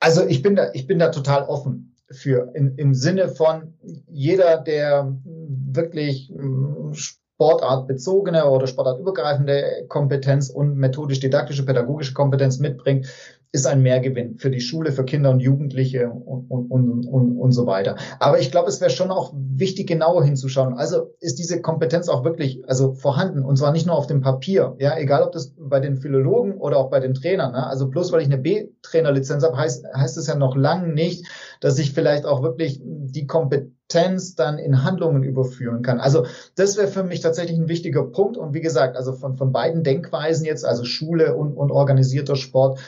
Also 0.00 0.26
ich 0.26 0.42
bin 0.42 0.56
da, 0.56 0.70
ich 0.72 0.86
bin 0.86 0.98
da 0.98 1.10
total 1.10 1.42
offen 1.44 1.94
für, 2.10 2.52
in, 2.54 2.76
im 2.76 2.94
Sinne 2.94 3.28
von 3.28 3.74
jeder, 4.08 4.58
der 4.58 5.14
wirklich 5.24 6.32
mm, 6.34 6.92
sportartbezogene 6.94 8.46
oder 8.46 8.66
sportartübergreifende 8.66 9.86
Kompetenz 9.88 10.50
und 10.50 10.76
methodisch-didaktische, 10.76 11.64
pädagogische 11.64 12.14
Kompetenz 12.14 12.58
mitbringt, 12.58 13.06
ist 13.52 13.66
ein 13.66 13.82
Mehrgewinn 13.82 14.38
für 14.38 14.50
die 14.50 14.60
Schule, 14.60 14.92
für 14.92 15.04
Kinder 15.04 15.30
und 15.30 15.40
Jugendliche 15.40 16.08
und, 16.08 16.48
und, 16.48 17.06
und, 17.06 17.36
und, 17.36 17.52
so 17.52 17.66
weiter. 17.66 17.96
Aber 18.20 18.38
ich 18.38 18.52
glaube, 18.52 18.68
es 18.68 18.80
wäre 18.80 18.90
schon 18.90 19.10
auch 19.10 19.32
wichtig, 19.34 19.88
genauer 19.88 20.24
hinzuschauen. 20.24 20.74
Also 20.74 21.14
ist 21.18 21.40
diese 21.40 21.60
Kompetenz 21.60 22.08
auch 22.08 22.24
wirklich 22.24 22.62
also 22.68 22.92
vorhanden 22.92 23.44
und 23.44 23.56
zwar 23.56 23.72
nicht 23.72 23.86
nur 23.86 23.96
auf 23.96 24.06
dem 24.06 24.20
Papier. 24.20 24.76
Ja, 24.78 24.96
egal 24.96 25.24
ob 25.24 25.32
das 25.32 25.52
bei 25.58 25.80
den 25.80 25.96
Philologen 25.96 26.58
oder 26.58 26.78
auch 26.78 26.90
bei 26.90 27.00
den 27.00 27.14
Trainern. 27.14 27.52
Ne? 27.52 27.66
Also 27.66 27.88
bloß 27.88 28.12
weil 28.12 28.20
ich 28.20 28.28
eine 28.28 28.38
B-Trainerlizenz 28.38 29.42
habe, 29.42 29.56
heißt, 29.56 29.84
heißt 29.94 30.16
es 30.16 30.28
ja 30.28 30.36
noch 30.36 30.54
lange 30.54 30.92
nicht, 30.92 31.26
dass 31.60 31.78
ich 31.80 31.92
vielleicht 31.92 32.26
auch 32.26 32.42
wirklich 32.42 32.80
die 32.84 33.26
Kompetenz 33.26 34.36
dann 34.36 34.58
in 34.58 34.84
Handlungen 34.84 35.24
überführen 35.24 35.82
kann. 35.82 35.98
Also 35.98 36.24
das 36.54 36.76
wäre 36.76 36.86
für 36.86 37.02
mich 37.02 37.18
tatsächlich 37.20 37.58
ein 37.58 37.68
wichtiger 37.68 38.04
Punkt. 38.04 38.36
Und 38.36 38.54
wie 38.54 38.60
gesagt, 38.60 38.96
also 38.96 39.12
von, 39.12 39.36
von 39.36 39.50
beiden 39.50 39.82
Denkweisen 39.82 40.46
jetzt, 40.46 40.64
also 40.64 40.84
Schule 40.84 41.34
und, 41.34 41.54
und 41.56 41.72
organisierter 41.72 42.36
Sport, 42.36 42.78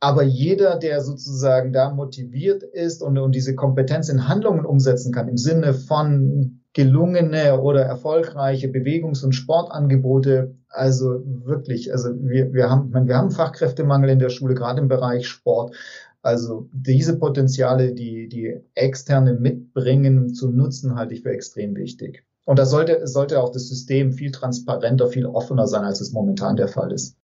aber 0.00 0.22
jeder, 0.22 0.76
der 0.76 1.00
sozusagen 1.00 1.72
da 1.72 1.90
motiviert 1.90 2.62
ist 2.62 3.02
und, 3.02 3.18
und 3.18 3.34
diese 3.34 3.54
Kompetenz 3.54 4.08
in 4.08 4.28
Handlungen 4.28 4.64
umsetzen 4.64 5.12
kann, 5.12 5.28
im 5.28 5.36
Sinne 5.36 5.74
von 5.74 6.60
gelungene 6.72 7.60
oder 7.60 7.82
erfolgreiche 7.82 8.68
Bewegungs- 8.68 9.24
und 9.24 9.32
Sportangebote, 9.32 10.54
also 10.68 11.22
wirklich, 11.44 11.92
also 11.92 12.10
wir, 12.20 12.52
wir 12.52 12.70
haben, 12.70 12.92
wir 12.92 13.16
haben 13.16 13.32
Fachkräftemangel 13.32 14.10
in 14.10 14.20
der 14.20 14.28
Schule, 14.28 14.54
gerade 14.54 14.80
im 14.80 14.88
Bereich 14.88 15.26
Sport. 15.26 15.74
Also 16.22 16.68
diese 16.72 17.18
Potenziale, 17.18 17.94
die, 17.94 18.28
die 18.28 18.60
externe 18.74 19.34
mitbringen, 19.34 20.34
zu 20.34 20.50
nutzen, 20.50 20.94
halte 20.94 21.14
ich 21.14 21.22
für 21.22 21.30
extrem 21.30 21.74
wichtig. 21.74 22.24
Und 22.44 22.58
da 22.58 22.66
sollte, 22.66 23.06
sollte 23.06 23.42
auch 23.42 23.50
das 23.50 23.68
System 23.68 24.12
viel 24.12 24.30
transparenter, 24.30 25.08
viel 25.08 25.26
offener 25.26 25.66
sein, 25.66 25.84
als 25.84 26.00
es 26.00 26.12
momentan 26.12 26.56
der 26.56 26.68
Fall 26.68 26.92
ist. 26.92 27.17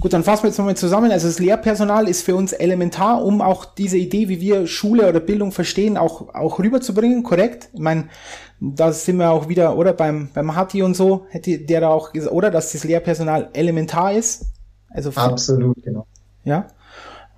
Gut, 0.00 0.12
dann 0.12 0.24
fassen 0.24 0.44
wir 0.44 0.48
jetzt 0.48 0.58
nochmal 0.58 0.76
zusammen. 0.76 1.10
Also 1.10 1.26
das 1.26 1.38
Lehrpersonal 1.38 2.06
ist 2.08 2.22
für 2.22 2.36
uns 2.36 2.52
elementar, 2.52 3.24
um 3.24 3.40
auch 3.40 3.64
diese 3.64 3.96
Idee, 3.96 4.28
wie 4.28 4.40
wir 4.40 4.66
Schule 4.66 5.08
oder 5.08 5.20
Bildung 5.20 5.52
verstehen, 5.52 5.96
auch, 5.96 6.34
auch 6.34 6.58
rüberzubringen, 6.58 7.22
korrekt? 7.22 7.70
Ich 7.72 7.80
meine, 7.80 8.08
da 8.60 8.92
sind 8.92 9.16
wir 9.16 9.30
auch 9.30 9.48
wieder, 9.48 9.76
oder 9.76 9.94
beim, 9.94 10.28
beim 10.34 10.54
Hatti 10.54 10.82
und 10.82 10.94
so, 10.94 11.26
hätte 11.30 11.58
der 11.58 11.80
da 11.80 11.88
auch 11.88 12.12
gesagt, 12.12 12.34
oder 12.34 12.50
dass 12.50 12.72
das 12.72 12.84
Lehrpersonal 12.84 13.48
elementar 13.54 14.12
ist. 14.12 14.46
Also 14.90 15.10
für, 15.10 15.20
Absolut, 15.20 15.82
genau. 15.82 16.06
Ja. 16.44 16.68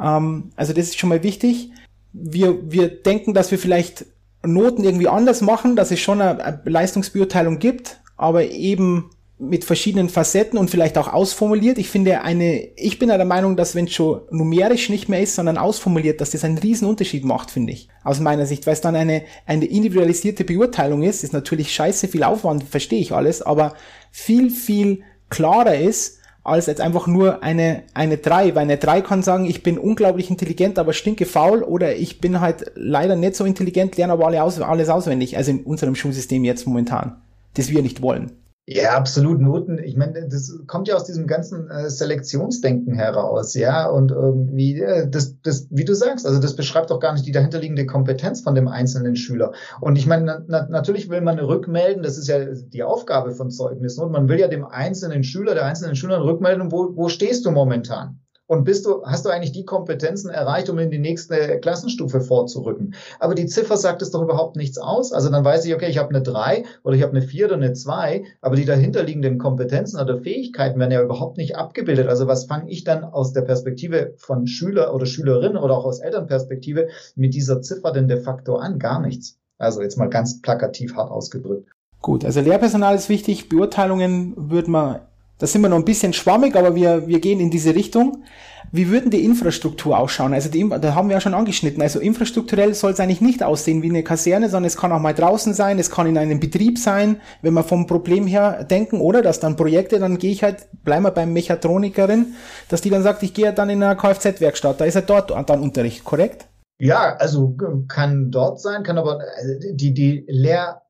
Ähm, 0.01 0.51
also 0.57 0.73
das 0.73 0.87
ist 0.87 0.99
schon 0.99 1.11
mal 1.11 1.23
wichtig. 1.23 1.71
Wir, 2.13 2.71
wir 2.71 2.89
denken, 2.89 3.35
dass 3.35 3.53
wir 3.53 3.59
vielleicht 3.59 4.07
Noten 4.45 4.83
irgendwie 4.83 5.09
anders 5.09 5.43
machen, 5.43 5.77
dass 5.77 5.91
es 5.91 6.01
schon 6.01 6.21
eine, 6.21 6.43
eine 6.43 6.61
Leistungsbeurteilung 6.65 7.59
gibt, 7.59 8.01
aber 8.17 8.45
eben 8.45 9.11
mit 9.39 9.65
verschiedenen 9.65 10.09
Facetten 10.09 10.59
und 10.59 10.71
vielleicht 10.71 10.99
auch 10.99 11.13
ausformuliert. 11.13 11.79
Ich 11.79 11.89
finde 11.89 12.23
eine, 12.23 12.69
ich 12.77 12.99
bin 12.99 13.09
der 13.09 13.25
Meinung, 13.25 13.57
dass 13.57 13.77
wenn 13.77 13.85
es 13.85 13.95
schon 13.95 14.23
numerisch 14.31 14.89
nicht 14.89 15.09
mehr 15.09 15.21
ist, 15.21 15.37
sondern 15.37 15.59
ausformuliert, 15.59 16.21
dass 16.21 16.31
das 16.31 16.45
einen 16.45 16.59
riesen 16.59 16.89
Unterschied 16.89 17.25
macht, 17.25 17.53
finde 17.53 17.73
ich. 17.73 17.89
Aus 18.03 18.19
meiner 18.19 18.47
Sicht, 18.47 18.67
weil 18.67 18.73
es 18.73 18.81
dann 18.81 18.97
eine, 18.97 19.23
eine 19.47 19.65
individualisierte 19.65 20.45
Beurteilung 20.45 21.03
ist, 21.03 21.23
ist 21.23 21.33
natürlich 21.33 21.73
scheiße 21.73 22.09
viel 22.09 22.25
Aufwand, 22.25 22.65
verstehe 22.65 22.99
ich 22.99 23.13
alles, 23.13 23.41
aber 23.41 23.75
viel, 24.11 24.51
viel 24.51 25.03
klarer 25.31 25.77
ist, 25.77 26.19
als 26.43 26.67
jetzt 26.67 26.81
einfach 26.81 27.07
nur 27.07 27.43
eine, 27.43 27.85
eine 27.95 28.17
3, 28.17 28.55
weil 28.55 28.63
eine 28.63 28.79
3 28.79 29.03
kann 29.03 29.23
sagen, 29.23 29.45
ich 29.45 29.63
bin 29.63 29.79
unglaublich 29.79 30.31
intelligent, 30.31 30.79
aber 30.79 30.93
stinke 30.95 31.27
faul 31.27 31.63
oder 31.63 31.95
ich 31.95 32.21
bin 32.21 32.41
halt 32.41 32.73
leider 32.75 33.15
nicht 33.15 33.37
so 33.37 33.45
intelligent, 33.45 33.97
lerne 33.97 34.15
aber 34.15 34.27
alle 34.27 34.43
aus, 34.43 34.61
alles 34.61 34.89
auswendig, 34.89 35.37
also 35.37 35.53
in 35.53 35.63
unserem 35.63 35.95
Schulsystem 35.95 36.45
jetzt 36.45 36.67
momentan, 36.67 37.21
das 37.55 37.69
wir 37.69 37.83
nicht 37.83 38.03
wollen. 38.03 38.33
Ja, 38.71 38.99
absolut 38.99 39.41
Noten. 39.41 39.79
Ich 39.79 39.97
meine, 39.97 40.29
das 40.29 40.53
kommt 40.67 40.89
ja 40.89 40.95
aus 40.95 41.05
diesem 41.05 41.27
ganzen 41.27 41.71
äh, 41.71 41.89
Selektionsdenken 41.89 42.93
heraus, 42.93 43.55
ja. 43.55 43.89
Und 43.89 44.11
irgendwie, 44.11 44.79
äh, 44.79 45.09
das, 45.09 45.41
das, 45.41 45.69
wie 45.71 45.87
du 45.87 45.95
sagst, 45.95 46.27
also 46.27 46.39
das 46.39 46.55
beschreibt 46.55 46.91
doch 46.91 47.01
gar 47.01 47.15
nicht 47.15 47.25
die 47.25 47.33
dahinterliegende 47.33 47.87
Kompetenz 47.87 48.43
von 48.43 48.55
dem 48.55 48.69
einzelnen 48.69 49.17
Schüler. 49.17 49.53
Und 49.81 49.97
ich 49.97 50.07
meine, 50.07 50.45
na, 50.47 50.67
natürlich 50.69 51.09
will 51.09 51.23
man 51.23 51.39
rückmelden, 51.39 52.03
das 52.03 52.19
ist 52.19 52.29
ja 52.29 52.45
die 52.45 52.83
Aufgabe 52.83 53.31
von 53.31 53.51
Zeugnissen. 53.51 54.05
Und 54.05 54.13
man 54.13 54.29
will 54.29 54.39
ja 54.39 54.49
dem 54.49 54.67
einzelnen 54.67 55.25
Schüler, 55.25 55.55
der 55.55 55.65
einzelnen 55.65 55.97
Schülerin 55.97 56.25
rückmelden, 56.25 56.71
wo, 56.71 56.95
wo 56.95 57.09
stehst 57.09 57.47
du 57.47 57.51
momentan? 57.51 58.21
Und 58.49 58.65
bist 58.65 58.87
du, 58.87 59.05
hast 59.05 59.27
du 59.27 59.29
eigentlich 59.29 59.53
die 59.53 59.67
Kompetenzen 59.67 60.31
erreicht, 60.31 60.71
um 60.71 60.79
in 60.79 60.91
die 60.91 60.99
nächste 60.99 61.61
Klassenstufe 61.61 62.23
vorzurücken? 62.23 62.95
Aber 63.21 63.35
die 63.35 63.45
Ziffer 63.45 63.77
sagt 63.77 64.01
es 64.01 64.11
doch 64.11 64.23
überhaupt 64.23 64.57
nichts 64.57 64.79
aus. 64.79 65.13
Also 65.13 65.29
dann 65.29 65.45
weiß 65.45 65.67
ich, 65.67 65.75
okay, 65.75 65.91
ich 65.91 65.99
habe 65.99 66.09
eine 66.09 66.23
drei 66.23 66.65
oder 66.83 66.97
ich 66.97 67.03
habe 67.03 67.13
eine 67.13 67.21
vier 67.21 67.47
oder 67.47 67.57
eine 67.57 67.75
zwei, 67.75 68.25
aber 68.41 68.57
die 68.57 68.65
dahinterliegenden 68.65 69.37
Kompetenzen 69.37 70.01
oder 70.01 70.17
Fähigkeiten 70.17 70.81
werden 70.81 70.93
ja 70.93 71.03
überhaupt 71.03 71.37
nicht 71.37 71.57
abgebildet. 71.57 72.09
Also 72.09 72.27
was 72.27 72.47
fange 72.47 72.71
ich 72.71 72.85
dann 72.85 73.05
aus 73.05 73.35
der 73.35 73.43
Perspektive 73.43 74.15
von 74.17 74.47
Schüler 74.47 74.95
oder 74.95 75.05
Schülerin 75.05 75.59
oder 75.59 75.77
auch 75.77 75.85
aus 75.85 76.01
Elternperspektive 76.01 76.89
mit 77.17 77.35
dieser 77.35 77.61
Ziffer 77.61 77.93
denn 77.93 78.09
de 78.09 78.19
facto 78.19 78.57
an? 78.57 78.79
Gar 78.79 79.03
nichts. 79.03 79.37
Also 79.59 79.83
jetzt 79.83 79.99
mal 79.99 80.09
ganz 80.09 80.41
plakativ 80.41 80.97
hart 80.97 81.11
ausgedrückt. 81.11 81.71
Gut, 82.01 82.25
also 82.25 82.41
Lehrpersonal 82.41 82.95
ist 82.95 83.11
wichtig, 83.11 83.51
Beurteilungen 83.51 84.33
würde 84.37 84.71
man 84.71 85.01
da 85.39 85.47
sind 85.47 85.63
wir 85.63 85.69
noch 85.69 85.77
ein 85.77 85.85
bisschen 85.85 86.13
schwammig, 86.13 86.57
aber 86.57 86.75
wir, 86.75 87.07
wir 87.07 87.21
gehen 87.21 87.41
in 87.41 87.51
diese 87.51 87.75
Richtung. 87.75 88.25
Wie 88.71 88.91
würden 88.91 89.11
die 89.11 89.25
Infrastruktur 89.25 89.99
ausschauen? 89.99 90.35
Also 90.35 90.51
die, 90.51 90.69
da 90.69 90.95
haben 90.95 91.09
wir 91.09 91.15
ja 91.15 91.21
schon 91.21 91.33
angeschnitten. 91.33 91.81
Also 91.81 92.01
infrastrukturell 92.01 92.75
soll 92.75 92.93
es 92.93 93.01
eigentlich 93.01 93.23
nicht 93.23 93.43
aussehen 93.43 93.83
wie 93.83 93.89
eine 93.89 94.03
Kaserne, 94.03 94.51
sondern 94.51 94.67
es 94.67 94.77
kann 94.77 94.93
auch 94.93 95.01
mal 95.01 95.15
draußen 95.15 95.55
sein, 95.55 95.79
es 95.79 95.91
kann 95.91 96.07
in 96.07 96.19
einem 96.19 96.39
Betrieb 96.39 96.79
sein, 96.79 97.21
wenn 97.41 97.55
wir 97.55 97.63
vom 97.63 97.87
Problem 97.87 98.27
her 98.27 98.65
denken, 98.65 99.01
oder 99.01 99.23
dass 99.23 99.41
dann 99.41 99.57
Projekte, 99.57 99.99
dann 99.99 100.19
gehe 100.19 100.33
ich 100.33 100.43
halt, 100.43 100.67
bleiben 100.85 101.05
wir 101.05 101.13
beim 101.13 101.33
Mechatronikerin, 101.33 102.35
dass 102.69 102.83
die 102.83 102.91
dann 102.91 103.03
sagt, 103.03 103.23
ich 103.23 103.33
gehe 103.33 103.53
dann 103.53 103.71
in 103.71 103.83
eine 103.83 103.97
Kfz-Werkstatt, 103.97 104.81
da 104.81 104.85
ist 104.85 104.97
er 104.97 105.03
dort 105.03 105.31
dann 105.31 105.61
Unterricht, 105.61 106.05
korrekt? 106.05 106.47
Ja, 106.79 107.17
also 107.17 107.57
kann 107.89 108.31
dort 108.31 108.61
sein, 108.61 108.83
kann 108.83 108.99
aber 108.99 109.21
äh, 109.21 109.73
die, 109.73 109.95
die 109.95 110.25
Lehr- 110.29 110.83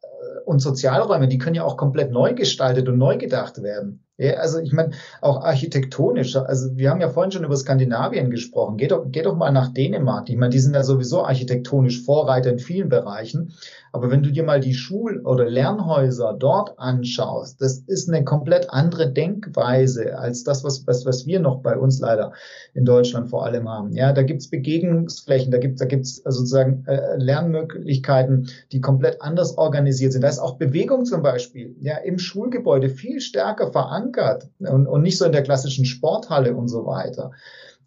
und 0.47 0.59
Sozialräume, 0.59 1.29
die 1.29 1.39
können 1.39 1.55
ja 1.55 1.65
auch 1.65 1.77
komplett 1.77 2.11
neu 2.11 2.35
gestaltet 2.35 2.89
und 2.89 2.99
neu 2.99 3.19
gedacht 3.19 3.63
werden. 3.63 4.05
Ja, 4.19 4.33
also 4.35 4.59
ich 4.59 4.73
meine, 4.73 4.91
auch 5.21 5.45
architektonisch, 5.45 6.35
also 6.35 6.77
wir 6.77 6.91
haben 6.91 7.01
ja 7.01 7.09
vorhin 7.09 7.31
schon 7.31 7.45
über 7.45 7.57
Skandinavien 7.57 8.31
gesprochen. 8.31 8.77
Geht 8.77 8.91
doch, 8.91 9.09
geht 9.13 9.27
doch 9.27 9.37
mal 9.37 9.53
nach 9.53 9.69
Dänemark. 9.69 10.29
Ich 10.29 10.37
meine, 10.37 10.51
die 10.51 10.59
sind 10.59 10.75
ja 10.75 10.83
sowieso 10.83 11.25
architektonisch 11.25 12.03
Vorreiter 12.05 12.51
in 12.51 12.59
vielen 12.59 12.89
Bereichen. 12.89 13.53
Aber 13.99 14.13
wenn 14.13 14.23
du 14.23 14.31
dir 14.31 14.45
mal 14.45 14.61
die 14.61 14.75
Schul- 14.75 15.23
oder 15.25 15.51
Lernhäuser 15.51 16.37
dort 16.39 16.79
anschaust, 16.79 17.61
das 17.61 17.79
ist 17.79 18.09
eine 18.09 18.23
komplett 18.23 18.71
andere 18.71 19.11
Denkweise 19.11 20.17
als 20.17 20.45
das, 20.45 20.63
was, 20.63 20.87
was, 20.87 21.05
was 21.05 21.27
wir 21.27 21.41
noch 21.41 21.63
bei 21.63 21.77
uns 21.77 21.99
leider 21.99 22.33
in 22.75 22.85
Deutschland 22.85 23.29
vor 23.29 23.45
allem 23.45 23.69
haben. 23.69 23.93
Ja, 23.93 24.13
da 24.13 24.23
gibt's 24.23 24.51
Begegnungsflächen, 24.51 25.51
da 25.51 25.59
gibt's 25.59 25.81
da 25.81 25.87
gibt's 25.87 26.25
also 26.25 26.39
sozusagen 26.39 26.85
äh, 26.87 27.17
Lernmöglichkeiten, 27.17 28.49
die 28.71 28.81
komplett 28.81 29.21
anders 29.21 29.59
organisiert 29.59 30.13
sind. 30.13 30.23
Da 30.23 30.29
ist 30.29 30.39
auch 30.39 30.59
Bewegung 30.59 31.05
zum 31.05 31.21
Beispiel 31.21 31.75
ja 31.81 31.97
im 31.97 32.21
Schulgebäude 32.21 32.91
viel 32.91 33.21
stärker 33.21 33.73
verankert 33.73 34.49
und, 34.61 34.87
und 34.87 35.03
nicht 35.03 35.19
so 35.19 35.25
in 35.25 35.33
der 35.33 35.43
klassischen 35.43 35.87
Sporthalle 35.87 36.55
und 36.55 36.69
so 36.69 36.87
weiter. 36.87 37.33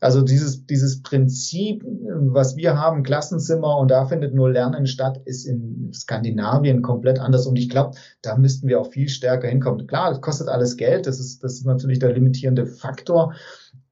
Also 0.01 0.23
dieses, 0.23 0.65
dieses 0.65 1.03
Prinzip, 1.03 1.85
was 1.85 2.57
wir 2.57 2.75
haben, 2.75 3.03
Klassenzimmer 3.03 3.77
und 3.77 3.91
da 3.91 4.05
findet 4.05 4.33
nur 4.33 4.49
Lernen 4.51 4.87
statt, 4.87 5.21
ist 5.25 5.45
in 5.45 5.91
Skandinavien 5.93 6.81
komplett 6.81 7.19
anders. 7.19 7.45
Und 7.45 7.55
ich 7.55 7.69
glaube, 7.69 7.95
da 8.23 8.35
müssten 8.35 8.67
wir 8.67 8.81
auch 8.81 8.91
viel 8.91 9.09
stärker 9.09 9.47
hinkommen. 9.47 9.85
Klar, 9.85 10.11
es 10.11 10.19
kostet 10.19 10.47
alles 10.47 10.75
Geld, 10.75 11.05
das 11.05 11.19
ist, 11.19 11.43
das 11.43 11.53
ist 11.53 11.67
natürlich 11.67 11.99
der 11.99 12.13
limitierende 12.13 12.65
Faktor. 12.65 13.35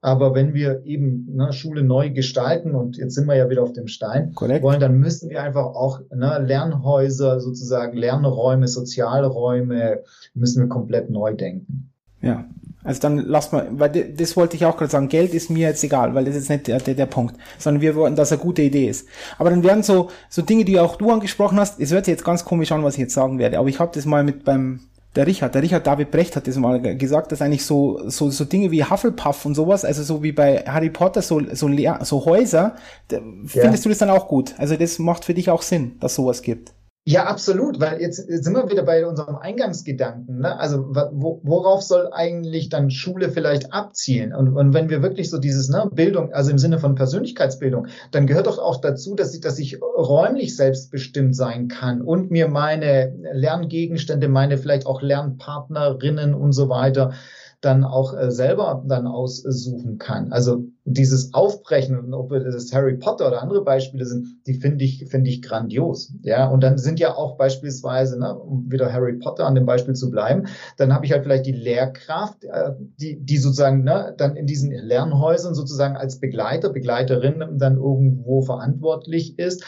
Aber 0.02 0.34
wenn 0.34 0.56
wir 0.56 0.84
eben 0.84 1.28
ne, 1.36 1.54
Schule 1.54 1.84
neu 1.84 2.10
gestalten, 2.10 2.74
und 2.74 2.98
jetzt 2.98 3.14
sind 3.14 3.28
wir 3.28 3.36
ja 3.36 3.50
wieder 3.52 3.62
auf 3.62 3.74
dem 3.74 3.88
Stein, 3.88 4.34
Correct. 4.34 4.64
wollen, 4.64 4.80
dann 4.80 4.98
müssen 4.98 5.30
wir 5.30 5.44
einfach 5.44 5.66
auch 5.66 6.02
ne, 6.10 6.44
Lernhäuser, 6.44 7.40
sozusagen 7.40 7.96
Lernräume, 7.96 8.68
Sozialräume, 8.68 10.00
müssen 10.34 10.64
wir 10.64 10.70
komplett 10.70 11.12
neu 11.12 11.36
denken. 11.36 11.92
Ja, 12.22 12.50
also 12.84 13.02
dann 13.02 13.18
lass 13.18 13.52
mal, 13.52 13.68
weil 13.72 13.90
das 13.90 14.38
wollte 14.38 14.56
ich 14.56 14.66
auch 14.66 14.78
gerade 14.78 14.92
sagen, 14.92 15.10
Geld 15.10 15.34
ist 15.34 15.50
mir 15.50 15.68
jetzt 15.68 15.84
egal, 15.84 16.16
weil 16.16 16.26
das 16.26 16.36
ist 16.36 16.50
nicht 16.50 16.68
der, 16.68 16.80
der, 16.80 16.94
der 16.94 17.06
Punkt, 17.08 17.36
sondern 17.58 17.82
wir 17.82 17.96
wollen, 17.96 18.16
dass 18.16 18.32
eine 18.32 18.40
gute 18.40 18.62
Idee 18.62 18.88
ist. 18.88 19.08
Aber 19.38 19.50
dann 19.50 19.64
werden 19.64 19.84
so, 19.84 20.10
so 20.30 20.42
Dinge, 20.42 20.64
die 20.64 20.80
auch 20.80 20.96
du 20.96 21.12
angesprochen 21.12 21.60
hast, 21.60 21.80
es 21.80 21.92
hört 21.92 22.06
sich 22.06 22.14
jetzt 22.14 22.24
ganz 22.24 22.46
komisch 22.46 22.72
an, 22.72 22.84
was 22.84 22.94
ich 22.94 23.02
jetzt 23.02 23.14
sagen 23.14 23.38
werde, 23.38 23.60
aber 23.60 23.68
ich 23.68 23.80
habe 23.80 23.92
das 23.94 24.06
mal 24.06 24.24
mit 24.24 24.46
beim, 24.46 24.80
der 25.16 25.28
Richard, 25.28 25.56
der 25.56 25.62
Richard 25.62 25.86
David 25.86 26.12
Brecht 26.12 26.36
hat 26.38 26.48
das 26.48 26.56
mal 26.56 26.80
gesagt, 26.96 27.34
dass 27.34 27.42
eigentlich 27.42 27.66
so, 27.66 28.00
so, 28.08 28.30
so 28.30 28.46
Dinge 28.46 28.72
wie 28.72 28.86
Hufflepuff 28.86 29.46
und 29.46 29.56
sowas, 29.56 29.84
also 29.84 30.04
so 30.04 30.24
wie 30.24 30.32
bei 30.32 30.64
Harry 30.66 30.90
Potter, 30.90 31.22
so, 31.22 31.42
so, 31.52 31.70
so 32.02 32.26
Häuser, 32.26 32.76
findest 33.10 33.56
ja. 33.56 33.72
du 33.72 33.90
das 33.90 33.98
dann 33.98 34.10
auch 34.10 34.28
gut? 34.30 34.54
Also 34.58 34.78
das 34.78 35.00
macht 35.00 35.26
für 35.26 35.34
dich 35.34 35.50
auch 35.50 35.64
Sinn, 35.64 35.98
dass 36.00 36.16
sowas 36.16 36.44
gibt. 36.44 36.74
Ja, 37.10 37.24
absolut, 37.24 37.80
weil 37.80 38.00
jetzt 38.02 38.18
sind 38.18 38.54
wir 38.54 38.70
wieder 38.70 38.84
bei 38.84 39.04
unserem 39.04 39.36
Eingangsgedanken. 39.36 40.42
Ne? 40.42 40.60
Also 40.60 40.94
wo, 41.12 41.42
worauf 41.42 41.82
soll 41.82 42.10
eigentlich 42.14 42.70
dann 42.70 42.92
Schule 42.92 43.30
vielleicht 43.30 43.74
abzielen? 43.74 44.32
Und, 44.32 44.56
und 44.56 44.76
wenn 44.76 44.92
wir 44.92 45.02
wirklich 45.02 45.32
so 45.32 45.40
dieses 45.40 45.70
ne, 45.70 45.90
Bildung, 45.92 46.32
also 46.34 46.52
im 46.52 46.60
Sinne 46.60 46.78
von 46.78 46.94
Persönlichkeitsbildung, 46.94 47.88
dann 48.12 48.28
gehört 48.28 48.46
doch 48.46 48.60
auch 48.60 48.80
dazu, 48.80 49.16
dass 49.16 49.34
ich, 49.34 49.42
dass 49.42 49.58
ich 49.58 49.82
räumlich 49.82 50.56
selbstbestimmt 50.56 51.36
sein 51.36 51.68
kann 51.68 52.04
und 52.04 52.30
mir 52.30 52.48
meine 52.48 53.12
Lerngegenstände, 53.34 54.28
meine 54.28 54.60
vielleicht 54.60 54.86
auch 54.86 55.02
Lernpartnerinnen 55.02 56.36
und 56.36 56.52
so 56.52 56.70
weiter 56.70 57.14
dann 57.62 57.84
auch 57.84 58.18
äh, 58.18 58.32
selber 58.32 58.84
dann 58.88 59.06
aussuchen 59.06 59.98
kann. 59.98 60.32
Also 60.32 60.64
dieses 60.86 61.34
Aufbrechen, 61.34 62.14
ob 62.14 62.30
das 62.30 62.72
Harry 62.72 62.96
Potter 62.96 63.28
oder 63.28 63.42
andere 63.42 63.64
Beispiele 63.64 64.06
sind, 64.06 64.28
die 64.48 64.54
finde 64.54 64.86
ich, 64.86 65.06
finde 65.10 65.30
ich 65.30 65.42
grandios. 65.42 66.14
Ja, 66.22 66.48
und 66.48 66.62
dann 66.64 66.78
sind 66.78 67.00
ja 67.00 67.16
auch 67.16 67.38
beispielsweise, 67.38 68.18
ne, 68.18 68.34
um 68.34 68.72
wieder 68.72 68.94
Harry 68.94 69.14
Potter 69.14 69.46
an 69.46 69.56
dem 69.56 69.66
Beispiel 69.66 69.94
zu 69.94 70.10
bleiben, 70.10 70.48
dann 70.78 70.94
habe 70.94 71.06
ich 71.06 71.12
halt 71.12 71.24
vielleicht 71.24 71.46
die 71.46 71.52
Lehrkraft, 71.52 72.46
äh, 72.46 72.72
die, 73.00 73.20
die 73.20 73.38
sozusagen 73.38 73.84
ne, 73.84 74.14
dann 74.18 74.38
in 74.38 74.48
diesen 74.48 74.72
Lernhäusern 74.72 75.54
sozusagen 75.54 75.98
als 75.98 76.20
Begleiter, 76.20 76.70
Begleiterin 76.70 77.58
dann 77.58 77.76
irgendwo 77.76 78.42
verantwortlich 78.42 79.38
ist 79.38 79.64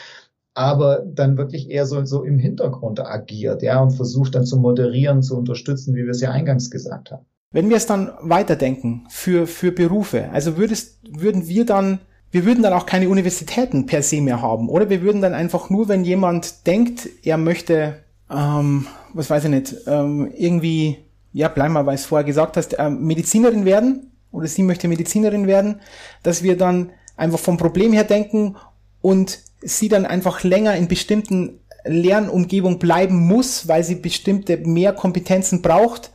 aber 0.53 1.01
dann 1.05 1.37
wirklich 1.37 1.69
eher 1.69 1.85
so, 1.85 2.03
so 2.03 2.23
im 2.23 2.37
Hintergrund 2.37 2.99
agiert, 2.99 3.61
ja, 3.63 3.81
und 3.81 3.91
versucht 3.91 4.35
dann 4.35 4.45
zu 4.45 4.57
moderieren, 4.57 5.23
zu 5.23 5.37
unterstützen, 5.37 5.95
wie 5.95 6.03
wir 6.03 6.11
es 6.11 6.19
ja 6.19 6.31
eingangs 6.31 6.69
gesagt 6.69 7.11
haben. 7.11 7.25
Wenn 7.51 7.69
wir 7.69 7.77
es 7.77 7.85
dann 7.85 8.11
weiterdenken 8.21 9.05
für, 9.09 9.45
für 9.45 9.71
Berufe, 9.71 10.29
also 10.31 10.57
würdest, 10.57 10.99
würden 11.03 11.47
wir 11.47 11.65
dann, 11.65 11.99
wir 12.31 12.45
würden 12.45 12.63
dann 12.63 12.71
auch 12.71 12.85
keine 12.85 13.09
Universitäten 13.09 13.85
per 13.85 14.03
se 14.03 14.21
mehr 14.21 14.41
haben, 14.41 14.69
oder? 14.69 14.89
Wir 14.89 15.01
würden 15.01 15.21
dann 15.21 15.33
einfach 15.33 15.69
nur, 15.69 15.89
wenn 15.89 16.05
jemand 16.05 16.65
denkt, 16.65 17.09
er 17.23 17.37
möchte, 17.37 18.03
ähm, 18.31 18.87
was 19.13 19.29
weiß 19.29 19.45
ich 19.45 19.49
nicht, 19.49 19.75
ähm, 19.85 20.31
irgendwie, 20.33 20.99
ja, 21.33 21.49
bleib 21.49 21.71
mal, 21.71 21.85
weil 21.85 21.95
es 21.95 22.05
vorher 22.05 22.25
gesagt 22.25 22.55
hast, 22.55 22.77
ähm, 22.79 23.03
Medizinerin 23.03 23.65
werden, 23.65 24.11
oder 24.31 24.47
sie 24.47 24.63
möchte 24.63 24.87
Medizinerin 24.87 25.45
werden, 25.45 25.81
dass 26.23 26.43
wir 26.43 26.57
dann 26.57 26.91
einfach 27.17 27.39
vom 27.39 27.57
Problem 27.57 27.91
her 27.91 28.05
denken 28.05 28.55
und 29.01 29.39
sie 29.59 29.89
dann 29.89 30.05
einfach 30.05 30.43
länger 30.43 30.77
in 30.77 30.87
bestimmten 30.87 31.59
Lernumgebung 31.83 32.79
bleiben 32.79 33.27
muss, 33.27 33.67
weil 33.67 33.83
sie 33.83 33.95
bestimmte 33.95 34.55
mehr 34.57 34.93
Kompetenzen 34.93 35.61
braucht, 35.61 36.11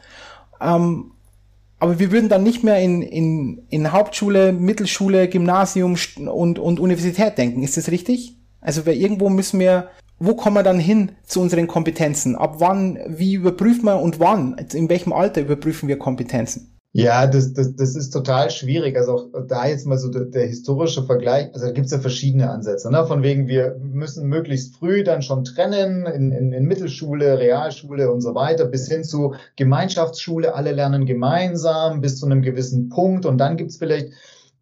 ähm, 0.63 1.13
aber 1.79 1.99
wir 1.99 2.11
würden 2.11 2.29
dann 2.29 2.43
nicht 2.43 2.65
mehr 2.65 2.81
in, 2.81 3.03
in, 3.03 3.67
in 3.69 3.93
Hauptschule, 3.93 4.53
Mittelschule, 4.53 5.29
Gymnasium 5.29 5.97
und, 6.17 6.59
und 6.59 6.81
Universität 6.81 7.37
denken. 7.37 7.63
Ist 7.63 7.77
das 7.77 7.91
richtig? 7.91 8.37
Also 8.61 8.87
wir 8.87 8.95
irgendwo 8.95 9.29
müssen 9.29 9.61
wir, 9.61 9.91
wo 10.19 10.35
kommen 10.35 10.57
wir 10.57 10.63
dann 10.63 10.79
hin 10.79 11.13
zu 11.25 11.41
unseren 11.41 11.67
Kompetenzen? 11.67 12.35
Ab 12.35 12.57
wann, 12.59 12.99
wie 13.09 13.35
überprüfen 13.35 13.85
wir 13.85 14.01
und 14.01 14.21
wann? 14.21 14.57
In 14.73 14.89
welchem 14.89 15.13
Alter 15.13 15.43
überprüfen 15.43 15.89
wir 15.89 15.99
Kompetenzen? 15.99 16.76
Ja, 16.99 17.27
das, 17.27 17.53
das, 17.53 17.77
das 17.77 17.95
ist 17.95 18.09
total 18.09 18.51
schwierig. 18.51 18.97
Also 18.97 19.13
auch 19.13 19.27
da 19.47 19.67
jetzt 19.67 19.87
mal 19.87 19.99
so 19.99 20.09
der, 20.09 20.25
der 20.25 20.47
historische 20.47 21.03
Vergleich, 21.03 21.53
also 21.53 21.67
da 21.67 21.73
gibt's 21.73 21.93
ja 21.93 21.99
verschiedene 21.99 22.49
Ansätze. 22.49 22.91
Ne? 22.91 23.07
Von 23.07 23.23
wegen, 23.23 23.49
wir 23.49 23.79
müssen 23.79 24.27
möglichst 24.29 24.77
früh 24.77 25.05
dann 25.05 25.21
schon 25.21 25.45
trennen, 25.45 26.07
in, 26.07 26.33
in, 26.33 26.53
in 26.55 26.65
Mittelschule, 26.65 27.39
Realschule 27.39 28.11
und 28.11 28.23
so 28.23 28.35
weiter, 28.35 28.65
bis 28.65 28.89
hin 28.89 29.05
zu 29.05 29.35
Gemeinschaftsschule, 29.57 30.55
alle 30.55 30.73
lernen 30.73 31.05
gemeinsam 31.05 32.01
bis 32.01 32.19
zu 32.19 32.25
einem 32.25 32.41
gewissen 32.41 32.89
Punkt 32.89 33.27
und 33.27 33.37
dann 33.37 33.59
gibt's 33.59 33.77
vielleicht 33.77 34.09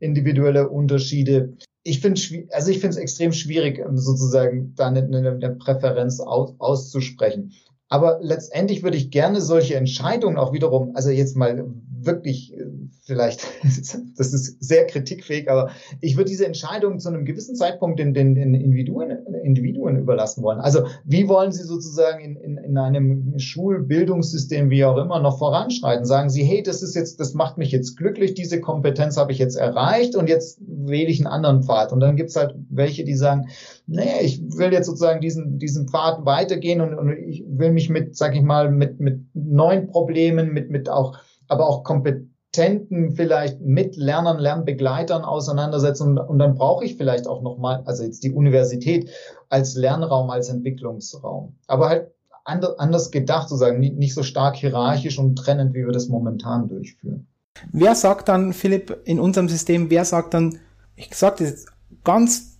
individuelle 0.00 0.68
Unterschiede. 0.68 1.52
Ich 1.84 2.00
finde 2.00 2.20
also 2.50 2.68
ich 2.72 2.80
finde 2.80 2.96
es 2.96 3.00
extrem 3.00 3.32
schwierig, 3.32 3.80
sozusagen 3.94 4.74
da 4.74 4.88
eine, 4.88 5.04
eine 5.04 5.54
Präferenz 5.54 6.18
aus, 6.18 6.54
auszusprechen. 6.58 7.52
Aber 7.88 8.18
letztendlich 8.20 8.82
würde 8.82 8.96
ich 8.96 9.12
gerne 9.12 9.40
solche 9.40 9.76
Entscheidungen 9.76 10.36
auch 10.36 10.52
wiederum, 10.52 10.96
also 10.96 11.10
jetzt 11.10 11.36
mal 11.36 11.64
wirklich 12.06 12.54
äh, 12.54 12.66
vielleicht, 13.02 13.46
das 13.62 14.32
ist 14.32 14.62
sehr 14.62 14.86
kritikfähig, 14.86 15.50
aber 15.50 15.70
ich 16.00 16.16
würde 16.16 16.30
diese 16.30 16.46
Entscheidung 16.46 16.98
zu 16.98 17.08
einem 17.08 17.24
gewissen 17.24 17.56
Zeitpunkt 17.56 17.98
den, 17.98 18.14
den, 18.14 18.34
den 18.34 18.54
Individuen, 18.54 19.10
Individuen 19.42 19.96
überlassen 19.96 20.42
wollen. 20.42 20.60
Also 20.60 20.86
wie 21.04 21.28
wollen 21.28 21.52
Sie 21.52 21.64
sozusagen 21.64 22.24
in, 22.24 22.36
in, 22.36 22.56
in 22.58 22.78
einem 22.78 23.38
Schulbildungssystem, 23.38 24.70
wie 24.70 24.84
auch 24.84 24.96
immer, 24.96 25.20
noch 25.20 25.38
voranschreiten? 25.38 26.04
Sagen 26.04 26.30
Sie, 26.30 26.44
hey, 26.44 26.62
das 26.62 26.82
ist 26.82 26.94
jetzt, 26.94 27.20
das 27.20 27.34
macht 27.34 27.58
mich 27.58 27.70
jetzt 27.72 27.96
glücklich, 27.96 28.34
diese 28.34 28.60
Kompetenz 28.60 29.16
habe 29.16 29.32
ich 29.32 29.38
jetzt 29.38 29.56
erreicht 29.56 30.16
und 30.16 30.28
jetzt 30.28 30.60
wähle 30.66 31.10
ich 31.10 31.20
einen 31.20 31.26
anderen 31.26 31.62
Pfad. 31.62 31.92
Und 31.92 32.00
dann 32.00 32.16
gibt's 32.16 32.36
halt 32.36 32.54
welche, 32.70 33.04
die 33.04 33.14
sagen, 33.14 33.48
nee, 33.86 34.20
ich 34.22 34.42
will 34.56 34.72
jetzt 34.72 34.86
sozusagen 34.86 35.20
diesen, 35.20 35.58
diesen 35.58 35.88
Pfad 35.88 36.24
weitergehen 36.24 36.80
und, 36.80 36.94
und 36.94 37.12
ich 37.12 37.44
will 37.46 37.72
mich 37.72 37.90
mit, 37.90 38.16
sag 38.16 38.34
ich 38.34 38.42
mal, 38.42 38.70
mit, 38.70 39.00
mit 39.00 39.20
neuen 39.34 39.88
Problemen, 39.88 40.52
mit, 40.52 40.70
mit 40.70 40.88
auch 40.88 41.18
aber 41.48 41.68
auch 41.68 41.84
kompetenten 41.84 43.12
vielleicht 43.12 43.60
mit 43.60 43.96
Lernern, 43.96 44.38
Lernbegleitern 44.38 45.24
auseinandersetzen 45.24 46.18
und, 46.18 46.38
dann 46.38 46.54
brauche 46.54 46.84
ich 46.84 46.96
vielleicht 46.96 47.26
auch 47.26 47.42
nochmal, 47.42 47.82
also 47.84 48.04
jetzt 48.04 48.22
die 48.22 48.32
Universität 48.32 49.10
als 49.48 49.74
Lernraum, 49.74 50.30
als 50.30 50.48
Entwicklungsraum. 50.48 51.56
Aber 51.66 51.88
halt 51.88 52.10
anders 52.44 53.10
gedacht 53.10 53.48
sozusagen, 53.48 53.80
nicht, 53.80 53.96
nicht 53.96 54.14
so 54.14 54.22
stark 54.22 54.56
hierarchisch 54.56 55.18
und 55.18 55.36
trennend, 55.36 55.74
wie 55.74 55.84
wir 55.84 55.92
das 55.92 56.08
momentan 56.08 56.68
durchführen. 56.68 57.26
Wer 57.72 57.94
sagt 57.94 58.28
dann, 58.28 58.52
Philipp, 58.52 59.02
in 59.04 59.20
unserem 59.20 59.48
System, 59.48 59.88
wer 59.90 60.04
sagt 60.04 60.34
dann, 60.34 60.58
ich 60.96 61.14
sage 61.14 61.36
das 61.38 61.50
jetzt 61.50 61.68
ganz 62.02 62.58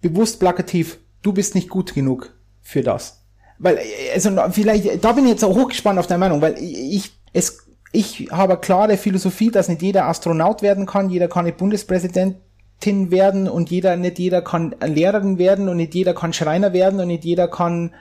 bewusst 0.00 0.40
plakativ, 0.40 0.98
du 1.22 1.32
bist 1.32 1.54
nicht 1.54 1.68
gut 1.68 1.94
genug 1.94 2.34
für 2.60 2.82
das. 2.82 3.24
Weil, 3.58 3.78
also 4.12 4.30
vielleicht, 4.50 5.04
da 5.04 5.12
bin 5.12 5.24
ich 5.24 5.30
jetzt 5.30 5.44
auch 5.44 5.56
hochgespannt 5.56 5.98
auf 5.98 6.06
deine 6.06 6.18
Meinung, 6.18 6.42
weil 6.42 6.58
ich, 6.58 7.12
es 7.32 7.66
ich 7.92 8.28
habe 8.30 8.56
klare 8.56 8.96
Philosophie, 8.96 9.50
dass 9.50 9.68
nicht 9.68 9.82
jeder 9.82 10.06
Astronaut 10.06 10.62
werden 10.62 10.86
kann, 10.86 11.10
jeder 11.10 11.28
kann 11.28 11.44
nicht 11.44 11.58
Bundespräsidentin 11.58 12.40
werden 13.10 13.48
und 13.48 13.70
jeder, 13.70 13.96
nicht 13.96 14.18
jeder 14.18 14.40
kann 14.40 14.74
Lehrerin 14.84 15.38
werden 15.38 15.68
und 15.68 15.76
nicht 15.76 15.94
jeder 15.94 16.14
kann 16.14 16.32
Schreiner 16.32 16.72
werden 16.72 17.00
und 17.00 17.08
nicht 17.08 17.24
jeder 17.24 17.48
kann 17.48 17.94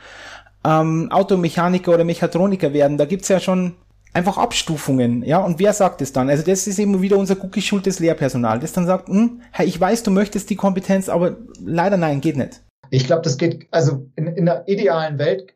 ähm, 0.64 1.12
Automechaniker 1.12 1.94
oder 1.94 2.06
Mechatroniker 2.06 2.72
werden. 2.74 2.98
Da 2.98 3.06
gibt's 3.06 3.28
ja 3.28 3.42
schon 3.42 3.76
einfach 4.14 4.38
Abstufungen, 4.38 5.24
ja, 5.24 5.40
und 5.40 5.60
wer 5.60 5.74
sagt 5.74 6.02
es 6.02 6.14
dann? 6.14 6.30
Also 6.30 6.44
das 6.44 6.68
ist 6.68 6.80
eben 6.80 7.02
wieder 7.02 7.18
unser 7.18 7.36
gut 7.36 7.52
geschultes 7.52 8.00
Lehrpersonal, 8.00 8.60
das 8.60 8.74
dann 8.74 8.86
sagt, 8.86 9.10
hm, 9.10 9.42
hey, 9.52 9.68
ich 9.68 9.80
weiß, 9.80 10.04
du 10.04 10.12
möchtest 10.12 10.50
die 10.50 10.56
Kompetenz, 10.56 11.10
aber 11.10 11.38
leider 11.64 11.98
nein, 11.98 12.22
geht 12.22 12.38
nicht. 12.38 12.62
Ich 12.92 13.06
glaube, 13.06 13.22
das 13.22 13.38
geht, 13.38 13.68
also 13.72 14.06
in, 14.18 14.28
in 14.28 14.46
der 14.46 14.68
idealen 14.68 15.18
Welt 15.18 15.54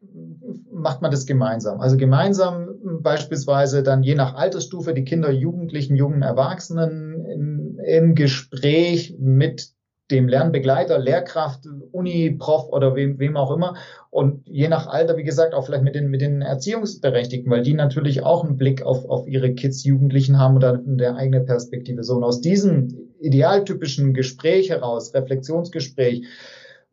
macht 0.72 1.02
man 1.02 1.12
das 1.12 1.26
gemeinsam. 1.26 1.82
Also 1.82 1.98
gemeinsam 1.98 2.70
beispielsweise 3.02 3.84
dann 3.84 4.04
je 4.04 4.16
nach 4.16 4.36
Altersstufe 4.36 4.94
die 4.94 5.04
Kinder, 5.04 5.32
Jugendlichen, 5.32 5.98
jungen 5.98 6.22
Erwachsenen 6.22 7.26
im, 7.26 7.80
im 7.86 8.16
Gespräch 8.16 9.16
mit 9.20 9.76
dem 10.12 10.30
Lernbegleiter, 10.30 10.98
Lehrkraft, 10.98 11.66
Uni, 11.92 12.32
Prof 12.32 12.70
oder 12.70 12.96
wem, 12.96 13.20
wem 13.20 13.36
auch 13.36 13.52
immer. 13.52 13.76
Und 14.12 14.48
je 14.48 14.70
nach 14.70 14.88
Alter, 14.88 15.18
wie 15.18 15.24
gesagt, 15.24 15.54
auch 15.54 15.66
vielleicht 15.66 15.84
mit 15.84 15.96
den, 15.96 16.10
mit 16.10 16.22
den 16.22 16.42
Erziehungsberechtigten, 16.42 17.52
weil 17.52 17.64
die 17.64 17.74
natürlich 17.74 18.24
auch 18.24 18.46
einen 18.46 18.56
Blick 18.56 18.84
auf, 18.84 19.04
auf 19.10 19.28
ihre 19.28 19.54
Kids, 19.56 19.84
Jugendlichen 19.84 20.40
haben 20.40 20.56
oder 20.56 20.80
der 20.86 21.16
eigene 21.16 21.42
Perspektive. 21.42 22.04
So, 22.04 22.16
und 22.16 22.24
aus 22.24 22.40
diesem 22.40 22.96
idealtypischen 23.20 24.14
Gespräch 24.14 24.70
heraus, 24.70 25.14
Reflexionsgespräch, 25.14 26.28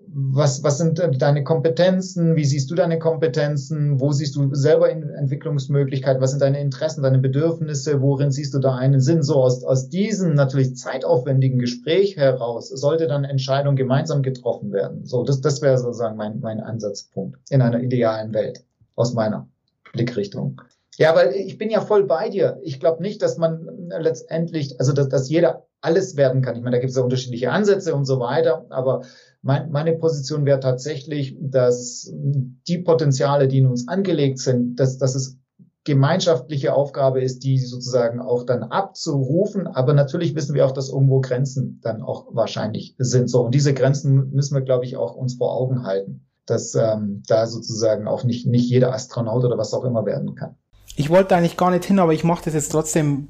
was, 0.08 0.62
was 0.62 0.78
sind 0.78 1.00
deine 1.18 1.44
Kompetenzen? 1.44 2.36
Wie 2.36 2.44
siehst 2.44 2.70
du 2.70 2.74
deine 2.74 2.98
Kompetenzen? 2.98 4.00
Wo 4.00 4.12
siehst 4.12 4.36
du 4.36 4.54
selber 4.54 4.90
Entwicklungsmöglichkeiten? 4.90 6.20
Was 6.20 6.30
sind 6.30 6.42
deine 6.42 6.60
Interessen, 6.60 7.02
deine 7.02 7.18
Bedürfnisse? 7.18 8.02
Worin 8.02 8.30
siehst 8.30 8.52
du 8.54 8.58
da 8.58 8.74
einen 8.74 9.00
Sinn? 9.00 9.22
So 9.22 9.42
aus, 9.42 9.64
aus 9.64 9.88
diesem 9.88 10.34
natürlich 10.34 10.76
zeitaufwendigen 10.76 11.58
Gespräch 11.58 12.16
heraus 12.16 12.68
sollte 12.68 13.06
dann 13.06 13.24
Entscheidung 13.24 13.76
gemeinsam 13.76 14.22
getroffen 14.22 14.72
werden. 14.72 15.06
So, 15.06 15.24
das, 15.24 15.40
das 15.40 15.62
wäre 15.62 15.78
sozusagen 15.78 16.16
mein, 16.16 16.40
mein 16.40 16.60
Ansatzpunkt 16.60 17.38
in 17.50 17.62
einer 17.62 17.80
idealen 17.80 18.34
Welt 18.34 18.64
aus 18.94 19.14
meiner 19.14 19.48
Blickrichtung. 19.92 20.60
Ja, 20.98 21.14
weil 21.14 21.32
ich 21.32 21.56
bin 21.56 21.70
ja 21.70 21.80
voll 21.80 22.04
bei 22.04 22.28
dir. 22.28 22.58
Ich 22.62 22.78
glaube 22.78 23.02
nicht, 23.02 23.22
dass 23.22 23.38
man 23.38 23.90
letztendlich, 23.98 24.78
also 24.78 24.92
dass, 24.92 25.08
dass 25.08 25.28
jeder 25.30 25.66
alles 25.80 26.16
werden 26.16 26.42
kann. 26.42 26.54
Ich 26.56 26.62
meine, 26.62 26.76
da 26.76 26.80
gibt 26.80 26.90
es 26.90 26.96
ja 26.96 27.02
unterschiedliche 27.02 27.50
Ansätze 27.50 27.94
und 27.94 28.04
so 28.04 28.20
weiter, 28.20 28.66
aber 28.70 29.02
mein, 29.40 29.70
meine 29.70 29.94
Position 29.94 30.44
wäre 30.44 30.60
tatsächlich, 30.60 31.36
dass 31.40 32.12
die 32.12 32.78
Potenziale, 32.78 33.48
die 33.48 33.58
in 33.58 33.66
uns 33.66 33.88
angelegt 33.88 34.38
sind, 34.38 34.76
dass, 34.76 34.98
dass 34.98 35.14
es 35.14 35.38
gemeinschaftliche 35.84 36.74
Aufgabe 36.74 37.20
ist, 37.22 37.42
die 37.42 37.58
sozusagen 37.58 38.20
auch 38.20 38.44
dann 38.44 38.62
abzurufen. 38.62 39.66
Aber 39.66 39.94
natürlich 39.94 40.36
wissen 40.36 40.54
wir 40.54 40.66
auch, 40.66 40.72
dass 40.72 40.90
irgendwo 40.90 41.20
Grenzen 41.20 41.80
dann 41.82 42.02
auch 42.02 42.26
wahrscheinlich 42.34 42.94
sind. 42.98 43.28
So 43.28 43.44
und 43.44 43.54
diese 43.54 43.74
Grenzen 43.74 44.30
müssen 44.30 44.54
wir, 44.54 44.62
glaube 44.62 44.84
ich, 44.84 44.96
auch 44.96 45.16
uns 45.16 45.34
vor 45.34 45.56
Augen 45.56 45.82
halten, 45.84 46.28
dass 46.46 46.76
ähm, 46.76 47.22
da 47.26 47.46
sozusagen 47.46 48.06
auch 48.06 48.22
nicht 48.22 48.46
nicht 48.46 48.70
jeder 48.70 48.92
Astronaut 48.92 49.44
oder 49.44 49.58
was 49.58 49.74
auch 49.74 49.84
immer 49.84 50.06
werden 50.06 50.36
kann. 50.36 50.54
Ich 50.96 51.10
wollte 51.10 51.36
eigentlich 51.36 51.56
gar 51.56 51.70
nicht 51.70 51.84
hin, 51.84 51.98
aber 51.98 52.12
ich 52.12 52.24
mache 52.24 52.44
das 52.44 52.54
jetzt 52.54 52.70
trotzdem. 52.70 53.28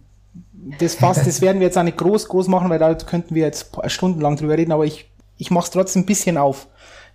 Das 0.78 0.94
Fass, 0.94 1.24
das 1.24 1.40
werden 1.40 1.60
wir 1.60 1.66
jetzt 1.66 1.76
auch 1.76 1.82
nicht 1.82 1.98
groß 1.98 2.28
groß 2.28 2.46
machen, 2.48 2.70
weil 2.70 2.78
da 2.78 2.94
könnten 2.94 3.34
wir 3.34 3.44
jetzt 3.44 3.72
stundenlang 3.86 4.36
drüber 4.36 4.56
reden. 4.56 4.72
Aber 4.72 4.84
ich 4.84 5.12
ich 5.42 5.50
mache 5.50 5.64
es 5.64 5.70
trotzdem 5.70 6.02
ein 6.02 6.06
bisschen 6.06 6.38
auf. 6.38 6.68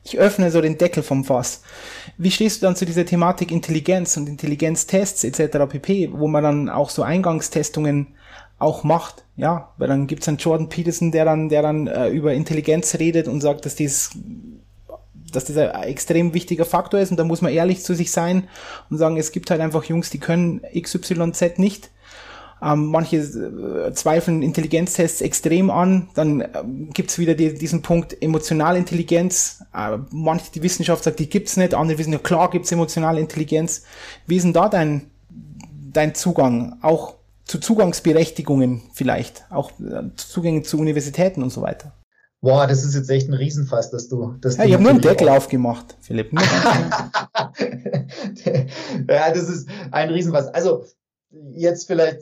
Ich 0.04 0.18
öffne 0.18 0.52
so 0.52 0.62
den 0.62 0.78
Deckel 0.78 1.02
vom 1.02 1.24
Fass. 1.24 1.62
Wie 2.18 2.32
stehst 2.32 2.62
du 2.62 2.66
dann 2.66 2.76
zu 2.76 2.86
dieser 2.86 3.06
Thematik 3.06 3.52
Intelligenz 3.52 4.18
und 4.18 4.28
Intelligenztests 4.28 5.24
etc. 5.24 5.70
pp, 5.70 6.10
wo 6.12 6.28
man 6.28 6.44
dann 6.44 6.70
auch 6.70 6.90
so 6.90 7.04
Eingangstestungen 7.04 8.08
auch 8.60 8.84
macht, 8.84 9.24
ja, 9.36 9.72
weil 9.78 9.88
dann 9.88 10.08
gibt's 10.08 10.28
einen 10.28 10.38
Jordan 10.38 10.68
Peterson, 10.68 11.12
der 11.12 11.26
dann, 11.26 11.48
der 11.50 11.62
dann 11.62 11.88
äh, 11.88 12.10
über 12.10 12.34
Intelligenz 12.34 12.96
redet 12.96 13.28
und 13.28 13.42
sagt, 13.42 13.66
dass 13.66 13.76
dies 13.76 14.12
dass 15.32 15.46
das 15.46 15.58
ein 15.58 15.84
extrem 15.84 16.34
wichtiger 16.34 16.66
Faktor 16.66 17.00
ist 17.00 17.12
und 17.12 17.18
da 17.18 17.24
muss 17.24 17.42
man 17.42 17.52
ehrlich 17.52 17.84
zu 17.84 17.94
sich 17.94 18.12
sein 18.12 18.48
und 18.90 18.98
sagen, 18.98 19.18
es 19.18 19.32
gibt 19.32 19.52
halt 19.52 19.62
einfach 19.62 19.84
Jungs, 19.84 20.10
die 20.10 20.20
können 20.20 20.62
XYZ 20.74 21.58
nicht 21.58 21.90
ähm, 22.62 22.88
manche 22.88 23.18
äh, 23.18 23.94
zweifeln 23.94 24.42
Intelligenztests 24.42 25.22
extrem 25.22 25.70
an. 25.70 26.10
Dann 26.16 26.42
äh, 26.42 26.48
gibt's 26.94 27.20
wieder 27.20 27.36
die, 27.36 27.54
diesen 27.54 27.82
Punkt 27.82 28.20
emotionale 28.22 28.80
Intelligenz. 28.80 29.64
Äh, 29.76 30.00
manche, 30.12 30.52
die 30.52 30.64
Wissenschaft 30.64 31.04
sagt, 31.04 31.20
die 31.20 31.30
gibt's 31.30 31.58
nicht. 31.58 31.74
Andere 31.74 31.98
wissen 32.00 32.14
ja, 32.14 32.20
klar 32.20 32.50
gibt's 32.50 32.72
emotionale 32.72 33.20
Intelligenz. 33.20 33.84
Wie 34.26 34.38
ist 34.38 34.44
denn 34.44 34.54
da 34.54 34.70
dein, 34.70 35.12
dein 35.94 36.16
Zugang? 36.16 36.78
Auch 36.82 37.16
zu 37.46 37.60
Zugangsberechtigungen 37.60 38.82
vielleicht. 38.94 39.46
Auch 39.52 39.72
äh, 39.80 40.10
Zugänge 40.16 40.64
zu 40.64 40.80
Universitäten 40.80 41.44
und 41.44 41.52
so 41.52 41.62
weiter. 41.62 41.94
Boah, 42.42 42.68
das 42.68 42.86
ist 42.86 42.94
jetzt 42.94 43.10
echt 43.10 43.30
ein 43.30 43.34
Riesenfass, 43.34 43.90
dass 43.90 44.10
du. 44.10 44.34
Dass 44.42 44.58
ja, 44.58 44.66
ich 44.66 44.74
habe 44.74 44.84
nur 44.84 44.92
einen 44.92 45.02
Deckel 45.02 45.30
aufgemacht, 45.30 45.98
Philipp. 46.02 46.32
ja, 46.34 47.52
das 49.32 49.50
ist 49.50 49.68
ein 49.92 50.10
Riesenfass. 50.10 50.48
Also 50.48 50.84
jetzt 51.54 51.88
vielleicht 51.88 52.20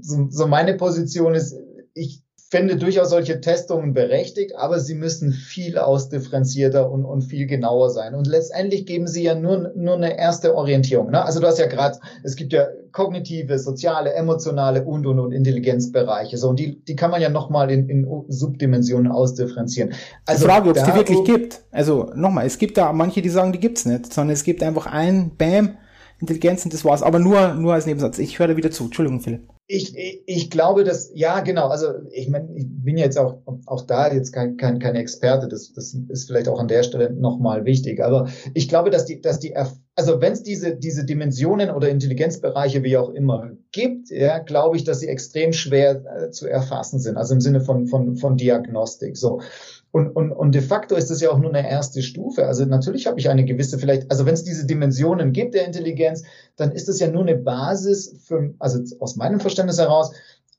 so, 0.00 0.26
so 0.30 0.46
meine 0.46 0.74
Position 0.74 1.34
ist, 1.34 1.56
ich 1.94 2.22
finde 2.50 2.76
durchaus 2.76 3.10
solche 3.10 3.40
Testungen 3.42 3.92
berechtigt, 3.92 4.56
aber 4.56 4.80
sie 4.80 4.94
müssen 4.94 5.32
viel 5.32 5.76
ausdifferenzierter 5.76 6.90
und, 6.90 7.04
und 7.04 7.22
viel 7.22 7.46
genauer 7.46 7.90
sein. 7.90 8.14
Und 8.14 8.26
letztendlich 8.26 8.86
geben 8.86 9.06
sie 9.06 9.24
ja 9.24 9.34
nur, 9.34 9.72
nur 9.74 9.96
eine 9.96 10.18
erste 10.18 10.54
Orientierung. 10.54 11.10
Ne? 11.10 11.22
Also 11.22 11.40
du 11.40 11.46
hast 11.46 11.58
ja 11.58 11.66
gerade, 11.66 11.98
es 12.22 12.36
gibt 12.36 12.54
ja 12.54 12.68
kognitive, 12.92 13.58
soziale, 13.58 14.14
emotionale 14.14 14.82
und 14.82 15.06
und 15.06 15.18
und 15.18 15.32
Intelligenzbereiche. 15.32 16.38
So, 16.38 16.48
und 16.48 16.58
die, 16.58 16.82
die 16.82 16.96
kann 16.96 17.10
man 17.10 17.20
ja 17.20 17.28
nochmal 17.28 17.70
in, 17.70 17.86
in 17.90 18.24
Subdimensionen 18.28 19.12
ausdifferenzieren. 19.12 19.92
Also 20.24 20.46
die 20.46 20.50
Frage, 20.50 20.70
ob 20.70 20.76
es 20.76 20.84
die 20.84 20.94
wirklich 20.94 21.24
gibt. 21.24 21.60
Also 21.70 22.10
nochmal, 22.14 22.46
es 22.46 22.56
gibt 22.56 22.78
da 22.78 22.94
manche, 22.94 23.20
die 23.20 23.28
sagen, 23.28 23.52
die 23.52 23.60
gibt's 23.60 23.84
nicht, 23.84 24.10
sondern 24.12 24.32
es 24.32 24.42
gibt 24.42 24.62
einfach 24.62 24.86
ein, 24.86 25.32
Bam, 25.36 25.76
Intelligenz 26.18 26.64
und 26.64 26.72
das 26.72 26.82
war's. 26.84 27.02
Aber 27.02 27.18
nur, 27.18 27.54
nur 27.54 27.74
als 27.74 27.84
Nebensatz. 27.84 28.18
Ich 28.18 28.38
höre 28.38 28.48
da 28.48 28.56
wieder 28.56 28.70
zu. 28.70 28.84
Entschuldigung, 28.84 29.20
Philipp. 29.20 29.42
Ich, 29.70 29.94
ich, 30.24 30.50
glaube, 30.50 30.82
dass, 30.82 31.10
ja, 31.14 31.40
genau. 31.40 31.68
Also, 31.68 31.88
ich 32.10 32.30
meine, 32.30 32.48
ich 32.56 32.64
bin 32.66 32.96
jetzt 32.96 33.18
auch, 33.18 33.42
auch 33.66 33.82
da 33.82 34.10
jetzt 34.10 34.32
kein, 34.32 34.56
kein, 34.56 34.78
kein 34.78 34.94
Experte. 34.96 35.46
Das, 35.46 35.74
das 35.74 35.94
ist 36.08 36.26
vielleicht 36.26 36.48
auch 36.48 36.58
an 36.58 36.68
der 36.68 36.82
Stelle 36.82 37.12
nochmal 37.12 37.66
wichtig. 37.66 38.02
Aber 38.02 38.28
ich 38.54 38.66
glaube, 38.70 38.88
dass 38.88 39.04
die, 39.04 39.20
dass 39.20 39.40
die, 39.40 39.54
also 39.94 40.22
wenn 40.22 40.32
es 40.32 40.42
diese, 40.42 40.74
diese 40.74 41.04
Dimensionen 41.04 41.68
oder 41.68 41.90
Intelligenzbereiche, 41.90 42.82
wie 42.82 42.96
auch 42.96 43.10
immer, 43.10 43.50
gibt, 43.70 44.08
ja, 44.08 44.38
glaube 44.38 44.78
ich, 44.78 44.84
dass 44.84 45.00
sie 45.00 45.08
extrem 45.08 45.52
schwer 45.52 46.02
äh, 46.06 46.30
zu 46.30 46.46
erfassen 46.46 46.98
sind, 46.98 47.18
also 47.18 47.34
im 47.34 47.42
Sinne 47.42 47.60
von, 47.60 47.88
von, 47.88 48.16
von 48.16 48.38
Diagnostik. 48.38 49.18
So. 49.18 49.42
Und, 49.90 50.08
und, 50.10 50.32
und 50.32 50.54
de 50.54 50.60
facto 50.60 50.94
ist 50.96 51.10
das 51.10 51.20
ja 51.20 51.30
auch 51.30 51.38
nur 51.38 51.54
eine 51.54 51.68
erste 51.68 52.02
Stufe. 52.02 52.46
Also 52.46 52.64
natürlich 52.66 53.06
habe 53.06 53.18
ich 53.18 53.28
eine 53.30 53.44
gewisse, 53.44 53.78
vielleicht, 53.78 54.10
also 54.10 54.26
wenn 54.26 54.34
es 54.34 54.44
diese 54.44 54.66
Dimensionen 54.66 55.32
gibt 55.32 55.54
der 55.54 55.66
Intelligenz, 55.66 56.24
dann 56.56 56.72
ist 56.72 56.88
es 56.88 57.00
ja 57.00 57.08
nur 57.08 57.22
eine 57.22 57.36
Basis 57.36 58.16
für, 58.24 58.54
also 58.58 58.80
aus 59.00 59.16
meinem 59.16 59.40
Verständnis 59.40 59.78
heraus, 59.78 60.12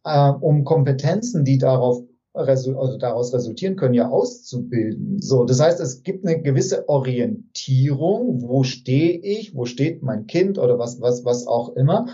äh, 0.04 0.30
um 0.30 0.64
Kompetenzen, 0.64 1.46
die 1.46 1.58
darauf 1.58 2.04
also 2.34 2.98
daraus 2.98 3.34
resultieren 3.34 3.76
können, 3.76 3.96
ja 3.96 4.10
auszubilden. 4.10 5.20
So, 5.20 5.46
das 5.46 5.60
heißt, 5.60 5.80
es 5.80 6.04
gibt 6.04 6.26
eine 6.26 6.42
gewisse 6.42 6.88
Orientierung, 6.88 8.44
wo 8.44 8.64
stehe 8.64 9.20
ich, 9.20 9.56
wo 9.56 9.66
steht 9.66 10.04
mein 10.04 10.28
Kind 10.28 10.60
oder 10.60 10.78
was, 10.78 11.02
was, 11.02 11.26
was 11.26 11.48
auch 11.48 11.76
immer. 11.76 12.08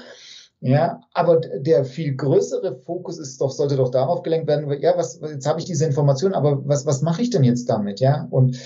Ja, 0.61 1.02
aber 1.14 1.41
der 1.41 1.86
viel 1.86 2.15
größere 2.15 2.77
Fokus 2.77 3.19
ist 3.19 3.40
doch, 3.40 3.52
sollte 3.52 3.76
doch 3.76 3.91
darauf 3.91 4.23
gelenkt 4.23 4.48
werden, 4.48 4.72
ja, 4.82 4.98
was, 4.98 5.19
jetzt 5.22 5.45
habe 5.45 5.60
ich 5.60 5.65
diese 5.65 5.86
Information, 5.86 6.34
aber 6.34 6.65
was, 6.65 6.86
was 6.86 7.02
mache 7.02 7.22
ich 7.22 7.30
denn 7.30 7.44
jetzt 7.44 7.69
damit, 7.69 7.99
ja? 7.99 8.27
Und 8.32 8.57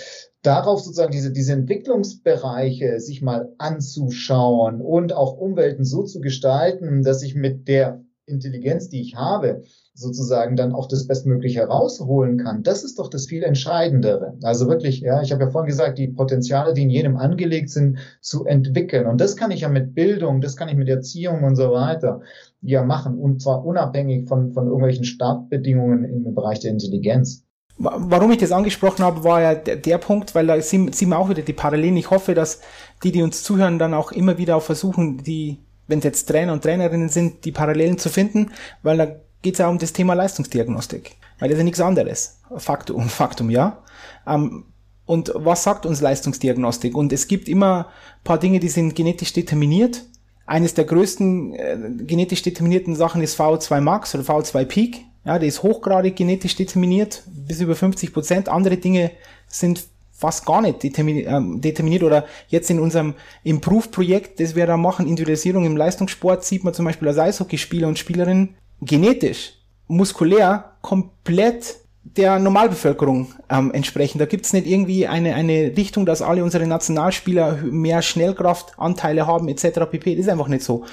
darauf 0.41 0.80
sozusagen 0.80 1.11
diese, 1.11 1.32
diese 1.32 1.53
Entwicklungsbereiche 1.53 2.99
sich 2.99 3.22
mal 3.22 3.53
anzuschauen 3.57 4.82
und 4.82 5.14
auch 5.14 5.34
Umwelten 5.38 5.84
so 5.84 6.03
zu 6.03 6.22
gestalten, 6.22 7.03
dass 7.03 7.24
ich 7.24 7.36
mit 7.36 7.68
der 7.68 8.02
Intelligenz, 8.26 8.90
die 8.90 9.02
ich 9.02 9.16
habe, 9.16 9.64
sozusagen 10.00 10.56
dann 10.56 10.74
auch 10.74 10.88
das 10.88 11.06
Bestmögliche 11.08 11.60
herausholen 11.60 12.38
kann, 12.38 12.64
das 12.64 12.84
ist 12.84 13.00
doch 13.00 13.10
das 13.10 13.26
viel 13.28 13.44
Entscheidendere. 13.44 14.38
Also 14.44 14.68
wirklich, 14.68 15.02
ja, 15.02 15.22
ich 15.22 15.32
habe 15.32 15.44
ja 15.44 15.50
vorhin 15.50 15.70
gesagt, 15.70 15.98
die 15.98 16.08
Potenziale, 16.08 16.74
die 16.74 16.84
in 16.84 16.90
jedem 16.90 17.18
angelegt 17.18 17.70
sind, 17.70 18.00
zu 18.22 18.46
entwickeln. 18.46 19.08
Und 19.08 19.20
das 19.20 19.36
kann 19.36 19.52
ich 19.52 19.62
ja 19.62 19.70
mit 19.70 19.94
Bildung, 19.94 20.42
das 20.42 20.56
kann 20.56 20.70
ich 20.70 20.76
mit 20.76 20.88
Erziehung 20.88 21.44
und 21.44 21.56
so 21.56 21.72
weiter 21.72 22.22
ja 22.62 22.84
machen. 22.84 23.18
Und 23.18 23.42
zwar 23.42 23.66
unabhängig 23.66 24.28
von, 24.28 24.54
von 24.54 24.68
irgendwelchen 24.68 25.04
Startbedingungen 25.04 26.06
im 26.06 26.34
Bereich 26.34 26.62
der 26.62 26.72
Intelligenz. 26.72 27.44
Warum 27.78 28.32
ich 28.32 28.38
das 28.40 28.52
angesprochen 28.52 29.06
habe, 29.06 29.24
war 29.24 29.42
ja 29.42 29.56
der, 29.56 29.78
der 29.78 29.98
Punkt, 29.98 30.36
weil 30.36 30.48
da 30.48 30.60
sehen, 30.62 30.92
sehen 30.92 31.10
wir 31.10 31.20
auch 31.20 31.30
wieder 31.30 31.44
die 31.44 31.54
Parallelen. 31.54 31.96
Ich 31.96 32.10
hoffe, 32.10 32.34
dass 32.34 32.60
die, 33.04 33.12
die 33.14 33.22
uns 33.22 33.44
zuhören, 33.44 33.80
dann 33.80 33.94
auch 33.94 34.12
immer 34.12 34.38
wieder 34.38 34.58
auch 34.58 34.62
versuchen, 34.62 35.24
die, 35.24 35.60
wenn 35.88 36.00
es 36.00 36.06
jetzt 36.06 36.26
Trainer 36.26 36.52
und 36.52 36.62
Trainerinnen 36.62 37.08
sind, 37.08 37.46
die 37.46 37.54
Parallelen 37.54 37.98
zu 37.98 38.10
finden, 38.10 38.52
weil 38.84 38.98
da 38.98 39.08
geht 39.41 39.56
es 39.56 39.60
ja 39.60 39.68
um 39.68 39.78
das 39.78 39.94
Thema 39.94 40.14
Leistungsdiagnostik. 40.14 41.16
Weil 41.40 41.49
das 41.49 41.56
ist 41.56 41.60
ja 41.60 41.64
nichts 41.64 41.82
anderes. 41.82 42.40
Faktum, 42.57 43.10
Faktum, 43.10 43.49
ja. 43.49 43.84
Ähm, 44.28 44.66
und 45.06 45.32
was 45.34 45.64
sagt 45.64 45.86
uns 45.86 46.02
Leistungsdiagnostik? 46.02 46.95
Und 46.95 47.11
es 47.11 47.28
gibt 47.28 47.49
immer 47.49 47.88
paar 48.24 48.38
Dinge, 48.38 48.60
die 48.60 48.70
sind 48.70 48.95
genetisch 48.95 49.34
determiniert. 49.34 50.03
Eines 50.45 50.74
der 50.74 50.86
größten 50.86 51.53
äh, 51.53 51.78
genetisch 52.06 52.41
determinierten 52.41 52.95
Sachen 52.95 53.22
ist 53.22 53.40
VO2 53.40 53.82
Max 53.82 54.14
oder 54.14 54.24
VO2 54.24 54.66
Peak. 54.66 55.06
Ja, 55.26 55.38
der 55.38 55.48
ist 55.48 55.64
hochgradig 55.64 56.16
genetisch 56.16 56.56
determiniert, 56.56 57.24
bis 57.26 57.60
über 57.60 57.76
50 57.76 58.14
Prozent. 58.14 58.49
Andere 58.49 58.78
Dinge 58.78 59.11
sind 59.48 59.84
fast 60.11 60.45
gar 60.45 60.61
nicht 60.61 60.84
determiniert, 60.84 61.28
ähm, 61.30 61.61
determiniert 61.61 62.03
oder 62.03 62.26
jetzt 62.49 62.70
in 62.70 62.80
unserem 62.80 63.16
Improve-Projekt, 63.44 64.40
das 64.40 64.56
wir 64.56 64.68
da 64.68 64.76
machen, 64.76 65.07
Individualisierung 65.07 65.66
im 65.66 65.78
Leistungssport, 65.78 66.44
sieht 66.44 66.64
man 66.64 66.74
zum 66.74 66.86
Beispiel 66.86 67.07
als 67.07 67.18
Eishockeyspieler 67.18 67.88
und 67.88 67.98
Spielerinnen, 67.98 68.56
genetisch, 68.81 69.53
muskulär 69.88 70.73
komplett 70.81 71.77
der 72.03 72.39
Normalbevölkerung 72.39 73.34
ähm, 73.49 73.72
entsprechen. 73.72 74.19
Da 74.19 74.26
gibt's 74.26 74.53
nicht 74.53 74.65
irgendwie 74.68 75.07
eine, 75.07 75.35
eine 75.35 75.76
Richtung, 75.77 76.06
dass 76.06 76.22
alle 76.22 76.43
unsere 76.43 76.65
Nationalspieler 76.65 77.60
mehr 77.64 78.01
Schnellkraftanteile 78.01 79.27
haben 79.27 79.47
etc. 79.47 79.81
pp. 79.89 80.15
Das 80.15 80.26
ist 80.26 80.31
einfach 80.31 80.47
nicht 80.47 80.64
so. 80.64 80.85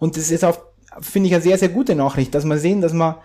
Und 0.00 0.16
das 0.16 0.30
ist 0.30 0.44
auch, 0.44 0.58
finde 1.00 1.28
ich, 1.28 1.34
eine 1.34 1.42
sehr, 1.42 1.58
sehr 1.58 1.68
gute 1.68 1.94
Nachricht, 1.94 2.34
dass 2.34 2.44
wir 2.44 2.58
sehen, 2.58 2.80
dass 2.80 2.92
man 2.92 3.16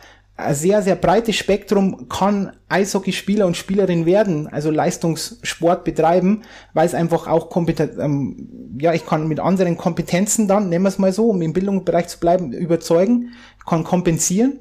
sehr, 0.51 0.81
sehr 0.81 0.95
breites 0.95 1.35
Spektrum 1.35 2.07
kann 2.09 2.51
Eishockeyspieler 2.69 3.45
und 3.45 3.57
Spielerin 3.57 4.05
werden, 4.05 4.47
also 4.47 4.71
Leistungssport 4.71 5.83
betreiben, 5.83 6.43
weil 6.73 6.85
es 6.85 6.93
einfach 6.93 7.27
auch 7.27 7.49
kompetent, 7.49 7.93
ähm, 7.99 8.77
ja, 8.79 8.93
ich 8.93 9.05
kann 9.05 9.27
mit 9.27 9.39
anderen 9.39 9.77
Kompetenzen 9.77 10.47
dann, 10.47 10.69
nehmen 10.69 10.85
wir 10.85 10.89
es 10.89 10.99
mal 10.99 11.13
so, 11.13 11.29
um 11.29 11.41
im 11.41 11.53
Bildungsbereich 11.53 12.07
zu 12.07 12.19
bleiben, 12.19 12.53
überzeugen, 12.53 13.33
kann 13.67 13.83
kompensieren, 13.83 14.59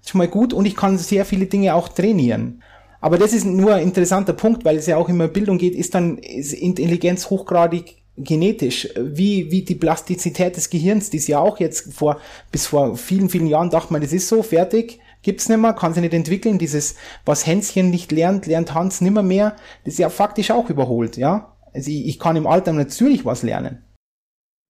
ist 0.00 0.10
schon 0.10 0.18
mal 0.18 0.28
gut 0.28 0.52
und 0.52 0.66
ich 0.66 0.76
kann 0.76 0.98
sehr 0.98 1.24
viele 1.24 1.46
Dinge 1.46 1.74
auch 1.74 1.88
trainieren. 1.88 2.62
Aber 3.00 3.18
das 3.18 3.32
ist 3.32 3.44
nur 3.44 3.74
ein 3.74 3.82
interessanter 3.82 4.32
Punkt, 4.32 4.64
weil 4.64 4.76
es 4.76 4.86
ja 4.86 4.96
auch 4.96 5.08
immer 5.08 5.28
Bildung 5.28 5.58
geht, 5.58 5.74
ist 5.74 5.94
dann 5.94 6.18
ist 6.18 6.52
Intelligenz 6.52 7.30
hochgradig 7.30 8.02
genetisch, 8.16 8.88
wie, 8.98 9.50
wie 9.50 9.62
die 9.62 9.74
Plastizität 9.74 10.56
des 10.56 10.70
Gehirns, 10.70 11.10
die 11.10 11.18
ist 11.18 11.28
ja 11.28 11.38
auch 11.38 11.60
jetzt 11.60 11.92
vor, 11.92 12.18
bis 12.50 12.66
vor 12.66 12.96
vielen, 12.96 13.28
vielen 13.28 13.46
Jahren 13.46 13.70
dachte 13.70 13.92
man, 13.92 14.00
das 14.00 14.12
ist 14.12 14.28
so, 14.28 14.42
fertig, 14.42 14.98
gibt's 15.26 15.48
nicht 15.50 15.58
mehr, 15.58 15.74
kann 15.74 15.92
sich 15.92 16.02
nicht 16.02 16.14
entwickeln. 16.14 16.58
Dieses, 16.58 16.94
was 17.26 17.46
Hänschen 17.46 17.90
nicht 17.90 18.12
lernt, 18.12 18.46
lernt 18.46 18.74
Hans 18.74 19.02
nimmer 19.02 19.22
mehr. 19.22 19.56
Das 19.84 19.94
ist 19.94 19.98
ja 19.98 20.08
faktisch 20.08 20.50
auch 20.50 20.70
überholt, 20.70 21.18
ja. 21.18 21.56
Also 21.74 21.90
ich, 21.90 22.06
ich 22.06 22.18
kann 22.18 22.36
im 22.36 22.46
Alter 22.46 22.72
natürlich 22.72 23.26
was 23.26 23.42
lernen. 23.42 23.82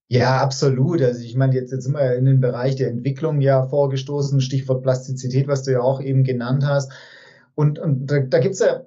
Ja, 0.09 0.41
absolut. 0.41 1.03
Also 1.03 1.23
ich 1.23 1.37
meine, 1.37 1.55
jetzt, 1.55 1.73
jetzt 1.73 1.85
sind 1.85 1.93
wir 1.93 2.15
in 2.15 2.25
den 2.25 2.41
Bereich 2.41 2.77
der 2.77 2.89
Entwicklung 2.89 3.41
ja 3.41 3.67
vorgestoßen, 3.69 4.41
Stichwort 4.41 4.83
Plastizität, 4.83 5.47
was 5.47 5.63
du 5.63 5.73
ja 5.73 5.81
auch 5.81 6.01
eben 6.01 6.25
genannt 6.25 6.65
hast. 6.65 6.91
Und, 7.55 7.79
und 7.79 8.07
da, 8.07 8.21
da 8.21 8.39
gibt's 8.39 8.61
ja 8.61 8.83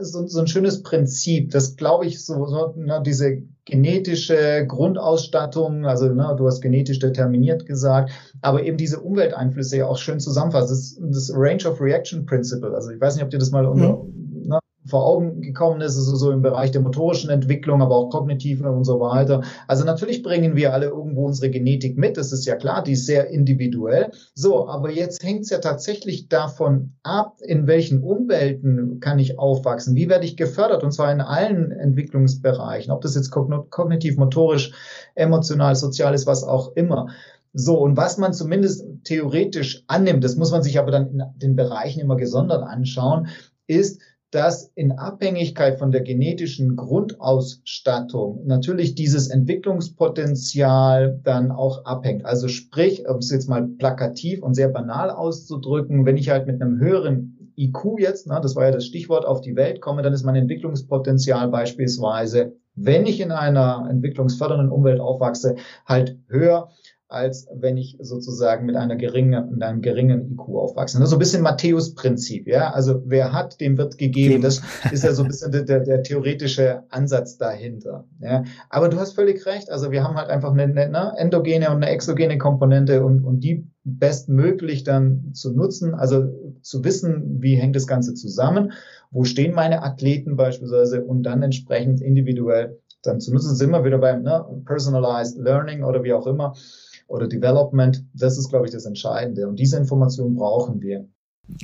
so, 0.00 0.26
so 0.26 0.40
ein 0.40 0.46
schönes 0.46 0.82
Prinzip, 0.82 1.50
das 1.52 1.76
glaube 1.76 2.06
ich, 2.06 2.24
so, 2.24 2.46
so 2.46 2.74
na, 2.76 3.00
diese 3.00 3.42
genetische 3.66 4.66
Grundausstattung, 4.66 5.86
also 5.86 6.08
na, 6.08 6.34
du 6.34 6.46
hast 6.46 6.60
genetisch 6.60 6.98
determiniert 6.98 7.66
gesagt, 7.66 8.10
aber 8.42 8.62
eben 8.62 8.76
diese 8.76 9.00
Umwelteinflüsse 9.00 9.78
ja 9.78 9.86
auch 9.86 9.98
schön 9.98 10.20
zusammenfasst. 10.20 10.70
Das, 10.70 10.98
das 11.00 11.32
Range 11.34 11.64
of 11.66 11.80
Reaction 11.80 12.26
Principle. 12.26 12.74
Also 12.74 12.90
ich 12.90 13.00
weiß 13.00 13.14
nicht, 13.14 13.24
ob 13.24 13.30
dir 13.30 13.38
das 13.38 13.50
mal 13.50 13.64
unter, 13.66 14.02
mhm. 14.02 14.44
na, 14.46 14.58
vor 14.86 15.06
Augen 15.06 15.40
gekommen 15.40 15.80
ist, 15.80 15.96
also 15.96 16.16
so 16.16 16.30
im 16.30 16.42
Bereich 16.42 16.70
der 16.70 16.80
motorischen 16.80 17.30
Entwicklung, 17.30 17.80
aber 17.80 17.96
auch 17.96 18.10
kognitiven 18.10 18.66
und 18.66 18.84
so 18.84 19.00
weiter. 19.00 19.42
Also 19.66 19.84
natürlich 19.84 20.22
bringen 20.22 20.56
wir 20.56 20.72
alle 20.74 20.86
irgendwo 20.86 21.26
unsere 21.26 21.50
Genetik 21.50 21.96
mit, 21.96 22.16
das 22.16 22.32
ist 22.32 22.44
ja 22.44 22.56
klar, 22.56 22.82
die 22.82 22.92
ist 22.92 23.06
sehr 23.06 23.28
individuell. 23.28 24.10
So, 24.34 24.68
aber 24.68 24.90
jetzt 24.90 25.22
hängt 25.22 25.42
es 25.42 25.50
ja 25.50 25.58
tatsächlich 25.58 26.28
davon 26.28 26.92
ab, 27.02 27.38
in 27.40 27.66
welchen 27.66 28.02
Umwelten 28.02 29.00
kann 29.00 29.18
ich 29.18 29.38
aufwachsen, 29.38 29.96
wie 29.96 30.08
werde 30.08 30.26
ich 30.26 30.36
gefördert 30.36 30.82
und 30.82 30.92
zwar 30.92 31.12
in 31.12 31.20
allen 31.20 31.70
Entwicklungsbereichen, 31.72 32.92
ob 32.92 33.00
das 33.00 33.14
jetzt 33.14 33.30
kognitiv, 33.30 34.16
motorisch, 34.16 34.72
emotional, 35.14 35.74
sozial 35.76 36.14
ist, 36.14 36.26
was 36.26 36.44
auch 36.44 36.76
immer. 36.76 37.08
So, 37.56 37.78
und 37.78 37.96
was 37.96 38.18
man 38.18 38.32
zumindest 38.32 38.84
theoretisch 39.04 39.84
annimmt, 39.86 40.24
das 40.24 40.34
muss 40.34 40.50
man 40.50 40.64
sich 40.64 40.78
aber 40.78 40.90
dann 40.90 41.08
in 41.10 41.22
den 41.36 41.56
Bereichen 41.56 42.00
immer 42.00 42.16
gesondert 42.16 42.64
anschauen, 42.64 43.28
ist, 43.66 44.00
dass 44.34 44.72
in 44.74 44.92
Abhängigkeit 44.92 45.78
von 45.78 45.92
der 45.92 46.00
genetischen 46.00 46.74
Grundausstattung 46.74 48.44
natürlich 48.44 48.96
dieses 48.96 49.28
Entwicklungspotenzial 49.28 51.20
dann 51.22 51.52
auch 51.52 51.84
abhängt. 51.84 52.24
Also 52.24 52.48
sprich, 52.48 53.06
um 53.08 53.18
es 53.18 53.30
jetzt 53.30 53.48
mal 53.48 53.68
plakativ 53.78 54.42
und 54.42 54.54
sehr 54.54 54.68
banal 54.68 55.10
auszudrücken, 55.10 56.04
wenn 56.04 56.16
ich 56.16 56.30
halt 56.30 56.48
mit 56.48 56.60
einem 56.60 56.80
höheren 56.80 57.52
IQ 57.56 58.00
jetzt, 58.00 58.26
ne, 58.26 58.40
das 58.42 58.56
war 58.56 58.64
ja 58.64 58.72
das 58.72 58.86
Stichwort, 58.86 59.24
auf 59.24 59.40
die 59.40 59.54
Welt 59.54 59.80
komme, 59.80 60.02
dann 60.02 60.12
ist 60.12 60.24
mein 60.24 60.34
Entwicklungspotenzial 60.34 61.48
beispielsweise, 61.48 62.56
wenn 62.74 63.06
ich 63.06 63.20
in 63.20 63.30
einer 63.30 63.86
entwicklungsfördernden 63.88 64.70
Umwelt 64.70 64.98
aufwachse, 64.98 65.54
halt 65.86 66.18
höher 66.26 66.70
als 67.14 67.46
wenn 67.54 67.76
ich 67.76 67.96
sozusagen 68.00 68.66
mit 68.66 68.76
einer 68.76 68.96
geringen, 68.96 69.50
mit 69.50 69.62
einem 69.62 69.80
geringen 69.80 70.32
IQ 70.32 70.40
aufwachse. 70.56 70.98
Das 70.98 71.04
ist 71.04 71.10
so 71.10 71.16
ein 71.16 71.20
bisschen 71.20 71.42
Matthäus-Prinzip, 71.42 72.46
ja. 72.46 72.72
Also 72.72 73.02
wer 73.06 73.32
hat, 73.32 73.60
dem 73.60 73.78
wird 73.78 73.96
gegeben. 73.98 74.42
Das 74.42 74.60
ist 74.92 75.04
ja 75.04 75.12
so 75.12 75.22
ein 75.22 75.28
bisschen 75.28 75.52
der, 75.52 75.80
der, 75.80 76.02
theoretische 76.02 76.82
Ansatz 76.90 77.38
dahinter. 77.38 78.04
Ja. 78.20 78.44
Aber 78.68 78.88
du 78.88 78.98
hast 78.98 79.12
völlig 79.12 79.46
recht. 79.46 79.70
Also 79.70 79.90
wir 79.90 80.02
haben 80.02 80.16
halt 80.16 80.28
einfach 80.28 80.52
eine, 80.52 80.64
eine 80.64 81.12
endogene 81.16 81.70
und 81.70 81.76
eine 81.76 81.88
exogene 81.88 82.36
Komponente 82.36 83.04
und, 83.04 83.24
und 83.24 83.40
die 83.40 83.66
bestmöglich 83.84 84.82
dann 84.82 85.32
zu 85.34 85.52
nutzen, 85.52 85.94
also 85.94 86.24
zu 86.62 86.84
wissen, 86.84 87.42
wie 87.42 87.56
hängt 87.56 87.76
das 87.76 87.86
Ganze 87.86 88.14
zusammen, 88.14 88.72
wo 89.10 89.24
stehen 89.24 89.54
meine 89.54 89.82
Athleten 89.82 90.36
beispielsweise 90.36 91.04
und 91.04 91.22
dann 91.22 91.42
entsprechend 91.42 92.00
individuell 92.00 92.80
dann 93.02 93.20
zu 93.20 93.32
nutzen. 93.32 93.54
Sind 93.54 93.70
wir 93.70 93.84
wieder 93.84 93.98
beim 93.98 94.22
ne, 94.22 94.44
Personalized 94.64 95.38
Learning 95.38 95.84
oder 95.84 96.02
wie 96.02 96.14
auch 96.14 96.26
immer 96.26 96.54
oder 97.06 97.28
Development. 97.28 98.04
Das 98.14 98.38
ist, 98.38 98.48
glaube 98.48 98.66
ich, 98.66 98.72
das 98.72 98.84
Entscheidende. 98.84 99.48
Und 99.48 99.58
diese 99.58 99.76
Information 99.76 100.34
brauchen 100.34 100.80
wir. 100.80 101.08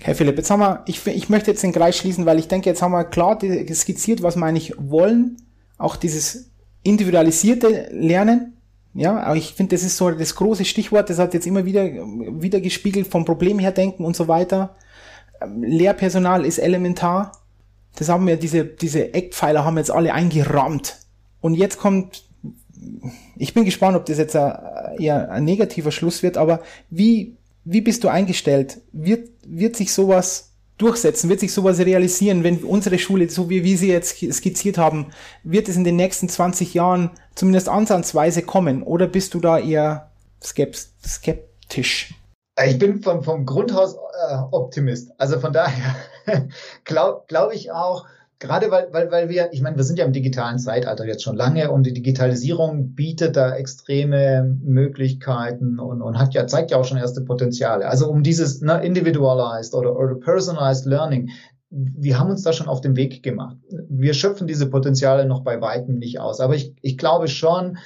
Herr 0.02 0.14
Philipp, 0.14 0.36
jetzt 0.36 0.50
haben 0.50 0.60
wir, 0.60 0.82
ich, 0.86 1.06
ich 1.06 1.28
möchte 1.28 1.50
jetzt 1.50 1.62
den 1.62 1.72
Kreis 1.72 1.96
schließen, 1.96 2.26
weil 2.26 2.38
ich 2.38 2.48
denke, 2.48 2.68
jetzt 2.68 2.82
haben 2.82 2.92
wir 2.92 3.04
klar 3.04 3.38
skizziert, 3.72 4.22
was 4.22 4.36
wir 4.36 4.44
eigentlich 4.44 4.74
wollen. 4.78 5.36
Auch 5.78 5.96
dieses 5.96 6.50
individualisierte 6.82 7.88
Lernen. 7.92 8.56
Ja, 8.92 9.20
aber 9.20 9.36
ich 9.36 9.54
finde, 9.54 9.76
das 9.76 9.84
ist 9.84 9.96
so 9.96 10.10
das 10.10 10.34
große 10.34 10.64
Stichwort, 10.64 11.08
das 11.10 11.18
hat 11.18 11.32
jetzt 11.32 11.46
immer 11.46 11.64
wieder, 11.64 11.84
wieder 11.84 12.60
gespiegelt 12.60 13.06
vom 13.06 13.24
Problem 13.24 13.58
her 13.60 13.70
denken 13.70 14.04
und 14.04 14.16
so 14.16 14.26
weiter. 14.26 14.76
Lehrpersonal 15.60 16.44
ist 16.44 16.58
elementar. 16.58 17.32
Das 17.96 18.08
haben 18.08 18.26
wir, 18.26 18.36
diese, 18.36 18.64
diese 18.64 19.14
Eckpfeiler 19.14 19.64
haben 19.64 19.78
jetzt 19.78 19.90
alle 19.90 20.12
eingerammt. 20.12 20.96
Und 21.40 21.54
jetzt 21.54 21.78
kommt 21.78 22.24
ich 23.36 23.54
bin 23.54 23.64
gespannt, 23.64 23.96
ob 23.96 24.06
das 24.06 24.18
jetzt 24.18 24.34
eher 24.34 25.30
ein 25.30 25.44
negativer 25.44 25.90
Schluss 25.90 26.22
wird, 26.22 26.36
aber 26.36 26.60
wie, 26.88 27.36
wie 27.64 27.80
bist 27.80 28.04
du 28.04 28.08
eingestellt? 28.08 28.80
Wird, 28.92 29.28
wird 29.46 29.76
sich 29.76 29.92
sowas 29.92 30.52
durchsetzen? 30.78 31.28
Wird 31.28 31.40
sich 31.40 31.52
sowas 31.52 31.78
realisieren, 31.78 32.42
wenn 32.42 32.64
unsere 32.64 32.98
Schule, 32.98 33.28
so 33.28 33.50
wie 33.50 33.64
wir 33.64 33.76
sie 33.76 33.88
jetzt 33.88 34.16
skizziert 34.32 34.78
haben, 34.78 35.06
wird 35.44 35.68
es 35.68 35.76
in 35.76 35.84
den 35.84 35.96
nächsten 35.96 36.28
20 36.28 36.74
Jahren 36.74 37.10
zumindest 37.34 37.68
ansatzweise 37.68 38.42
kommen? 38.42 38.82
Oder 38.82 39.06
bist 39.06 39.34
du 39.34 39.40
da 39.40 39.58
eher 39.58 40.10
skeptisch? 40.42 42.14
Ich 42.66 42.78
bin 42.78 43.02
vom, 43.02 43.22
vom 43.22 43.46
Grundhaus 43.46 43.94
äh, 43.94 44.36
Optimist. 44.50 45.12
Also 45.18 45.40
von 45.40 45.52
daher 45.52 45.96
glaube 46.84 47.24
glaub 47.28 47.52
ich 47.52 47.72
auch, 47.72 48.06
gerade 48.40 48.70
weil, 48.70 48.88
weil, 48.90 49.10
weil 49.12 49.28
wir, 49.28 49.52
ich 49.52 49.60
meine, 49.60 49.76
wir 49.76 49.84
sind 49.84 49.98
ja 49.98 50.04
im 50.04 50.12
digitalen 50.12 50.58
Zeitalter 50.58 51.06
jetzt 51.06 51.22
schon 51.22 51.36
lange 51.36 51.70
und 51.70 51.84
die 51.84 51.92
Digitalisierung 51.92 52.94
bietet 52.94 53.36
da 53.36 53.54
extreme 53.54 54.58
Möglichkeiten 54.62 55.78
und, 55.78 56.02
und 56.02 56.18
hat 56.18 56.34
ja, 56.34 56.46
zeigt 56.46 56.70
ja 56.72 56.78
auch 56.78 56.84
schon 56.84 56.98
erste 56.98 57.20
Potenziale. 57.20 57.86
Also 57.86 58.08
um 58.08 58.22
dieses 58.22 58.62
ne, 58.62 58.82
individualized 58.82 59.74
oder, 59.74 59.96
oder 59.96 60.14
personalized 60.14 60.86
learning, 60.86 61.30
wir 61.68 62.18
haben 62.18 62.30
uns 62.30 62.42
da 62.42 62.52
schon 62.52 62.66
auf 62.66 62.80
den 62.80 62.96
Weg 62.96 63.22
gemacht. 63.22 63.56
Wir 63.88 64.14
schöpfen 64.14 64.48
diese 64.48 64.68
Potenziale 64.68 65.26
noch 65.26 65.44
bei 65.44 65.60
weitem 65.60 65.98
nicht 65.98 66.18
aus. 66.18 66.40
Aber 66.40 66.56
ich, 66.56 66.74
ich 66.80 66.98
glaube 66.98 67.28
schon, 67.28 67.78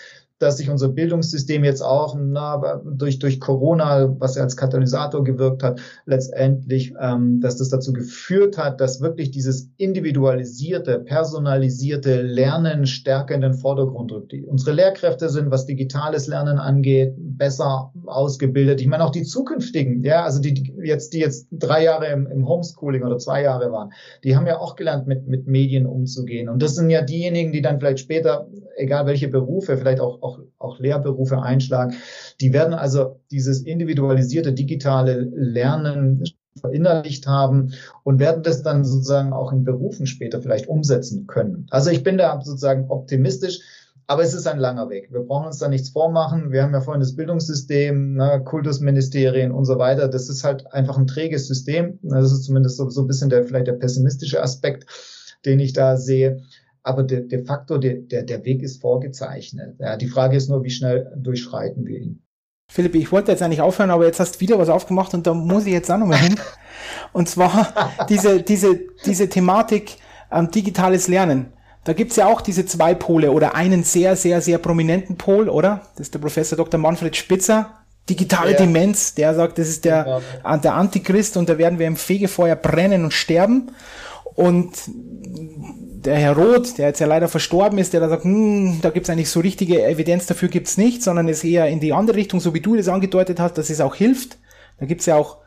dass 0.45 0.59
sich 0.59 0.71
unser 0.71 0.89
Bildungssystem 0.89 1.65
jetzt 1.65 1.81
auch 1.81 2.17
na, 2.19 2.83
durch, 2.85 3.19
durch 3.19 3.41
Corona, 3.41 4.15
was 4.19 4.37
ja 4.37 4.43
als 4.43 4.57
Katalysator 4.57 5.25
gewirkt 5.25 5.63
hat, 5.63 5.81
letztendlich, 6.07 6.95
ähm, 7.01 7.41
dass 7.41 7.57
das 7.57 7.71
dazu 7.71 7.93
geführt 7.93 8.59
hat, 8.59 8.81
dass 8.81 9.01
wirklich 9.01 9.31
dieses 9.31 9.71
individualisierte, 9.77 11.01
personalisierte 11.01 12.23
Lernen 12.23 12.87
stärker 12.87 13.35
in 13.35 13.41
den 13.41 13.55
Vordergrund 13.55 14.13
rückt. 14.13 14.35
Unsere 14.47 14.73
Lehrkräfte 14.73 15.29
sind, 15.29 15.51
was 15.51 15.67
digitales 15.67 16.27
Lernen 16.27 16.59
angeht, 16.59 17.15
besser 17.17 17.93
ausgebildet. 18.07 18.81
Ich 18.81 18.87
meine 18.87 19.05
auch 19.05 19.11
die 19.11 19.23
zukünftigen, 19.23 20.03
ja, 20.03 20.25
also 20.25 20.41
die, 20.41 20.55
die 20.55 20.75
jetzt, 20.83 21.15
die 21.15 21.19
jetzt 21.19 21.49
drei 21.51 21.85
Jahre 21.85 22.07
im, 22.09 22.27
im 22.27 22.47
Homeschooling 22.47 23.03
oder 23.03 23.19
zwei 23.19 23.43
Jahre 23.43 23.73
waren, 23.73 23.91
die 24.23 24.37
haben 24.37 24.47
ja 24.47 24.59
auch 24.59 24.77
gelernt, 24.77 25.07
mit, 25.07 25.27
mit 25.27 25.47
Medien 25.47 25.87
umzugehen. 25.87 26.49
Und 26.49 26.63
das 26.63 26.75
sind 26.75 26.91
ja 26.91 27.03
diejenigen, 27.03 27.53
die 27.53 27.63
dann 27.63 27.79
vielleicht 27.79 28.01
später, 28.01 28.47
egal 28.77 29.07
welche 29.07 29.29
Berufe, 29.29 29.77
vielleicht 29.77 30.01
auch, 30.01 30.23
auch 30.23 30.34
auch, 30.59 30.79
Lehrberufe 30.79 31.41
einschlagen. 31.41 31.95
Die 32.41 32.53
werden 32.53 32.75
also 32.75 33.21
dieses 33.31 33.63
individualisierte 33.63 34.53
digitale 34.53 35.21
Lernen 35.35 36.25
verinnerlicht 36.61 37.27
haben 37.27 37.73
und 38.05 38.19
werden 38.19 38.43
das 38.43 38.63
dann 38.63 38.85
sozusagen 38.85 39.33
auch 39.33 39.53
in 39.53 39.65
Berufen 39.65 40.07
später 40.07 40.41
vielleicht 40.41 40.69
umsetzen 40.69 41.27
können. 41.27 41.67
Also 41.71 41.91
ich 41.91 42.03
bin 42.03 42.19
da 42.19 42.41
sozusagen 42.41 42.91
optimistisch. 42.91 43.61
Aber 44.07 44.23
es 44.23 44.35
ist 44.35 44.47
ein 44.47 44.59
langer 44.59 44.91
Weg. 44.91 45.11
Wir 45.13 45.21
brauchen 45.21 45.47
uns 45.47 45.59
da 45.59 45.69
nichts 45.69 45.89
vormachen. 45.89 46.53
Wir 46.53 46.63
haben 46.63 46.75
ja 46.75 46.83
vorhin 46.83 47.01
das 47.01 47.17
Bildungssystem, 47.17 48.17
ne, 48.17 48.43
Kultusministerien 48.45 49.51
und 49.51 49.65
so 49.65 49.79
weiter. 49.79 50.09
Das 50.09 50.29
ist 50.29 50.45
halt 50.45 50.71
einfach 50.75 50.99
ein 50.99 51.07
träges 51.07 51.49
System. 51.49 51.99
Das 52.03 52.31
ist 52.31 52.45
zumindest 52.45 52.77
so, 52.77 52.91
so 52.91 53.01
ein 53.01 53.07
bisschen 53.07 53.31
der, 53.31 53.45
vielleicht 53.45 53.67
der 53.67 53.73
pessimistische 53.73 54.43
Aspekt, 54.43 54.85
den 55.47 55.59
ich 55.59 55.73
da 55.73 55.97
sehe 55.97 56.43
aber 56.85 57.03
de, 57.03 57.27
de 57.27 57.45
facto 57.45 57.79
der, 57.79 57.95
der, 57.95 58.23
der 58.23 58.45
Weg 58.45 58.63
ist 58.63 58.81
vorgezeichnet. 58.81 59.77
Ja, 59.81 59.97
die 59.97 60.07
Frage 60.07 60.37
ist 60.37 60.49
nur, 60.49 60.63
wie 60.63 60.71
schnell 60.71 61.11
durchschreiten 61.17 61.87
wir 61.87 61.99
ihn. 61.99 62.23
Philipp, 62.71 62.95
ich 62.95 63.11
wollte 63.11 63.33
jetzt 63.33 63.43
eigentlich 63.43 63.61
aufhören, 63.61 63.91
aber 63.91 64.07
jetzt 64.07 64.21
hast 64.21 64.37
du 64.37 64.41
wieder 64.41 64.59
was 64.59 64.69
aufgemacht 64.69 65.15
und 65.15 65.27
da 65.27 65.35
muss 65.35 65.67
ich 65.67 65.73
jetzt 65.73 65.91
auch 65.91 65.99
nochmal 65.99 66.19
hin. 66.19 66.37
Und 67.13 67.29
zwar 67.29 67.73
diese, 68.09 68.43
diese, 68.43 68.81
diese 69.07 69.29
Thematik 69.29 69.97
ähm, 70.31 70.51
digitales 70.51 71.09
Lernen. 71.09 71.53
Da 71.85 71.93
gibt's 71.93 72.17
ja 72.17 72.27
auch 72.27 72.41
diese 72.41 72.67
zwei 72.67 72.95
Pole 72.95 73.31
oder 73.31 73.55
einen 73.55 73.85
sehr, 73.85 74.17
sehr, 74.17 74.41
sehr 74.41 74.59
prominenten 74.59 75.17
Pol, 75.17 75.49
oder? 75.49 75.83
Das 75.97 76.09
ist 76.09 76.15
der 76.15 76.19
Professor 76.19 76.57
Dr. 76.57 76.81
Manfred 76.81 77.15
Spitzer, 77.15 77.85
digitale 78.09 78.53
ja. 78.53 78.59
Demenz, 78.59 79.15
der 79.15 79.35
sagt, 79.35 79.59
das 79.59 79.69
ist 79.69 79.85
der, 79.85 80.23
genau. 80.43 80.57
der 80.57 80.75
Antichrist 80.75 81.37
und 81.37 81.49
da 81.49 81.59
werden 81.59 81.79
wir 81.79 81.87
im 81.87 81.97
Fegefeuer 81.97 82.57
brennen 82.57 83.05
und 83.05 83.13
sterben. 83.13 83.71
Und 84.35 84.71
der 86.05 86.17
Herr 86.17 86.37
Roth, 86.37 86.79
der 86.79 86.89
jetzt 86.89 87.01
ja 87.01 87.07
leider 87.07 87.29
verstorben 87.29 87.79
ist, 87.79 87.93
der 87.93 88.01
da 88.01 88.09
sagt, 88.09 88.25
hm, 88.25 88.81
da 88.83 88.91
gibt's 88.91 89.09
eigentlich 89.09 89.31
so 89.31 89.41
richtige 89.41 89.85
Evidenz 89.85 90.27
dafür 90.27 90.49
gibt's 90.49 90.77
nicht, 90.77 91.03
sondern 91.03 91.29
es 91.29 91.45
eher 91.45 91.69
in 91.69 91.81
die 91.81 91.93
andere 91.93 92.17
Richtung, 92.17 92.41
so 92.41 92.53
wie 92.53 92.61
du 92.61 92.77
das 92.77 92.89
angedeutet 92.89 93.41
hast, 93.41 93.57
dass 93.59 93.71
es 93.71 93.81
auch 93.81 93.95
hilft. 93.95 94.39
Da 94.79 94.87
gibt's 94.87 95.07
ja 95.07 95.17
auch, 95.17 95.39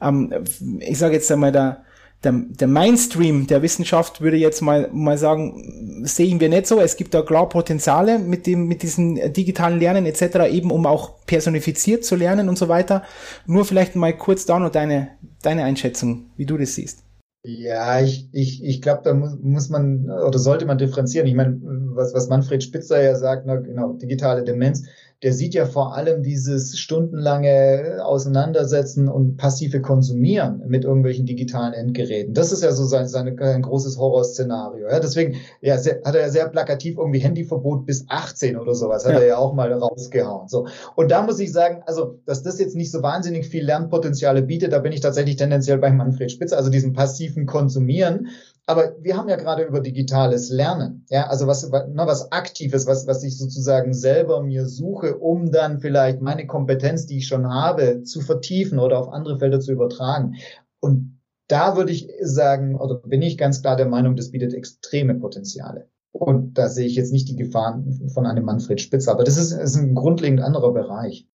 ähm, 0.00 0.32
ich 0.80 0.98
sage 0.98 1.14
jetzt 1.14 1.30
einmal, 1.30 1.52
der, 1.52 1.82
der, 2.24 2.32
der 2.32 2.68
Mainstream 2.68 3.46
der 3.46 3.62
Wissenschaft 3.62 4.20
würde 4.20 4.36
jetzt 4.36 4.62
mal, 4.62 4.88
mal 4.92 5.18
sagen, 5.18 6.02
sehen 6.04 6.40
wir 6.40 6.48
nicht 6.48 6.66
so. 6.66 6.80
Es 6.80 6.96
gibt 6.96 7.12
da 7.12 7.22
klar 7.22 7.48
Potenziale 7.48 8.18
mit 8.18 8.46
dem, 8.46 8.68
mit 8.68 8.82
diesen 8.82 9.32
digitalen 9.32 9.78
Lernen 9.78 10.06
etc., 10.06 10.50
eben 10.50 10.70
um 10.70 10.86
auch 10.86 11.26
personifiziert 11.26 12.04
zu 12.04 12.16
lernen 12.16 12.48
und 12.48 12.56
so 12.56 12.68
weiter. 12.68 13.02
Nur 13.44 13.64
vielleicht 13.64 13.96
mal 13.96 14.16
kurz 14.16 14.46
da 14.46 14.58
noch 14.58 14.70
deine, 14.70 15.08
deine 15.42 15.64
Einschätzung, 15.64 16.30
wie 16.36 16.46
du 16.46 16.56
das 16.56 16.76
siehst. 16.76 17.05
Ja, 17.48 18.00
ich, 18.00 18.28
ich, 18.32 18.64
ich 18.64 18.82
glaube, 18.82 19.02
da 19.04 19.14
muss, 19.14 19.36
muss 19.40 19.68
man 19.68 20.10
oder 20.10 20.36
sollte 20.38 20.66
man 20.66 20.78
differenzieren. 20.78 21.28
Ich 21.28 21.34
meine, 21.34 21.60
was, 21.94 22.12
was 22.12 22.28
Manfred 22.28 22.60
Spitzer 22.64 23.00
ja 23.00 23.14
sagt, 23.14 23.46
na, 23.46 23.54
genau, 23.56 23.92
digitale 23.92 24.42
Demenz, 24.42 24.84
der 25.22 25.32
sieht 25.32 25.54
ja 25.54 25.64
vor 25.64 25.94
allem 25.94 26.22
dieses 26.22 26.78
stundenlange 26.78 28.04
Auseinandersetzen 28.04 29.08
und 29.08 29.38
passive 29.38 29.80
Konsumieren 29.80 30.62
mit 30.66 30.84
irgendwelchen 30.84 31.24
digitalen 31.24 31.72
Endgeräten. 31.72 32.34
Das 32.34 32.52
ist 32.52 32.62
ja 32.62 32.70
so 32.72 32.84
sein, 32.84 33.08
sein, 33.08 33.38
ein 33.38 33.62
großes 33.62 33.96
Horrorszenario. 33.96 34.88
Ja, 34.88 35.00
deswegen 35.00 35.36
ja, 35.62 35.78
sehr, 35.78 36.02
hat 36.04 36.14
er 36.14 36.20
ja 36.20 36.28
sehr 36.28 36.48
plakativ 36.48 36.98
irgendwie 36.98 37.20
Handyverbot 37.20 37.86
bis 37.86 38.04
18 38.08 38.58
oder 38.58 38.74
sowas, 38.74 39.06
hat 39.06 39.12
ja. 39.12 39.20
er 39.20 39.26
ja 39.26 39.36
auch 39.38 39.54
mal 39.54 39.72
rausgehauen. 39.72 40.48
So. 40.48 40.66
Und 40.96 41.10
da 41.10 41.22
muss 41.22 41.40
ich 41.40 41.50
sagen, 41.50 41.82
also, 41.86 42.18
dass 42.26 42.42
das 42.42 42.58
jetzt 42.58 42.76
nicht 42.76 42.92
so 42.92 43.02
wahnsinnig 43.02 43.46
viel 43.46 43.64
Lernpotenziale 43.64 44.42
bietet, 44.42 44.74
da 44.74 44.80
bin 44.80 44.92
ich 44.92 45.00
tatsächlich 45.00 45.36
tendenziell 45.36 45.78
bei 45.78 45.90
Manfred 45.90 46.30
Spitzer, 46.30 46.58
also 46.58 46.68
diesem 46.68 46.92
passiven 46.92 47.46
Konsumieren. 47.46 48.28
Aber 48.68 48.96
wir 49.00 49.16
haben 49.16 49.28
ja 49.28 49.36
gerade 49.36 49.62
über 49.62 49.80
digitales 49.80 50.50
Lernen, 50.50 51.06
ja, 51.08 51.28
also 51.28 51.46
was, 51.46 51.70
ne, 51.70 51.92
was 51.94 52.32
Aktives, 52.32 52.86
was, 52.86 53.06
was 53.06 53.22
ich 53.22 53.38
sozusagen 53.38 53.94
selber 53.94 54.42
mir 54.42 54.66
suche, 54.66 55.16
um 55.18 55.52
dann 55.52 55.78
vielleicht 55.78 56.20
meine 56.20 56.48
Kompetenz, 56.48 57.06
die 57.06 57.18
ich 57.18 57.28
schon 57.28 57.48
habe, 57.48 58.02
zu 58.02 58.20
vertiefen 58.20 58.80
oder 58.80 58.98
auf 58.98 59.08
andere 59.08 59.38
Felder 59.38 59.60
zu 59.60 59.70
übertragen. 59.70 60.34
Und 60.80 61.20
da 61.46 61.76
würde 61.76 61.92
ich 61.92 62.10
sagen, 62.22 62.74
oder 62.74 62.96
bin 62.96 63.22
ich 63.22 63.38
ganz 63.38 63.62
klar 63.62 63.76
der 63.76 63.86
Meinung, 63.86 64.16
das 64.16 64.32
bietet 64.32 64.52
extreme 64.52 65.14
Potenziale. 65.14 65.88
Und 66.10 66.58
da 66.58 66.68
sehe 66.68 66.86
ich 66.86 66.96
jetzt 66.96 67.12
nicht 67.12 67.28
die 67.28 67.36
Gefahren 67.36 68.10
von 68.12 68.26
einem 68.26 68.44
Manfred 68.44 68.80
Spitzer, 68.80 69.12
aber 69.12 69.22
das 69.22 69.36
ist, 69.36 69.52
ist 69.52 69.76
ein 69.76 69.94
grundlegend 69.94 70.40
anderer 70.40 70.72
Bereich. 70.72 71.28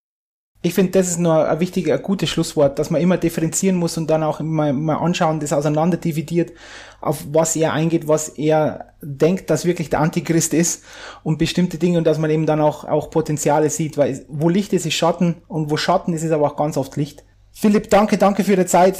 Ich 0.64 0.76
finde, 0.76 0.92
das 0.92 1.10
ist 1.10 1.18
nur 1.18 1.48
ein 1.50 1.60
wichtiges, 1.60 1.92
ein 1.92 2.04
gutes 2.04 2.30
Schlusswort, 2.30 2.78
dass 2.78 2.92
man 2.92 3.02
immer 3.02 3.18
differenzieren 3.18 3.78
muss 3.78 3.98
und 3.98 4.08
dann 4.10 4.22
auch 4.22 4.40
immer 4.40 4.72
mal 4.72 4.98
anschauen, 4.98 5.40
das 5.40 5.54
auseinander 5.54 5.98
dividiert, 5.98 6.52
auf 7.00 7.24
was 7.32 7.56
er 7.56 7.74
eingeht, 7.74 8.08
was 8.08 8.30
er 8.30 8.94
denkt, 9.02 9.50
dass 9.50 9.66
wirklich 9.66 9.90
der 9.90 10.02
Antichrist 10.02 10.54
ist 10.54 10.84
und 11.24 11.40
bestimmte 11.40 11.80
Dinge 11.80 11.98
und 11.98 12.04
dass 12.06 12.20
man 12.20 12.30
eben 12.30 12.46
dann 12.46 12.62
auch, 12.62 12.86
auch 12.86 13.10
Potenziale 13.10 13.72
sieht, 13.72 13.98
weil 13.98 14.24
wo 14.28 14.50
Licht 14.50 14.72
ist, 14.74 14.86
ist 14.86 14.94
Schatten 14.94 15.38
und 15.48 15.72
wo 15.72 15.78
Schatten 15.78 16.14
ist, 16.14 16.22
ist 16.22 16.32
aber 16.32 16.46
auch 16.46 16.56
ganz 16.56 16.78
oft 16.78 16.96
Licht. 16.96 17.24
Philipp, 17.52 17.90
danke, 17.90 18.20
danke 18.20 18.44
für 18.44 18.56
die 18.56 18.68
Zeit. 18.68 18.98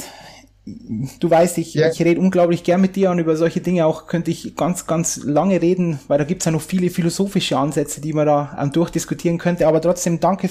Du 0.64 1.30
weißt, 1.30 1.58
ich, 1.58 1.74
ja. 1.74 1.90
ich 1.90 2.00
rede 2.00 2.20
unglaublich 2.20 2.62
gern 2.62 2.80
mit 2.80 2.94
dir 2.94 3.10
und 3.10 3.18
über 3.18 3.36
solche 3.36 3.60
Dinge 3.60 3.86
auch 3.86 4.06
könnte 4.06 4.30
ich 4.30 4.54
ganz, 4.56 4.86
ganz 4.86 5.20
lange 5.24 5.60
reden, 5.60 5.98
weil 6.06 6.18
da 6.18 6.24
gibt's 6.24 6.44
ja 6.44 6.52
noch 6.52 6.60
viele 6.60 6.90
philosophische 6.90 7.56
Ansätze, 7.56 8.00
die 8.00 8.12
man 8.12 8.26
da 8.26 8.56
ähm, 8.60 8.70
durchdiskutieren 8.70 9.38
könnte. 9.38 9.66
Aber 9.66 9.80
trotzdem 9.80 10.20
danke 10.20 10.48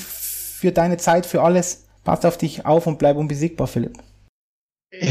für 0.61 0.71
deine 0.71 0.97
Zeit, 0.97 1.25
für 1.25 1.41
alles. 1.41 1.87
Pass 2.03 2.23
auf 2.23 2.37
dich 2.37 2.65
auf 2.65 2.87
und 2.87 2.99
bleib 2.99 3.17
unbesiegbar, 3.17 3.67
Philipp. 3.67 3.97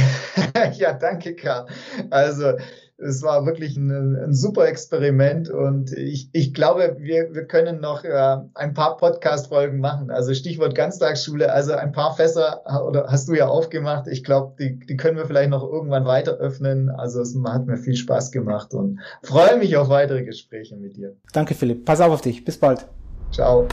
ja, 0.75 0.93
danke, 0.93 1.35
Karl. 1.35 1.67
Also, 2.11 2.53
es 2.99 3.23
war 3.23 3.47
wirklich 3.47 3.77
ein, 3.77 3.91
ein, 3.91 4.35
super 4.35 4.69
Experiment 4.69 5.49
und 5.49 5.93
ich, 5.93 6.29
ich 6.33 6.53
glaube, 6.53 6.97
wir, 6.99 7.33
wir 7.33 7.47
können 7.47 7.81
noch 7.81 8.05
äh, 8.05 8.37
ein 8.55 8.75
paar 8.75 8.99
Podcast-Folgen 8.99 9.81
machen. 9.81 10.11
Also 10.11 10.35
Stichwort 10.35 10.75
Ganztagsschule, 10.75 11.51
also 11.51 11.73
ein 11.73 11.93
paar 11.93 12.15
Fässer 12.15 12.63
oder 12.87 13.07
hast 13.09 13.27
du 13.29 13.35
ja 13.35 13.49
aufgemacht. 13.49 14.07
Ich 14.07 14.23
glaube, 14.23 14.55
die, 14.59 14.79
die 14.79 14.97
können 14.99 15.17
wir 15.17 15.25
vielleicht 15.25 15.49
noch 15.49 15.63
irgendwann 15.63 16.05
weiter 16.05 16.33
öffnen. 16.33 16.91
Also 16.91 17.23
es 17.23 17.35
hat 17.43 17.67
mir 17.67 17.79
viel 17.79 17.97
Spaß 17.97 18.33
gemacht 18.33 18.75
und 18.75 19.01
freue 19.23 19.57
mich 19.57 19.79
auf 19.79 19.89
weitere 19.89 20.23
Gespräche 20.23 20.77
mit 20.77 20.97
dir. 20.97 21.17
Danke, 21.33 21.55
Philipp. 21.55 21.87
Pass 21.87 22.03
auf 22.03 22.13
auf 22.13 22.21
dich. 22.21 22.45
Bis 22.45 22.59
bald. 22.59 22.87
Ciao. 23.33 23.67